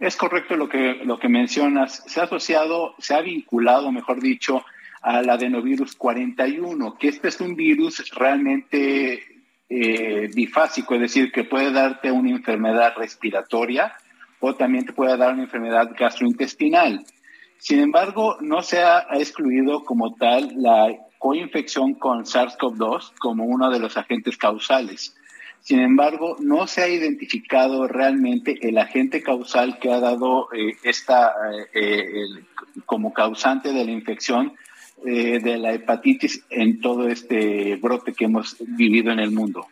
Es 0.00 0.16
correcto 0.16 0.56
lo 0.56 0.68
que, 0.68 1.00
lo 1.04 1.18
que 1.18 1.28
mencionas. 1.28 2.02
Se 2.06 2.20
ha 2.20 2.24
asociado, 2.24 2.94
se 2.98 3.14
ha 3.14 3.20
vinculado, 3.20 3.92
mejor 3.92 4.20
dicho, 4.20 4.64
al 5.02 5.28
adenovirus 5.28 5.94
41, 5.96 6.96
que 6.98 7.08
este 7.08 7.28
es 7.28 7.40
un 7.40 7.54
virus 7.54 8.10
realmente 8.10 9.22
eh, 9.68 10.30
bifásico, 10.34 10.94
es 10.94 11.00
decir, 11.00 11.30
que 11.32 11.44
puede 11.44 11.72
darte 11.72 12.10
una 12.10 12.30
enfermedad 12.30 12.94
respiratoria 12.96 13.94
o 14.40 14.54
también 14.54 14.84
te 14.84 14.92
puede 14.92 15.16
dar 15.16 15.34
una 15.34 15.44
enfermedad 15.44 15.90
gastrointestinal. 15.98 17.04
Sin 17.58 17.80
embargo, 17.80 18.36
no 18.40 18.62
se 18.62 18.82
ha 18.82 19.06
excluido 19.12 19.84
como 19.84 20.14
tal 20.14 20.52
la 20.56 20.88
coinfección 21.24 21.94
con 21.94 22.26
SARS-CoV-2 22.26 23.12
como 23.18 23.44
uno 23.44 23.70
de 23.70 23.78
los 23.78 23.96
agentes 23.96 24.36
causales. 24.36 25.16
Sin 25.62 25.80
embargo, 25.80 26.36
no 26.38 26.66
se 26.66 26.82
ha 26.82 26.88
identificado 26.88 27.88
realmente 27.88 28.58
el 28.68 28.76
agente 28.76 29.22
causal 29.22 29.78
que 29.78 29.90
ha 29.90 30.00
dado 30.00 30.52
eh, 30.52 30.76
esta 30.82 31.32
eh, 31.50 31.66
eh, 31.72 32.44
como 32.84 33.14
causante 33.14 33.72
de 33.72 33.86
la 33.86 33.90
infección 33.90 34.52
de 35.02 35.58
la 35.58 35.72
hepatitis 35.72 36.44
en 36.48 36.80
todo 36.80 37.08
este 37.08 37.76
brote 37.76 38.14
que 38.14 38.24
hemos 38.24 38.56
vivido 38.60 39.12
en 39.12 39.20
el 39.20 39.30
mundo. 39.30 39.66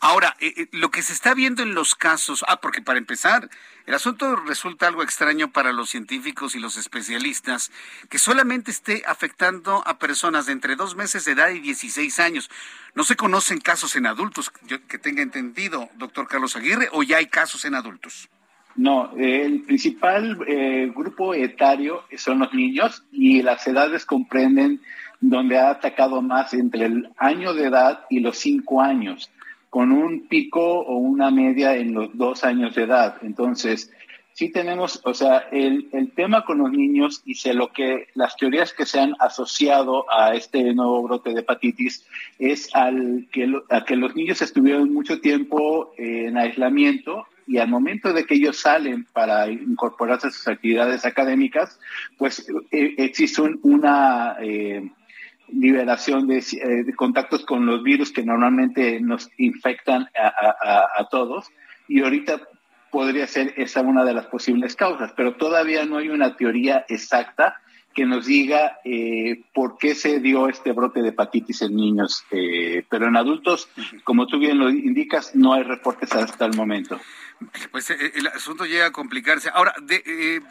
Ahora, 0.00 0.36
lo 0.72 0.90
que 0.90 1.02
se 1.02 1.12
está 1.12 1.34
viendo 1.34 1.62
en 1.62 1.74
los 1.74 1.94
casos, 1.94 2.44
ah, 2.46 2.60
porque 2.60 2.82
para 2.82 2.98
empezar, 2.98 3.48
el 3.86 3.94
asunto 3.94 4.36
resulta 4.36 4.86
algo 4.86 5.02
extraño 5.02 5.50
para 5.50 5.72
los 5.72 5.88
científicos 5.88 6.54
y 6.54 6.58
los 6.58 6.76
especialistas, 6.76 7.72
que 8.10 8.18
solamente 8.18 8.70
esté 8.70 9.02
afectando 9.06 9.82
a 9.86 9.98
personas 9.98 10.46
de 10.46 10.52
entre 10.52 10.76
dos 10.76 10.94
meses 10.94 11.24
de 11.24 11.32
edad 11.32 11.48
y 11.48 11.60
16 11.60 12.18
años. 12.20 12.50
No 12.94 13.04
se 13.04 13.16
conocen 13.16 13.60
casos 13.60 13.96
en 13.96 14.06
adultos, 14.06 14.52
que 14.88 14.98
tenga 14.98 15.22
entendido, 15.22 15.88
doctor 15.96 16.28
Carlos 16.28 16.54
Aguirre, 16.54 16.90
o 16.92 17.02
ya 17.02 17.16
hay 17.16 17.26
casos 17.26 17.64
en 17.64 17.74
adultos. 17.74 18.28
No, 18.78 19.10
el 19.16 19.62
principal 19.62 20.38
eh, 20.46 20.92
grupo 20.94 21.34
etario 21.34 22.04
son 22.16 22.38
los 22.38 22.54
niños 22.54 23.02
y 23.10 23.42
las 23.42 23.66
edades 23.66 24.06
comprenden 24.06 24.80
donde 25.20 25.58
ha 25.58 25.70
atacado 25.70 26.22
más 26.22 26.54
entre 26.54 26.84
el 26.84 27.08
año 27.16 27.54
de 27.54 27.64
edad 27.66 28.02
y 28.08 28.20
los 28.20 28.38
cinco 28.38 28.80
años 28.80 29.32
con 29.68 29.90
un 29.90 30.28
pico 30.28 30.62
o 30.62 30.96
una 30.96 31.32
media 31.32 31.74
en 31.74 31.92
los 31.92 32.16
dos 32.16 32.44
años 32.44 32.76
de 32.76 32.84
edad. 32.84 33.16
Entonces, 33.22 33.92
sí 34.32 34.52
tenemos, 34.52 35.00
o 35.04 35.12
sea, 35.12 35.48
el, 35.50 35.88
el 35.90 36.12
tema 36.12 36.44
con 36.44 36.58
los 36.58 36.70
niños 36.70 37.22
y 37.24 37.34
sé 37.34 37.54
lo 37.54 37.72
que 37.72 38.06
las 38.14 38.36
teorías 38.36 38.72
que 38.72 38.86
se 38.86 39.00
han 39.00 39.16
asociado 39.18 40.06
a 40.08 40.36
este 40.36 40.72
nuevo 40.72 41.02
brote 41.02 41.34
de 41.34 41.40
hepatitis 41.40 42.06
es 42.38 42.72
al 42.76 43.26
que, 43.32 43.52
a 43.70 43.84
que 43.84 43.96
los 43.96 44.14
niños 44.14 44.40
estuvieron 44.40 44.94
mucho 44.94 45.20
tiempo 45.20 45.92
en 45.98 46.38
aislamiento 46.38 47.26
y 47.48 47.58
al 47.58 47.68
momento 47.68 48.12
de 48.12 48.24
que 48.24 48.34
ellos 48.34 48.58
salen 48.58 49.06
para 49.12 49.50
incorporarse 49.50 50.28
a 50.28 50.30
sus 50.30 50.46
actividades 50.46 51.04
académicas, 51.04 51.80
pues 52.18 52.46
eh, 52.70 52.94
existe 52.98 53.42
una... 53.62 54.36
Eh, 54.40 54.90
liberación 55.50 56.30
eh, 56.30 56.42
de, 56.84 56.94
contactos 56.94 57.46
con 57.46 57.64
los 57.64 57.82
virus 57.82 58.12
que 58.12 58.22
normalmente 58.22 59.00
nos 59.00 59.30
infectan 59.38 60.06
a, 60.14 61.08
todos 61.10 61.48
y 61.88 62.02
ahorita 62.02 62.42
podría 62.90 63.26
ser 63.26 63.54
esa 63.56 63.80
una 63.80 64.04
de 64.04 64.14
las 64.14 64.26
posibles 64.26 64.76
causas, 64.76 65.12
pero 65.16 65.36
todavía 65.36 65.86
no 65.86 65.98
hay 65.98 66.10
una 66.10 66.36
teoría 66.36 66.84
exacta 66.88 67.56
que 67.94 68.06
nos 68.06 68.26
diga 68.26 68.78
eh, 68.84 69.42
por 69.52 69.76
qué 69.78 69.94
se 69.94 70.20
dio 70.20 70.48
este 70.48 70.72
brote 70.72 71.02
de 71.02 71.08
hepatitis 71.08 71.62
en 71.62 71.76
niños, 71.76 72.24
eh, 72.30 72.84
pero 72.88 73.08
en 73.08 73.16
adultos, 73.16 73.68
como 74.04 74.26
tú 74.26 74.38
bien 74.38 74.58
lo 74.58 74.70
indicas, 74.70 75.34
no 75.34 75.54
hay 75.54 75.64
reportes 75.64 76.12
hasta 76.12 76.46
el 76.46 76.54
momento. 76.54 77.00
Pues 77.70 77.90
el 77.90 78.26
asunto 78.28 78.66
llega 78.66 78.86
a 78.86 78.92
complicarse. 78.92 79.50
Ahora, 79.52 79.74
de, 79.82 80.42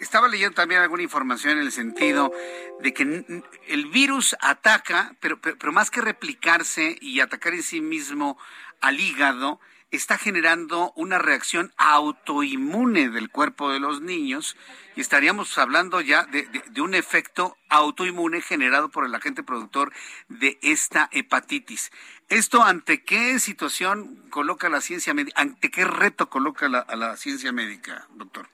estaba 0.00 0.28
leyendo 0.28 0.54
también 0.54 0.80
alguna 0.80 1.02
información 1.02 1.58
en 1.58 1.64
el 1.64 1.72
sentido 1.72 2.32
de 2.80 2.92
que 2.92 3.42
el 3.68 3.86
virus 3.86 4.36
ataca, 4.40 5.14
pero, 5.20 5.40
pero, 5.40 5.72
más 5.72 5.90
que 5.90 6.00
replicarse 6.00 6.96
y 7.00 7.20
atacar 7.20 7.54
en 7.54 7.62
sí 7.62 7.80
mismo 7.80 8.38
al 8.80 9.00
hígado, 9.00 9.60
está 9.90 10.18
generando 10.18 10.92
una 10.96 11.18
reacción 11.18 11.72
autoinmune 11.76 13.08
del 13.08 13.30
cuerpo 13.30 13.72
de 13.72 13.80
los 13.80 14.00
niños 14.02 14.56
y 14.96 15.00
estaríamos 15.00 15.56
hablando 15.58 16.00
ya 16.00 16.24
de, 16.24 16.80
un 16.80 16.94
efecto 16.94 17.56
autoinmune 17.68 18.40
generado 18.42 18.90
por 18.90 19.06
el 19.06 19.14
agente 19.14 19.42
productor 19.42 19.92
de 20.28 20.58
esta 20.62 21.08
hepatitis. 21.12 21.90
¿Esto 22.28 22.62
ante 22.62 23.02
qué 23.02 23.38
situación 23.38 24.26
coloca 24.30 24.68
la 24.68 24.80
ciencia 24.80 25.14
médica? 25.14 25.40
¿Ante 25.40 25.70
qué 25.70 25.84
reto 25.84 26.28
coloca 26.28 26.66
a 26.66 26.96
la 26.96 27.16
ciencia 27.16 27.52
médica, 27.52 28.06
doctor? 28.14 28.48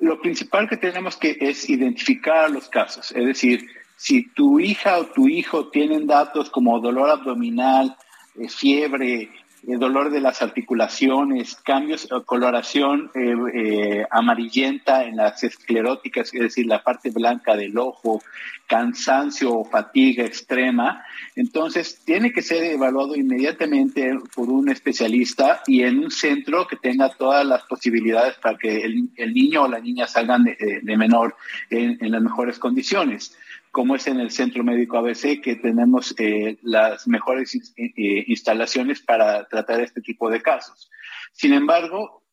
Lo 0.00 0.20
principal 0.20 0.68
que 0.68 0.76
tenemos 0.76 1.16
que 1.16 1.36
es 1.40 1.68
identificar 1.70 2.50
los 2.50 2.68
casos, 2.68 3.10
es 3.12 3.24
decir, 3.24 3.66
si 3.96 4.28
tu 4.34 4.60
hija 4.60 4.98
o 4.98 5.06
tu 5.06 5.28
hijo 5.28 5.68
tienen 5.68 6.06
datos 6.06 6.50
como 6.50 6.78
dolor 6.80 7.08
abdominal, 7.08 7.96
eh, 8.38 8.48
fiebre, 8.50 9.30
eh, 9.68 9.76
dolor 9.78 10.10
de 10.10 10.20
las 10.20 10.42
articulaciones, 10.42 11.56
cambios, 11.56 12.08
coloración 12.24 13.10
eh, 13.14 13.34
eh, 13.52 14.06
amarillenta 14.10 15.04
en 15.04 15.16
las 15.16 15.42
escleróticas, 15.42 16.32
es 16.32 16.40
decir, 16.40 16.66
la 16.66 16.84
parte 16.84 17.10
blanca 17.10 17.56
del 17.56 17.76
ojo, 17.76 18.22
cansancio 18.68 19.52
o 19.52 19.64
fatiga 19.64 20.24
extrema, 20.24 21.04
entonces 21.34 22.00
tiene 22.04 22.32
que 22.32 22.42
ser 22.42 22.62
evaluado 22.64 23.16
inmediatamente 23.16 24.16
por 24.34 24.50
un 24.50 24.68
especialista 24.68 25.62
y 25.66 25.82
en 25.82 25.98
un 25.98 26.10
centro 26.10 26.66
que 26.66 26.76
tenga 26.76 27.08
todas 27.10 27.44
las 27.44 27.62
posibilidades 27.64 28.36
para 28.36 28.56
que 28.56 28.84
el, 28.84 29.34
niño 29.34 29.64
o 29.64 29.68
la 29.68 29.80
niña 29.80 30.06
salgan 30.06 30.44
de, 30.44 30.96
menor 30.96 31.36
en, 31.70 31.98
en 32.00 32.12
las 32.12 32.22
mejores 32.22 32.58
condiciones 32.58 33.36
como 33.76 33.94
es 33.94 34.06
en 34.06 34.20
el 34.20 34.30
Centro 34.30 34.64
Médico 34.64 34.96
ABC, 34.96 35.42
que 35.42 35.56
tenemos 35.56 36.14
eh, 36.18 36.56
las 36.62 37.06
mejores 37.06 37.74
eh, 37.76 38.24
instalaciones 38.26 39.02
para 39.02 39.46
tratar 39.48 39.82
este 39.82 40.00
tipo 40.00 40.30
de 40.30 40.40
casos. 40.40 40.90
Sin 41.32 41.52
embargo, 41.52 42.24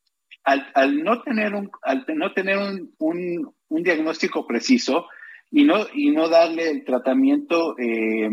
al, 0.45 1.03
no 1.03 1.21
tener, 1.21 1.53
un, 1.53 1.69
al 1.81 2.05
no 2.15 2.31
tener 2.31 2.57
un, 2.97 3.53
diagnóstico 3.67 4.47
preciso 4.47 5.07
y 5.51 5.65
no, 5.65 5.85
y 5.93 6.11
no 6.11 6.29
darle 6.29 6.69
el 6.69 6.85
tratamiento 6.85 7.75
eh, 7.77 8.29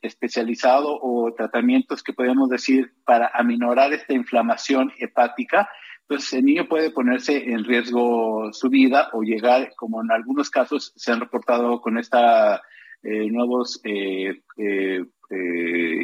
especializado 0.00 1.00
o 1.02 1.34
tratamientos 1.34 2.04
que 2.04 2.12
podemos 2.12 2.48
decir 2.48 2.92
para 3.04 3.32
aminorar 3.34 3.92
esta 3.92 4.14
inflamación 4.14 4.92
hepática, 5.00 5.68
entonces 6.08 6.34
el 6.34 6.44
niño 6.44 6.68
puede 6.68 6.90
ponerse 6.90 7.50
en 7.50 7.64
riesgo 7.64 8.52
su 8.52 8.68
vida 8.68 9.08
o 9.12 9.22
llegar, 9.22 9.72
como 9.76 10.02
en 10.02 10.12
algunos 10.12 10.50
casos 10.50 10.92
se 10.94 11.10
han 11.10 11.18
reportado 11.18 11.80
con 11.80 11.98
esta 11.98 12.62
eh, 13.02 13.28
nuevos 13.28 13.80
eh, 13.82 14.40
eh, 14.58 15.04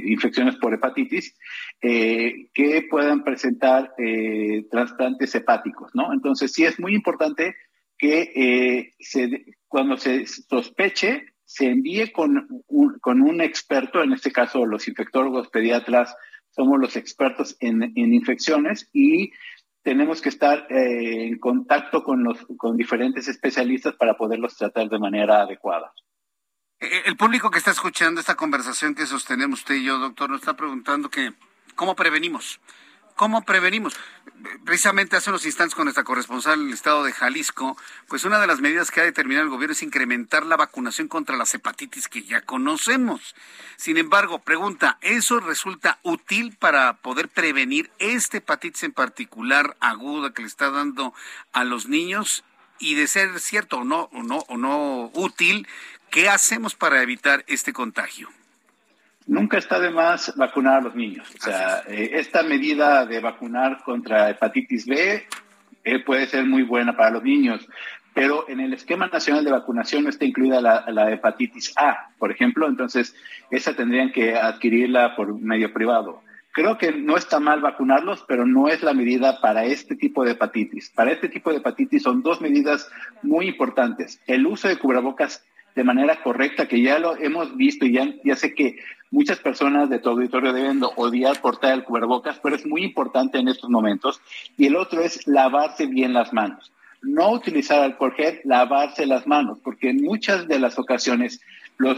infecciones 0.05 0.57
por 0.57 0.75
hepatitis, 0.75 1.37
que 1.81 2.87
puedan 2.91 3.23
presentar 3.23 3.95
trasplantes 4.71 5.35
hepáticos, 5.37 5.93
¿no? 5.95 6.13
Entonces 6.13 6.53
sí 6.53 6.65
es 6.65 6.81
muy 6.81 6.95
importante 6.95 7.55
que 7.97 8.93
cuando 9.69 9.97
se 9.97 10.27
sospeche 10.27 11.27
se 11.45 11.67
envíe 11.67 12.11
con 12.13 12.49
un, 12.67 12.99
con 12.99 13.23
un 13.23 13.41
experto, 13.41 14.03
en 14.03 14.13
este 14.13 14.33
caso 14.33 14.67
los 14.67 14.89
infectólogos 14.89 15.49
pediatras 15.49 16.17
somos 16.51 16.79
los 16.81 16.97
expertos 16.97 17.57
en 17.61 17.93
infecciones 17.97 18.91
y 18.93 19.33
tenemos 19.83 20.21
que 20.21 20.29
estar 20.29 20.67
eh, 20.71 21.27
en 21.27 21.39
contacto 21.39 22.03
con, 22.03 22.23
los, 22.23 22.39
con 22.57 22.77
diferentes 22.77 23.29
especialistas 23.29 23.95
para 23.95 24.17
poderlos 24.17 24.57
tratar 24.57 24.89
de 24.89 24.99
manera 24.99 25.43
adecuada. 25.43 25.93
Eh, 26.81 27.03
el 27.07 27.17
público 27.17 27.51
que 27.51 27.59
está 27.59 27.73
escuchando 27.73 28.21
esta 28.21 28.35
conversación 28.35 28.95
que 28.95 29.07
sostenemos 29.07 29.61
usted 29.61 29.77
y 29.77 29.85
yo, 29.85 29.99
doctor, 29.99 30.31
nos 30.31 30.41
está 30.41 30.57
preguntando 30.57 31.11
que 31.11 31.33
cómo 31.75 31.95
prevenimos. 31.97 32.61
¿Cómo 33.17 33.43
prevenimos? 33.43 33.95
Precisamente 34.65 35.17
hace 35.17 35.31
unos 35.31 35.45
instantes 35.45 35.75
con 35.75 35.85
nuestra 35.85 36.03
corresponsal 36.03 36.61
en 36.61 36.69
el 36.69 36.75
estado 36.75 37.05
de 37.05 37.13
Jalisco, 37.13 37.77
pues 38.09 38.25
una 38.25 38.41
de 38.41 38.47
las 38.47 38.61
medidas 38.61 38.91
que 38.91 39.01
ha 39.01 39.05
determinado 39.05 39.45
el 39.45 39.51
gobierno 39.51 39.73
es 39.73 39.83
incrementar 39.83 40.45
la 40.45 40.57
vacunación 40.57 41.09
contra 41.09 41.37
las 41.37 41.55
hepatitis 41.55 42.09
que 42.09 42.23
ya 42.23 42.41
conocemos. 42.41 43.35
Sin 43.77 43.99
embargo, 43.99 44.41
pregunta, 44.41 44.99
¿eso 45.03 45.41
resulta 45.41 45.99
útil 46.03 46.57
para 46.59 46.95
poder 46.95 47.29
prevenir 47.29 47.91
esta 47.99 48.39
hepatitis 48.39 48.83
en 48.85 48.93
particular 48.93 49.77
aguda 49.81 50.33
que 50.33 50.43
le 50.43 50.49
está 50.49 50.71
dando 50.71 51.15
a 51.53 51.65
los 51.65 51.87
niños? 51.89 52.45
Y 52.79 52.95
de 52.95 53.07
ser 53.07 53.39
cierto 53.39 53.79
o 53.79 53.85
no, 53.85 54.09
o 54.13 54.23
no, 54.23 54.39
o 54.49 54.57
no 54.57 55.11
útil, 55.15 55.69
¿qué 56.11 56.29
hacemos 56.29 56.75
para 56.75 57.03
evitar 57.03 57.45
este 57.47 57.73
contagio? 57.73 58.29
Nunca 59.27 59.59
está 59.59 59.79
de 59.79 59.91
más 59.91 60.35
vacunar 60.37 60.79
a 60.79 60.81
los 60.83 60.95
niños. 60.95 61.29
O 61.39 61.43
sea, 61.43 61.83
eh, 61.89 62.11
esta 62.15 62.43
medida 62.43 63.07
de 63.07 63.21
vacunar 63.21 63.83
contra 63.85 64.31
hepatitis 64.31 64.87
B 64.87 65.25
eh, 65.85 65.99
puede 66.01 66.27
ser 66.27 66.45
muy 66.45 66.63
buena 66.63 66.97
para 66.97 67.11
los 67.11 67.23
niños, 67.23 67.67
pero 68.15 68.49
en 68.49 68.61
el 68.61 68.75
esquema 68.75 69.07
nacional 69.07 69.45
de 69.45 69.53
vacunación 69.53 70.05
no 70.05 70.11
está 70.11 70.25
incluida 70.25 70.61
la, 70.61 71.11
hepatitis 71.11 71.73
A, 71.77 72.11
por 72.19 72.31
ejemplo, 72.31 72.69
entonces 72.69 73.15
esa 73.51 73.75
tendrían 73.75 74.13
que 74.13 74.37
adquirirla 74.37 75.17
por 75.17 75.39
medio 75.41 75.73
privado. 75.73 76.23
Creo 76.53 76.77
que 76.77 76.93
no 76.93 77.17
está 77.17 77.41
mal 77.41 77.63
vacunarlos, 77.63 78.25
pero 78.29 78.45
no 78.45 78.69
es 78.69 78.83
la 78.83 78.93
medida 78.93 79.41
para 79.41 79.65
este 79.65 79.97
tipo 79.97 80.23
de 80.23 80.33
hepatitis. 80.33 80.91
Para 80.91 81.11
este 81.11 81.31
tipo 81.31 81.51
de 81.51 81.57
hepatitis 81.57 82.03
son 82.03 82.23
dos 82.23 82.43
medidas 82.43 82.91
muy 83.23 83.49
importantes. 83.49 84.21
El 84.27 84.47
uso 84.47 84.69
de 84.69 84.77
cubrebocas 84.77 85.43
de 85.75 85.85
manera 85.85 86.23
correcta, 86.23 86.69
que 86.69 86.83
ya 86.83 86.99
lo 86.99 87.17
hemos 87.17 87.57
visto 87.57 87.87
y 87.87 87.93
ya, 87.93 88.13
ya 88.25 88.37
sé 88.37 88.55
que 88.55 88.77
muchas 89.11 89.39
personas 89.39 89.89
de 89.91 89.99
tu 89.99 90.11
auditorio 90.11 90.53
deben 90.53 90.83
odiar 90.97 91.41
portar 91.41 91.73
el 91.73 91.85
cubrebocas, 91.85 92.41
pero 92.43 92.57
es 92.57 92.67
muy 92.67 92.83
importante 92.83 93.39
en 93.39 93.49
estos 93.49 93.71
momentos. 93.71 94.21
Y 94.57 94.67
el 94.67 94.77
otro 94.77 95.03
es 95.03 95.27
lavarse 95.27 95.87
bien 95.87 96.13
las 96.13 96.33
manos. 96.33 96.73
No 97.03 97.33
utilizar 97.33 97.83
alcohol 97.83 98.15
gel, 98.15 98.41
lavarse 98.45 99.07
las 99.07 99.27
manos, 99.27 99.59
porque 99.63 99.91
en 99.91 100.03
muchas 100.03 100.47
de 100.47 100.59
las 100.59 100.79
ocasiones 100.79 101.41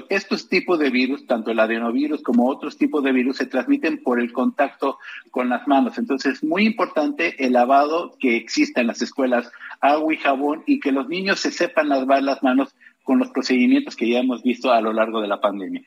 estos 0.08 0.48
tipos 0.48 0.78
de 0.78 0.90
virus, 0.90 1.26
tanto 1.26 1.50
el 1.50 1.60
adenovirus 1.60 2.22
como 2.22 2.48
otros 2.48 2.78
tipos 2.78 3.02
de 3.04 3.12
virus, 3.12 3.36
se 3.36 3.46
transmiten 3.46 4.02
por 4.02 4.20
el 4.20 4.32
contacto 4.32 4.98
con 5.30 5.48
las 5.48 5.66
manos. 5.66 5.98
Entonces, 5.98 6.34
es 6.34 6.44
muy 6.44 6.64
importante 6.64 7.44
el 7.44 7.52
lavado 7.52 8.16
que 8.18 8.36
exista 8.36 8.80
en 8.80 8.86
las 8.86 9.02
escuelas, 9.02 9.50
agua 9.80 10.14
y 10.14 10.16
jabón, 10.16 10.62
y 10.66 10.80
que 10.80 10.92
los 10.92 11.08
niños 11.08 11.40
se 11.40 11.50
sepan 11.50 11.88
lavar 11.88 12.22
las 12.22 12.42
manos 12.42 12.74
con 13.04 13.18
los 13.18 13.28
procedimientos 13.28 13.94
que 13.96 14.08
ya 14.08 14.18
hemos 14.18 14.42
visto 14.42 14.72
a 14.72 14.80
lo 14.80 14.92
largo 14.92 15.20
de 15.20 15.28
la 15.28 15.40
pandemia. 15.40 15.82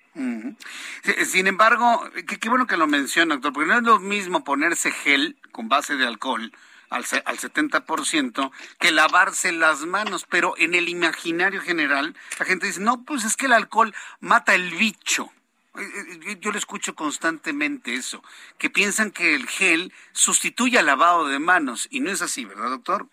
Sin 1.26 1.48
embargo, 1.48 2.07
qué, 2.39 2.48
bueno 2.48 2.68
que 2.68 2.77
lo 2.77 2.88
menciona, 2.88 3.35
doctor, 3.35 3.53
porque 3.53 3.69
no 3.69 3.77
es 3.77 3.84
lo 3.84 3.99
mismo 3.99 4.44
ponerse 4.44 4.91
gel 4.91 5.35
con 5.52 5.68
base 5.68 5.98
de 5.98 6.06
alcohol 6.06 6.53
al, 6.89 7.03
al 7.26 7.38
70% 7.38 8.52
que 8.80 8.91
lavarse 8.91 9.52
las 9.52 9.85
manos, 9.85 10.26
pero 10.30 10.53
en 10.57 10.76
el 10.76 10.89
imaginario 10.89 11.60
general 11.60 12.15
la 12.39 12.45
gente 12.45 12.68
dice, 12.68 12.81
no, 12.81 13.03
pues 13.03 13.26
es 13.26 13.35
que 13.35 13.48
el 13.48 13.53
alcohol 13.53 13.94
mata 14.19 14.53
el 14.53 14.69
bicho. 14.72 15.31
Eh, 15.76 15.81
eh, 16.27 16.38
yo 16.39 16.52
le 16.52 16.60
escucho 16.60 16.94
constantemente 16.95 17.95
eso, 17.95 18.23
que 18.60 18.69
piensan 18.69 19.10
que 19.11 19.34
el 19.34 19.48
gel 19.48 19.91
sustituye 20.11 20.77
al 20.77 20.85
lavado 20.85 21.27
de 21.27 21.39
manos, 21.39 21.88
y 21.89 21.99
no 21.99 22.11
es 22.11 22.22
así, 22.22 22.45
¿verdad, 22.45 22.69
doctor? 22.69 23.07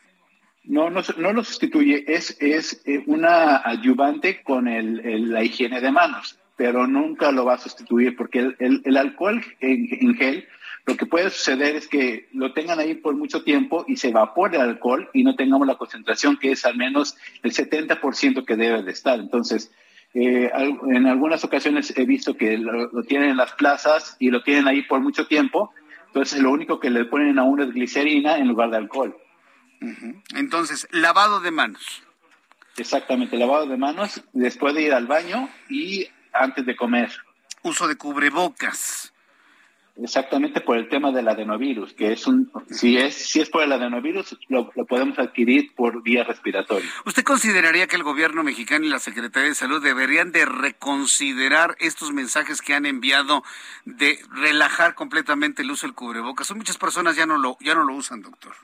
No, 0.64 0.88
no, 0.88 1.02
no 1.18 1.32
lo 1.32 1.44
sustituye, 1.44 2.04
es, 2.06 2.36
es 2.40 2.80
eh, 2.86 3.02
una 3.06 3.60
ayudante 3.68 4.42
con 4.42 4.66
el, 4.66 5.30
la 5.30 5.44
higiene 5.44 5.82
de 5.82 5.92
manos, 5.92 6.38
pero 6.56 6.86
nunca 6.86 7.32
lo 7.32 7.44
va 7.44 7.54
a 7.54 7.58
sustituir 7.58 8.16
porque 8.16 8.38
el, 8.58 8.82
el, 8.84 8.96
alcohol 8.96 9.44
en, 9.60 10.14
gel, 10.14 10.48
lo 10.86 10.96
que 10.96 11.04
puede 11.04 11.28
suceder 11.28 11.76
es 11.76 11.86
que 11.86 12.28
lo 12.32 12.54
tengan 12.54 12.78
ahí 12.78 12.94
por 12.94 13.14
mucho 13.14 13.42
tiempo 13.44 13.84
y 13.86 13.96
se 13.96 14.08
evapore 14.08 14.56
el 14.56 14.62
alcohol 14.62 15.10
y 15.12 15.22
no 15.22 15.36
tengamos 15.36 15.66
la 15.66 15.76
concentración 15.76 16.38
que 16.38 16.52
es 16.52 16.64
al 16.64 16.78
menos 16.78 17.14
el 17.42 17.52
70% 17.52 18.46
que 18.46 18.56
debe 18.56 18.82
de 18.82 18.90
estar. 18.90 19.20
Entonces, 19.20 19.70
eh, 20.14 20.50
en 20.88 21.06
algunas 21.06 21.44
ocasiones 21.44 21.92
he 21.94 22.06
visto 22.06 22.38
que 22.38 22.56
lo, 22.56 22.90
lo, 22.90 23.02
tienen 23.02 23.30
en 23.30 23.36
las 23.36 23.52
plazas 23.52 24.16
y 24.18 24.30
lo 24.30 24.42
tienen 24.42 24.66
ahí 24.66 24.80
por 24.80 25.00
mucho 25.00 25.26
tiempo, 25.26 25.72
entonces 26.06 26.40
lo 26.40 26.52
único 26.52 26.80
que 26.80 26.88
le 26.88 27.04
ponen 27.04 27.38
a 27.38 27.42
uno 27.42 27.64
es 27.64 27.72
glicerina 27.72 28.38
en 28.38 28.48
lugar 28.48 28.70
de 28.70 28.78
alcohol. 28.78 29.14
Entonces, 30.34 30.88
lavado 30.90 31.40
de 31.40 31.50
manos. 31.50 32.02
Exactamente, 32.76 33.36
lavado 33.36 33.66
de 33.66 33.76
manos 33.76 34.22
después 34.32 34.74
de 34.74 34.82
ir 34.82 34.92
al 34.92 35.06
baño 35.06 35.48
y 35.68 36.08
antes 36.32 36.66
de 36.66 36.76
comer. 36.76 37.12
Uso 37.62 37.86
de 37.86 37.96
cubrebocas. 37.96 39.12
Exactamente 40.02 40.60
por 40.60 40.76
el 40.76 40.88
tema 40.88 41.12
del 41.12 41.28
adenovirus, 41.28 41.92
que 41.92 42.12
es 42.12 42.26
un, 42.26 42.50
si 42.68 42.96
es, 42.96 43.14
si 43.14 43.40
es 43.40 43.48
por 43.48 43.62
el 43.62 43.70
adenovirus, 43.70 44.36
lo, 44.48 44.72
lo, 44.74 44.86
podemos 44.86 45.16
adquirir 45.20 45.72
por 45.76 46.02
vía 46.02 46.24
respiratoria. 46.24 46.90
¿Usted 47.06 47.22
consideraría 47.22 47.86
que 47.86 47.94
el 47.94 48.02
gobierno 48.02 48.42
mexicano 48.42 48.84
y 48.84 48.88
la 48.88 48.98
Secretaría 48.98 49.50
de 49.50 49.54
Salud 49.54 49.80
deberían 49.80 50.32
de 50.32 50.46
reconsiderar 50.46 51.76
estos 51.78 52.12
mensajes 52.12 52.60
que 52.60 52.74
han 52.74 52.86
enviado 52.86 53.44
de 53.84 54.18
relajar 54.32 54.96
completamente 54.96 55.62
el 55.62 55.70
uso 55.70 55.86
del 55.86 55.94
cubrebocas? 55.94 56.48
Son 56.48 56.58
muchas 56.58 56.76
personas 56.76 57.14
ya 57.14 57.26
no 57.26 57.38
lo, 57.38 57.56
ya 57.60 57.76
no 57.76 57.84
lo 57.84 57.94
usan, 57.94 58.20
doctor. 58.20 58.56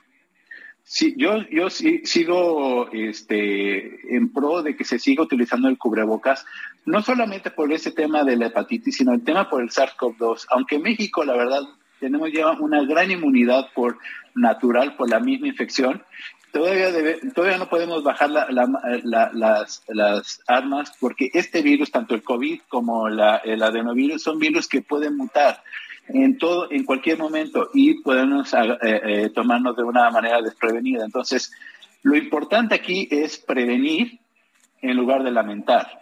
Sí, 0.93 1.15
yo, 1.17 1.37
yo 1.49 1.69
sí, 1.69 2.01
sigo 2.03 2.91
este, 2.91 4.13
en 4.13 4.33
pro 4.33 4.61
de 4.61 4.75
que 4.75 4.83
se 4.83 4.99
siga 4.99 5.23
utilizando 5.23 5.69
el 5.69 5.77
cubrebocas, 5.77 6.45
no 6.83 7.01
solamente 7.01 7.49
por 7.49 7.71
ese 7.71 7.91
tema 7.91 8.25
de 8.25 8.35
la 8.35 8.47
hepatitis, 8.47 8.97
sino 8.97 9.13
el 9.13 9.23
tema 9.23 9.49
por 9.49 9.61
el 9.61 9.69
SARS-CoV-2. 9.69 10.47
Aunque 10.49 10.75
en 10.75 10.81
México, 10.81 11.23
la 11.23 11.37
verdad, 11.37 11.61
tenemos 12.01 12.29
ya 12.33 12.51
una 12.51 12.83
gran 12.83 13.09
inmunidad 13.09 13.69
por 13.73 13.99
natural, 14.35 14.97
por 14.97 15.09
la 15.09 15.21
misma 15.21 15.47
infección, 15.47 16.03
todavía, 16.51 16.91
debe, 16.91 17.21
todavía 17.33 17.57
no 17.57 17.69
podemos 17.69 18.03
bajar 18.03 18.29
la, 18.29 18.47
las, 18.51 19.83
las, 19.87 20.41
armas 20.45 20.91
porque 20.99 21.29
este 21.33 21.61
virus, 21.61 21.89
tanto 21.89 22.15
el 22.15 22.21
COVID 22.21 22.63
como 22.67 23.07
el 23.07 23.63
adenovirus, 23.63 24.21
son 24.21 24.39
virus 24.39 24.67
que 24.67 24.81
pueden 24.81 25.15
mutar 25.15 25.63
en 26.13 26.37
todo, 26.37 26.71
en 26.71 26.83
cualquier 26.83 27.17
momento 27.17 27.69
y 27.73 28.01
podemos 28.01 28.53
eh, 28.53 28.77
eh, 28.81 29.29
tomarnos 29.33 29.75
de 29.75 29.83
una 29.83 30.09
manera 30.09 30.41
desprevenida. 30.41 31.05
Entonces, 31.05 31.51
lo 32.03 32.15
importante 32.15 32.75
aquí 32.75 33.07
es 33.11 33.37
prevenir 33.37 34.19
en 34.81 34.97
lugar 34.97 35.23
de 35.23 35.31
lamentar. 35.31 36.01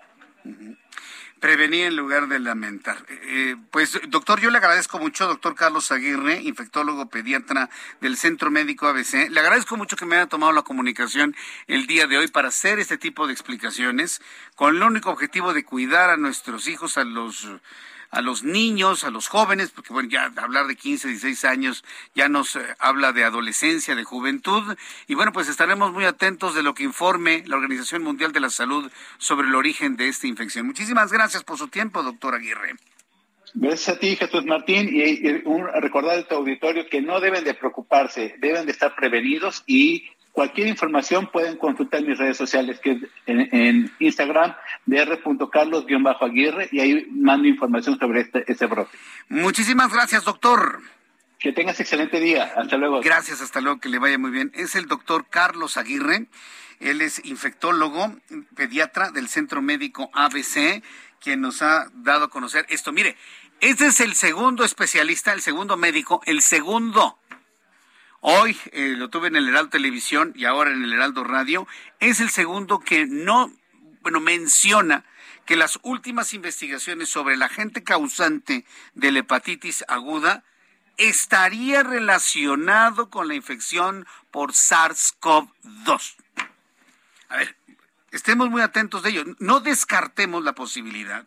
Prevenir 1.39 1.85
en 1.85 1.95
lugar 1.95 2.27
de 2.27 2.39
lamentar. 2.39 2.97
Eh, 3.09 3.55
pues, 3.71 3.99
doctor, 4.09 4.41
yo 4.41 4.49
le 4.49 4.57
agradezco 4.57 4.99
mucho, 4.99 5.25
doctor 5.25 5.55
Carlos 5.55 5.89
Aguirre, 5.91 6.41
infectólogo 6.41 7.09
pediatra 7.09 7.69
del 8.01 8.17
Centro 8.17 8.51
Médico 8.51 8.87
ABC. 8.87 9.29
Le 9.29 9.39
agradezco 9.39 9.77
mucho 9.77 9.95
que 9.95 10.05
me 10.05 10.17
haya 10.17 10.27
tomado 10.27 10.51
la 10.51 10.63
comunicación 10.63 11.35
el 11.67 11.87
día 11.87 12.07
de 12.07 12.17
hoy 12.17 12.27
para 12.27 12.49
hacer 12.49 12.79
este 12.79 12.97
tipo 12.97 13.25
de 13.25 13.33
explicaciones 13.33 14.21
con 14.55 14.75
el 14.75 14.83
único 14.83 15.11
objetivo 15.11 15.53
de 15.53 15.63
cuidar 15.63 16.09
a 16.09 16.17
nuestros 16.17 16.67
hijos, 16.67 16.97
a 16.97 17.05
los 17.05 17.47
a 18.11 18.21
los 18.21 18.43
niños, 18.43 19.03
a 19.03 19.11
los 19.11 19.27
jóvenes, 19.27 19.71
porque 19.71 19.93
bueno, 19.93 20.09
ya 20.09 20.31
hablar 20.37 20.67
de 20.67 20.75
15, 20.75 21.07
16 21.09 21.45
años 21.45 21.83
ya 22.15 22.29
nos 22.29 22.55
eh, 22.55 22.61
habla 22.79 23.11
de 23.13 23.23
adolescencia, 23.23 23.95
de 23.95 24.03
juventud, 24.03 24.75
y 25.07 25.15
bueno, 25.15 25.31
pues 25.31 25.49
estaremos 25.49 25.91
muy 25.91 26.05
atentos 26.05 26.55
de 26.55 26.63
lo 26.63 26.73
que 26.73 26.83
informe 26.83 27.43
la 27.45 27.55
Organización 27.55 28.03
Mundial 28.03 28.31
de 28.31 28.39
la 28.39 28.49
Salud 28.49 28.91
sobre 29.17 29.47
el 29.47 29.55
origen 29.55 29.95
de 29.97 30.07
esta 30.07 30.27
infección. 30.27 30.65
Muchísimas 30.65 31.11
gracias 31.11 31.43
por 31.43 31.57
su 31.57 31.67
tiempo, 31.67 32.03
doctor 32.03 32.35
Aguirre. 32.35 32.75
Gracias 33.53 33.95
a 33.95 33.99
ti, 33.99 34.15
Jesús 34.15 34.45
Martín, 34.45 34.89
y, 34.91 35.17
recordar 35.81 36.19
a 36.19 36.27
tu 36.27 36.35
auditorio 36.35 36.87
que 36.87 37.01
no 37.01 37.19
deben 37.19 37.43
de 37.43 37.55
preocuparse, 37.55 38.35
deben 38.39 38.65
de 38.65 38.71
estar 38.71 38.95
prevenidos 38.95 39.63
y 39.65 40.09
Cualquier 40.31 40.67
información 40.67 41.29
pueden 41.31 41.57
consultar 41.57 42.01
mis 42.03 42.17
redes 42.17 42.37
sociales, 42.37 42.79
que 42.79 42.91
es 42.91 42.97
en, 43.25 43.91
Instagram, 43.99 44.55
dr.carlos-aguirre, 44.85 46.69
y 46.71 46.79
ahí 46.79 47.07
mando 47.11 47.47
información 47.47 47.99
sobre 47.99 48.21
este, 48.21 48.43
este 48.47 48.65
brote. 48.67 48.97
Muchísimas 49.27 49.91
gracias, 49.91 50.23
doctor. 50.23 50.81
Que 51.39 51.51
tengas 51.51 51.79
excelente 51.79 52.19
día. 52.19 52.53
Hasta 52.55 52.77
luego. 52.77 53.01
Gracias, 53.01 53.41
hasta 53.41 53.61
luego, 53.61 53.79
que 53.79 53.89
le 53.89 53.99
vaya 53.99 54.17
muy 54.17 54.31
bien. 54.31 54.51
Es 54.55 54.75
el 54.75 54.87
doctor 54.87 55.25
Carlos 55.29 55.77
Aguirre. 55.77 56.27
Él 56.79 57.01
es 57.01 57.23
infectólogo, 57.25 58.15
pediatra 58.55 59.11
del 59.11 59.27
Centro 59.27 59.61
Médico 59.61 60.09
ABC, 60.13 60.81
quien 61.19 61.41
nos 61.41 61.61
ha 61.61 61.89
dado 61.93 62.25
a 62.25 62.29
conocer 62.29 62.65
esto. 62.69 62.93
Mire, 62.93 63.17
este 63.59 63.87
es 63.87 63.99
el 63.99 64.15
segundo 64.15 64.63
especialista, 64.63 65.33
el 65.33 65.41
segundo 65.41 65.75
médico, 65.75 66.21
el 66.25 66.41
segundo 66.41 67.18
Hoy 68.21 68.57
eh, 68.73 68.95
lo 68.97 69.09
tuve 69.09 69.29
en 69.29 69.37
el 69.37 69.47
Heraldo 69.47 69.69
Televisión 69.69 70.33
y 70.35 70.43
ahora 70.45 70.71
en 70.71 70.83
el 70.83 70.91
Heraldo 70.91 71.23
Radio. 71.23 71.67
Es 72.01 72.19
el 72.19 72.29
segundo 72.29 72.79
que 72.79 73.05
no, 73.05 73.51
bueno, 74.01 74.19
menciona 74.19 75.05
que 75.45 75.55
las 75.55 75.79
últimas 75.83 76.33
investigaciones 76.33 77.09
sobre 77.09 77.35
el 77.35 77.41
agente 77.41 77.81
causante 77.81 78.65
de 78.93 79.11
la 79.11 79.19
hepatitis 79.19 79.85
aguda 79.87 80.43
estaría 80.97 81.81
relacionado 81.81 83.09
con 83.09 83.29
la 83.29 83.35
infección 83.35 84.05
por 84.31 84.51
SARS-CoV-2. 84.51 86.15
A 87.29 87.37
ver, 87.37 87.55
estemos 88.11 88.49
muy 88.49 88.61
atentos 88.61 89.01
de 89.01 89.11
ello. 89.11 89.23
No 89.39 89.61
descartemos 89.61 90.43
la 90.43 90.53
posibilidad 90.53 91.25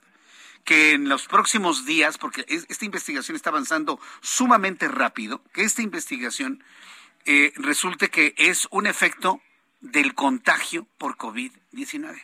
que 0.65 0.93
en 0.93 1.09
los 1.09 1.27
próximos 1.27 1.85
días, 1.85 2.19
porque 2.19 2.45
esta 2.49 2.85
investigación 2.85 3.37
está 3.37 3.51
avanzando 3.51 4.01
sumamente 4.21 4.89
rápido, 4.89 5.43
que 5.53 5.63
esta 5.63 5.83
investigación 5.83 6.63
eh, 7.25 7.53
resulte 7.57 8.11
que 8.11 8.35
es 8.37 8.69
un 8.71 8.87
efecto 8.87 9.41
del 9.81 10.15
contagio 10.15 10.87
por 10.99 11.17
COVID-19. 11.17 12.23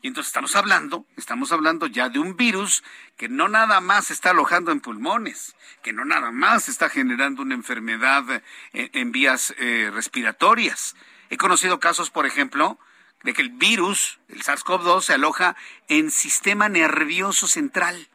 Y 0.00 0.06
entonces 0.06 0.28
estamos 0.28 0.54
hablando, 0.54 1.06
estamos 1.16 1.50
hablando 1.50 1.88
ya 1.88 2.08
de 2.08 2.20
un 2.20 2.36
virus 2.36 2.84
que 3.16 3.28
no 3.28 3.48
nada 3.48 3.80
más 3.80 4.12
está 4.12 4.30
alojando 4.30 4.70
en 4.70 4.80
pulmones, 4.80 5.56
que 5.82 5.92
no 5.92 6.04
nada 6.04 6.30
más 6.30 6.68
está 6.68 6.88
generando 6.88 7.42
una 7.42 7.54
enfermedad 7.54 8.42
eh, 8.72 8.90
en, 8.92 9.10
vías 9.10 9.54
eh, 9.58 9.90
respiratorias. 9.92 10.94
He 11.30 11.36
conocido 11.36 11.80
casos, 11.80 12.10
por 12.10 12.26
ejemplo, 12.26 12.78
de 13.22 13.34
que 13.34 13.42
el 13.42 13.50
virus, 13.50 14.20
el 14.28 14.42
SARS-CoV-2, 14.42 15.02
se 15.02 15.14
aloja 15.14 15.56
en 15.88 16.10
sistema 16.10 16.68
nervioso 16.68 17.46
central, 17.46 18.08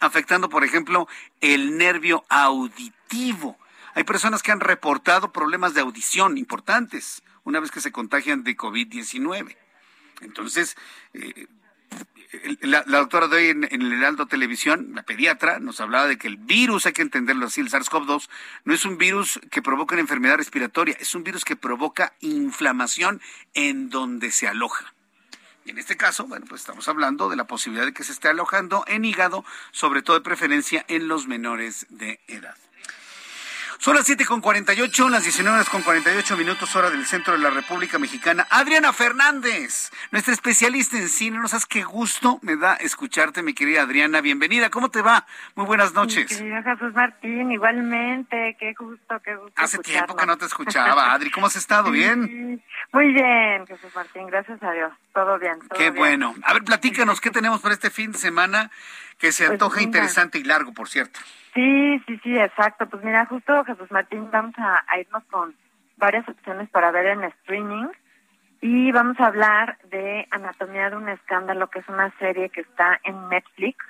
afectando, 0.00 0.48
por 0.48 0.64
ejemplo, 0.64 1.08
el 1.40 1.78
nervio 1.78 2.24
auditivo. 2.28 3.58
Hay 3.94 4.04
personas 4.04 4.42
que 4.42 4.52
han 4.52 4.60
reportado 4.60 5.32
problemas 5.32 5.74
de 5.74 5.80
audición 5.80 6.38
importantes 6.38 7.22
una 7.44 7.60
vez 7.60 7.70
que 7.70 7.80
se 7.80 7.92
contagian 7.92 8.44
de 8.44 8.56
COVID-19. 8.56 9.56
Entonces, 10.20 10.76
eh, 11.14 11.46
la, 12.60 12.82
doctora 12.82 13.28
de 13.28 13.36
hoy 13.36 13.48
en, 13.48 13.64
el 13.64 13.92
Heraldo 13.92 14.26
Televisión, 14.26 14.92
la 14.94 15.02
pediatra, 15.02 15.58
nos 15.58 15.80
hablaba 15.80 16.06
de 16.06 16.18
que 16.18 16.28
el 16.28 16.36
virus, 16.36 16.86
hay 16.86 16.92
que 16.92 17.02
entenderlo 17.02 17.46
así, 17.46 17.60
el 17.60 17.70
SARS-CoV-2, 17.70 18.28
no 18.64 18.74
es 18.74 18.84
un 18.84 18.98
virus 18.98 19.40
que 19.50 19.62
provoca 19.62 19.94
una 19.94 20.02
enfermedad 20.02 20.36
respiratoria, 20.36 20.96
es 21.00 21.14
un 21.14 21.24
virus 21.24 21.44
que 21.44 21.56
provoca 21.56 22.12
inflamación 22.20 23.20
en 23.54 23.88
donde 23.88 24.30
se 24.30 24.46
aloja. 24.46 24.92
Y 25.64 25.70
en 25.70 25.78
este 25.78 25.96
caso, 25.96 26.26
bueno, 26.26 26.46
pues 26.48 26.62
estamos 26.62 26.88
hablando 26.88 27.28
de 27.28 27.36
la 27.36 27.46
posibilidad 27.46 27.86
de 27.86 27.92
que 27.92 28.04
se 28.04 28.12
esté 28.12 28.28
alojando 28.28 28.84
en 28.86 29.04
hígado, 29.04 29.44
sobre 29.70 30.02
todo 30.02 30.16
de 30.16 30.22
preferencia 30.22 30.84
en 30.88 31.08
los 31.08 31.26
menores 31.26 31.86
de 31.90 32.20
edad. 32.26 32.56
Son 33.80 33.94
las 33.94 34.06
7 34.06 34.24
con 34.26 34.40
48, 34.40 35.08
las 35.08 35.22
19 35.22 35.54
horas 35.54 35.70
con 35.70 35.82
48 35.82 36.36
minutos 36.36 36.74
hora 36.74 36.90
del 36.90 37.06
centro 37.06 37.34
de 37.34 37.38
la 37.38 37.50
República 37.50 37.96
Mexicana. 38.00 38.44
Adriana 38.50 38.92
Fernández, 38.92 39.92
nuestra 40.10 40.34
especialista 40.34 40.98
en 40.98 41.08
cine. 41.08 41.38
No 41.38 41.46
sabes 41.46 41.64
qué 41.64 41.84
gusto 41.84 42.40
me 42.42 42.56
da 42.56 42.74
escucharte, 42.74 43.40
mi 43.44 43.54
querida 43.54 43.82
Adriana. 43.82 44.20
Bienvenida, 44.20 44.68
¿cómo 44.68 44.90
te 44.90 45.00
va? 45.00 45.26
Muy 45.54 45.64
buenas 45.64 45.94
noches. 45.94 46.26
querida 46.26 46.60
Jesús 46.64 46.92
Martín, 46.92 47.52
igualmente, 47.52 48.56
qué 48.58 48.74
gusto, 48.76 49.20
qué 49.24 49.36
gusto. 49.36 49.52
Hace 49.54 49.78
tiempo 49.78 50.16
que 50.16 50.26
no 50.26 50.36
te 50.36 50.46
escuchaba, 50.46 51.12
Adri. 51.12 51.30
¿Cómo 51.30 51.46
has 51.46 51.54
estado? 51.54 51.92
¿Bien? 51.92 52.60
Muy 52.92 53.12
bien, 53.12 53.64
Jesús 53.64 53.94
Martín, 53.94 54.26
gracias 54.26 54.60
a 54.60 54.72
Dios. 54.72 54.92
Todo 55.14 55.38
bien. 55.38 55.56
qué 55.76 55.90
bueno. 55.90 56.34
A 56.42 56.52
ver, 56.52 56.64
platícanos, 56.64 57.20
¿qué 57.20 57.30
tenemos 57.38 57.60
para 57.60 57.74
este 57.74 57.90
fin 57.90 58.10
de 58.10 58.18
semana 58.18 58.72
que 59.18 59.30
se 59.30 59.44
pues 59.44 59.52
antoja 59.52 59.82
interesante 59.82 60.38
y 60.38 60.42
largo, 60.42 60.72
por 60.72 60.88
cierto? 60.88 61.20
Sí, 61.58 62.00
sí, 62.06 62.20
sí, 62.22 62.38
exacto. 62.38 62.88
Pues 62.88 63.02
mira, 63.02 63.26
justo 63.26 63.64
Jesús 63.64 63.90
Martín, 63.90 64.30
vamos 64.30 64.54
a, 64.58 64.80
irnos 64.96 65.24
con 65.24 65.56
varias 65.96 66.28
opciones 66.28 66.70
para 66.70 66.92
ver 66.92 67.06
en 67.06 67.24
streaming 67.24 67.88
y 68.60 68.92
vamos 68.92 69.18
a 69.18 69.26
hablar 69.26 69.76
de 69.90 70.28
Anatomía 70.30 70.88
de 70.88 70.94
un 70.94 71.08
Escándalo, 71.08 71.66
que 71.66 71.80
es 71.80 71.88
una 71.88 72.16
serie 72.20 72.48
que 72.50 72.60
está 72.60 73.00
en 73.02 73.28
Netflix. 73.28 73.84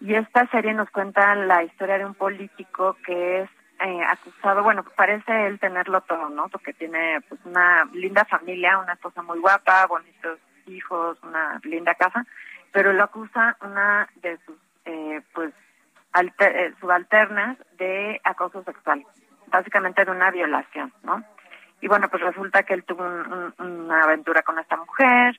Y 0.00 0.14
esta 0.14 0.46
serie 0.46 0.72
nos 0.72 0.88
cuenta 0.88 1.34
la 1.34 1.62
historia 1.62 1.98
de 1.98 2.06
un 2.06 2.14
político 2.14 2.96
que 3.04 3.42
es 3.42 3.50
eh, 3.80 4.00
acusado, 4.08 4.62
bueno, 4.62 4.82
parece 4.96 5.48
él 5.48 5.60
tenerlo 5.60 6.00
todo, 6.00 6.30
¿no? 6.30 6.48
Porque 6.48 6.72
tiene 6.72 7.20
pues 7.28 7.42
una 7.44 7.84
linda 7.92 8.24
familia, 8.24 8.78
una 8.78 8.94
esposa 8.94 9.20
muy 9.20 9.38
guapa, 9.38 9.84
bonitos 9.86 10.38
hijos, 10.66 11.18
una 11.22 11.60
linda 11.62 11.94
casa, 11.94 12.24
pero 12.72 12.94
lo 12.94 13.04
acusa 13.04 13.58
una 13.60 14.08
de 14.22 14.38
sus, 14.46 14.56
eh, 14.86 15.20
pues, 15.34 15.52
eh, 16.14 16.74
subalternas 16.80 17.58
de 17.78 18.20
acoso 18.24 18.62
sexual, 18.64 19.04
básicamente 19.48 20.04
de 20.04 20.10
una 20.10 20.30
violación, 20.30 20.92
¿no? 21.02 21.22
Y 21.80 21.88
bueno, 21.88 22.08
pues 22.08 22.22
resulta 22.22 22.62
que 22.62 22.74
él 22.74 22.84
tuvo 22.84 23.02
una 23.02 24.04
aventura 24.04 24.42
con 24.42 24.58
esta 24.58 24.76
mujer, 24.76 25.38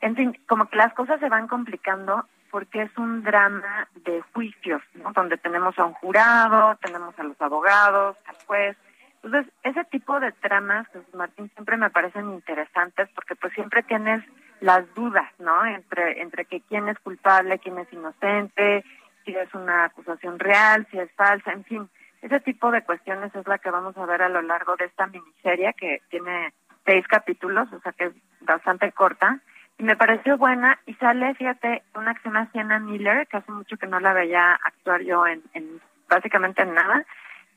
en 0.00 0.16
fin, 0.16 0.38
como 0.48 0.66
que 0.66 0.76
las 0.76 0.92
cosas 0.94 1.20
se 1.20 1.28
van 1.28 1.46
complicando 1.46 2.26
porque 2.50 2.82
es 2.82 2.98
un 2.98 3.22
drama 3.22 3.88
de 4.04 4.20
juicios, 4.34 4.82
¿no? 4.94 5.12
Donde 5.12 5.38
tenemos 5.38 5.78
a 5.78 5.86
un 5.86 5.94
jurado, 5.94 6.76
tenemos 6.82 7.18
a 7.18 7.22
los 7.22 7.40
abogados, 7.40 8.16
al 8.26 8.36
juez. 8.46 8.76
Entonces, 9.22 9.52
ese 9.62 9.84
tipo 9.84 10.18
de 10.20 10.32
tramas, 10.32 10.86
pues, 10.92 11.04
Martín, 11.14 11.50
siempre 11.54 11.76
me 11.76 11.88
parecen 11.88 12.30
interesantes 12.30 13.08
porque 13.14 13.36
pues 13.36 13.54
siempre 13.54 13.82
tienes 13.84 14.22
las 14.60 14.92
dudas, 14.94 15.30
¿no? 15.38 15.64
Entre, 15.64 16.20
entre 16.20 16.44
que 16.44 16.60
quién 16.60 16.88
es 16.88 16.98
culpable, 16.98 17.58
quién 17.58 17.78
es 17.78 17.90
inocente, 17.92 18.84
si 19.24 19.34
es 19.36 19.52
una 19.54 19.84
acusación 19.84 20.38
real, 20.38 20.86
si 20.90 20.98
es 20.98 21.10
falsa, 21.12 21.52
en 21.52 21.64
fin. 21.64 21.88
Ese 22.20 22.40
tipo 22.40 22.70
de 22.70 22.82
cuestiones 22.82 23.34
es 23.34 23.46
la 23.46 23.58
que 23.58 23.70
vamos 23.70 23.96
a 23.96 24.06
ver 24.06 24.22
a 24.22 24.28
lo 24.28 24.42
largo 24.42 24.76
de 24.76 24.84
esta 24.84 25.06
miniserie 25.06 25.74
que 25.74 26.00
tiene 26.08 26.52
seis 26.84 27.06
capítulos, 27.08 27.72
o 27.72 27.80
sea 27.80 27.92
que 27.92 28.06
es 28.06 28.12
bastante 28.40 28.92
corta. 28.92 29.40
Y 29.78 29.84
me 29.84 29.96
pareció 29.96 30.38
buena 30.38 30.78
y 30.86 30.94
sale, 30.94 31.34
fíjate, 31.34 31.82
una 31.94 32.14
que 32.14 32.22
se 32.22 32.28
llama 32.28 32.48
Sienna 32.52 32.78
Miller, 32.78 33.26
que 33.26 33.38
hace 33.38 33.50
mucho 33.50 33.76
que 33.76 33.86
no 33.86 33.98
la 33.98 34.12
veía 34.12 34.54
actuar 34.54 35.02
yo 35.02 35.26
en, 35.26 35.42
en 35.54 35.80
básicamente 36.08 36.62
en 36.62 36.74
nada, 36.74 37.04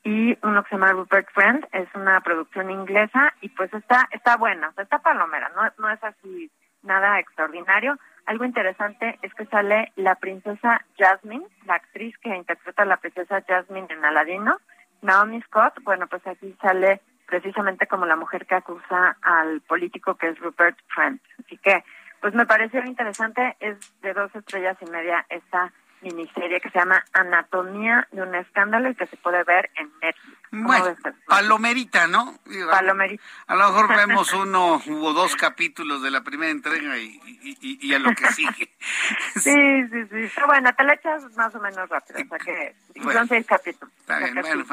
y 0.03 0.37
uno 0.43 0.63
que 0.63 0.69
se 0.69 0.75
llama 0.75 0.93
Rupert 0.93 1.27
Friend, 1.33 1.67
es 1.71 1.87
una 1.95 2.21
producción 2.21 2.69
inglesa 2.69 3.33
y 3.41 3.49
pues 3.49 3.73
está 3.73 4.07
está 4.11 4.37
buena, 4.37 4.71
está 4.77 4.99
palomera, 4.99 5.51
no, 5.55 5.63
no 5.77 5.89
es 5.91 6.01
así 6.03 6.51
nada 6.83 7.19
extraordinario, 7.19 7.97
algo 8.25 8.45
interesante 8.45 9.19
es 9.21 9.33
que 9.33 9.45
sale 9.45 9.91
la 9.95 10.15
princesa 10.15 10.83
Jasmine, 10.97 11.45
la 11.65 11.75
actriz 11.75 12.17
que 12.19 12.35
interpreta 12.35 12.83
a 12.83 12.85
la 12.85 12.97
princesa 12.97 13.43
Jasmine 13.47 13.87
en 13.89 14.03
Aladino, 14.03 14.57
Naomi 15.01 15.41
Scott, 15.43 15.75
bueno, 15.83 16.07
pues 16.07 16.25
aquí 16.25 16.55
sale 16.61 17.01
precisamente 17.27 17.87
como 17.87 18.05
la 18.05 18.15
mujer 18.15 18.45
que 18.45 18.55
acusa 18.55 19.17
al 19.21 19.61
político 19.61 20.15
que 20.15 20.29
es 20.29 20.39
Rupert 20.39 20.77
Friend. 20.87 21.19
Así 21.39 21.57
que, 21.57 21.83
pues 22.21 22.33
me 22.33 22.45
pareció 22.45 22.83
interesante, 22.83 23.55
es 23.59 23.77
de 24.01 24.13
dos 24.13 24.33
estrellas 24.35 24.77
y 24.81 24.89
media 24.89 25.25
esta 25.29 25.71
miniserie 26.05 26.61
que 26.61 26.69
se 26.69 26.79
llama 26.79 27.03
Anatomía 27.13 28.07
de 28.11 28.21
un 28.21 28.35
escándalo 28.35 28.89
y 28.89 28.95
que 28.95 29.07
se 29.07 29.17
puede 29.17 29.43
ver 29.43 29.69
en 29.75 29.91
Netflix. 30.01 30.37
Bueno, 30.51 30.95
palomerita, 31.27 32.07
¿no? 32.07 32.39
Palomerita. 32.69 33.23
A 33.47 33.55
lo 33.55 33.67
mejor 33.67 33.95
vemos 33.95 34.33
uno 34.45 34.81
u 34.85 35.13
dos 35.13 35.35
capítulos 35.35 36.01
de 36.01 36.11
la 36.11 36.21
primera 36.21 36.51
entrega 36.51 36.97
y, 36.97 37.19
y, 37.61 37.93
a 37.93 37.99
lo 37.99 38.13
que 38.13 38.27
sigue. 38.31 38.69
sí, 39.35 39.87
sí, 39.89 40.07
sí. 40.09 40.41
bueno, 40.45 40.73
te 40.75 40.83
la 40.83 40.93
echas 40.93 41.35
más 41.35 41.53
o 41.55 41.59
menos 41.59 41.89
rápido, 41.89 42.19
o 42.23 42.27
sea 42.27 42.37
que 42.39 42.75
son 43.01 43.27
seis 43.27 43.45
capítulos. 43.45 43.93
Está 43.99 44.19
bien, 44.19 44.35
bueno, 44.35 44.65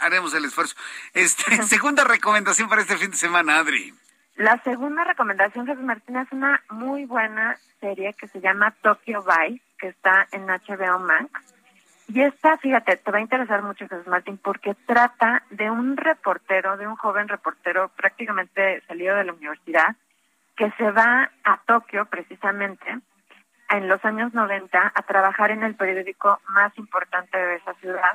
haremos 0.00 0.34
el 0.34 0.44
esfuerzo. 0.46 0.74
Este, 1.12 1.62
segunda 1.64 2.04
recomendación 2.04 2.68
para 2.68 2.82
este 2.82 2.96
fin 2.96 3.10
de 3.10 3.16
semana, 3.16 3.58
Adri. 3.58 3.94
La 4.36 4.60
segunda 4.62 5.04
recomendación, 5.04 5.66
Jesús 5.66 5.84
Martín, 5.84 6.16
es 6.16 6.32
una 6.32 6.62
muy 6.70 7.04
buena 7.04 7.58
serie 7.80 8.14
que 8.14 8.28
se 8.28 8.40
llama 8.40 8.74
Tokyo 8.82 9.22
Vice, 9.22 9.62
que 9.82 9.88
está 9.88 10.28
en 10.30 10.46
HBO 10.46 11.00
Max. 11.00 11.28
Y 12.06 12.22
esta, 12.22 12.56
fíjate, 12.56 12.96
te 12.98 13.10
va 13.10 13.18
a 13.18 13.22
interesar 13.22 13.62
mucho, 13.62 13.88
Jesús 13.88 14.06
Martín, 14.06 14.38
porque 14.38 14.76
trata 14.86 15.42
de 15.50 15.70
un 15.70 15.96
reportero, 15.96 16.76
de 16.76 16.86
un 16.86 16.94
joven 16.94 17.26
reportero 17.26 17.88
prácticamente 17.96 18.80
salido 18.86 19.16
de 19.16 19.24
la 19.24 19.32
universidad, 19.32 19.96
que 20.56 20.70
se 20.78 20.90
va 20.92 21.30
a 21.42 21.60
Tokio 21.66 22.06
precisamente 22.06 22.98
en 23.70 23.88
los 23.88 24.04
años 24.04 24.32
90 24.32 24.92
a 24.94 25.02
trabajar 25.02 25.50
en 25.50 25.64
el 25.64 25.74
periódico 25.74 26.40
más 26.48 26.76
importante 26.78 27.36
de 27.36 27.56
esa 27.56 27.74
ciudad. 27.74 28.12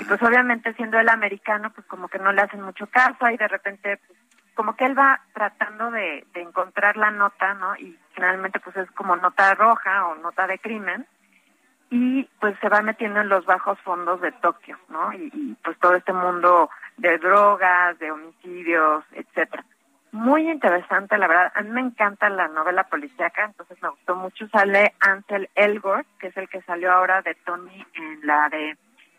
Y 0.00 0.04
pues 0.04 0.20
obviamente 0.22 0.72
siendo 0.74 0.98
el 0.98 1.08
americano, 1.08 1.70
pues 1.70 1.86
como 1.86 2.08
que 2.08 2.18
no 2.18 2.32
le 2.32 2.42
hacen 2.42 2.62
mucho 2.62 2.86
caso 2.88 3.28
y 3.30 3.36
de 3.36 3.48
repente 3.48 4.00
pues, 4.06 4.18
como 4.54 4.76
que 4.76 4.84
él 4.84 4.98
va 4.98 5.20
tratando 5.32 5.90
de, 5.90 6.26
encontrar 6.34 6.96
la 6.96 7.10
nota, 7.10 7.54
¿no? 7.54 7.76
Y 7.76 7.98
finalmente 8.14 8.60
pues 8.60 8.76
es 8.76 8.90
como 8.92 9.16
nota 9.16 9.54
roja 9.54 10.06
o 10.06 10.14
nota 10.16 10.46
de 10.46 10.58
crimen 10.58 11.06
y 11.90 12.24
pues 12.40 12.56
se 12.60 12.68
va 12.68 12.82
metiendo 12.82 13.20
en 13.20 13.28
los 13.28 13.44
bajos 13.44 13.78
fondos 13.80 14.20
de 14.20 14.32
Tokio, 14.32 14.78
¿no? 14.88 15.12
Y, 15.12 15.56
pues 15.62 15.78
todo 15.78 15.94
este 15.94 16.12
mundo 16.12 16.70
de 16.96 17.18
drogas, 17.18 17.98
de 17.98 18.10
homicidios, 18.10 19.04
etcétera. 19.12 19.64
Muy 20.12 20.48
interesante, 20.48 21.18
la 21.18 21.26
verdad. 21.26 21.52
A 21.56 21.62
mí 21.62 21.70
me 21.70 21.80
encanta 21.80 22.28
la 22.30 22.46
novela 22.46 22.84
policíaca, 22.84 23.46
entonces 23.46 23.76
me 23.82 23.88
gustó 23.88 24.14
mucho. 24.14 24.46
Sale 24.48 24.94
Ansel 25.00 25.50
Elgort, 25.56 26.06
que 26.20 26.28
es 26.28 26.36
el 26.36 26.48
que 26.48 26.62
salió 26.62 26.92
ahora 26.92 27.20
de 27.22 27.34
Tony 27.44 27.84
en 27.94 28.26
la 28.26 28.48
de 28.48 28.76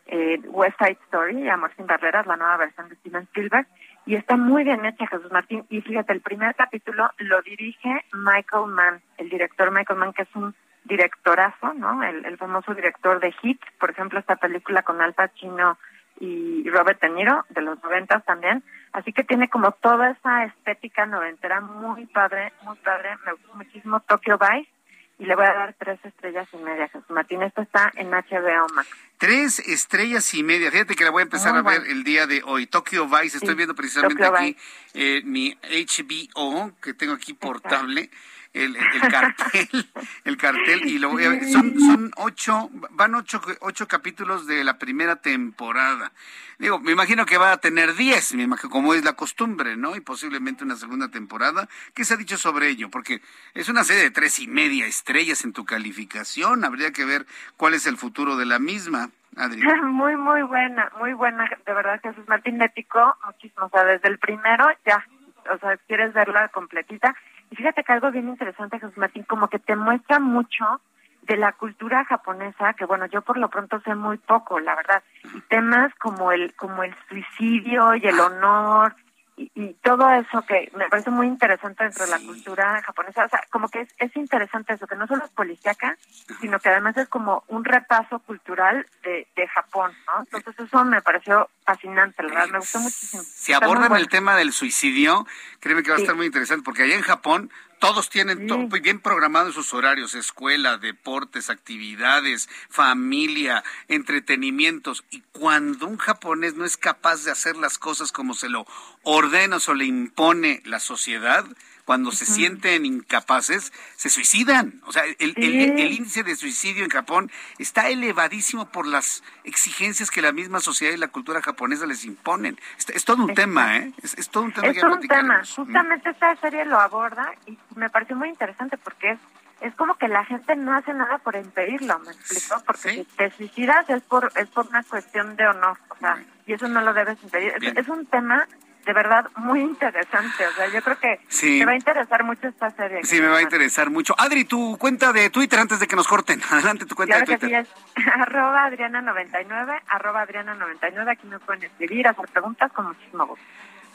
eh, 0.08 0.40
West 0.46 0.78
Side 0.80 1.00
Story, 1.06 1.50
Amor 1.50 1.72
sin 1.76 1.88
barreras, 1.88 2.26
la 2.26 2.38
nueva 2.38 2.58
versión 2.58 2.90
de 2.90 2.96
Steven 2.96 3.24
Spielberg. 3.24 3.68
Y 4.06 4.16
está 4.16 4.38
muy 4.38 4.64
bien 4.64 4.86
hecha, 4.86 5.08
Jesús 5.08 5.32
Martín. 5.32 5.66
Y 5.70 5.82
fíjate, 5.82 6.14
el 6.14 6.22
primer 6.22 6.54
capítulo 6.56 7.10
lo 7.18 7.42
dirige 7.42 8.06
Michael 8.14 8.68
Mann, 8.68 9.02
el 9.18 9.30
director 9.30 9.72
Michael 9.72 10.00
Mann, 10.00 10.14
que 10.14 10.24
es 10.24 10.36
un 10.36 10.54
directorazo, 10.84 11.74
¿no? 11.74 12.04
El, 12.04 12.38
famoso 12.38 12.76
director 12.76 13.20
de 13.20 13.32
Hit, 13.32 13.60
por 13.80 13.90
ejemplo, 13.90 14.20
esta 14.20 14.36
película 14.36 14.84
con 14.84 15.02
Al 15.02 15.14
Pacino 15.14 15.80
y 16.20 16.70
Robert 16.70 17.02
De 17.02 17.10
Niro, 17.10 17.46
de 17.50 17.62
los 17.62 17.82
noventas 17.84 18.24
también. 18.26 18.64
Así 18.94 19.12
que 19.12 19.24
tiene 19.24 19.50
como 19.50 19.72
toda 19.72 20.12
esa 20.12 20.46
estética 20.46 21.08
noventera 21.08 21.60
muy 21.60 22.06
padre, 22.06 22.54
muy 22.62 22.78
padre. 22.78 23.18
Me 23.26 23.32
gustó 23.34 23.56
muchísimo 23.56 24.00
Tokyo 24.02 24.38
Vice 24.38 24.70
y 25.18 25.26
le 25.26 25.36
voy 25.36 25.46
a 25.46 25.54
dar 25.54 25.76
tres 25.80 26.00
estrellas 26.04 26.48
y 26.52 26.58
media, 26.58 26.88
Jesús 26.90 27.10
Martín. 27.10 27.42
Esto 27.42 27.62
está 27.62 27.92
en 27.96 28.12
HBO 28.12 28.68
Max. 28.74 28.90
Tres 29.18 29.60
estrellas 29.60 30.34
y 30.34 30.44
media. 30.44 30.72
Fíjate 30.72 30.96
que 30.96 31.06
la 31.06 31.12
voy 31.12 31.22
a 31.22 31.24
empezar 31.24 31.56
a 31.56 31.62
ver 31.62 31.84
el 31.88 32.04
día 32.04 32.28
de 32.28 32.42
hoy. 32.44 32.68
Tokyo 32.68 33.08
Vice. 33.08 33.38
Estoy 33.38 33.56
viendo 33.56 33.76
precisamente 33.76 34.26
aquí 34.26 34.58
eh, 34.94 35.22
mi 35.24 35.58
HBO, 35.64 36.72
que 36.82 36.94
tengo 36.94 37.14
aquí 37.14 37.34
portable 37.34 38.10
el, 38.56 38.78
cartel, 39.12 39.70
el 40.24 40.38
cartel 40.38 40.88
y 40.88 40.98
lo 40.98 41.10
voy 41.10 41.26
a 41.26 41.30
ver. 41.30 41.46
Son, 41.46 41.78
son 41.80 42.12
ocho, 42.16 42.70
van 42.92 43.16
ocho, 43.16 43.42
ocho 43.60 43.88
capítulos 43.88 44.48
de 44.48 44.64
la 44.64 44.78
primera 44.78 45.18
temporada. 45.18 46.12
Digo, 46.58 46.80
me 46.80 46.94
imagino 46.94 47.26
que 47.26 47.38
va 47.38 47.52
a 47.52 47.58
tener 47.58 47.96
diez, 47.96 48.34
me 48.34 48.44
imagino, 48.44 48.70
como 48.70 48.94
es 48.94 49.04
la 49.04 49.14
costumbre, 49.14 49.76
¿no? 49.76 49.96
Y 49.98 50.00
posiblemente 50.00 50.64
una 50.64 50.78
segunda 50.78 51.10
temporada. 51.10 51.68
¿Qué 51.94 52.06
se 52.06 52.14
ha 52.14 52.18
dicho 52.18 52.38
sobre 52.38 52.70
ello? 52.70 52.90
Porque 52.90 53.22
es 53.54 53.68
una 53.68 53.84
serie 53.84 54.04
de 54.04 54.12
tres 54.12 54.40
y 54.40 54.48
media 54.48 54.86
estrellas 54.86 55.44
en 55.44 55.52
tu 55.52 55.66
calificación. 55.66 56.64
Habría 56.64 56.94
que 56.94 57.04
ver 57.04 57.26
cuál 57.58 57.74
es 57.74 57.86
el 57.88 57.98
futuro 57.98 58.38
de 58.38 58.46
la 58.46 58.60
misma. 58.60 59.10
Adri. 59.36 59.62
Muy, 59.84 60.16
muy 60.16 60.44
buena, 60.44 60.90
muy 60.98 61.12
buena. 61.12 61.50
De 61.66 61.74
verdad, 61.74 62.00
Jesús 62.02 62.26
Martín 62.26 62.58
Nético, 62.58 63.18
muchísimo. 63.26 63.66
O 63.66 63.70
sea, 63.70 63.84
desde 63.84 64.08
el 64.08 64.18
primero 64.18 64.66
ya, 64.86 65.06
o 65.54 65.58
sea, 65.58 65.76
quieres 65.88 66.14
verla 66.14 66.48
completita 66.50 67.14
y 67.52 67.56
fíjate 67.56 67.84
que 67.84 67.94
algo 67.94 68.12
bien 68.12 68.28
interesante, 68.28 68.80
Jesús 68.80 68.98
Martín, 68.98 69.24
como 69.24 69.48
que 69.48 69.60
te 69.60 69.76
muestra 69.76 70.20
mucho 70.20 70.82
de 71.24 71.38
la 71.38 71.54
cultura 71.54 72.06
japonesa, 72.06 72.74
que 72.74 72.86
bueno, 72.86 73.08
yo 73.08 73.22
por 73.22 73.38
lo 73.38 73.50
pronto 73.50 73.80
sé 73.82 73.96
muy 73.96 74.18
poco, 74.18 74.60
la 74.60 74.76
verdad, 74.76 75.04
y 75.36 75.42
temas 75.42 75.94
como 75.96 76.32
el, 76.32 76.54
como 76.56 76.84
el 76.84 76.96
suicidio 77.10 77.96
y 77.96 78.06
el 78.06 78.20
honor 78.20 78.96
y, 79.38 79.74
todo 79.84 80.10
eso 80.12 80.42
que 80.48 80.72
me 80.76 80.88
parece 80.90 81.10
muy 81.10 81.28
interesante 81.28 81.84
dentro 81.84 82.06
de 82.06 82.12
la 82.12 82.20
cultura 82.20 82.82
japonesa. 82.82 83.26
O 83.26 83.30
sea, 83.30 83.42
como 83.52 83.70
que 83.70 83.82
es, 83.82 83.90
es 83.98 84.16
interesante 84.16 84.74
eso, 84.74 84.88
que 84.88 84.96
no 84.96 85.08
solo 85.08 85.26
es 85.26 85.32
policíaca, 85.32 85.98
sino 86.42 86.60
que 86.60 86.70
además 86.70 86.98
es 86.98 87.08
como 87.10 87.44
un 87.48 87.66
repaso 87.66 88.20
cultural 88.20 88.86
de, 89.04 89.28
de 89.36 89.48
Japón, 89.48 89.92
¿no? 90.08 90.22
Entonces 90.22 90.58
eso 90.58 90.86
me 90.86 91.02
pareció 91.02 91.50
fascinante, 91.66 92.24
la 92.24 92.30
verdad, 92.30 92.48
me 92.50 92.60
gustó 92.60 92.80
muchísimo. 92.80 93.24
Si 93.24 93.54
abordan 93.54 93.96
el 93.96 94.08
tema 94.08 94.36
del 94.36 94.54
suicidio, 94.54 95.26
créeme 95.60 95.84
que 95.84 95.92
va 95.92 95.98
a 95.98 96.00
estar 96.00 96.16
muy 96.16 96.28
interesante, 96.28 96.64
porque 96.64 96.84
allá 96.84 96.96
en 96.96 97.02
Japón 97.02 97.52
todos 97.80 98.10
tienen 98.10 98.48
todo 98.48 98.68
bien 98.68 99.00
programado 99.00 99.52
sus 99.52 99.74
horarios, 99.74 100.16
escuela, 100.16 100.78
deportes, 100.78 101.50
actividades, 101.50 102.50
familia, 102.70 103.64
entretenimientos. 103.88 105.04
Y 105.12 105.22
cuando 105.32 105.88
un 105.88 105.98
japonés 105.98 106.56
no 106.56 106.66
es 106.66 106.78
capaz 106.78 107.24
de 107.24 107.32
hacer 107.32 107.58
las 107.58 107.78
cosas 107.78 108.12
como 108.12 108.34
se 108.34 108.50
lo 108.50 108.66
ordena 109.04 109.58
o 109.58 109.60
se 109.60 109.76
le 109.76 109.86
impone 109.86 110.62
la 110.66 110.80
sociedad, 110.80 111.46
cuando 111.86 112.12
se 112.12 112.26
sienten 112.26 112.86
incapaces, 112.86 113.72
se 113.96 114.10
suicidan. 114.10 114.82
O 114.86 114.92
sea, 114.92 115.04
el, 115.20 115.34
índice 115.38 116.24
de 116.24 116.36
suicidio 116.36 116.84
en 116.84 116.90
Japón 116.90 117.32
está 117.60 117.88
elevadísimo 117.90 118.70
por 118.70 118.88
las 118.88 119.24
exigencias 119.44 120.12
que 120.12 120.22
la 120.22 120.32
misma 120.32 120.60
sociedad 120.60 120.94
y 120.94 120.98
la 120.98 121.08
cultura 121.08 121.42
japonesa 121.42 121.86
les 121.86 122.04
imponen. 122.06 122.60
Es, 122.78 123.06
todo 123.06 123.24
un 123.24 123.34
tema, 123.36 123.78
¿eh? 123.78 123.94
Es, 124.02 124.30
todo 124.30 124.44
un 124.44 124.52
tema. 124.52 124.68
Es 124.68 124.80
todo 124.80 124.96
un 124.96 125.08
tema. 125.08 125.42
Justamente 125.46 126.10
esta 126.10 126.36
serie 126.38 126.66
lo 126.66 126.80
aborda 126.80 127.32
y 127.46 127.58
me 127.76 127.90
pareció 127.90 128.16
muy 128.16 128.30
interesante 128.30 128.78
porque 128.78 129.12
es 129.12 129.20
es 129.62 129.74
como 129.76 129.96
que 129.96 130.08
la 130.08 130.26
gente 130.26 130.56
no 130.56 130.76
hace 130.76 130.94
nada 130.94 131.18
por 131.20 131.36
impedirlo, 131.36 131.98
¿me 132.00 132.12
explico? 132.12 132.62
Porque 132.66 132.90
si 132.94 133.04
te 133.16 133.32
suicidas 133.32 133.90
es 133.90 134.04
por 134.04 134.32
es 134.36 134.50
por 134.50 134.68
una 134.68 134.84
cuestión 134.84 135.36
de 135.36 135.48
honor, 135.48 135.78
o 135.90 135.96
sea, 135.98 136.24
y 136.46 136.54
eso 136.54 136.68
no 136.68 136.82
lo 136.82 136.94
debes 136.94 137.22
impedir. 137.24 137.54
es, 137.76 137.88
un 137.88 138.06
tema 138.06 138.48
de 138.86 138.94
verdad 138.94 139.30
muy 139.38 139.62
interesante. 139.62 140.46
O 140.46 140.54
sea, 140.54 140.68
yo 140.68 140.82
creo 140.82 141.00
que 141.00 141.20
me 141.58 141.66
va 141.66 141.72
a 141.72 141.76
interesar 141.76 142.24
mucho 142.24 142.48
esta 142.48 142.70
serie. 142.72 143.04
Sí, 143.04 143.20
me 143.20 143.28
va 143.28 143.38
a 143.38 143.42
interesar 143.42 143.90
mucho. 143.90 144.14
Adri, 144.18 144.46
tu 144.46 144.78
cuenta 144.78 145.12
de 145.12 145.30
Twitter 145.30 145.60
antes 145.60 145.80
de 145.80 145.88
que 145.88 145.96
nos 145.96 146.08
corten. 146.08 146.42
Adelante 146.50 146.86
tu 146.86 146.96
cuenta 146.96 147.20
de 147.20 147.26
Twitter. 147.26 147.50
Que 147.50 147.64
sí 147.66 147.70
es 147.96 148.08
arroba 148.14 148.70
Adriana99, 148.70 149.82
arroba 149.88 150.26
Adriana99. 150.26 151.10
Aquí 151.10 151.28
me 151.28 151.40
pueden 151.40 151.64
escribir, 151.64 152.08
hacer 152.08 152.28
preguntas 152.28 152.72
con 152.72 152.88
muchísimo 152.88 153.26
gusto. 153.26 153.46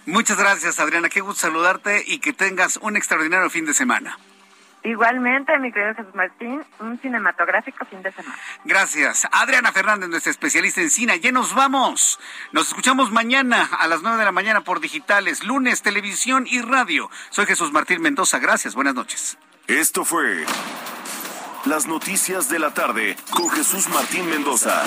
Muchas 0.07 0.39
gracias, 0.39 0.81
Adriana. 0.81 1.09
Qué 1.09 1.21
gusto 1.21 1.43
saludarte 1.43 2.03
y 2.07 2.19
que 2.19 2.33
tengas 2.33 2.79
un 2.79 2.97
extraordinario 2.97 3.49
fin 3.51 3.67
de 3.67 3.75
semana. 3.75 4.19
Igualmente, 4.83 5.59
mi 5.59 5.71
querido 5.73 5.95
Jesús 5.95 6.15
Martín, 6.15 6.65
un 6.79 6.99
cinematográfico 7.01 7.85
fin 7.85 8.03
de 8.03 8.13
semana. 8.13 8.39
Gracias. 8.65 9.29
Adriana 9.31 9.73
Fernández, 9.73 10.09
nuestra 10.09 10.31
especialista 10.31 10.81
en 10.81 10.89
cine. 10.89 11.21
Ya 11.21 11.33
nos 11.33 11.55
vamos. 11.55 12.19
Nos 12.53 12.69
escuchamos 12.69 13.11
mañana 13.11 13.69
a 13.79 13.87
las 13.89 14.01
nueve 14.01 14.19
de 14.19 14.25
la 14.25 14.33
mañana 14.33 14.63
por 14.63 14.81
digitales, 14.81 15.45
lunes, 15.45 15.83
televisión 15.83 16.47
y 16.47 16.63
radio. 16.63 17.11
Soy 17.29 17.45
Jesús 17.45 17.73
Martín 17.73 18.01
Mendoza. 18.01 18.39
Gracias. 18.39 18.75
Buenas 18.75 18.95
noches. 18.95 19.37
Esto 19.67 20.05
fue 20.07 20.47
Las 21.67 21.87
Noticias 21.87 22.49
de 22.49 22.59
la 22.59 22.73
Tarde 22.73 23.17
con 23.31 23.51
Jesús 23.51 23.87
Martín 23.91 24.31
Mendoza. 24.31 24.83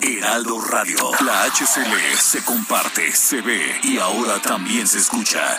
Heraldo 0.00 0.60
Radio. 0.60 1.10
La 1.24 1.44
HCL 1.44 2.16
se 2.16 2.44
comparte, 2.44 3.10
se 3.12 3.40
ve 3.40 3.80
y 3.82 3.98
ahora 3.98 4.38
también 4.38 4.86
se 4.86 4.98
escucha. 4.98 5.58